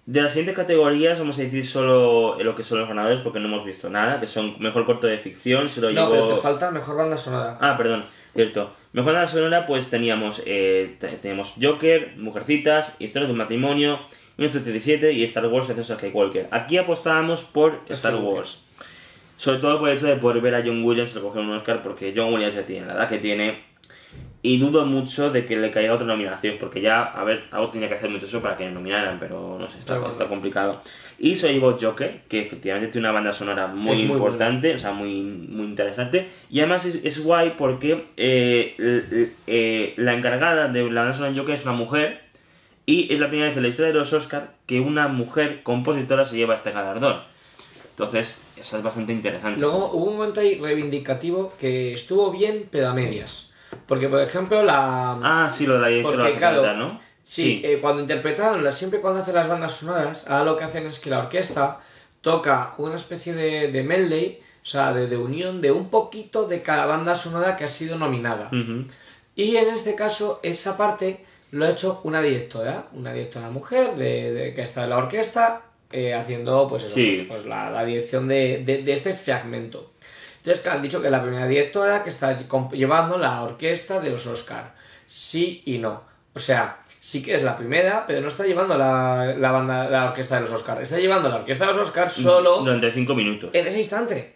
De 0.07 0.21
las 0.21 0.31
siguientes 0.31 0.55
categorías 0.55 1.19
vamos 1.19 1.37
a 1.37 1.41
decir 1.41 1.65
solo 1.67 2.37
lo 2.41 2.55
que 2.55 2.63
son 2.63 2.79
los 2.79 2.87
ganadores 2.87 3.19
porque 3.19 3.39
no 3.39 3.47
hemos 3.47 3.65
visto 3.65 3.89
nada, 3.89 4.19
que 4.21 4.25
son 4.27 4.55
mejor 4.57 4.85
corto 4.85 5.05
de 5.05 5.17
ficción, 5.17 5.67
se 5.67 5.81
lo 5.81 5.91
No, 5.91 6.09
llevó... 6.09 6.11
pero 6.27 6.35
te 6.35 6.41
falta 6.41 6.71
mejor 6.71 6.95
banda 6.95 7.17
sonora. 7.17 7.57
Ah, 7.59 7.75
perdón, 7.77 8.05
cierto. 8.33 8.71
Mejor 8.93 9.11
banda 9.13 9.27
sonora, 9.27 9.65
pues 9.65 9.89
teníamos, 9.89 10.41
eh, 10.45 10.95
te- 10.97 11.09
teníamos 11.17 11.53
Joker, 11.61 12.13
Mujercitas, 12.17 12.95
Historia 12.99 13.25
de 13.27 13.33
un 13.33 13.37
matrimonio, 13.37 13.99
1937 14.37 15.11
y 15.11 15.23
Star 15.25 15.45
Wars 15.47 15.69
Ascenso 15.69 15.93
de 15.97 15.99
Skywalker. 15.99 16.47
Aquí 16.51 16.77
apostábamos 16.77 17.43
por 17.43 17.81
Star 17.89 18.13
Skywalker. 18.13 18.33
Wars. 18.37 18.63
Sobre 19.35 19.59
todo 19.59 19.77
por 19.77 19.89
el 19.89 19.97
hecho 19.97 20.07
de 20.07 20.15
poder 20.15 20.41
ver 20.41 20.55
a 20.55 20.63
John 20.65 20.83
Williams 20.85 21.13
recoger 21.13 21.41
un 21.41 21.51
Oscar, 21.51 21.83
porque 21.83 22.13
John 22.15 22.33
Williams 22.33 22.55
ya 22.55 22.65
tiene 22.65 22.87
la 22.87 22.93
edad 22.93 23.09
que 23.09 23.17
tiene. 23.17 23.61
Y 24.43 24.59
dudo 24.59 24.85
mucho 24.85 25.31
de 25.31 25.45
que 25.45 25.57
le 25.57 25.71
caiga 25.71 25.93
otra 25.93 26.05
nominación, 26.07 26.55
porque 26.59 26.79
ya, 26.79 27.01
a 27.03 27.23
ver, 27.23 27.43
algo 27.51 27.69
tenía 27.69 27.89
que 27.89 27.95
hacer 27.95 28.09
mucho 28.09 28.25
eso 28.27 28.41
para 28.41 28.55
que 28.55 28.65
le 28.65 28.71
nominaran, 28.71 29.19
pero 29.19 29.57
no 29.59 29.67
sé, 29.67 29.79
está, 29.79 29.95
Está 29.97 30.09
está 30.09 30.27
complicado. 30.27 30.79
Y 31.19 31.35
lo 31.41 31.47
llevó 31.49 31.77
Joker, 31.79 32.21
que 32.29 32.41
efectivamente 32.41 32.89
tiene 32.91 33.07
una 33.07 33.13
banda 33.15 33.33
sonora 33.33 33.67
muy, 33.67 33.95
muy 34.05 34.15
importante, 34.15 34.75
o 34.75 34.77
sea, 34.79 34.91
muy, 34.91 35.21
muy 35.23 35.65
interesante. 35.65 36.29
Y 36.51 36.59
además 36.59 36.85
es, 36.85 36.95
es 37.03 37.23
guay 37.23 37.55
porque 37.57 38.05
eh, 38.15 38.75
l- 38.77 39.31
eh, 39.47 39.93
la 39.97 40.13
encargada 40.13 40.67
de 40.67 40.83
la 40.91 41.01
banda 41.01 41.13
sonora 41.15 41.33
de 41.33 41.39
Joker 41.39 41.55
es 41.55 41.63
una 41.63 41.73
mujer, 41.73 42.21
y 42.85 43.11
es 43.11 43.19
la 43.19 43.27
primera 43.27 43.47
vez 43.49 43.57
en 43.57 43.63
la 43.63 43.69
historia 43.69 43.91
de 43.91 43.97
los 43.97 44.13
Oscar 44.13 44.53
que 44.65 44.79
una 44.79 45.07
mujer 45.09 45.61
compositora 45.63 46.23
se 46.23 46.37
lleva 46.37 46.53
este 46.53 46.71
galardón. 46.71 47.17
Entonces, 47.89 48.39
eso 48.55 48.77
es 48.77 48.83
bastante 48.83 49.11
interesante. 49.11 49.59
Luego 49.59 49.89
hubo 49.91 50.05
un 50.05 50.17
momento 50.17 50.39
ahí 50.39 50.55
reivindicativo 50.59 51.51
que 51.59 51.91
estuvo 51.93 52.31
bien, 52.31 52.65
pero 52.71 52.89
a 52.89 52.93
medias. 52.93 53.51
Porque, 53.87 54.09
por 54.09 54.21
ejemplo, 54.21 54.63
la. 54.63 55.17
Ah, 55.23 55.49
sí, 55.49 55.65
lo 55.65 55.75
de 55.75 55.79
la 55.79 55.87
directora 55.87 56.15
Porque, 56.17 56.29
vas 56.29 56.35
a 56.35 56.39
claro, 56.39 56.57
comentar, 56.61 56.77
¿no? 56.77 56.99
Sí, 57.23 57.61
eh, 57.65 57.79
cuando 57.81 58.01
interpretaron, 58.01 58.63
la- 58.63 58.71
siempre 58.71 58.99
cuando 59.01 59.21
hacen 59.21 59.35
las 59.35 59.47
bandas 59.49 59.71
sonoras, 59.73 60.27
ahora 60.29 60.45
lo 60.45 60.57
que 60.57 60.63
hacen 60.63 60.85
es 60.85 60.99
que 60.99 61.09
la 61.09 61.19
orquesta 61.19 61.79
toca 62.21 62.73
una 62.77 62.95
especie 62.95 63.33
de, 63.33 63.71
de 63.71 63.83
medley, 63.83 64.39
o 64.61 64.65
sea, 64.65 64.93
de, 64.93 65.07
de 65.07 65.17
unión 65.17 65.61
de 65.61 65.71
un 65.71 65.89
poquito 65.89 66.47
de 66.47 66.61
cada 66.61 66.85
banda 66.85 67.15
sonora 67.15 67.55
que 67.55 67.63
ha 67.65 67.67
sido 67.67 67.97
nominada. 67.97 68.49
Y 69.35 69.55
en 69.57 69.69
este 69.73 69.93
caso, 69.95 70.39
esa 70.43 70.77
parte 70.77 71.23
lo 71.51 71.65
ha 71.65 71.69
hecho 71.69 72.01
una 72.03 72.21
directora, 72.21 72.87
una 72.93 73.13
directora 73.13 73.49
mujer 73.49 73.95
de, 73.95 74.33
de- 74.33 74.53
que 74.53 74.61
está 74.61 74.83
en 74.85 74.89
la 74.91 74.97
orquesta, 74.97 75.61
eh, 75.91 76.13
haciendo 76.13 76.67
pues, 76.67 76.83
eso, 76.83 76.95
Sí. 76.95 77.25
pues, 77.27 77.41
pues, 77.41 77.45
la, 77.45 77.69
la 77.69 77.85
dirección 77.85 78.27
de, 78.27 78.63
de- 78.65 78.83
de 78.83 78.91
este 78.93 79.13
fragmento. 79.13 79.91
Entonces, 80.47 80.63
que 80.63 80.69
han 80.69 80.81
dicho 80.81 81.01
que 81.01 81.09
la 81.09 81.21
primera 81.21 81.45
directora 81.45 82.03
que 82.03 82.09
está 82.09 82.37
llevando 82.71 83.17
la 83.17 83.43
orquesta 83.43 83.99
de 83.99 84.11
los 84.11 84.25
Oscar. 84.27 84.73
Sí 85.05 85.61
y 85.65 85.77
no. 85.77 86.03
O 86.33 86.39
sea, 86.39 86.79
sí 87.01 87.21
que 87.21 87.33
es 87.35 87.43
la 87.43 87.57
primera, 87.57 88.05
pero 88.07 88.21
no 88.21 88.29
está 88.29 88.45
llevando 88.45 88.77
la, 88.77 89.35
la 89.37 89.51
banda, 89.51 89.89
la 89.89 90.05
orquesta 90.05 90.35
de 90.35 90.41
los 90.41 90.51
Oscar. 90.51 90.81
Está 90.81 90.99
llevando 90.99 91.27
la 91.27 91.35
orquesta 91.37 91.65
de 91.65 91.73
los 91.73 91.87
Oscar 91.89 92.09
solo 92.09 92.59
Durante 92.59 92.93
5 92.93 93.13
minutos. 93.13 93.49
en 93.53 93.67
ese 93.67 93.77
instante. 93.77 94.35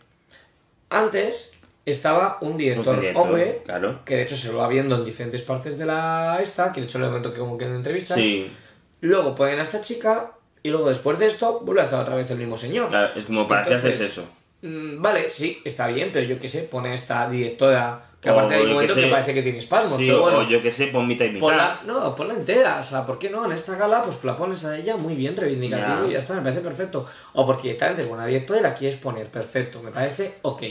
Antes 0.90 1.54
estaba 1.86 2.40
un 2.42 2.58
director, 2.58 2.96
Un 2.96 3.00
director, 3.00 3.24
hombre 3.28 3.62
claro. 3.64 4.00
que 4.04 4.18
de 4.18 4.24
hecho 4.24 4.36
se 4.36 4.52
lo 4.52 4.58
va 4.58 4.68
viendo 4.68 4.96
en 4.98 5.06
diferentes 5.06 5.42
partes 5.44 5.78
de 5.78 5.86
la 5.86 6.40
esta, 6.42 6.74
que 6.74 6.82
de 6.82 6.88
hecho 6.88 7.00
le 7.00 7.06
momento 7.06 7.32
que 7.32 7.40
como 7.40 7.58
que 7.58 7.64
en 7.64 7.72
la 7.72 7.78
entrevista. 7.78 8.16
Sí, 8.16 8.52
Luego 9.00 9.34
ponen 9.34 9.60
a 9.60 9.62
esta 9.62 9.80
chica 9.80 10.34
y 10.62 10.72
luego 10.72 10.90
después 10.90 11.18
de 11.20 11.28
esto 11.28 11.62
vuelve 11.62 11.80
a 11.80 11.86
estar 11.86 12.02
otra 12.02 12.16
vez 12.16 12.30
el 12.32 12.38
mismo 12.38 12.58
señor. 12.58 12.90
claro, 12.90 13.14
es 13.16 13.24
como, 13.24 13.48
¿para 13.48 13.64
qué 13.64 13.76
haces 13.76 14.00
eso? 14.02 14.26
Mm, 14.62 15.02
vale, 15.02 15.30
sí, 15.32 15.60
está 15.66 15.88
bien, 15.88 16.10
pero 16.14 16.28
yo 16.28 16.40
qué 16.40 16.48
sé, 16.50 16.64
pone 16.64 16.94
esta 16.94 17.30
directora 17.30 18.08
que 18.22 18.30
O 18.30 18.34
aparte 18.34 18.54
hay 18.54 18.62
un 18.66 18.74
momento 18.74 18.94
que 18.94 19.08
parece 19.08 19.34
que 19.34 19.42
tiene 19.42 19.58
espasmos, 19.58 19.98
Sí, 19.98 20.06
pero 20.06 20.22
bueno. 20.22 20.38
o 20.40 20.44
yo 20.48 20.62
que 20.62 20.70
sé, 20.70 20.88
pon 20.88 21.08
mitad 21.08 21.26
y 21.26 21.30
mitad. 21.30 21.40
Ponla, 21.40 21.82
no, 21.88 22.14
ponla 22.16 22.36
entera, 22.36 22.80
o 22.80 22.84
sea, 22.84 23.04
¿por 23.04 23.18
qué 23.18 23.32
no? 23.32 23.44
En 23.46 23.52
esta 23.52 23.76
gala, 23.76 24.04
pues 24.04 24.24
la 24.24 24.38
pones 24.38 24.64
a 24.66 24.78
ella 24.78 24.96
muy 24.96 25.16
bien, 25.16 25.36
reivindicativo 25.36 26.04
Ya. 26.04 26.08
y 26.10 26.12
ya 26.12 26.18
está, 26.20 26.36
me 26.36 26.42
parece 26.42 26.62
perfecto. 26.62 27.04
O 27.34 27.46
porque 27.48 27.64
directamente 27.70 28.04
es 28.04 28.08
buena 28.08 28.28
directora 28.28 28.60
y 28.60 28.64
la 28.64 28.76
quieres 28.76 29.00
poner, 29.00 29.26
perfecto, 29.28 29.82
me 29.82 29.90
parece 29.90 30.36
ok. 30.44 30.62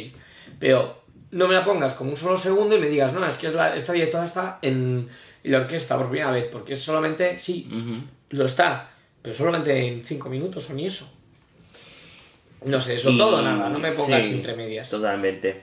Pero 0.61 1.03
no 1.33 1.49
me 1.49 1.55
la 1.55 1.65
pongas 1.65 1.95
como 1.95 2.11
un 2.11 2.17
solo 2.17 2.37
segundo 2.39 2.77
y 2.77 2.81
me 2.81 2.89
digas, 2.89 3.13
no, 3.13 3.27
es 3.27 3.37
que 3.37 3.49
es 3.49 3.55
la- 3.55 3.75
esta 3.75 3.93
directora 3.95 4.25
está 4.25 4.59
en, 4.63 5.09
la 5.43 5.59
orquesta 5.59 5.97
por 5.97 6.09
primera 6.09 6.31
vez, 6.31 6.47
porque 6.47 6.75
es 6.75 6.81
solamente, 6.81 7.37
sí, 7.41 7.69
lo 8.31 8.45
está, 8.45 8.91
pero 9.23 9.35
solamente 9.35 9.77
en 9.89 10.01
cinco 10.01 10.29
minutos 10.29 10.71
o 10.71 10.75
ni 10.75 10.87
eso. 10.87 11.13
No 12.65 12.81
sé, 12.81 12.95
eso 12.95 13.11
Y- 13.11 13.19
todo 13.19 13.43
nada, 13.43 13.69
no 13.69 13.79
me 13.79 13.91
pongas 13.93 14.23
sí, 14.25 14.35
entre 14.35 14.55
medias. 14.55 14.91
Totalmente. 14.91 15.63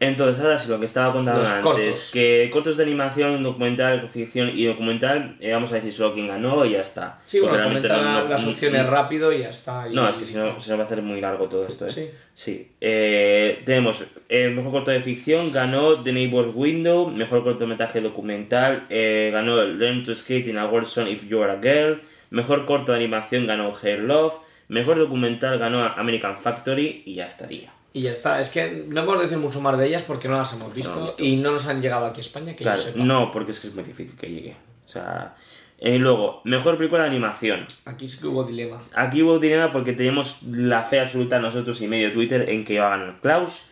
Entonces, 0.00 0.42
ahora 0.42 0.58
sí, 0.58 0.68
lo 0.68 0.80
que 0.80 0.86
estaba 0.86 1.12
contando 1.12 1.42
Los 1.42 1.48
antes, 1.48 1.62
cortos. 1.64 2.10
que 2.12 2.50
cortos 2.52 2.76
de 2.76 2.82
animación, 2.82 3.40
documental, 3.44 4.08
ficción 4.10 4.50
y 4.52 4.64
documental, 4.66 5.36
eh, 5.38 5.52
vamos 5.52 5.70
a 5.70 5.76
decir 5.76 5.92
solo 5.92 6.12
quién 6.12 6.26
ganó 6.26 6.64
y 6.64 6.72
ya 6.72 6.80
está. 6.80 7.20
Sí, 7.24 7.38
Porque 7.38 7.54
bueno, 7.56 7.68
comentar 7.68 8.02
no- 8.02 8.28
las 8.28 8.42
no- 8.44 8.50
opciones 8.50 8.84
rápido 8.88 9.32
y 9.32 9.38
ya 9.42 9.50
está. 9.50 9.86
y- 9.88 9.94
No, 9.94 10.08
es 10.08 10.16
que 10.16 10.24
si 10.24 10.34
no, 10.34 10.58
se 10.60 10.70
nos 10.70 10.78
va 10.80 10.82
a 10.82 10.86
hacer 10.86 11.02
muy 11.02 11.20
largo 11.20 11.48
todo 11.48 11.64
esto, 11.64 11.86
¿eh? 11.86 11.90
Sí. 11.90 12.10
Sí. 12.34 12.68
Eh, 12.80 13.62
tenemos 13.64 14.02
el 14.28 14.50
mejor 14.56 14.72
corto 14.72 14.90
de 14.90 15.00
ficción, 15.02 15.52
ganó 15.52 15.94
The 15.94 16.12
Neighbor's 16.12 16.50
Window, 16.52 17.06
mejor 17.08 17.44
cortometraje 17.44 18.00
documental, 18.00 18.86
eh, 18.90 19.30
ganó 19.32 19.62
Learn 19.62 20.02
to 20.02 20.16
Skate 20.16 20.48
in 20.48 20.58
a 20.58 20.66
World 20.66 20.86
Song 20.88 21.06
If 21.06 21.28
You 21.28 21.40
Are 21.44 21.52
a 21.52 21.60
Girl, 21.62 22.00
mejor 22.30 22.64
corto 22.66 22.90
de 22.90 22.98
animación 22.98 23.46
ganó 23.46 23.70
Hair 23.80 24.00
Love, 24.00 24.34
mejor 24.72 24.98
documental 24.98 25.58
ganó 25.58 25.84
American 25.84 26.36
Factory 26.36 27.02
y 27.04 27.14
ya 27.14 27.26
estaría. 27.26 27.70
Y 27.92 28.00
ya 28.00 28.10
está, 28.10 28.40
es 28.40 28.48
que 28.48 28.86
no 28.88 29.04
podemos 29.04 29.24
decir 29.24 29.38
mucho 29.38 29.60
más 29.60 29.76
de 29.78 29.86
ellas 29.86 30.02
porque 30.02 30.26
no 30.26 30.38
las 30.38 30.50
hemos 30.54 30.74
visto, 30.74 31.14
y 31.18 31.36
no 31.36 31.52
nos 31.52 31.68
han 31.68 31.82
llegado 31.82 32.06
aquí 32.06 32.20
a 32.20 32.22
España, 32.22 32.56
que 32.56 32.64
Claro, 32.64 32.78
yo 32.78 32.84
sepa. 32.86 33.04
no, 33.04 33.30
porque 33.30 33.50
es 33.50 33.60
que 33.60 33.68
es 33.68 33.74
muy 33.74 33.84
difícil 33.84 34.16
que 34.16 34.30
llegue. 34.30 34.56
O 34.86 34.88
sea, 34.88 35.36
eh, 35.78 35.98
luego, 35.98 36.40
mejor 36.44 36.78
película 36.78 37.02
de 37.02 37.08
animación. 37.08 37.66
Aquí 37.84 38.08
sí 38.08 38.18
que 38.18 38.28
hubo 38.28 38.44
dilema. 38.44 38.82
Aquí 38.94 39.22
hubo 39.22 39.38
dilema 39.38 39.68
porque 39.70 39.92
teníamos 39.92 40.42
la 40.44 40.84
fe 40.84 41.00
absoluta 41.00 41.38
nosotros 41.38 41.82
y 41.82 41.86
medio 41.86 42.10
Twitter 42.14 42.48
en 42.48 42.64
que 42.64 42.74
iba 42.74 42.86
a 42.86 42.96
ganar 42.96 43.20
Klaus, 43.20 43.64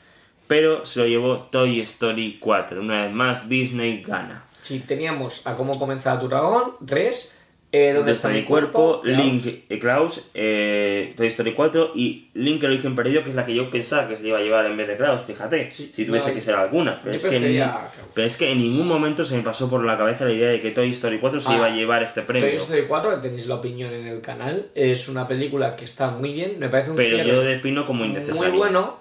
pero 0.46 0.84
se 0.84 1.00
lo 1.00 1.06
llevó 1.06 1.38
Toy 1.44 1.80
Story 1.80 2.36
4. 2.38 2.78
Una 2.78 3.04
vez 3.04 3.12
más, 3.14 3.48
Disney 3.48 4.02
gana. 4.02 4.44
Si 4.58 4.80
teníamos 4.80 5.46
a 5.46 5.54
cómo 5.56 5.78
comenzar 5.78 6.20
tu 6.20 6.28
dragón, 6.28 6.72
3, 6.84 7.39
eh, 7.72 7.86
¿dónde 7.86 7.98
¿Dónde 7.98 8.12
está 8.12 8.28
mi 8.30 8.42
cuerpo? 8.44 9.00
Link, 9.04 9.42
eh, 9.68 9.78
Klaus, 9.78 10.28
eh, 10.34 11.14
Toy 11.16 11.28
Story 11.28 11.54
4 11.54 11.92
y 11.94 12.28
Link 12.34 12.62
el 12.64 12.70
origen 12.70 12.96
perdido, 12.96 13.22
que 13.22 13.30
es 13.30 13.36
la 13.36 13.44
que 13.44 13.54
yo 13.54 13.70
pensaba 13.70 14.08
que 14.08 14.16
se 14.16 14.26
iba 14.26 14.38
a 14.38 14.40
llevar 14.40 14.66
en 14.66 14.76
vez 14.76 14.88
de 14.88 14.96
Klaus, 14.96 15.20
fíjate, 15.22 15.70
Sí, 15.70 15.92
si 15.94 16.04
tuviese 16.04 16.30
no, 16.30 16.34
que 16.34 16.40
ser 16.40 16.54
alguna. 16.56 17.00
Pero 17.02 17.14
es, 17.16 17.24
que 17.24 17.36
en, 17.36 17.70
pero 18.14 18.26
es 18.26 18.36
que 18.36 18.50
en 18.50 18.58
ningún 18.58 18.88
momento 18.88 19.24
se 19.24 19.36
me 19.36 19.42
pasó 19.42 19.70
por 19.70 19.84
la 19.84 19.96
cabeza 19.96 20.24
la 20.24 20.32
idea 20.32 20.48
de 20.48 20.60
que 20.60 20.72
Toy 20.72 20.90
Story 20.90 21.18
4 21.20 21.40
se 21.40 21.50
Ah, 21.52 21.56
iba 21.56 21.66
a 21.66 21.70
llevar 21.70 22.02
este 22.02 22.22
premio. 22.22 22.48
Toy 22.48 22.56
Story 22.56 22.84
4, 22.88 23.10
que 23.10 23.16
tenéis 23.28 23.46
la 23.46 23.54
opinión 23.56 23.92
en 23.92 24.06
el 24.06 24.20
canal, 24.20 24.66
es 24.74 25.08
una 25.08 25.28
película 25.28 25.76
que 25.76 25.84
está 25.84 26.10
muy 26.10 26.32
bien, 26.32 26.58
me 26.58 26.68
parece 26.68 26.90
un 26.90 26.96
pero 26.96 27.08
cierre 27.16 27.28
yo 27.28 27.36
lo 27.36 27.42
defino 27.42 27.84
como 27.84 28.04
innecesario. 28.04 28.48
muy 28.50 28.58
bueno, 28.58 28.98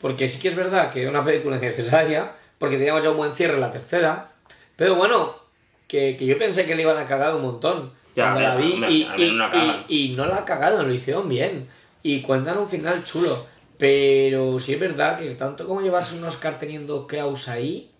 porque 0.00 0.28
sí 0.28 0.40
que 0.40 0.48
es 0.48 0.56
verdad 0.56 0.90
que 0.92 1.02
es 1.02 1.08
una 1.08 1.24
película 1.24 1.56
innecesaria, 1.56 2.32
porque 2.58 2.76
teníamos 2.76 3.02
ya 3.02 3.10
un 3.10 3.16
buen 3.16 3.32
cierre 3.32 3.54
en 3.54 3.60
la 3.60 3.70
tercera, 3.72 4.28
pero 4.76 4.94
bueno, 4.94 5.34
que, 5.88 6.16
que 6.16 6.24
yo 6.24 6.38
pensé 6.38 6.64
que 6.66 6.76
le 6.76 6.82
iban 6.82 6.98
a 6.98 7.04
cagar 7.04 7.34
un 7.34 7.42
montón 7.42 8.00
Ya, 8.14 8.34
la 8.34 8.56
vi 8.56 8.72
y, 8.74 9.04
no 9.32 9.48
y- 9.56 9.84
y 9.88 10.08
no 10.16 10.26
la 10.26 10.44
cagaron, 10.44 10.86
lo 10.86 10.92
hicieron 10.94 11.28
bien 11.28 11.66
y 12.02 12.20
cuentan 12.20 12.58
un 12.58 12.68
final 12.68 13.02
chulo, 13.04 13.46
pero 13.78 14.58
sí 14.60 14.74
es 14.74 14.80
verdad 14.80 15.18
que 15.18 15.30
tanto 15.34 15.66
como 15.66 15.80
llevarse 15.80 16.16
un 16.16 16.24
Oscar 16.24 16.58
teniendo 16.58 17.06
Klaus 17.06 17.48
ahí, 17.48 17.90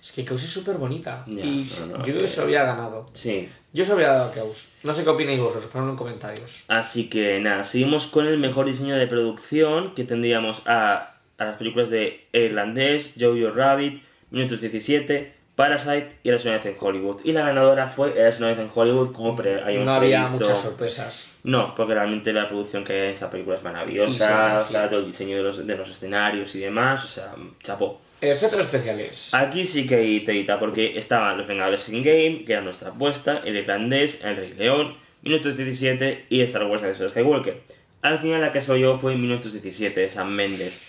es 0.00 0.12
que 0.12 0.24
Klaus 0.24 0.44
es 0.44 0.50
súper 0.50 0.76
bonita 0.76 1.24
y 1.26 1.32
no, 1.32 1.98
no, 1.98 2.04
yo 2.04 2.14
que- 2.14 2.26
se 2.26 2.38
lo 2.38 2.44
había 2.44 2.62
ganado. 2.64 3.06
Sí. 3.12 3.48
Yo 3.72 3.84
se 3.84 3.90
lo 3.90 3.96
había 3.96 4.08
dado 4.08 4.24
a 4.26 4.32
Klaus. 4.32 4.70
No 4.84 4.94
sé 4.94 5.04
qué 5.04 5.10
opináis 5.10 5.38
vosotros, 5.40 5.66
ponedlo 5.70 5.92
en 5.92 5.98
comentarios. 5.98 6.64
Así 6.68 7.10
que 7.10 7.38
nada, 7.40 7.62
seguimos 7.64 8.06
con 8.06 8.26
el 8.26 8.38
mejor 8.38 8.66
diseño 8.66 8.96
de 8.96 9.06
producción 9.06 9.94
que 9.94 10.04
tendríamos 10.04 10.62
a, 10.66 11.16
a 11.36 11.44
las 11.44 11.56
películas 11.58 11.90
de 11.90 12.26
Irlandés, 12.32 13.12
Jojo 13.20 13.50
Rabbit, 13.50 14.02
Minutos 14.30 14.60
17, 14.60 15.34
Parasite 15.56 16.08
y 16.22 16.30
La 16.30 16.36
vez 16.36 16.66
en 16.66 16.76
Hollywood. 16.78 17.20
Y 17.24 17.32
la 17.32 17.46
ganadora 17.46 17.88
fue 17.88 18.10
La 18.14 18.24
vez 18.24 18.40
en 18.40 18.68
Hollywood, 18.72 19.12
como 19.12 19.34
pre- 19.34 19.60
habíamos 19.62 19.86
No 19.86 19.94
había 19.94 20.22
previsto. 20.22 20.44
muchas 20.44 20.60
sorpresas. 20.62 21.28
No, 21.42 21.74
porque 21.74 21.94
realmente 21.94 22.32
la 22.32 22.46
producción 22.46 22.84
que 22.84 22.92
hay 22.92 22.98
en 23.00 23.04
esta 23.06 23.30
película 23.30 23.56
es 23.56 23.62
maravillosa, 23.62 24.58
se 24.60 24.64
o 24.64 24.68
sea, 24.68 24.88
todo 24.88 25.00
el 25.00 25.06
diseño 25.06 25.36
de 25.38 25.42
los, 25.42 25.66
de 25.66 25.76
los 25.76 25.88
escenarios 25.88 26.54
y 26.54 26.60
demás, 26.60 27.04
o 27.04 27.08
sea, 27.08 27.34
chapó. 27.62 28.00
Efectos 28.20 28.60
especiales. 28.60 29.32
Aquí 29.34 29.64
sí 29.64 29.86
que 29.86 29.94
hay 29.96 30.24
telita, 30.24 30.58
porque 30.58 30.96
estaban 30.98 31.36
los 31.38 31.46
Vengadores 31.46 31.88
in 31.88 32.02
Game, 32.02 32.44
que 32.44 32.52
era 32.54 32.62
nuestra 32.62 32.90
apuesta, 32.90 33.42
el 33.44 33.56
Irlandés, 33.56 34.24
el 34.24 34.36
Rey 34.36 34.54
León, 34.58 34.94
Minutos 35.22 35.56
17 35.56 36.26
y 36.28 36.40
Star 36.42 36.64
Wars 36.64 36.82
de 36.82 37.08
Skywalker. 37.08 37.60
Al 38.02 38.18
final 38.18 38.40
la 38.40 38.52
que 38.52 38.60
soy 38.60 38.80
yo 38.82 38.98
fue 38.98 39.16
Minutos 39.16 39.52
17 39.52 39.98
de 40.00 40.08
San 40.08 40.32
Méndez. 40.32 40.82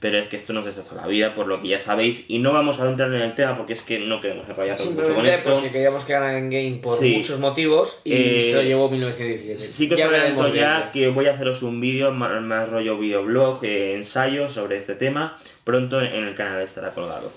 Pero 0.00 0.18
es 0.18 0.28
que 0.28 0.36
esto 0.36 0.52
nos 0.52 0.66
destrozó 0.66 0.94
la 0.96 1.06
vida, 1.06 1.34
por 1.34 1.46
lo 1.46 1.62
que 1.62 1.68
ya 1.68 1.78
sabéis, 1.78 2.26
y 2.28 2.38
no 2.38 2.52
vamos 2.52 2.78
a 2.78 2.86
entrar 2.88 3.12
en 3.14 3.22
el 3.22 3.34
tema 3.34 3.56
porque 3.56 3.72
es 3.72 3.82
que 3.82 3.98
no 4.00 4.20
queremos 4.20 4.44
enrollarnos 4.48 4.84
mucho 4.86 4.96
con 4.96 5.04
Simplemente 5.06 5.38
esto. 5.38 5.50
pues, 5.50 5.62
que 5.64 5.70
queríamos 5.72 6.04
que 6.04 6.12
ganara 6.12 6.36
en 6.38 6.50
game 6.50 6.78
por 6.82 6.98
Sí. 6.98 7.14
muchos 7.16 7.38
motivos 7.40 8.00
y 8.04 8.12
Eh, 8.12 8.42
se 8.50 8.52
lo 8.56 8.62
llevó 8.62 8.90
1917. 8.90 9.58
Sí 9.62 9.88
que 9.88 9.94
os 9.94 10.02
adelanto 10.02 10.52
ya 10.54 10.90
que 10.92 11.08
voy 11.08 11.26
a 11.26 11.32
haceros 11.32 11.62
un 11.62 11.80
vídeo, 11.80 12.10
más, 12.12 12.42
más 12.42 12.68
rollo 12.68 12.98
videoblog, 12.98 13.64
eh, 13.64 13.94
ensayo 13.96 14.48
sobre 14.50 14.76
este 14.76 14.94
tema. 14.94 15.38
Pronto 15.64 16.02
en 16.02 16.24
el 16.24 16.34
canal 16.34 16.60
estará 16.60 16.90
colgado. 16.92 17.32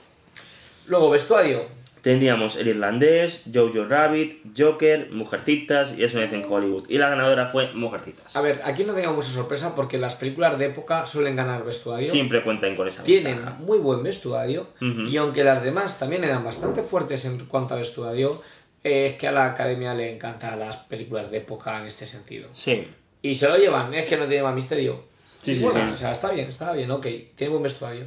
Luego, 0.88 1.10
vestuario. 1.10 1.66
Tendríamos 2.08 2.55
El 2.55 2.70
Irlandés, 2.70 3.41
Jojo 3.53 3.84
Rabbit, 3.84 4.41
Joker, 4.58 5.10
Mujercitas 5.12 5.93
y 5.97 6.05
eso 6.05 6.18
me 6.18 6.24
en 6.24 6.41
Hollywood. 6.49 6.86
Y 6.88 6.97
la 6.97 7.10
ganadora 7.10 7.47
fue 7.47 7.74
Mujercitas. 7.74 8.34
A 8.34 8.39
ver, 8.39 8.62
aquí 8.64 8.86
no 8.86 8.93
teníamos 8.93 9.18
mucha 9.18 9.28
sorpresa 9.28 9.76
porque 9.76 9.97
las 9.97 10.16
películas 10.16 10.58
de 10.58 10.68
época 10.68 11.05
suelen 11.05 11.36
ganar 11.36 11.66
vestuario. 11.66 12.08
Siempre 12.10 12.41
cuentan 12.45 12.78
con 12.78 12.88
esa 12.88 13.03
Tienen 13.03 13.36
ventaja. 13.36 13.58
muy 13.60 13.80
buen 13.80 14.03
vestuario 14.03 14.70
Ujú. 14.82 15.01
y 15.01 15.18
aunque 15.18 15.43
las 15.43 15.62
demás 15.62 15.99
también 15.99 16.24
eran 16.24 16.45
bastante 16.45 16.82
fuertes 16.82 17.26
en 17.26 17.39
cuanto 17.45 17.74
a 17.74 17.78
vestuario, 17.78 18.41
eh, 18.86 19.08
es 19.08 19.14
que 19.16 19.28
a 19.28 19.34
la 19.34 19.47
academia 19.47 19.93
le 19.93 20.14
encantan 20.16 20.58
las 20.58 20.78
películas 20.78 21.30
de 21.30 21.39
época 21.39 21.78
en 21.82 21.88
este 21.88 22.05
sentido. 22.05 22.47
Sí, 22.53 22.88
Y 23.22 23.36
se 23.36 23.49
lo 23.49 23.58
llevan, 23.58 23.93
es 23.93 24.05
que 24.05 24.16
no 24.16 24.28
tiene 24.28 24.43
más 24.43 24.55
misterio. 24.55 25.03
Sí, 25.41 25.53
sí, 25.53 25.62
bueno, 25.62 25.89
sí. 25.89 25.95
O 25.95 25.97
sea, 25.97 26.12
está 26.14 26.32
bien, 26.32 26.47
está 26.47 26.72
bien, 26.72 26.89
ok. 26.89 27.05
Tiene 27.36 27.51
buen 27.51 27.64
vestuario. 27.64 28.05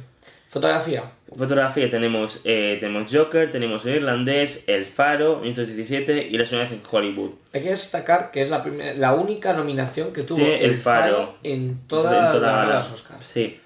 Fotografía. 0.51 1.03
Fotografía 1.33 1.89
tenemos, 1.89 2.41
eh, 2.43 2.75
tenemos 2.81 3.09
Joker, 3.09 3.49
tenemos 3.49 3.85
El 3.85 3.95
Irlandés, 3.95 4.65
El 4.67 4.83
Faro, 4.85 5.37
1917 5.37 6.27
y 6.29 6.37
La 6.37 6.45
Soledad 6.45 6.73
en 6.73 6.81
Hollywood. 6.91 7.33
Hay 7.53 7.61
que 7.63 7.69
destacar 7.69 8.31
que 8.31 8.41
es 8.41 8.49
la, 8.49 8.61
primer- 8.61 8.97
la 8.97 9.13
única 9.13 9.53
nominación 9.53 10.11
que 10.11 10.23
tuvo 10.23 10.39
Tiene 10.39 10.65
el, 10.65 10.75
Faro, 10.75 11.15
Faro. 11.15 11.35
en 11.43 11.87
toda 11.87 12.17
En 12.17 12.23
la, 12.25 12.31
toda 12.33 12.65
la- 12.67 12.75
los 12.75 12.91
Oscars. 12.91 13.25
Sí. 13.25 13.61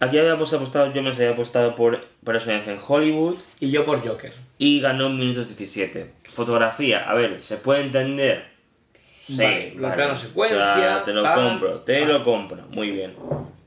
Aquí 0.00 0.18
habíamos 0.18 0.50
apostado, 0.54 0.90
yo 0.90 1.02
me 1.02 1.10
había 1.10 1.30
apostado 1.32 1.76
por, 1.76 2.00
Soledad 2.40 2.66
en 2.66 2.78
Hollywood 2.88 3.36
Y 3.60 3.70
yo 3.70 3.84
por 3.84 4.02
Joker. 4.02 4.32
y 4.56 4.80
ganó 4.80 5.10
minutos 5.10 5.48
17. 5.48 6.12
Fotografía, 6.30 7.10
a 7.10 7.12
ver, 7.12 7.42
¿se 7.42 7.58
puede 7.58 7.82
entender? 7.82 8.46
Sí, 9.26 9.36
Vale, 9.36 9.74
la 9.78 9.94
plano 9.94 10.12
O 10.14 10.16
secuencia, 10.16 10.74
sea, 10.74 11.04
te 11.04 11.12
lo 11.12 11.22
tal. 11.22 11.34
compro, 11.34 11.80
te 11.80 12.00
Vale. 12.00 12.12
lo 12.14 12.24
compro. 12.24 12.62
Muy 12.72 12.90
bien. 12.90 13.12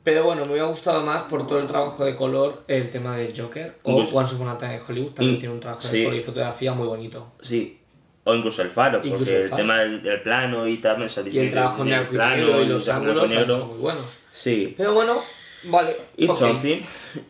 Pero 0.05 0.23
bueno, 0.23 0.45
me 0.45 0.51
hubiera 0.51 0.67
gustado 0.67 1.03
más 1.05 1.23
por 1.23 1.45
todo 1.47 1.59
el 1.59 1.67
trabajo 1.67 2.05
de 2.05 2.15
color 2.15 2.63
el 2.67 2.89
tema 2.91 3.17
del 3.17 3.33
Joker. 3.37 3.73
O 3.83 3.91
Incluso- 3.91 4.15
Once 4.15 4.35
Upon 4.35 4.47
a 4.49 4.57
Time 4.57 4.75
in 4.75 4.81
Hollywood 4.87 5.11
también 5.13 5.33
In- 5.33 5.39
tiene 5.39 5.53
un 5.55 5.59
trabajo 5.59 5.85
de 5.87 6.03
color 6.05 6.15
y 6.19 6.21
fotografía 6.23 6.73
muy 6.73 6.87
bonito. 6.87 7.33
Sí. 7.41 7.79
O 8.23 8.33
incluso 8.33 8.61
el 8.61 8.69
faro, 8.69 9.01
porque 9.01 9.23
el 9.23 9.27
el, 9.29 9.43
faro. 9.49 9.55
tema 9.57 9.77
del, 9.79 10.01
del 10.01 10.21
plano 10.21 10.67
y 10.67 10.77
tal, 10.77 11.01
o 11.01 11.09
sea, 11.09 11.23
Y 11.29 11.37
el 11.39 11.49
trabajo 11.51 11.81
en 11.83 11.91
el 11.93 12.05
blanco 12.05 12.61
y 12.61 12.65
los 12.67 12.87
ángulos 12.89 13.29
también 13.29 13.49
son 13.49 13.67
muy 13.69 13.77
buenos. 13.79 14.05
Sí. 14.31 14.73
Pero 14.77 14.93
bueno, 14.93 15.21
vale. 15.65 15.95
It's 16.17 16.29
ok. 16.31 16.37
something. 16.37 16.77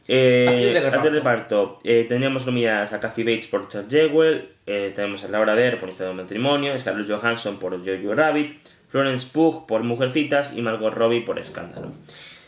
Eh, 0.07 0.45
Actriz 0.49 0.73
de 0.73 0.79
reparto. 0.81 1.09
reparto. 1.09 1.79
Eh, 1.83 2.05
teníamos 2.09 2.45
nominadas 2.45 2.93
a 2.93 2.99
Kathy 2.99 3.23
Bates 3.23 3.47
por 3.47 3.67
Charles 3.67 3.91
Jewell, 3.91 4.49
eh, 4.65 4.91
tenemos 4.95 5.23
a 5.23 5.27
Laura 5.29 5.55
Dern 5.55 5.79
por 5.79 5.89
Historia 5.89 6.09
de 6.11 6.21
matrimonio, 6.21 6.77
Scarlett 6.77 7.09
Johansson 7.09 7.57
por 7.57 7.71
Jojo 7.77 8.15
Rabbit, 8.15 8.57
Florence 8.89 9.27
Pugh 9.31 9.65
por 9.65 9.83
Mujercitas 9.83 10.55
y 10.57 10.61
Margot 10.61 10.93
Robbie 10.93 11.21
por 11.21 11.39
Escándalo. 11.39 11.91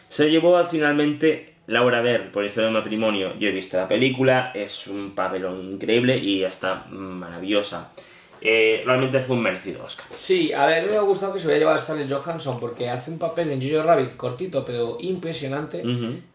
Se 0.08 0.30
llevó 0.30 0.64
finalmente 0.66 1.55
Laura 1.68 2.01
Dern 2.01 2.32
por 2.32 2.45
Historia 2.45 2.70
de 2.70 2.76
un 2.76 2.82
matrimonio. 2.82 3.34
Yo 3.39 3.49
he 3.49 3.51
visto 3.51 3.78
la 3.78 3.88
película, 3.88 4.51
es 4.53 4.88
un 4.88 5.14
papelón 5.14 5.74
increíble 5.74 6.18
y 6.18 6.43
está 6.43 6.86
maravillosa. 6.89 7.91
Eh, 8.39 8.84
realmente 8.86 9.20
fue 9.20 9.36
un 9.36 9.41
merecido 9.41 9.84
Oscar. 9.84 10.05
Sí, 10.12 10.53
a 10.53 10.66
ver, 10.68 10.89
me 10.89 10.95
ha 10.95 11.01
gustado 11.01 11.34
que 11.34 11.39
se 11.39 11.47
hubiera 11.47 11.60
llevado 11.60 11.78
a 11.78 11.82
Scarlett 11.82 12.12
Johansson 12.12 12.60
porque 12.60 12.88
hace 12.89 13.10
un 13.12 13.18
papel 13.18 13.49
en 13.51 13.62
Jojo 13.62 13.84
Rabbit 13.84 14.16
cortito 14.16 14.64
pero 14.64 14.97
impresionante 14.99 15.84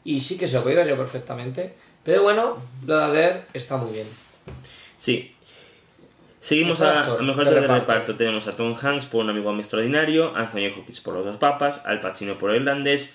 y 0.05 0.18
sí 0.20 0.37
que 0.37 0.49
se 0.49 0.57
lo 0.57 0.64
podía 0.64 0.85
yo 0.85 0.97
perfectamente. 0.97 1.75
Pero 2.05 2.23
bueno, 2.25 2.59
lo 2.87 3.12
de 3.12 3.43
está 3.55 3.77
muy 3.77 3.93
bien. 3.93 4.07
Sí. 4.97 5.35
Seguimos 6.41 6.81
Mejor 6.81 6.97
a 6.97 7.01
actor 7.03 7.23
mejor 7.23 7.45
de 7.45 7.51
actor 7.51 7.55
de 7.55 7.61
reparto. 7.61 7.81
reparto. 7.93 8.16
Tenemos 8.16 8.49
a 8.49 8.57
Tom 8.57 8.75
Hanks 8.75 9.07
por 9.07 9.23
Un 9.23 9.31
amigo 9.31 9.57
extraordinario, 9.57 10.35
Anthony 10.35 10.66
Hopkins 10.77 11.01
por 11.01 11.14
Los 11.14 11.25
dos 11.25 11.37
papas, 11.37 11.83
Al 11.87 12.01
Pacino 12.01 12.37
por 12.37 12.51
El 12.51 12.62
irlandés, 12.62 13.14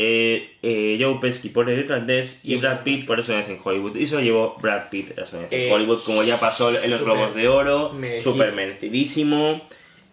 eh, 0.00 0.56
eh, 0.62 0.96
Joe 1.00 1.18
Pesci 1.20 1.48
por 1.48 1.68
El 1.68 1.80
irlandés 1.80 2.40
y 2.44 2.54
Y- 2.54 2.56
Brad 2.58 2.84
Pitt 2.84 3.04
por 3.04 3.18
Eso 3.18 3.32
en 3.36 3.58
Hollywood. 3.62 3.96
Y 3.96 4.06
se 4.06 4.14
lo 4.14 4.20
llevó 4.20 4.56
Brad 4.60 4.88
Pitt 4.90 5.18
a 5.18 5.22
en 5.36 5.46
Eh, 5.50 5.70
Hollywood, 5.72 5.98
como 6.06 6.22
ya 6.22 6.38
pasó 6.38 6.70
en 6.70 6.88
los 6.90 7.02
Globos 7.02 7.34
de 7.34 7.48
Oro, 7.48 7.92
súper 8.22 8.52
merecidísimo, 8.52 9.60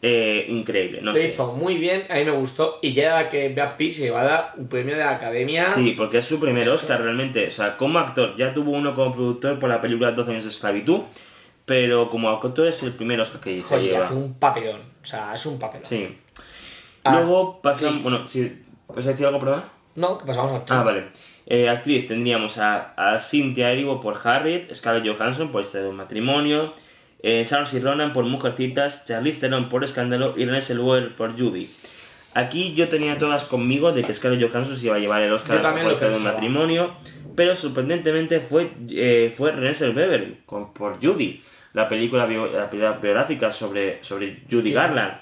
eh, 0.01 0.47
increíble, 0.49 1.01
no 1.01 1.11
lo 1.11 1.15
sé. 1.17 1.27
hizo 1.29 1.53
muy 1.53 1.77
bien, 1.77 2.03
a 2.09 2.15
mí 2.15 2.25
me 2.25 2.31
gustó 2.31 2.79
y 2.81 2.93
ya 2.93 3.03
era 3.05 3.29
que 3.29 3.49
Brad 3.49 3.75
Pitt 3.77 3.91
se 3.93 4.09
va 4.11 4.21
a 4.21 4.23
dar 4.25 4.53
un 4.57 4.67
premio 4.67 4.95
de 4.95 5.03
la 5.03 5.11
academia. 5.15 5.63
Sí, 5.65 5.93
porque 5.95 6.17
es 6.17 6.25
su 6.25 6.39
primer 6.39 6.67
Oscar 6.69 7.01
realmente. 7.01 7.47
O 7.47 7.51
sea, 7.51 7.77
como 7.77 7.99
actor, 7.99 8.35
ya 8.35 8.53
tuvo 8.55 8.71
uno 8.71 8.93
como 8.95 9.13
productor 9.13 9.59
por 9.59 9.69
la 9.69 9.81
película 9.81 10.11
12 10.13 10.31
años 10.31 10.43
de 10.45 10.49
esclavitud, 10.49 11.01
pero 11.65 12.09
como 12.09 12.29
actor 12.29 12.67
es 12.67 12.81
el 12.83 12.91
primer 12.93 13.19
Oscar 13.19 13.39
que 13.41 13.55
se 13.59 13.63
Joder, 13.63 13.83
lleva. 13.83 14.05
hace 14.05 14.13
un 14.15 14.33
papelón. 14.39 14.81
O 15.01 15.05
sea, 15.05 15.31
es 15.33 15.45
un 15.45 15.59
papelón. 15.59 15.85
Sí. 15.85 16.07
Ah, 17.03 17.13
Luego 17.15 17.61
pasamos. 17.61 18.01
Bueno, 18.01 18.25
si. 18.27 18.61
¿Puedes 18.87 19.05
decir 19.05 19.25
algo, 19.25 19.39
perdón? 19.39 19.63
No, 19.95 20.17
que 20.17 20.25
pasamos 20.25 20.51
a 20.51 20.55
actriz. 20.57 20.77
Ah, 20.79 20.83
vale. 20.83 21.03
Eh, 21.47 21.69
actriz 21.69 22.07
tendríamos 22.07 22.57
a, 22.57 22.93
a 22.97 23.19
Cynthia 23.19 23.71
Erivo 23.71 24.01
por 24.01 24.17
Harriet, 24.23 24.73
Scarlett 24.73 25.07
Johansson 25.17 25.51
por 25.51 25.61
este 25.61 25.81
de 25.81 25.87
un 25.89 25.95
matrimonio, 25.95 26.73
eh, 27.21 27.45
Saoirse 27.45 27.79
Ronan 27.79 28.13
por 28.13 28.25
Mujercitas, 28.25 29.05
Charlize 29.05 29.41
Theron 29.41 29.69
por 29.69 29.83
Escándalo 29.83 30.33
y 30.35 30.45
Renée 30.45 30.61
Zellweger 30.61 31.13
por 31.15 31.37
Judy. 31.39 31.69
Aquí 32.33 32.73
yo 32.73 32.89
tenía 32.89 33.17
todas 33.17 33.45
conmigo 33.45 33.91
de 33.93 34.03
que 34.03 34.13
Scarlett 34.13 34.49
Johansson 34.51 34.75
se 34.75 34.87
iba 34.87 34.95
a 34.95 34.99
llevar 34.99 35.21
el 35.21 35.31
Oscar 35.31 35.61
por 35.61 35.91
este 35.91 36.09
de 36.09 36.17
un 36.17 36.23
matrimonio, 36.23 36.93
pero 37.35 37.55
sorprendentemente 37.55 38.39
fue, 38.39 38.71
eh, 38.89 39.33
fue 39.35 39.51
Renée 39.51 39.73
Zellweger 39.73 40.37
con- 40.45 40.73
por 40.73 40.99
Judy, 41.01 41.41
la 41.73 41.87
película, 41.87 42.25
bio- 42.25 42.47
la 42.51 42.69
película 42.69 42.93
biográfica 43.01 43.51
sobre, 43.51 44.03
sobre 44.03 44.41
Judy 44.51 44.69
Sí. 44.69 44.73
Garland. 44.73 45.13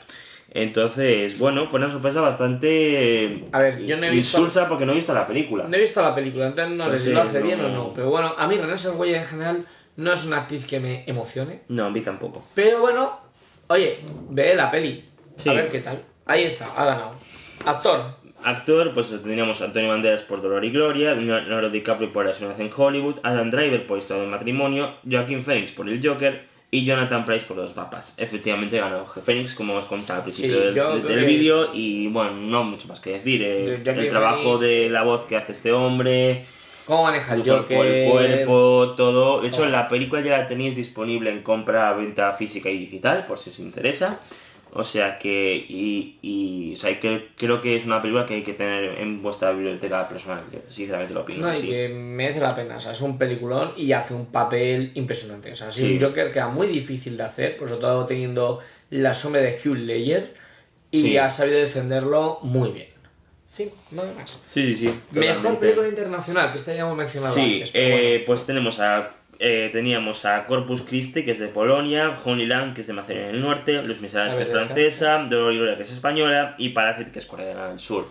Entonces, 0.56 1.40
bueno, 1.40 1.68
fue 1.68 1.80
una 1.80 1.90
sorpresa 1.90 2.22
bastante 2.22 3.34
A 3.52 3.60
ver, 3.60 3.86
yo 3.86 3.98
no 3.98 4.06
he 4.06 4.12
visto- 4.12 4.38
insulsa 4.38 4.68
porque 4.70 4.86
no 4.86 4.92
he 4.92 4.96
visto 4.96 5.14
la 5.14 5.26
película. 5.26 5.66
No 5.68 5.76
he 5.76 5.80
visto 5.80 6.02
la 6.02 6.14
película, 6.14 6.48
entonces 6.48 6.76
no 6.78 6.90
sé 6.90 7.00
si 7.00 7.12
lo 7.12 7.22
hace 7.24 7.40
no- 7.40 7.46
bien 7.46 7.60
o 7.62 7.70
no. 7.70 7.94
Pero 7.94 8.10
bueno, 8.10 8.34
a 8.38 8.48
mí 8.48 8.56
René 8.58 8.78
Zellweger 8.78 9.16
en 9.16 9.24
general 9.26 9.66
no 9.98 10.14
es 10.14 10.26
una 10.26 10.38
actriz 10.42 10.66
que 10.68 10.80
me 10.80 11.04
emocione. 11.08 11.62
No, 11.70 11.86
a 11.86 11.90
mí 11.90 12.02
tampoco. 12.02 12.44
Pero 12.54 12.82
bueno, 12.82 13.20
oye, 13.68 14.00
ve 14.30 14.54
la 14.56 14.70
peli. 14.70 15.04
Sí. 15.36 15.50
A 15.50 15.54
ver 15.54 15.70
qué 15.70 15.80
tal. 15.80 15.98
Ahí 16.26 16.44
está, 16.44 16.66
ha 16.78 16.86
ganado. 16.86 17.14
Actor. 17.66 18.22
Actor, 18.44 18.94
pues 18.94 19.10
tendríamos 19.10 19.62
a 19.62 19.66
Antonio 19.66 19.90
Banderas 19.90 20.22
por 20.22 20.42
Dolor 20.42 20.64
y 20.66 20.70
Gloria, 20.72 21.14
Leonardo 21.16 21.70
DiCaprio 21.70 22.12
por 22.14 22.26
La 22.26 22.34
ciudad 22.34 22.60
en 22.60 22.70
Hollywood, 22.76 23.16
Adam 23.24 23.50
Driver 23.50 23.88
por 23.88 23.98
Historia 23.98 24.22
del 24.24 24.32
Matrimonio, 24.32 24.96
Joaquin 25.10 25.42
Phoenix 25.42 25.72
por 25.72 25.88
El 25.90 26.06
Joker 26.06 26.46
y 26.74 26.84
Jonathan 26.86 27.24
Price 27.24 27.46
por 27.46 27.56
Los 27.58 27.72
Papas. 27.74 28.16
Efectivamente 28.18 28.80
ganó 28.80 29.06
Phoenix, 29.06 29.54
como 29.54 29.76
os 29.76 29.86
contaba 29.86 30.18
al 30.18 30.24
principio 30.24 30.58
Sí, 30.58 30.64
del, 31.08 31.26
vídeo, 31.26 31.70
y 31.72 32.08
bueno, 32.08 32.32
no 32.32 32.64
mucho 32.64 32.88
más 32.88 33.00
que 33.00 33.12
decir. 33.12 33.44
eh, 33.44 33.62
De- 33.64 33.78
Joaquin 33.86 34.04
el 34.06 34.10
trabajo 34.10 34.42
Phoenix- 34.56 34.60
de 34.60 34.90
la 34.90 35.04
voz 35.04 35.24
que 35.26 35.38
hace 35.38 35.52
este 35.52 35.72
hombre, 35.72 36.46
¿Cómo 36.86 37.04
maneja 37.04 37.36
el 37.36 37.42
el 37.42 37.46
cuerpo, 37.46 37.62
Joker? 37.62 37.86
el 37.86 38.10
cuerpo, 38.12 38.94
todo. 38.98 39.42
De 39.42 39.48
hecho, 39.50 39.64
Oh. 39.64 39.70
la 39.70 39.88
película 39.88 40.22
ya 40.22 40.38
la 40.40 40.46
tenéis 40.48 40.76
disponible 40.76 41.30
en 41.30 41.44
compra, 41.44 41.94
venta 41.94 42.34
física 42.34 42.70
y 42.72 42.78
digital, 42.80 43.26
por 43.28 43.38
si 43.38 43.52
os 43.52 43.60
interesa. 43.60 44.20
O 44.76 44.84
sea 44.84 45.20
que, 45.20 45.56
y, 45.56 46.18
y 46.24 46.74
o 46.74 46.78
sea, 46.80 47.00
que 47.00 47.30
creo 47.38 47.62
que 47.62 47.76
es 47.76 47.86
una 47.86 48.02
película 48.02 48.26
que 48.26 48.34
hay 48.36 48.42
que 48.44 48.54
tener 48.54 48.98
en 49.00 49.22
vuestra 49.22 49.52
biblioteca 49.52 50.08
personal, 50.10 50.42
que 50.50 50.62
sinceramente 50.68 51.14
lo 51.14 51.22
opino. 51.22 51.42
No, 51.46 51.50
y 51.50 51.56
así. 51.56 51.68
que 51.70 51.90
merece 51.90 52.40
la 52.40 52.56
pena. 52.56 52.78
O 52.78 52.80
sea, 52.80 52.92
es 52.94 53.02
un 53.02 53.18
peliculón 53.20 53.74
y 53.78 53.92
hace 53.92 54.16
un 54.16 54.26
papel 54.28 54.92
impresionante. 54.96 55.52
O 55.52 55.56
sea, 55.56 55.70
es 55.70 55.76
Sí. 55.76 55.94
un 55.94 56.00
Joker 56.02 56.32
que 56.32 56.40
era 56.40 56.48
muy 56.48 56.66
difícil 56.68 57.16
de 57.18 57.24
hacer, 57.24 57.56
por 57.56 57.70
sobre 57.70 57.82
todo 57.82 58.06
teniendo 58.08 58.60
la 58.90 59.14
sombra 59.14 59.42
de 59.42 59.52
Hugh 59.64 59.76
Ledger. 59.78 60.34
Y 60.90 61.02
Sí. 61.02 61.18
ha 61.18 61.30
sabido 61.30 61.60
defenderlo 61.60 62.40
muy 62.42 62.72
bien. 62.72 62.88
En 63.52 63.56
fin, 63.56 63.70
nada 63.92 64.12
más. 64.18 64.40
Sí, 64.48 64.74
sí, 64.74 64.88
sí. 64.88 64.94
Mejor 65.12 65.60
película 65.60 65.88
internacional, 65.88 66.52
que 66.52 66.58
esta 66.58 66.74
ya 66.74 66.82
hemos 66.82 66.98
mencionado 66.98 67.32
Sí, 67.36 67.54
antes. 67.58 67.72
eh, 67.76 68.10
bueno. 68.12 68.24
pues 68.26 68.46
tenemos 68.48 68.80
a. 68.80 69.12
eh, 69.40 69.70
teníamos 69.72 70.26
a 70.26 70.46
Corpus 70.46 70.82
Christi, 70.84 71.24
que 71.24 71.32
es 71.32 71.40
de 71.40 71.48
Polonia, 71.48 72.16
Honeyland, 72.24 72.74
que 72.74 72.82
es 72.82 72.88
de 72.88 72.94
Macedonia 72.94 73.28
del 73.28 73.42
Norte, 73.42 73.82
Los 73.84 74.02
Miserables, 74.02 74.36
que 74.36 74.44
es 74.44 74.52
francesa, 74.52 75.18
Dolor 75.30 75.54
y 75.54 75.58
Gloria, 75.58 75.78
que 75.78 75.84
es 75.84 75.92
española, 75.92 76.56
y 76.58 76.70
Parasite, 76.70 77.12
que 77.12 77.20
es 77.20 77.26
coreana 77.26 77.70
del 77.70 77.80
sur. 77.80 78.08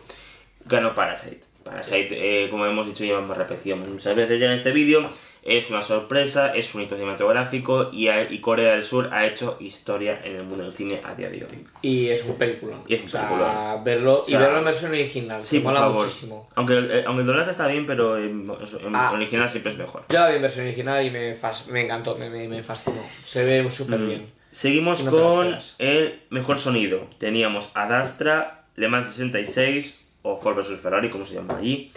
Ganó 0.67 0.95
Parasite. 0.95 1.41
Parasite, 1.65 2.45
eh, 2.45 2.51
como 2.51 2.67
hemos 2.67 2.87
dicho, 2.87 3.05
ya 3.05 3.15
hemos 3.15 3.37
repetido 3.37 3.77
muchas 3.77 4.15
veces 4.17 4.41
ya 4.41 4.47
en 4.47 4.53
este 4.53 4.73
vídeo, 4.73 5.09
es 5.43 5.71
una 5.71 5.83
sorpresa, 5.83 6.55
es 6.55 6.73
un 6.75 6.83
hito 6.83 6.95
cinematográfico 6.95 7.91
y, 7.93 8.09
y 8.09 8.41
Corea 8.41 8.73
del 8.75 8.85
Sur 8.85 9.11
ha 9.13 9.27
hecho 9.27 9.57
historia 9.61 10.21
en 10.25 10.37
el 10.37 10.45
mundo 10.45 10.63
del 10.65 10.73
cine 10.73 11.01
a 11.05 11.15
día 11.15 11.29
de 11.29 11.45
hoy. 11.45 11.67
Y 11.83 12.09
es 12.09 12.25
un 12.27 12.39
peliculón. 12.39 12.83
Y 12.87 12.95
es 12.95 13.01
un 13.01 13.07
o 13.07 13.09
sea, 13.09 13.29
peliculón. 13.29 13.85
verlo, 13.85 14.23
O 14.23 14.25
sea, 14.25 14.39
y 14.39 14.41
verlo 14.43 14.59
en 14.59 14.65
versión 14.65 14.91
original, 14.93 15.45
Sí, 15.45 15.59
que 15.59 15.65
mola 15.65 15.81
favor. 15.81 15.99
muchísimo. 16.01 16.49
Aunque, 16.55 16.75
eh, 16.79 17.05
aunque 17.07 17.23
el 17.23 17.27
doblaje 17.27 17.51
está 17.51 17.67
bien, 17.67 17.87
pero 17.87 18.17
en, 18.19 18.49
en 18.51 18.95
Ah. 18.97 19.11
original 19.13 19.49
siempre 19.49 19.73
es 19.73 19.79
mejor. 19.79 20.05
Yo 20.09 20.21
la 20.21 20.29
vi 20.31 20.37
en 20.37 20.43
versión 20.43 20.67
original 20.67 21.05
y 21.05 21.11
me, 21.11 21.35
fas- 21.35 21.67
me 21.69 21.83
encantó, 21.83 22.15
me, 22.17 22.31
me, 22.31 22.47
me 22.47 22.63
fascinó. 22.63 23.01
Se 23.23 23.45
ve 23.45 23.69
súper 23.69 23.99
Mm. 23.99 24.07
bien. 24.09 24.33
Seguimos 24.53 25.03
no 25.05 25.11
con 25.11 25.57
el 25.79 26.21
mejor 26.31 26.59
sonido. 26.59 27.09
Teníamos 27.19 27.71
Adastra, 27.75 28.65
Le 28.77 28.87
Mans 28.89 29.09
66 29.09 30.05
o 30.23 30.37
Ford 30.37 30.57
vs 30.57 30.79
Ferrari, 30.81 31.11
como 31.11 31.25
se 31.25 31.35
llama 31.35 31.57
allí. 31.59 31.91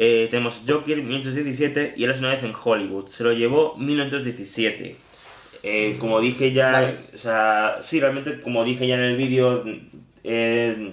Eh, 0.00 0.28
tenemos 0.30 0.62
Joker 0.66 0.96
1917 0.98 1.94
y 1.96 2.04
Eras 2.04 2.20
una 2.20 2.28
vez 2.28 2.44
en 2.44 2.52
Hollywood. 2.54 3.06
Se 3.08 3.24
lo 3.24 3.32
llevó 3.32 3.74
1917. 3.76 4.94
Eh, 5.64 5.96
como 5.98 6.20
dije 6.20 6.52
ya, 6.52 6.70
Vale. 6.70 6.96
o 7.12 7.18
sea, 7.18 7.78
sí, 7.80 7.98
realmente 7.98 8.40
como 8.40 8.62
dije 8.64 8.86
ya 8.86 8.94
en 8.94 9.00
el 9.00 9.16
vídeo 9.16 9.64
eh, 10.22 10.92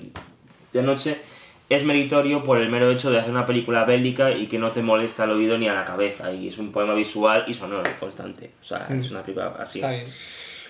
de 0.73 0.79
anoche, 0.79 1.17
es 1.69 1.83
meritorio 1.83 2.43
por 2.43 2.59
el 2.59 2.69
mero 2.69 2.89
hecho 2.89 3.11
de 3.11 3.19
hacer 3.19 3.29
una 3.29 3.45
película 3.45 3.85
bélica 3.85 4.31
y 4.31 4.47
que 4.47 4.57
no 4.57 4.71
te 4.71 4.81
molesta 4.81 5.25
el 5.25 5.31
oído 5.31 5.55
ni 5.59 5.67
a 5.67 5.75
la 5.75 5.85
cabeza. 5.85 6.33
Y 6.33 6.47
es 6.47 6.57
un 6.57 6.71
poema 6.71 6.95
visual 6.95 7.45
y 7.47 7.53
sonoro 7.53 7.83
constante. 7.99 8.53
O 8.59 8.65
sea, 8.65 8.87
es 8.89 9.11
una 9.11 9.21
película 9.21 9.53
así. 9.59 9.81
Está 9.81 9.91
bien. 9.91 10.05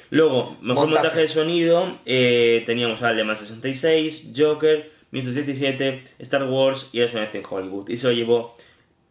Luego, 0.10 0.57
mejor 0.62 0.88
montaje, 0.88 1.03
Montaje. 1.07 1.22
de 1.22 1.28
sonido, 1.30 1.99
eh, 2.06 2.64
teníamos 2.66 3.02
a 3.02 3.14
Le 3.14 3.24
Mans 3.24 3.40
66, 3.40 4.32
Joker, 4.36 4.91
1917, 5.16 6.04
Star 6.20 6.44
Wars 6.44 6.90
y 6.94 7.02
Eso 7.02 7.20
en 7.20 7.44
Hollywood. 7.50 7.90
Y 7.90 7.98
se 7.98 8.08
lo 8.08 8.14
llevó, 8.14 8.56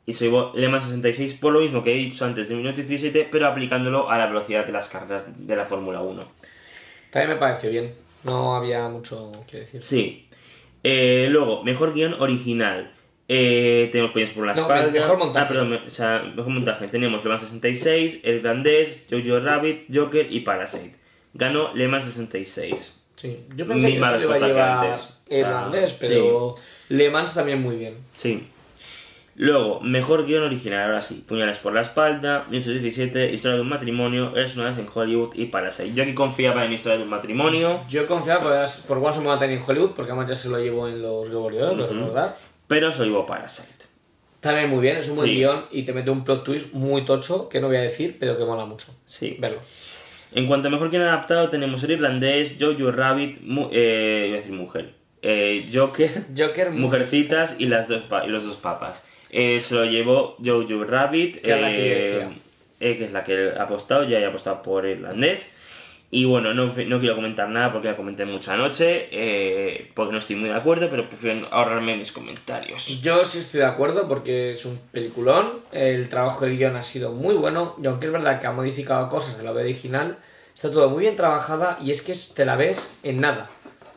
y 0.07 0.13
se 0.13 0.27
llevó 0.27 0.53
Le 0.55 0.69
Mans 0.69 0.85
66 0.85 1.35
por 1.35 1.53
lo 1.53 1.61
mismo 1.61 1.83
que 1.83 1.93
he 1.93 1.97
dicho 1.97 2.25
antes 2.25 2.49
de 2.49 2.55
1917, 2.55 3.29
pero 3.31 3.47
aplicándolo 3.49 4.11
a 4.11 4.19
la 4.19 4.27
velocidad 4.27 4.65
de 4.67 4.73
las 4.73 4.89
carreras 4.89 5.47
de 5.47 5.57
la 5.57 5.65
Fórmula 5.65 6.01
1. 6.03 6.25
También 7.11 7.31
me 7.35 7.37
pareció 7.37 7.71
bien. 7.71 7.95
No 8.25 8.55
había 8.57 8.89
mucho 8.89 9.31
que 9.51 9.59
decir. 9.59 9.81
Sí. 9.83 10.29
Eh, 10.83 11.27
luego, 11.31 11.63
mejor 11.65 11.95
guion 11.95 12.15
original. 12.15 12.93
Eh, 13.27 13.89
tenemos 13.91 14.13
Peñas 14.13 14.31
por 14.31 14.45
la 14.47 14.53
No, 14.55 14.63
espalda. 14.63 14.85
el 14.85 14.93
mejor 14.93 15.17
montaje. 15.19 15.45
Ah, 15.45 15.49
perdón, 15.49 15.71
me- 15.71 15.77
o 15.87 15.91
sea, 15.91 16.23
mejor 16.37 16.53
montaje. 16.53 16.89
Tenemos 16.89 17.23
Le 17.25 17.31
Mans 17.31 17.41
66, 17.43 18.21
El 18.25 18.41
Grandés, 18.43 19.03
Jojo 19.11 19.41
Rabbit, 19.41 19.87
Joker 19.95 20.31
y 20.31 20.41
Parasite. 20.41 20.97
Ganó 21.33 21.75
Le 21.75 21.89
Mans 21.89 22.05
66. 22.05 23.01
Sí. 23.17 23.39
Yo 23.57 23.67
pensé 23.67 23.87
que 23.87 23.93
se 23.95 24.19
le 24.19 24.25
iba 24.25 24.35
a 24.35 24.39
llevar 24.41 24.85
antes. 24.87 25.14
Irlandés, 25.31 25.93
pero 25.99 26.55
Le 26.89 27.11
Mans 27.11 27.35
también 27.35 27.61
muy 27.63 27.77
bien. 27.77 27.97
Sí. 28.17 28.47
Luego, 29.37 29.81
mejor 29.81 30.27
guion 30.27 30.45
original, 30.45 30.85
ahora 30.85 31.01
sí. 31.03 31.25
Puñales 31.27 31.59
por 31.59 31.73
la 31.73 31.81
espalda, 31.81 32.45
1917, 32.51 33.33
Historia 33.33 33.57
de 33.57 33.63
un 33.63 33.69
matrimonio, 33.69 34.37
Es 34.37 34.57
una 34.57 34.67
vez 34.71 34.79
en 34.79 34.87
Hollywood 34.93 35.35
y 35.35 35.47
Parasite. 35.47 35.93
Yo 35.93 36.05
aquí 36.05 36.15
confiaba 36.15 36.65
en 36.65 36.73
Historia 36.73 36.99
de 36.99 37.05
un 37.05 37.11
matrimonio, 37.11 37.81
Yo 37.89 38.07
confiaba 38.07 38.43
por, 38.43 38.87
por 38.87 38.99
Once 39.05 39.19
Upon 39.21 39.33
a 39.33 39.39
Time 39.41 39.55
in 39.55 39.61
Hollywood, 39.67 39.91
porque 39.97 40.13
además 40.13 40.31
ya 40.31 40.37
se 40.37 40.49
lo 40.51 40.59
llevo 40.61 40.87
en 40.87 41.03
los 41.03 41.29
Globos 41.31 41.53
de 41.53 41.63
Oro, 41.65 41.85
Ujú. 41.85 41.95
recordar. 41.95 42.37
pero 42.69 42.93
soy 42.93 43.09
llevó 43.09 43.27
Parasite. 43.27 43.85
También 44.41 44.71
muy 44.71 44.81
bien, 44.81 44.99
es 44.99 45.09
un 45.09 45.17
buen 45.17 45.29
Sí. 45.29 45.35
guion 45.37 45.65
y 45.73 45.83
te 45.83 45.93
mete 45.93 46.11
un 46.11 46.23
plot 46.23 46.45
twist 46.45 46.73
muy 46.73 47.05
tocho, 47.05 47.49
que 47.49 47.61
no 47.61 47.67
voy 47.69 47.77
a 47.77 47.81
decir, 47.81 48.17
pero 48.21 48.39
que 48.39 48.45
mola 48.45 48.67
mucho. 48.67 48.95
Sí. 49.05 49.37
Verlo. 49.41 49.59
En 50.33 50.47
cuanto 50.47 50.69
a 50.69 50.71
mejor 50.71 50.91
guion 50.91 51.03
adaptado, 51.03 51.49
tenemos 51.49 51.83
el 51.83 51.91
irlandés, 51.93 52.55
Jojo 52.61 52.93
Rabbit, 52.93 53.41
mu- 53.43 53.69
eh, 53.73 54.27
iba 54.29 54.37
a 54.37 54.41
decir 54.41 54.53
mujer, 54.53 54.95
eh, 55.27 55.67
Joker, 55.73 56.27
Joker, 56.37 56.71
Mujercitas 56.71 57.57
y, 57.59 57.67
las 57.67 57.89
dos 57.89 58.05
y 58.27 58.29
los 58.29 58.45
dos 58.45 58.57
papas. 58.57 59.07
Eh, 59.31 59.59
se 59.59 59.75
lo 59.75 59.85
llevó 59.87 60.37
Jojo 60.45 60.85
Rabbit, 60.85 61.41
Que 61.41 61.55
es 61.55 61.61
la 61.61 61.69
que 61.69 61.77
yo 61.77 61.95
eh, 61.95 62.13
decía. 62.79 62.97
que 62.97 63.05
es 63.05 63.13
la 63.13 63.25
que 63.25 63.53
ha 63.59 63.63
apostado, 63.63 64.05
ya 64.05 64.19
he 64.19 64.27
apostado 64.27 64.63
por 64.63 64.87
irlandés. 64.87 65.57
Y 66.11 66.27
bueno, 66.27 66.53
no, 66.55 66.67
no 66.67 67.01
quiero 67.01 67.17
comentar 67.17 67.49
nada 67.49 67.73
porque 67.73 67.89
ya 67.89 67.97
comenté 67.97 68.25
mucho 68.27 68.53
anoche, 68.53 69.09
eh, 69.11 69.91
porque 69.95 70.13
no 70.13 70.19
estoy 70.19 70.37
muy 70.37 70.51
de 70.51 70.55
acuerdo, 70.55 70.89
pero 70.89 71.09
prefiero 71.09 71.49
ahorrarme 71.51 71.97
mis 71.97 72.13
comentarios. 72.13 73.01
Yo 73.01 73.25
sí 73.25 73.39
estoy 73.39 73.61
de 73.61 73.67
acuerdo 73.67 74.07
porque 74.07 74.53
es 74.53 74.65
un 74.67 74.79
peliculón, 74.93 75.55
el 75.73 76.09
trabajo 76.09 76.45
de 76.45 76.55
guion 76.55 76.77
ha 76.77 76.85
sido 76.85 77.13
muy 77.13 77.35
bueno 77.35 77.75
y 77.83 77.87
aunque 77.87 78.07
es 78.07 78.13
verdad 78.13 78.41
que 78.41 78.47
ha 78.47 78.53
modificado 78.53 79.09
cosas 79.09 79.39
de 79.39 79.43
la 79.43 79.51
obra 79.51 79.63
original, 79.63 80.19
está 80.55 80.71
todo 80.71 80.89
muy 80.91 81.01
bien 81.01 81.17
trabajada 81.17 81.79
y 81.83 81.91
es 81.91 82.03
que 82.03 82.15
te 82.37 82.45
la 82.45 82.55
ves 82.55 82.97
en 83.03 83.21
nada. 83.21 83.51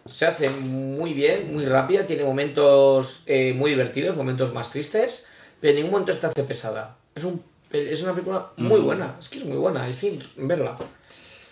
Se 0.08 0.26
hace 0.26 0.50
muy 0.50 1.14
bien, 1.14 1.54
muy 1.54 1.66
rápida, 1.66 2.06
tiene 2.06 2.24
momentos 2.24 3.24
eh, 3.26 3.54
muy 3.54 3.72
divertidos, 3.72 4.16
momentos 4.16 4.54
más 4.54 4.72
tristes, 4.72 5.28
pero 5.60 5.72
en 5.72 5.78
ningún 5.78 5.92
momento 5.92 6.14
se 6.14 6.20
te 6.20 6.28
hace 6.28 6.44
pesada. 6.44 6.98
Es, 7.16 7.24
un, 7.24 7.44
es 7.72 8.02
una 8.04 8.14
película 8.14 8.52
muy 8.58 8.80
buena, 8.80 9.16
es 9.20 9.30
que 9.30 9.40
es 9.40 9.46
muy 9.46 9.58
buena, 9.58 9.88
es 9.88 9.96
fin, 9.96 10.22
verla. 10.38 10.76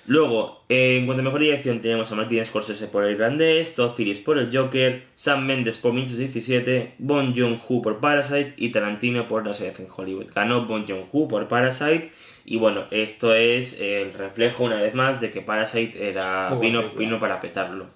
Luego, 0.07 0.61
eh, 0.69 0.97
en 0.99 1.07
cuanto 1.07 1.21
a 1.21 1.25
mejor 1.25 1.39
dirección, 1.39 1.81
tenemos 1.81 2.11
a 2.11 2.15
Martin 2.15 2.45
Scorsese 2.45 2.87
por 2.87 3.03
el 3.03 3.13
irlandés, 3.13 3.73
Todd 3.73 3.95
Phillips 3.95 4.19
por 4.19 4.37
el 4.37 4.55
Joker, 4.55 5.07
Sam 5.15 5.47
Mendes 5.47 5.79
por 5.79 5.93
1917, 5.93 6.93
Bon 6.99 7.33
Joon-ho 7.35 7.81
por 7.81 7.99
Parasite 7.99 8.53
y 8.57 8.71
Tarantino 8.71 9.27
por 9.27 9.43
No 9.43 9.53
se 9.53 9.67
en 9.67 9.87
Hollywood. 9.95 10.27
Ganó 10.33 10.67
Bon 10.67 10.85
Joon-ho 10.87 11.27
por 11.27 11.47
Parasite 11.47 12.11
y 12.45 12.57
bueno, 12.57 12.83
esto 12.91 13.33
es 13.33 13.81
el 13.81 14.13
reflejo 14.13 14.63
una 14.63 14.79
vez 14.79 14.93
más 14.93 15.19
de 15.19 15.31
que 15.31 15.41
Parasite 15.41 16.07
era, 16.07 16.53
vino, 16.53 16.91
vino 16.91 17.19
para 17.19 17.41
petarlo. 17.41 17.87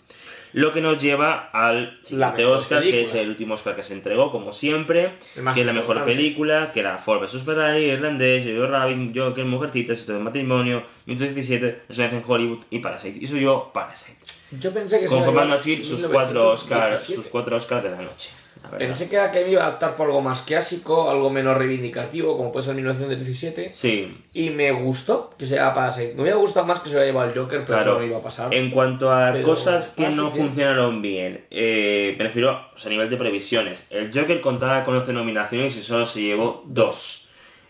Lo 0.53 0.71
que 0.71 0.81
nos 0.81 1.01
lleva 1.01 1.49
al 1.53 1.99
siguiente 2.01 2.45
Oscar, 2.45 2.81
que 2.81 3.03
es 3.03 3.13
el 3.15 3.29
último 3.29 3.53
Oscar 3.53 3.75
que 3.75 3.83
se 3.83 3.93
entregó, 3.93 4.31
como 4.31 4.51
siempre, 4.51 5.11
que 5.53 5.61
es 5.61 5.65
la 5.65 5.73
mejor 5.73 6.03
película, 6.05 6.71
que 6.71 6.79
era 6.79 6.97
Ford 6.97 7.21
vs 7.21 7.43
Ferrari, 7.43 7.85
Irlandés, 7.85 8.43
Jojo 8.45 8.67
Rabbit, 8.67 9.15
Joker, 9.15 9.45
Mujercitas, 9.45 9.99
Historia 9.99 10.19
de 10.19 10.23
matrimonio, 10.23 10.83
1917, 11.05 11.83
Resonancia 11.89 12.17
en 12.17 12.23
Hollywood 12.25 12.65
y 12.69 12.79
Parasite. 12.79 13.19
Y 13.21 13.27
soy 13.27 13.41
yo 13.41 13.71
Parasite. 13.73 14.17
Yo 14.59 14.73
pensé 14.73 14.99
que 14.99 15.05
Conformando 15.05 15.53
así 15.53 15.83
sus 15.83 16.03
cuatro 16.05 16.47
Oscars, 16.47 17.09
1917. 17.09 17.21
sus 17.21 17.27
cuatro 17.27 17.55
Oscars 17.55 17.83
de 17.83 17.91
la 17.91 18.01
noche. 18.01 18.31
Pensé 18.77 19.09
que 19.09 19.15
era 19.15 19.31
que 19.31 19.49
iba 19.49 19.65
a 19.65 19.69
optar 19.69 19.95
por 19.95 20.07
algo 20.07 20.21
más 20.21 20.41
clásico, 20.41 21.09
algo 21.09 21.29
menos 21.29 21.57
reivindicativo, 21.57 22.37
como 22.37 22.51
puede 22.51 22.65
ser 22.65 22.75
1917. 22.75 23.73
Sí, 23.73 24.25
Y 24.33 24.51
me 24.51 24.71
gustó 24.71 25.31
que 25.37 25.45
se 25.45 25.55
llevara 25.55 25.73
Parasite. 25.73 26.13
Me 26.15 26.21
hubiera 26.21 26.37
gustado 26.37 26.65
más 26.65 26.79
que 26.79 26.89
se 26.89 26.95
lo 26.95 27.01
haya 27.01 27.11
llevado 27.11 27.29
el 27.29 27.37
Joker, 27.37 27.59
pero 27.65 27.77
claro. 27.77 27.91
eso 27.91 27.99
no 27.99 28.05
iba 28.05 28.17
a 28.17 28.21
pasar. 28.21 28.53
En 28.53 28.69
cuanto 28.69 29.11
a 29.11 29.31
Pero 29.31 29.45
cosas 29.45 29.89
que 29.89 30.09
no 30.09 30.29
funcionaron 30.29 31.01
bien, 31.01 31.45
eh, 31.49 32.15
me 32.17 32.23
refiero 32.23 32.67
o 32.73 32.77
sea, 32.77 32.89
a 32.89 32.91
nivel 32.91 33.09
de 33.09 33.17
previsiones. 33.17 33.87
El 33.91 34.11
Joker 34.13 34.39
contaba 34.41 34.83
con 34.83 34.95
11 34.95 35.13
nominaciones 35.13 35.75
y 35.75 35.83
solo 35.83 36.05
se 36.05 36.21
llevó 36.21 36.63
dos. 36.67 37.29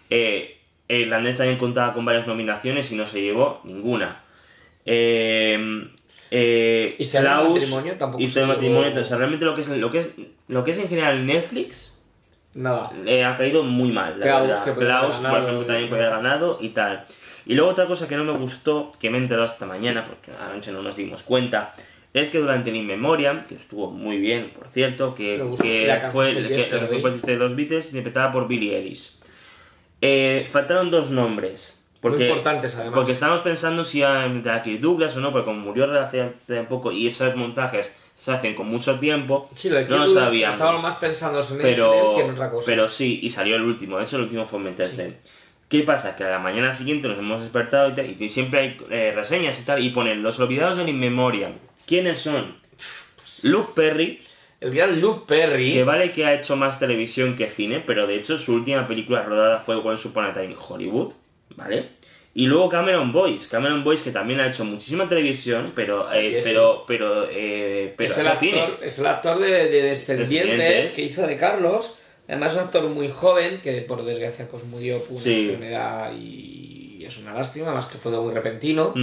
Eh, 0.10 0.58
el 0.88 1.02
irlandés 1.02 1.38
también 1.38 1.58
contaba 1.58 1.94
con 1.94 2.04
varias 2.04 2.28
nominaciones 2.28 2.92
y 2.92 2.96
no 2.96 3.08
se 3.08 3.22
llevó 3.22 3.62
ninguna. 3.64 4.24
Eh, 4.86 5.88
eh, 6.32 6.96
Historia 7.00 7.30
del 7.32 7.40
Klaus- 7.40 7.54
matrimonio 7.60 7.94
tampoco 7.98 8.24
Historia 8.24 8.48
del 8.48 8.56
matrimonio, 8.58 9.02
o 9.02 9.04
sea, 9.04 9.18
realmente 9.18 9.46
lo 9.46 9.54
que 9.56 9.62
es 9.62 9.68
lo 9.70 9.90
que 9.92 9.98
es 10.00 10.10
lo 10.48 10.64
que 10.64 10.72
es 10.72 10.78
en 10.80 10.88
general 10.88 11.26
Netflix 11.26 12.02
Nada. 12.56 12.92
eh, 13.06 13.24
ha 13.24 13.36
caído 13.36 13.64
muy 13.64 13.92
mal. 13.92 14.20
La 14.20 14.26
Klaus, 14.26 14.48
verdad. 14.48 14.66
que 14.66 14.74
Klaus, 14.74 15.16
haber 15.16 15.22
por 15.22 15.24
ganado, 15.24 15.38
ejemplo, 15.48 15.66
también 15.66 15.84
sí. 15.86 15.90
podría 15.90 16.08
haber 16.08 16.24
ganado 16.24 16.58
y 16.62 16.70
tal. 16.70 17.06
Y 17.46 17.56
luego 17.56 17.72
otra 17.72 17.86
cosa 17.86 18.08
que 18.08 18.16
no 18.18 18.24
me 18.24 18.34
gustó, 18.38 18.92
que 19.00 19.10
me 19.10 19.18
he 19.18 19.22
enterado 19.22 19.46
hasta 19.46 19.66
mañana, 19.66 20.06
porque 20.06 20.32
anoche 20.40 20.72
no 20.72 20.82
nos 20.82 20.96
dimos 20.96 21.24
cuenta, 21.24 21.74
es 22.14 22.30
que 22.30 22.40
durante 22.40 22.70
el 22.72 22.76
In 22.76 22.88
Memoriam, 22.88 23.46
que 23.48 23.56
estuvo 23.56 23.90
muy 23.92 24.18
bien, 24.18 24.52
por 24.52 24.68
cierto, 24.68 25.14
que, 25.16 25.38
que 25.38 26.00
fue 26.12 26.34
fue 26.34 26.48
que, 26.48 26.56
que 26.90 27.00
fue 27.00 27.12
de 27.12 27.36
los 27.38 27.56
Beatles, 27.56 27.88
interpretada 27.90 28.32
por 28.32 28.48
Billie 28.48 28.76
Eilish. 28.78 29.16
Eh, 30.02 30.48
faltaron 30.52 30.90
dos 30.92 31.12
nombres. 31.12 31.79
Porque, 32.02 32.20
Muy 32.20 32.28
importantes, 32.28 32.76
además. 32.76 32.94
Porque 32.96 33.12
estábamos 33.12 33.42
pensando 33.42 33.84
si 33.84 34.00
iba 34.00 34.24
a 34.24 34.28
meter 34.30 34.54
a 34.54 34.62
Kirk 34.64 34.80
Douglas 34.80 35.18
o 35.18 35.20
no, 35.20 35.32
porque 35.32 35.46
como 35.46 35.60
murió 35.60 35.86
hace 36.00 36.32
poco 36.70 36.92
y 36.92 37.08
esos 37.08 37.36
montajes 37.36 37.94
se 38.18 38.32
hacen 38.32 38.54
con 38.56 38.68
mucho 38.68 39.00
tiempo, 39.00 39.50
Sí, 39.54 39.70
lo 39.70 39.76
de 39.78 39.86
no 39.86 40.00
lo 40.00 40.08
sabíamos 40.08 40.56
Estaba 40.56 40.82
más 40.82 40.96
pensando 40.96 41.40
en 41.40 41.46
él 41.56 41.60
pero, 41.62 42.14
que 42.16 42.22
en 42.22 42.32
otra 42.32 42.50
cosa. 42.52 42.66
pero 42.66 42.88
sí, 42.88 43.20
y 43.24 43.30
salió 43.30 43.56
el 43.56 43.64
último, 43.64 43.98
de 43.98 44.04
hecho 44.04 44.18
el 44.18 44.24
último 44.24 44.46
fue 44.46 44.60
meterse. 44.60 45.18
¿Qué 45.68 45.84
pasa? 45.84 46.16
Que 46.16 46.24
a 46.24 46.30
la 46.32 46.40
mañana 46.40 46.74
siguiente 46.74 47.08
nos 47.08 47.18
hemos 47.20 47.42
despertado 47.42 47.90
y, 47.90 47.94
tal, 47.94 48.10
y 48.10 48.16
que 48.16 48.28
siempre 48.28 48.60
hay 48.60 48.78
eh, 48.90 49.12
reseñas 49.16 49.60
y 49.62 49.66
tal, 49.66 49.84
y 49.84 49.90
ponen 49.92 50.24
los 50.24 50.40
olvidados 50.40 50.78
del 50.78 50.90
In 50.90 51.00
Memoriam. 51.00 51.54
¿Quiénes 51.86 52.18
son? 52.18 52.56
Luke 53.44 53.72
Perry, 53.76 54.20
El 54.60 54.72
gran 54.72 55.00
Luke 55.00 55.24
Perry. 55.28 55.74
que 55.74 55.84
vale 55.84 56.12
que 56.12 56.26
ha 56.26 56.34
hecho 56.34 56.56
más 56.56 56.80
televisión 56.80 57.36
que 57.36 57.48
cine, 57.48 57.80
pero 57.86 58.08
de 58.08 58.16
hecho 58.16 58.38
su 58.38 58.54
última 58.54 58.88
película 58.88 59.24
rodada 59.24 59.60
fue 59.60 59.76
Once 59.76 60.08
Upon 60.08 60.26
a 60.26 60.34
Time 60.34 60.48
in 60.48 60.56
Hollywood, 60.58 61.14
¿vale? 61.60 61.90
Y 62.34 62.46
luego 62.46 62.70
Cameron 62.70 63.12
Boyce, 63.12 63.50
Cameron 63.50 63.84
Boyce 63.84 64.04
que 64.06 64.12
también 64.12 64.40
ha 64.40 64.48
hecho 64.48 64.64
muchísima 64.64 65.10
televisión, 65.10 65.74
pero 65.76 66.12
eh, 66.14 66.30
Y 66.30 66.36
ese- 66.36 66.50
pero 66.50 66.84
pero 66.88 67.28
eh, 67.30 67.94
pero 67.98 68.10
es, 68.12 68.18
el 68.18 68.28
actor, 68.28 68.40
cine. 68.50 68.64
es 68.82 69.00
el 69.00 69.06
actor 69.08 69.40
de, 69.40 69.48
de 69.48 69.82
Descendientes, 69.82 70.30
Descendientes. 70.30 70.94
que 70.96 71.02
hizo 71.04 71.28
de 71.28 71.36
Carlos. 71.36 71.96
Además, 72.28 72.52
es 72.54 72.58
un 72.60 72.64
actor 72.66 72.84
muy 72.90 73.10
joven 73.10 73.60
que, 73.62 73.82
por 73.82 74.06
desgracia, 74.06 74.48
pues 74.48 74.64
murió 74.66 75.00
por 75.00 75.14
una 75.14 75.20
Sí. 75.20 75.46
enfermedad 75.46 76.12
y 76.16 77.04
es 77.04 77.18
una 77.18 77.34
lástima, 77.34 77.74
más 77.74 77.88
que 77.88 77.98
fue 77.98 78.12
de 78.12 78.20
muy 78.20 78.32
repentino. 78.34 78.94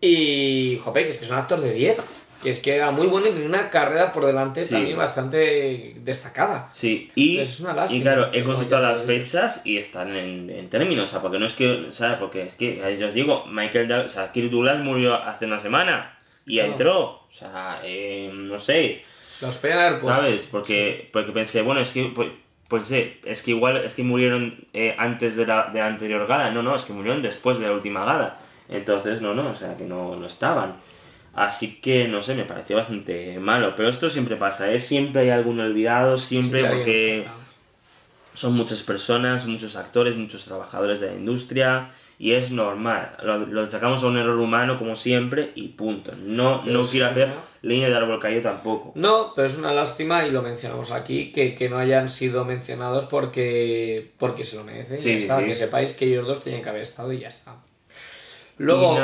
Y, 0.00 0.78
jope, 0.82 1.04
que 1.04 1.10
es 1.10 1.18
que 1.18 1.24
es 1.26 1.30
un 1.30 1.36
actor 1.36 1.60
de 1.60 1.74
10, 1.74 2.00
que 2.42 2.50
es 2.50 2.60
que 2.60 2.74
era 2.74 2.90
muy 2.90 3.06
bueno 3.06 3.26
y 3.26 3.30
tenía 3.32 3.48
una 3.48 3.68
carrera 3.70 4.12
por 4.12 4.24
delante 4.24 4.64
Sí. 4.64 4.74
también 4.74 4.96
bastante 4.96 5.94
destacada. 6.00 6.68
Sí, 6.72 7.08
y, 7.14 7.32
Entonces 7.32 7.54
es 7.56 7.60
una 7.60 7.74
lástima 7.74 7.98
y 7.98 8.02
claro, 8.02 8.30
he 8.32 8.42
consultado 8.44 8.82
las 8.82 9.02
fechas 9.04 9.66
y 9.66 9.76
están 9.76 10.16
en, 10.16 10.48
en 10.50 10.68
términos, 10.70 11.08
o 11.08 11.12
sea, 11.12 11.20
porque 11.20 11.38
no 11.38 11.46
es 11.46 11.52
que, 11.52 11.88
¿sabes? 11.90 12.18
Porque 12.18 12.42
es 12.44 12.54
que, 12.54 12.96
ya 12.98 13.06
os 13.06 13.14
digo, 13.14 13.44
Michael, 13.46 13.88
Doug- 13.88 14.06
o 14.06 14.08
sea, 14.08 14.32
Kirk 14.32 14.50
Douglas 14.50 14.78
murió 14.80 15.14
hace 15.16 15.46
una 15.46 15.58
semana 15.58 16.18
y 16.46 16.54
Claro. 16.56 16.70
entró, 16.70 17.00
o 17.04 17.26
sea, 17.30 17.80
eh, 17.84 18.30
no 18.32 18.58
sé, 18.58 19.02
Los 19.42 19.62
haber 19.64 19.98
puesto. 20.00 20.08
¿sabes? 20.08 20.48
Porque, 20.50 21.08
porque 21.12 21.32
pensé, 21.32 21.62
bueno, 21.62 21.80
es 21.80 21.90
que, 21.92 22.04
pues, 22.14 22.30
pues 22.68 22.86
sí, 22.86 23.18
es 23.24 23.42
que 23.42 23.50
igual, 23.50 23.76
es 23.78 23.94
que 23.94 24.02
murieron 24.02 24.66
eh, 24.72 24.94
antes 24.96 25.36
de 25.36 25.46
la, 25.46 25.70
de 25.72 25.80
la 25.80 25.86
anterior 25.88 26.26
gala, 26.26 26.50
no, 26.50 26.62
no, 26.62 26.74
es 26.74 26.84
que 26.84 26.92
murieron 26.92 27.20
después 27.20 27.58
de 27.58 27.66
la 27.66 27.72
última 27.72 28.04
gala, 28.04 28.38
entonces, 28.68 29.20
no, 29.20 29.34
no, 29.34 29.50
o 29.50 29.54
sea, 29.54 29.76
que 29.76 29.84
no, 29.84 30.14
no 30.16 30.26
estaban. 30.26 30.76
Así 31.34 31.80
que, 31.80 32.08
no 32.08 32.20
sé, 32.22 32.34
me 32.34 32.44
pareció 32.44 32.76
bastante 32.76 33.38
malo. 33.38 33.74
Pero 33.76 33.88
esto 33.88 34.10
siempre 34.10 34.36
pasa, 34.36 34.72
¿eh? 34.72 34.80
Siempre 34.80 35.22
hay 35.22 35.30
algún 35.30 35.60
olvidado, 35.60 36.16
siempre 36.16 36.64
porque 36.64 37.26
son 38.34 38.54
muchas 38.54 38.82
personas, 38.82 39.46
muchos 39.46 39.76
actores, 39.76 40.16
muchos 40.16 40.44
trabajadores 40.44 41.00
de 41.00 41.08
la 41.08 41.14
industria 41.14 41.90
Y 42.18 42.32
es 42.32 42.50
normal, 42.50 43.16
lo, 43.22 43.38
lo 43.46 43.66
sacamos 43.66 44.02
a 44.02 44.06
un 44.06 44.18
error 44.18 44.38
humano 44.38 44.76
como 44.76 44.94
siempre 44.94 45.52
y 45.54 45.68
punto. 45.68 46.12
No, 46.22 46.62
no 46.66 46.82
quiero 46.82 46.84
sí, 46.84 47.00
hacer 47.00 47.28
¿no? 47.28 47.34
línea 47.62 47.88
de 47.88 47.96
árbol 47.96 48.18
caído 48.18 48.42
tampoco. 48.42 48.92
No, 48.94 49.32
pero 49.34 49.46
es 49.46 49.56
una 49.56 49.72
lástima 49.72 50.26
y 50.26 50.30
lo 50.30 50.42
mencionamos 50.42 50.92
aquí, 50.92 51.32
que, 51.32 51.54
que 51.54 51.70
no 51.70 51.78
hayan 51.78 52.10
sido 52.10 52.44
mencionados 52.44 53.06
porque, 53.06 54.12
porque 54.18 54.44
se 54.44 54.56
lo 54.56 54.64
merecen. 54.64 54.98
Sí, 54.98 55.12
ya 55.12 55.18
está, 55.18 55.38
sí. 55.38 55.44
Que 55.46 55.54
sepáis 55.54 55.94
que 55.94 56.04
ellos 56.06 56.26
dos 56.26 56.40
tenían 56.40 56.62
que 56.62 56.68
haber 56.68 56.82
estado 56.82 57.10
y 57.12 57.20
ya 57.20 57.28
está. 57.28 57.56
Luego, 58.60 58.94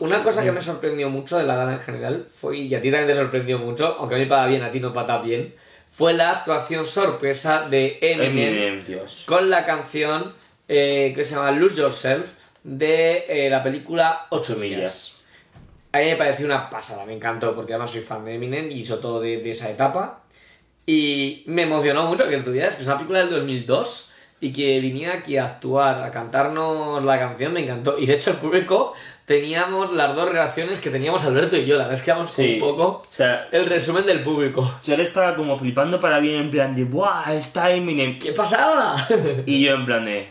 una 0.00 0.24
cosa 0.24 0.42
que 0.42 0.50
me 0.50 0.60
sorprendió 0.60 1.08
mucho 1.08 1.38
de 1.38 1.44
la 1.44 1.54
gala 1.54 1.74
en 1.74 1.78
general 1.78 2.26
fue, 2.28 2.56
y 2.58 2.74
a 2.74 2.80
ti 2.80 2.90
también 2.90 3.06
te 3.06 3.14
sorprendió 3.14 3.56
mucho, 3.56 3.96
aunque 4.00 4.16
a 4.16 4.18
mí 4.18 4.26
para 4.26 4.48
bien, 4.48 4.64
a 4.64 4.72
ti 4.72 4.80
no 4.80 4.92
para 4.92 5.18
bien, 5.18 5.54
fue 5.88 6.12
la 6.12 6.32
actuación 6.32 6.84
sorpresa 6.84 7.68
de 7.68 7.98
Eminem, 8.00 8.82
con 9.24 9.48
la 9.48 9.64
canción 9.64 10.32
eh, 10.66 11.12
que 11.14 11.24
se 11.24 11.36
llama 11.36 11.52
Lose 11.52 11.76
Yourself 11.76 12.32
de 12.64 13.26
eh, 13.28 13.48
la 13.48 13.62
película 13.62 14.26
8 14.30 14.56
millas. 14.56 14.60
millas. 14.60 15.16
A 15.92 15.98
mí 15.98 16.06
me 16.06 16.16
pareció 16.16 16.44
una 16.44 16.68
pasada, 16.68 17.06
me 17.06 17.14
encantó, 17.14 17.54
porque 17.54 17.74
además 17.74 17.92
soy 17.92 18.00
fan 18.00 18.24
de 18.24 18.34
Eminem 18.34 18.72
y 18.72 18.80
hizo 18.80 18.98
todo 18.98 19.20
de, 19.20 19.36
de 19.36 19.50
esa 19.50 19.70
etapa. 19.70 20.24
Y 20.84 21.44
me 21.46 21.62
emocionó 21.62 22.06
mucho 22.06 22.28
que 22.28 22.34
estuvieras, 22.34 22.74
que 22.74 22.82
es 22.82 22.88
una 22.88 22.96
película 22.96 23.20
del 23.20 23.30
2002 23.30 24.10
y 24.40 24.52
que 24.52 24.80
viniera 24.80 25.14
aquí 25.14 25.36
a 25.36 25.44
actuar, 25.46 26.02
a 26.02 26.10
cantarnos 26.10 27.02
la 27.04 27.18
canción, 27.18 27.52
me 27.52 27.60
encantó. 27.60 27.98
Y 27.98 28.06
de 28.06 28.14
hecho 28.14 28.30
el 28.30 28.36
público 28.36 28.92
teníamos 29.24 29.92
las 29.92 30.14
dos 30.14 30.30
reacciones 30.30 30.78
que 30.80 30.90
teníamos 30.90 31.24
Alberto 31.24 31.56
y 31.56 31.64
yo, 31.66 31.76
la 31.76 31.84
verdad 31.84 31.98
es 31.98 32.02
que 32.04 32.10
damos 32.12 32.30
Sí. 32.30 32.54
un 32.54 32.60
poco 32.60 32.84
O 33.02 33.02
sea, 33.10 33.48
el 33.50 33.66
resumen 33.66 34.06
del 34.06 34.22
público. 34.22 34.78
yo 34.84 34.96
le 34.96 35.02
estaba 35.02 35.34
como 35.34 35.56
flipando 35.58 35.98
para 35.98 36.18
bien 36.20 36.36
en 36.36 36.50
plan 36.50 36.74
de 36.76 36.84
¡Buah! 36.84 37.34
Está 37.34 37.70
Eminem. 37.72 38.18
¿Qué 38.18 38.32
pasaba? 38.32 38.94
Y 39.46 39.64
yo 39.64 39.74
en 39.74 39.84
plan 39.84 40.04
de. 40.04 40.28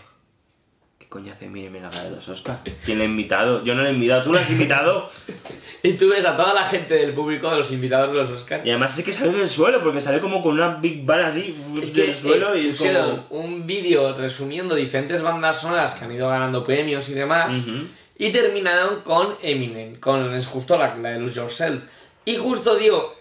¿Qué 1.16 1.22
coño 1.22 1.32
hace 1.32 1.46
Eminem 1.46 1.74
en 1.78 1.84
la 1.84 1.90
gala 1.90 2.04
de 2.04 2.16
los 2.18 2.28
Oscar? 2.28 2.60
¿Quién 2.86 2.98
le 2.98 3.06
ha 3.06 3.08
invitado? 3.08 3.64
Yo 3.64 3.74
no 3.74 3.84
le 3.84 3.90
he 3.92 3.94
invitado, 3.94 4.22
¿tú 4.22 4.34
lo 4.34 4.38
has 4.38 4.50
invitado? 4.50 5.10
y 5.84 5.94
tú 5.94 6.10
ves 6.10 6.26
a 6.26 6.36
toda 6.36 6.54
la 6.54 6.66
gente 6.66 6.94
del 6.94 7.14
público, 7.14 7.50
de 7.50 7.56
los 7.56 7.72
invitados 7.72 8.12
de 8.12 8.18
los 8.18 8.30
Oscars. 8.32 8.66
Y 8.66 8.70
además 8.70 9.00
es 9.00 9.06
que 9.06 9.14
salió 9.14 9.32
en 9.32 9.40
el 9.40 9.48
suelo, 9.48 9.82
porque 9.82 10.02
salió 10.02 10.20
como 10.20 10.42
con 10.42 10.56
una 10.56 10.76
big 10.76 11.06
ball 11.06 11.24
así 11.24 11.56
Es 11.82 11.94
del 11.94 12.08
que 12.08 12.18
suelo 12.18 12.54
eh, 12.54 12.64
y 12.64 12.70
es 12.70 12.78
como. 12.78 13.28
un 13.30 13.66
vídeo 13.66 14.14
resumiendo 14.14 14.76
diferentes 14.76 15.22
bandas 15.22 15.62
sonoras 15.62 15.94
que 15.94 16.04
han 16.04 16.12
ido 16.12 16.28
ganando 16.28 16.66
premios 16.66 17.08
y 17.08 17.14
demás. 17.14 17.60
Ujú. 17.60 17.86
Y 18.18 18.34
terminaron 18.34 19.00
con 19.02 19.38
Eminem, 19.42 20.02
con 20.02 20.34
es 20.34 20.48
justo 20.48 20.78
la, 20.78 20.98
la 20.98 21.12
de 21.12 21.20
Lose 21.22 21.36
Yourself. 21.36 21.82
Y 22.26 22.36
justo 22.36 22.76
dio 22.76 23.14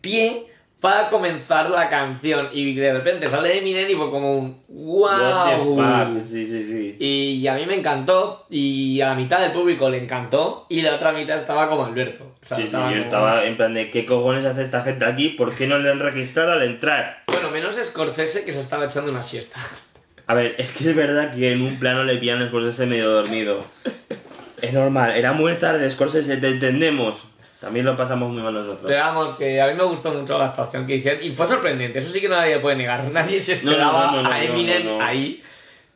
pie 0.00 0.46
para 0.84 1.08
comenzar 1.08 1.70
la 1.70 1.88
canción. 1.88 2.50
Y 2.52 2.74
de 2.74 2.92
repente 2.92 3.26
sale 3.26 3.56
Eminem 3.58 3.90
y 3.90 3.94
fue 3.94 4.10
como 4.10 4.36
un 4.36 4.62
What 4.68 5.48
the 5.48 5.64
¡Wow! 5.64 5.76
fuck? 6.16 6.22
Sí, 6.22 6.44
sí, 6.46 6.62
sí. 6.62 6.96
Y 6.98 7.46
a 7.46 7.54
mí 7.54 7.64
me 7.66 7.76
encantó. 7.76 8.44
Y 8.50 9.00
a 9.00 9.08
la 9.08 9.14
mitad 9.14 9.40
del 9.40 9.52
público 9.52 9.88
le 9.88 9.96
encantó. 10.02 10.66
Y 10.68 10.82
la 10.82 10.96
otra 10.96 11.12
mitad 11.12 11.38
estaba 11.38 11.70
como 11.70 11.86
Alberto. 11.86 12.24
O 12.24 12.44
sea, 12.44 12.58
Sí, 12.58 12.64
sí, 12.64 12.72
yo 12.72 12.78
como- 12.80 12.90
estaba 12.94 13.44
en 13.46 13.56
plan 13.56 13.72
de 13.72 13.90
¿qué 13.90 14.04
cojones 14.04 14.44
hace 14.44 14.60
esta 14.60 14.82
gente 14.82 15.06
aquí? 15.06 15.30
¿Por 15.30 15.54
qué 15.54 15.66
no 15.66 15.78
le 15.78 15.90
han 15.90 16.00
registrado 16.00 16.52
al 16.52 16.62
entrar? 16.62 17.22
Bueno, 17.28 17.50
menos 17.50 17.76
Scorsese 17.82 18.44
que 18.44 18.52
se 18.52 18.60
estaba 18.60 18.84
echando 18.84 19.10
una 19.10 19.22
siesta. 19.22 19.58
A 20.26 20.34
ver, 20.34 20.54
es 20.58 20.70
que 20.72 20.90
es 20.90 20.94
verdad 20.94 21.32
que 21.34 21.52
en 21.52 21.62
un 21.62 21.78
plano 21.78 22.04
le 22.04 22.16
pillan 22.18 22.40
después 22.40 22.64
de 22.64 22.70
ese 22.70 22.84
medio 22.84 23.10
dormido. 23.10 23.64
Es 24.60 24.72
normal, 24.72 25.12
era 25.16 25.32
muy 25.32 25.54
tarde, 25.56 25.90
Scorsese, 25.90 26.36
te 26.38 26.48
entendemos. 26.48 27.24
También 27.64 27.86
lo 27.86 27.96
pasamos 27.96 28.30
muy 28.30 28.42
mal 28.42 28.52
nosotros. 28.52 28.82
Pero 28.86 28.98
vamos, 29.00 29.34
que 29.34 29.60
a 29.60 29.66
mí 29.68 29.74
me 29.74 29.84
gustó 29.84 30.12
mucho 30.12 30.38
la 30.38 30.46
actuación 30.46 30.86
que 30.86 30.96
hicieron 30.96 31.22
y 31.24 31.30
fue 31.30 31.46
sorprendente, 31.46 31.98
eso 31.98 32.10
sí 32.10 32.20
que 32.20 32.28
nadie 32.28 32.58
puede 32.58 32.76
negar. 32.76 33.02
Nadie 33.12 33.40
se 33.40 33.54
No, 33.64 33.70
no, 33.70 33.76
esperaba 33.76 34.10
no, 34.12 34.22
no, 34.22 34.30
a 34.30 34.44
Eminem 34.44 35.00
ahí 35.00 35.42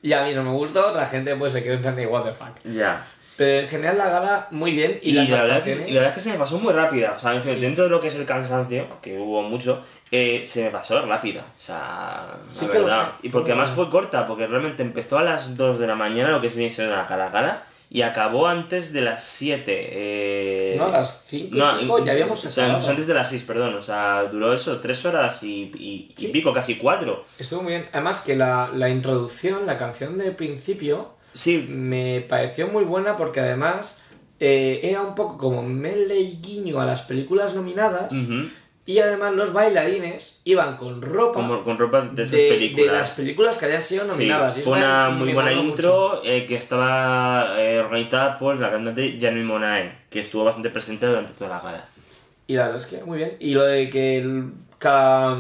y 0.01 0.13
a 0.15 0.23
mí 0.25 0.31
eso 0.31 0.43
me 0.43 0.51
gustó, 0.51 0.95
la 0.95 1.07
gente 1.07 1.37
pues 1.37 1.53
se 1.53 1.63
quedó 1.63 1.75
en 1.75 1.83
plan 1.83 1.95
de 1.97 2.07
what 2.07 2.25
the 2.25 2.33
fuck. 2.33 2.49
Ya. 2.65 3.05
Pero 3.37 3.61
en 3.61 3.69
general 3.69 3.99
la 3.99 4.09
gala 4.09 4.49
muy 4.51 4.73
bien 4.73 4.99
y, 5.03 5.11
Y, 5.11 5.13
las 5.13 5.29
la 5.31 5.43
verdad 5.43 5.57
es 5.59 5.63
actuaciones... 5.63 5.91
y 5.91 5.93
la 5.95 6.01
verdad 6.01 6.09
es 6.09 6.15
que 6.15 6.21
se 6.29 6.33
me 6.33 6.39
pasó 6.39 6.59
muy 6.59 6.73
rápida. 6.73 7.15
O 7.17 7.21
sea, 7.21 7.35
en 7.35 7.43
fin, 7.43 7.55
Sí. 7.55 7.61
dentro 7.61 7.85
de 7.85 7.91
lo 7.91 8.01
que 8.01 8.09
es 8.09 8.17
el 8.17 8.25
cansancio, 8.27 8.87
que 9.01 9.17
hubo 9.17 9.43
mucho, 9.43 9.85
eh, 10.11 10.41
se 10.45 10.65
me 10.65 10.71
pasó 10.71 11.01
rápida. 11.07 11.43
O 11.43 11.61
sea, 11.61 12.17
Sí 12.43 12.67
la 12.67 12.73
verdad. 12.81 13.11
fue. 13.21 13.29
Y 13.29 13.33
porque 13.33 13.53
además 13.53 13.69
fue 13.71 13.89
corta, 13.91 14.27
porque 14.27 14.47
realmente 14.49 14.83
empezó 14.83 15.19
a 15.19 15.23
las 15.23 15.57
2 15.57 15.79
de 15.79 15.87
la 15.87 15.95
mañana, 15.95 16.31
lo 16.31 16.41
que 16.41 16.49
es 16.49 16.57
viene 16.57 16.69
siendo 16.71 16.97
la 16.97 17.05
gala 17.05 17.29
gala, 17.29 17.63
y 17.91 18.03
acabó 18.03 18.47
antes 18.47 18.93
de 18.93 19.01
las 19.01 19.25
7. 19.25 19.65
Eh... 19.69 20.75
No, 20.77 20.87
a 20.87 20.91
las 20.91 21.25
5 21.27 21.57
y 21.57 21.81
pico 21.81 22.05
ya 22.05 22.13
habíamos 22.13 22.45
O 22.45 22.51
sea, 22.51 22.77
antes 22.77 23.07
de 23.07 23.15
las 23.15 23.31
6, 23.31 23.43
perdón. 23.45 23.75
O 23.75 23.83
sea, 23.83 24.25
duró 24.25 24.53
eso, 24.53 24.79
3 24.79 25.07
horas 25.07 25.43
y, 25.43 25.73
y, 25.75 26.29
pico, 26.29 26.53
casi 26.53 26.77
4. 26.77 27.25
Estuvo 27.39 27.63
muy 27.63 27.73
bien. 27.73 27.87
Además 27.93 28.21
que 28.21 28.37
la, 28.37 28.71
la 28.75 28.89
introducción, 28.89 29.67
la 29.67 29.79
canción 29.79 30.19
de 30.19 30.33
principio, 30.33 31.19
Sí, 31.39 31.67
me 31.69 32.21
pareció 32.29 32.67
muy 32.69 32.85
buena 32.85 33.17
porque 33.17 33.39
además 33.39 34.03
eh, 34.41 34.81
era 34.83 35.03
un 35.03 35.15
poco 35.15 35.39
como 35.39 35.63
mele 35.63 36.19
y 36.19 36.41
guiño 36.41 36.81
a 36.81 36.87
las 36.87 37.03
películas 37.03 37.55
nominadas 37.55 38.13
ujú, 38.13 38.49
y 38.89 39.01
además 39.01 39.35
los 39.35 39.53
bailarines 39.53 40.41
iban 40.45 40.79
con 40.79 41.03
ropa 41.03 41.35
como, 41.35 41.63
con 41.63 41.77
ropa 41.77 42.01
de 42.11 42.23
esas 42.23 42.41
de, 42.41 42.49
películas. 42.49 42.87
de 42.87 42.93
las 42.99 43.11
películas 43.17 43.59
que 43.59 43.67
habían 43.67 43.83
sido 43.83 44.05
nominadas. 44.07 44.59
Fue 44.61 44.79
una 44.79 45.11
muy 45.11 45.35
buena 45.35 45.53
intro 45.53 46.23
eh, 46.25 46.47
que 46.47 46.55
estaba 46.55 47.61
eh, 47.61 47.81
organizada 47.81 48.39
por 48.39 48.59
la 48.59 48.71
cantante 48.71 49.19
Janelle 49.21 49.45
Monae, 49.45 49.93
que 50.09 50.21
estuvo 50.21 50.43
bastante 50.43 50.71
presente 50.71 51.05
durante 51.05 51.35
toda 51.35 51.51
la 51.51 51.61
gala. 51.61 51.85
Y 52.47 52.55
la 52.55 52.63
verdad 52.69 52.81
es 52.81 52.87
que 52.87 53.05
muy 53.05 53.19
bien. 53.19 53.37
Y 53.41 53.53
lo 53.53 53.65
de 53.65 53.91
que 53.91 54.17
el- 54.19 54.53
cada, 54.79 55.37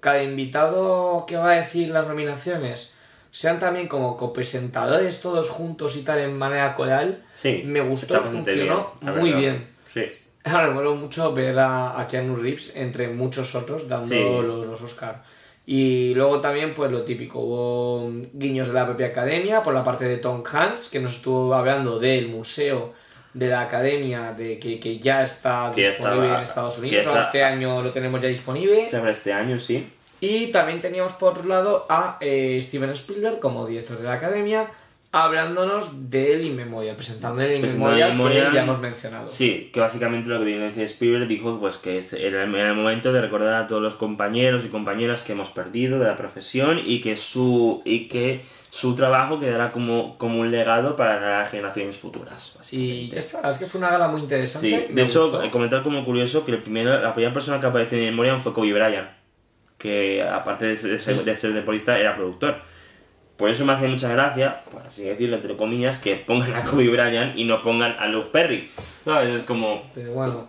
cada 0.00 0.22
invitado 0.22 1.26
que 1.28 1.36
va 1.36 1.50
a 1.50 1.56
decir 1.56 1.90
las 1.90 2.06
nominaciones 2.08 2.94
sean 3.30 3.58
también 3.58 3.88
como 3.88 4.16
copresentadores 4.16 5.20
todos 5.20 5.50
juntos 5.50 5.98
y 5.98 6.02
tal 6.02 6.20
en 6.20 6.38
manera 6.38 6.74
coral, 6.74 7.22
Sí, 7.34 7.60
me 7.66 7.82
gustó 7.82 8.22
funcionó 8.22 8.92
bien, 9.02 9.14
muy 9.20 9.32
verdad. 9.32 9.38
bien. 9.38 9.66
Sí, 9.86 10.04
Ahora 10.46 10.68
me 10.68 10.74
mola 10.74 10.90
mucho 10.92 11.32
ver 11.32 11.58
a, 11.58 12.00
a 12.00 12.06
Keanu 12.06 12.36
Reeves 12.36 12.72
entre 12.76 13.08
muchos 13.08 13.54
otros 13.54 13.88
dando 13.88 14.08
Sí. 14.08 14.14
los, 14.20 14.66
los 14.66 14.80
Oscar. 14.82 15.22
Y 15.66 16.14
luego 16.14 16.40
también, 16.40 16.72
pues 16.74 16.90
lo 16.92 17.02
típico, 17.02 17.40
hubo 17.40 18.12
guiños 18.32 18.68
de 18.68 18.74
la 18.74 18.86
propia 18.86 19.06
academia 19.08 19.62
por 19.64 19.74
la 19.74 19.82
parte 19.82 20.04
de 20.04 20.18
Tom 20.18 20.42
Hanks, 20.50 20.88
que 20.90 21.00
nos 21.00 21.16
estuvo 21.16 21.52
hablando 21.54 21.98
del 21.98 22.28
museo 22.28 22.92
de 23.34 23.48
la 23.48 23.62
academia 23.62 24.32
de 24.32 24.58
que, 24.60 24.78
que 24.78 24.98
ya 25.00 25.22
está 25.24 25.72
Que 25.74 25.88
disponible 25.88 26.22
estaba- 26.26 26.36
en 26.36 26.42
Estados 26.42 26.78
Unidos. 26.78 27.04
está- 27.06 27.20
Este 27.20 27.42
año 27.42 27.82
lo 27.82 27.90
tenemos 27.90 28.20
ya 28.22 28.28
disponible. 28.28 28.86
este 28.86 29.32
año, 29.32 29.58
sí. 29.58 29.92
Y 30.20 30.46
también 30.52 30.80
teníamos 30.80 31.12
por 31.14 31.32
otro 31.32 31.44
lado 31.48 31.84
a 31.90 32.16
eh, 32.20 32.58
Steven 32.62 32.90
Spielberg 32.90 33.38
como 33.40 33.66
director 33.66 33.98
de 33.98 34.04
la 34.04 34.14
academia, 34.14 34.70
hablándonos 35.24 36.10
del 36.10 36.44
Inmemorial, 36.44 36.96
presentando 36.96 37.42
el 37.42 37.60
Presentando 37.60 37.94
el 37.94 38.00
Inmemorial 38.00 38.48
que 38.48 38.54
ya 38.54 38.62
hemos 38.62 38.80
mencionado. 38.80 39.28
Sí, 39.28 39.70
que 39.72 39.80
básicamente 39.80 40.28
lo 40.28 40.38
que 40.38 40.44
viene 40.44 40.64
a 40.64 40.66
decir 40.68 40.84
Spielberg 40.84 41.26
dijo 41.26 41.58
pues 41.58 41.78
que 41.78 42.02
era 42.18 42.42
el 42.44 42.74
momento 42.74 43.12
de 43.12 43.20
recordar 43.20 43.54
a 43.62 43.66
todos 43.66 43.82
los 43.82 43.96
compañeros 43.96 44.64
y 44.64 44.68
compañeras 44.68 45.22
que 45.22 45.32
hemos 45.32 45.50
perdido 45.50 45.98
de 45.98 46.06
la 46.06 46.16
profesión 46.16 46.80
y 46.84 47.00
que 47.00 47.16
su 47.16 47.82
y 47.84 48.08
que 48.08 48.42
su 48.70 48.94
trabajo 48.94 49.40
quedará 49.40 49.72
como, 49.72 50.18
como 50.18 50.40
un 50.40 50.50
legado 50.50 50.96
para 50.96 51.38
las 51.40 51.50
generaciones 51.50 51.96
futuras. 51.96 52.58
Y 52.72 53.08
ya 53.08 53.20
está, 53.20 53.48
es 53.48 53.56
que 53.58 53.64
fue 53.66 53.78
una 53.78 53.90
gala 53.90 54.08
muy 54.08 54.20
interesante. 54.20 54.86
Sí, 54.88 54.92
de 54.94 55.02
hecho, 55.02 55.30
gustó. 55.30 55.50
comentar 55.50 55.82
como 55.82 56.04
curioso 56.04 56.44
que 56.44 56.52
el 56.52 56.62
primero, 56.62 57.00
la 57.00 57.14
primera 57.14 57.32
persona 57.32 57.58
que 57.58 57.66
apareció 57.66 57.96
en 57.96 58.04
Memoriam 58.04 58.40
fue 58.40 58.52
Kobe 58.52 58.74
Bryant, 58.74 59.08
que 59.78 60.22
aparte 60.22 60.66
de 60.66 60.76
ser, 60.76 60.90
de 60.90 60.98
ser, 60.98 61.18
Sí. 61.18 61.24
de 61.24 61.36
ser 61.36 61.52
deportista 61.54 61.98
era 61.98 62.14
productor. 62.14 62.56
Por 63.36 63.50
eso 63.50 63.64
me 63.66 63.72
hace 63.74 63.86
mucha 63.86 64.08
gracia, 64.10 64.62
por 64.72 64.82
así 64.82 65.04
decirlo, 65.04 65.36
entre 65.36 65.56
comillas, 65.56 65.98
que 65.98 66.16
pongan 66.16 66.54
a 66.54 66.62
Kobe 66.62 66.88
Bryant 66.88 67.36
y 67.36 67.44
no 67.44 67.60
pongan 67.62 67.92
a 67.98 68.06
Luke 68.06 68.30
Perry. 68.32 68.70
¿Sabes? 69.04 69.30
Es 69.30 69.42
como, 69.42 69.82
Pero 69.94 70.12
bueno, 70.12 70.48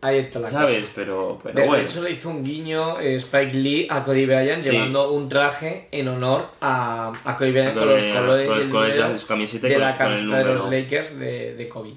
ahí 0.00 0.18
está 0.18 0.38
la 0.40 0.46
¿sabes? 0.48 0.80
cosa. 0.80 0.92
Pero, 0.96 1.38
pero 1.42 1.54
De, 1.54 1.60
de 1.62 1.68
bueno. 1.68 1.84
hecho, 1.84 2.02
le 2.02 2.10
hizo 2.12 2.30
un 2.30 2.42
guiño 2.42 2.98
eh, 3.00 3.16
Spike 3.16 3.52
Lee 3.54 3.86
a 3.90 4.02
Cody 4.02 4.24
Bryant 4.24 4.62
Sí. 4.62 4.70
llevando 4.70 5.12
un 5.12 5.28
traje 5.28 5.88
en 5.92 6.08
honor 6.08 6.46
a, 6.62 7.12
a 7.24 7.36
Cody 7.36 7.50
Bryant 7.50 7.74
con 7.74 7.82
Con 7.84 7.92
los 7.92 8.04
colores, 8.06 8.46
con 8.48 8.54
y 8.54 8.58
los 8.58 8.64
el 8.66 8.70
colores 8.70 8.94
de 8.94 9.00
de 9.00 9.74
con- 9.74 9.80
la 9.82 9.94
camiseta 9.98 10.38
de 10.38 10.44
los. 10.44 10.70
Lakers 10.70 11.18
de, 11.18 11.54
de 11.54 11.68
Kobe. 11.68 11.90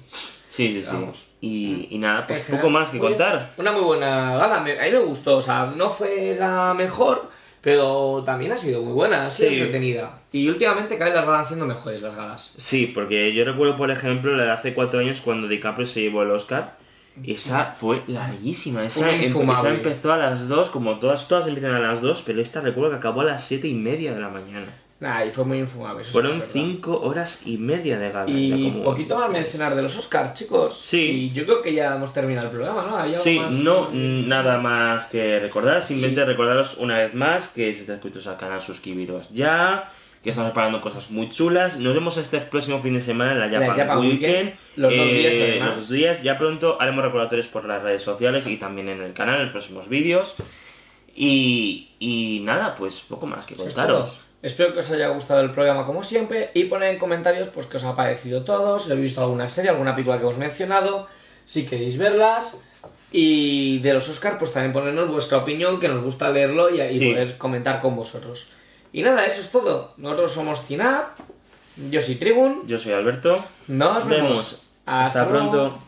Sí, 0.48 0.72
sí, 0.72 0.82
sí. 0.82 0.90
Vamos. 0.92 1.28
Y, 1.40 1.88
y 1.90 1.98
nada, 1.98 2.26
pues 2.26 2.40
poco 2.42 2.68
más 2.70 2.90
que 2.90 2.98
bien. 2.98 3.10
contar. 3.12 3.52
Una 3.58 3.72
muy 3.72 3.82
buena 3.82 4.36
gala, 4.36 4.56
a 4.56 4.60
mí 4.60 4.70
me 4.70 4.98
gustó, 5.00 5.36
o 5.38 5.42
sea, 5.42 5.72
no 5.76 5.90
fue 5.90 6.34
la 6.38 6.72
mejor, 6.74 7.30
pero 7.66 8.22
también 8.24 8.52
ha 8.52 8.56
sido 8.56 8.80
muy 8.80 8.92
buena, 8.92 9.26
ha 9.26 9.30
sido 9.32 9.48
Sí. 9.48 9.56
entretenida. 9.56 10.20
Y 10.30 10.48
últimamente 10.48 10.96
cada 10.96 11.10
vez 11.10 11.16
las 11.16 11.26
van 11.26 11.40
haciendo 11.40 11.66
mejores 11.66 12.00
las 12.00 12.14
galas. 12.14 12.54
Sí, 12.56 12.92
porque 12.94 13.34
yo 13.34 13.44
recuerdo, 13.44 13.74
por 13.76 13.90
ejemplo, 13.90 14.36
la 14.36 14.44
de 14.44 14.50
hace 14.52 14.72
cuatro 14.72 15.00
años 15.00 15.20
cuando 15.20 15.48
DiCaprio 15.48 15.84
se 15.84 16.02
llevó 16.02 16.22
el 16.22 16.30
Oscar. 16.30 16.76
Esa 17.26 17.64
fue 17.64 18.04
larguísima. 18.06 18.84
Esa, 18.84 19.10
esa 19.10 19.70
empezó 19.70 20.12
a 20.12 20.16
las 20.16 20.46
2, 20.46 20.70
como 20.70 21.00
todas, 21.00 21.26
todas 21.26 21.48
empiezan 21.48 21.74
a 21.74 21.80
las 21.80 22.00
2, 22.00 22.22
pero 22.24 22.40
esta 22.40 22.60
recuerdo 22.60 22.90
que 22.90 22.98
acabó 22.98 23.22
a 23.22 23.24
las 23.24 23.42
7 23.44 23.66
y 23.66 23.74
media 23.74 24.14
de 24.14 24.20
la 24.20 24.28
mañana. 24.28 24.68
Nah, 24.98 25.24
y 25.26 25.30
fue 25.30 25.44
muy 25.44 25.58
infumable. 25.58 26.04
Fueron. 26.04 26.40
5 26.40 27.00
horas 27.02 27.42
y 27.46 27.58
media 27.58 27.98
de 27.98 28.10
gala. 28.10 28.30
Y 28.30 28.70
como- 28.70 28.82
poquito 28.82 29.14
más 29.18 29.28
mencionar 29.28 29.74
de 29.74 29.82
los 29.82 29.94
Oscars, 29.98 30.32
chicos. 30.32 30.74
Sí. 30.80 31.30
Y 31.30 31.32
yo 31.32 31.44
creo 31.44 31.60
que 31.60 31.74
ya 31.74 31.96
hemos 31.96 32.14
terminado 32.14 32.46
el 32.46 32.52
programa, 32.54 32.82
¿no? 32.88 32.96
¿Había 32.96 33.12
algo 33.12 33.18
Sí, 33.24 33.38
más? 33.38 33.52
no, 33.54 33.90
mm, 33.92 34.26
nada 34.26 34.56
más 34.58 35.06
que 35.06 35.38
recordar, 35.38 35.82
simplemente 35.82 36.22
Y- 36.22 36.24
recordaros 36.24 36.78
una 36.78 36.96
vez 36.96 37.12
más 37.12 37.48
que 37.48 37.74
si 37.74 37.82
te 37.82 37.92
al 37.92 38.36
canal, 38.38 38.62
suscribiros 38.62 39.28
ya, 39.34 39.84
que 40.22 40.30
estamos 40.30 40.50
preparando 40.50 40.80
cosas 40.80 41.10
muy 41.10 41.28
chulas. 41.28 41.78
Nos 41.78 41.92
vemos 41.94 42.16
este 42.16 42.40
próximo 42.40 42.80
fin 42.80 42.94
de 42.94 43.00
semana 43.00 43.32
en 43.32 43.40
la 43.40 43.46
La 43.48 43.60
Japan, 43.60 43.76
Japan 43.76 43.98
Weekend. 43.98 44.22
Weekend, 44.34 44.54
los 44.76 44.96
dos 44.96 45.06
días, 45.08 45.34
además. 45.40 45.66
los 45.68 45.76
dos 45.76 45.90
días. 45.90 46.22
Ya 46.22 46.38
pronto 46.38 46.78
haremos 46.80 47.04
recordatorios 47.04 47.48
por 47.48 47.66
las 47.66 47.82
redes 47.82 48.00
sociales 48.02 48.46
y 48.46 48.56
también 48.56 48.88
en 48.88 49.02
el 49.02 49.12
canal 49.12 49.42
en 49.42 49.50
próximos 49.52 49.88
vídeos. 49.90 50.34
Y, 51.14 51.90
y 51.98 52.40
nada, 52.44 52.74
pues 52.74 53.00
poco 53.00 53.26
más 53.26 53.46
que 53.46 53.54
Eso 53.54 53.66
es 53.68 53.74
contaros. 53.74 54.22
Espero 54.42 54.72
que 54.72 54.80
os 54.80 54.90
haya 54.90 55.08
gustado 55.08 55.40
el 55.40 55.50
programa 55.50 55.84
como 55.86 56.04
siempre 56.04 56.50
y 56.54 56.64
poned 56.64 56.90
en 56.90 56.98
comentarios 56.98 57.48
pues 57.48 57.66
qué 57.66 57.78
os 57.78 57.84
ha 57.84 57.96
parecido 57.96 58.44
todo, 58.44 58.78
si 58.78 58.90
habéis 58.92 59.04
visto 59.06 59.22
alguna 59.22 59.48
serie, 59.48 59.70
alguna 59.70 59.94
película 59.94 60.18
que 60.18 60.22
hemos 60.24 60.38
mencionado, 60.38 61.06
si 61.44 61.66
queréis 61.66 61.96
verlas 61.98 62.58
y 63.12 63.78
de 63.78 63.94
los 63.94 64.08
Oscar 64.08 64.38
pues 64.38 64.52
también 64.52 64.72
ponernos 64.72 65.08
vuestra 65.08 65.38
opinión 65.38 65.80
que 65.80 65.88
nos 65.88 66.02
gusta 66.02 66.30
leerlo 66.30 66.70
y, 66.70 66.80
y 66.80 66.94
Sí. 66.94 67.12
poder 67.12 67.38
comentar 67.38 67.80
con 67.80 67.96
vosotros. 67.96 68.48
Y 68.92 69.02
nada, 69.02 69.24
eso 69.26 69.40
es 69.40 69.50
todo. 69.50 69.94
Nosotros 69.96 70.32
somos 70.32 70.64
Cinap, 70.64 71.18
yo 71.90 72.00
soy 72.00 72.14
Trigun, 72.16 72.62
Yo 72.66 72.78
soy 72.78 72.92
Alberto. 72.92 73.42
nos 73.68 74.06
vemos. 74.06 74.28
Vemos. 74.30 74.62
Hasta 74.86 75.26
pronto. 75.28 75.78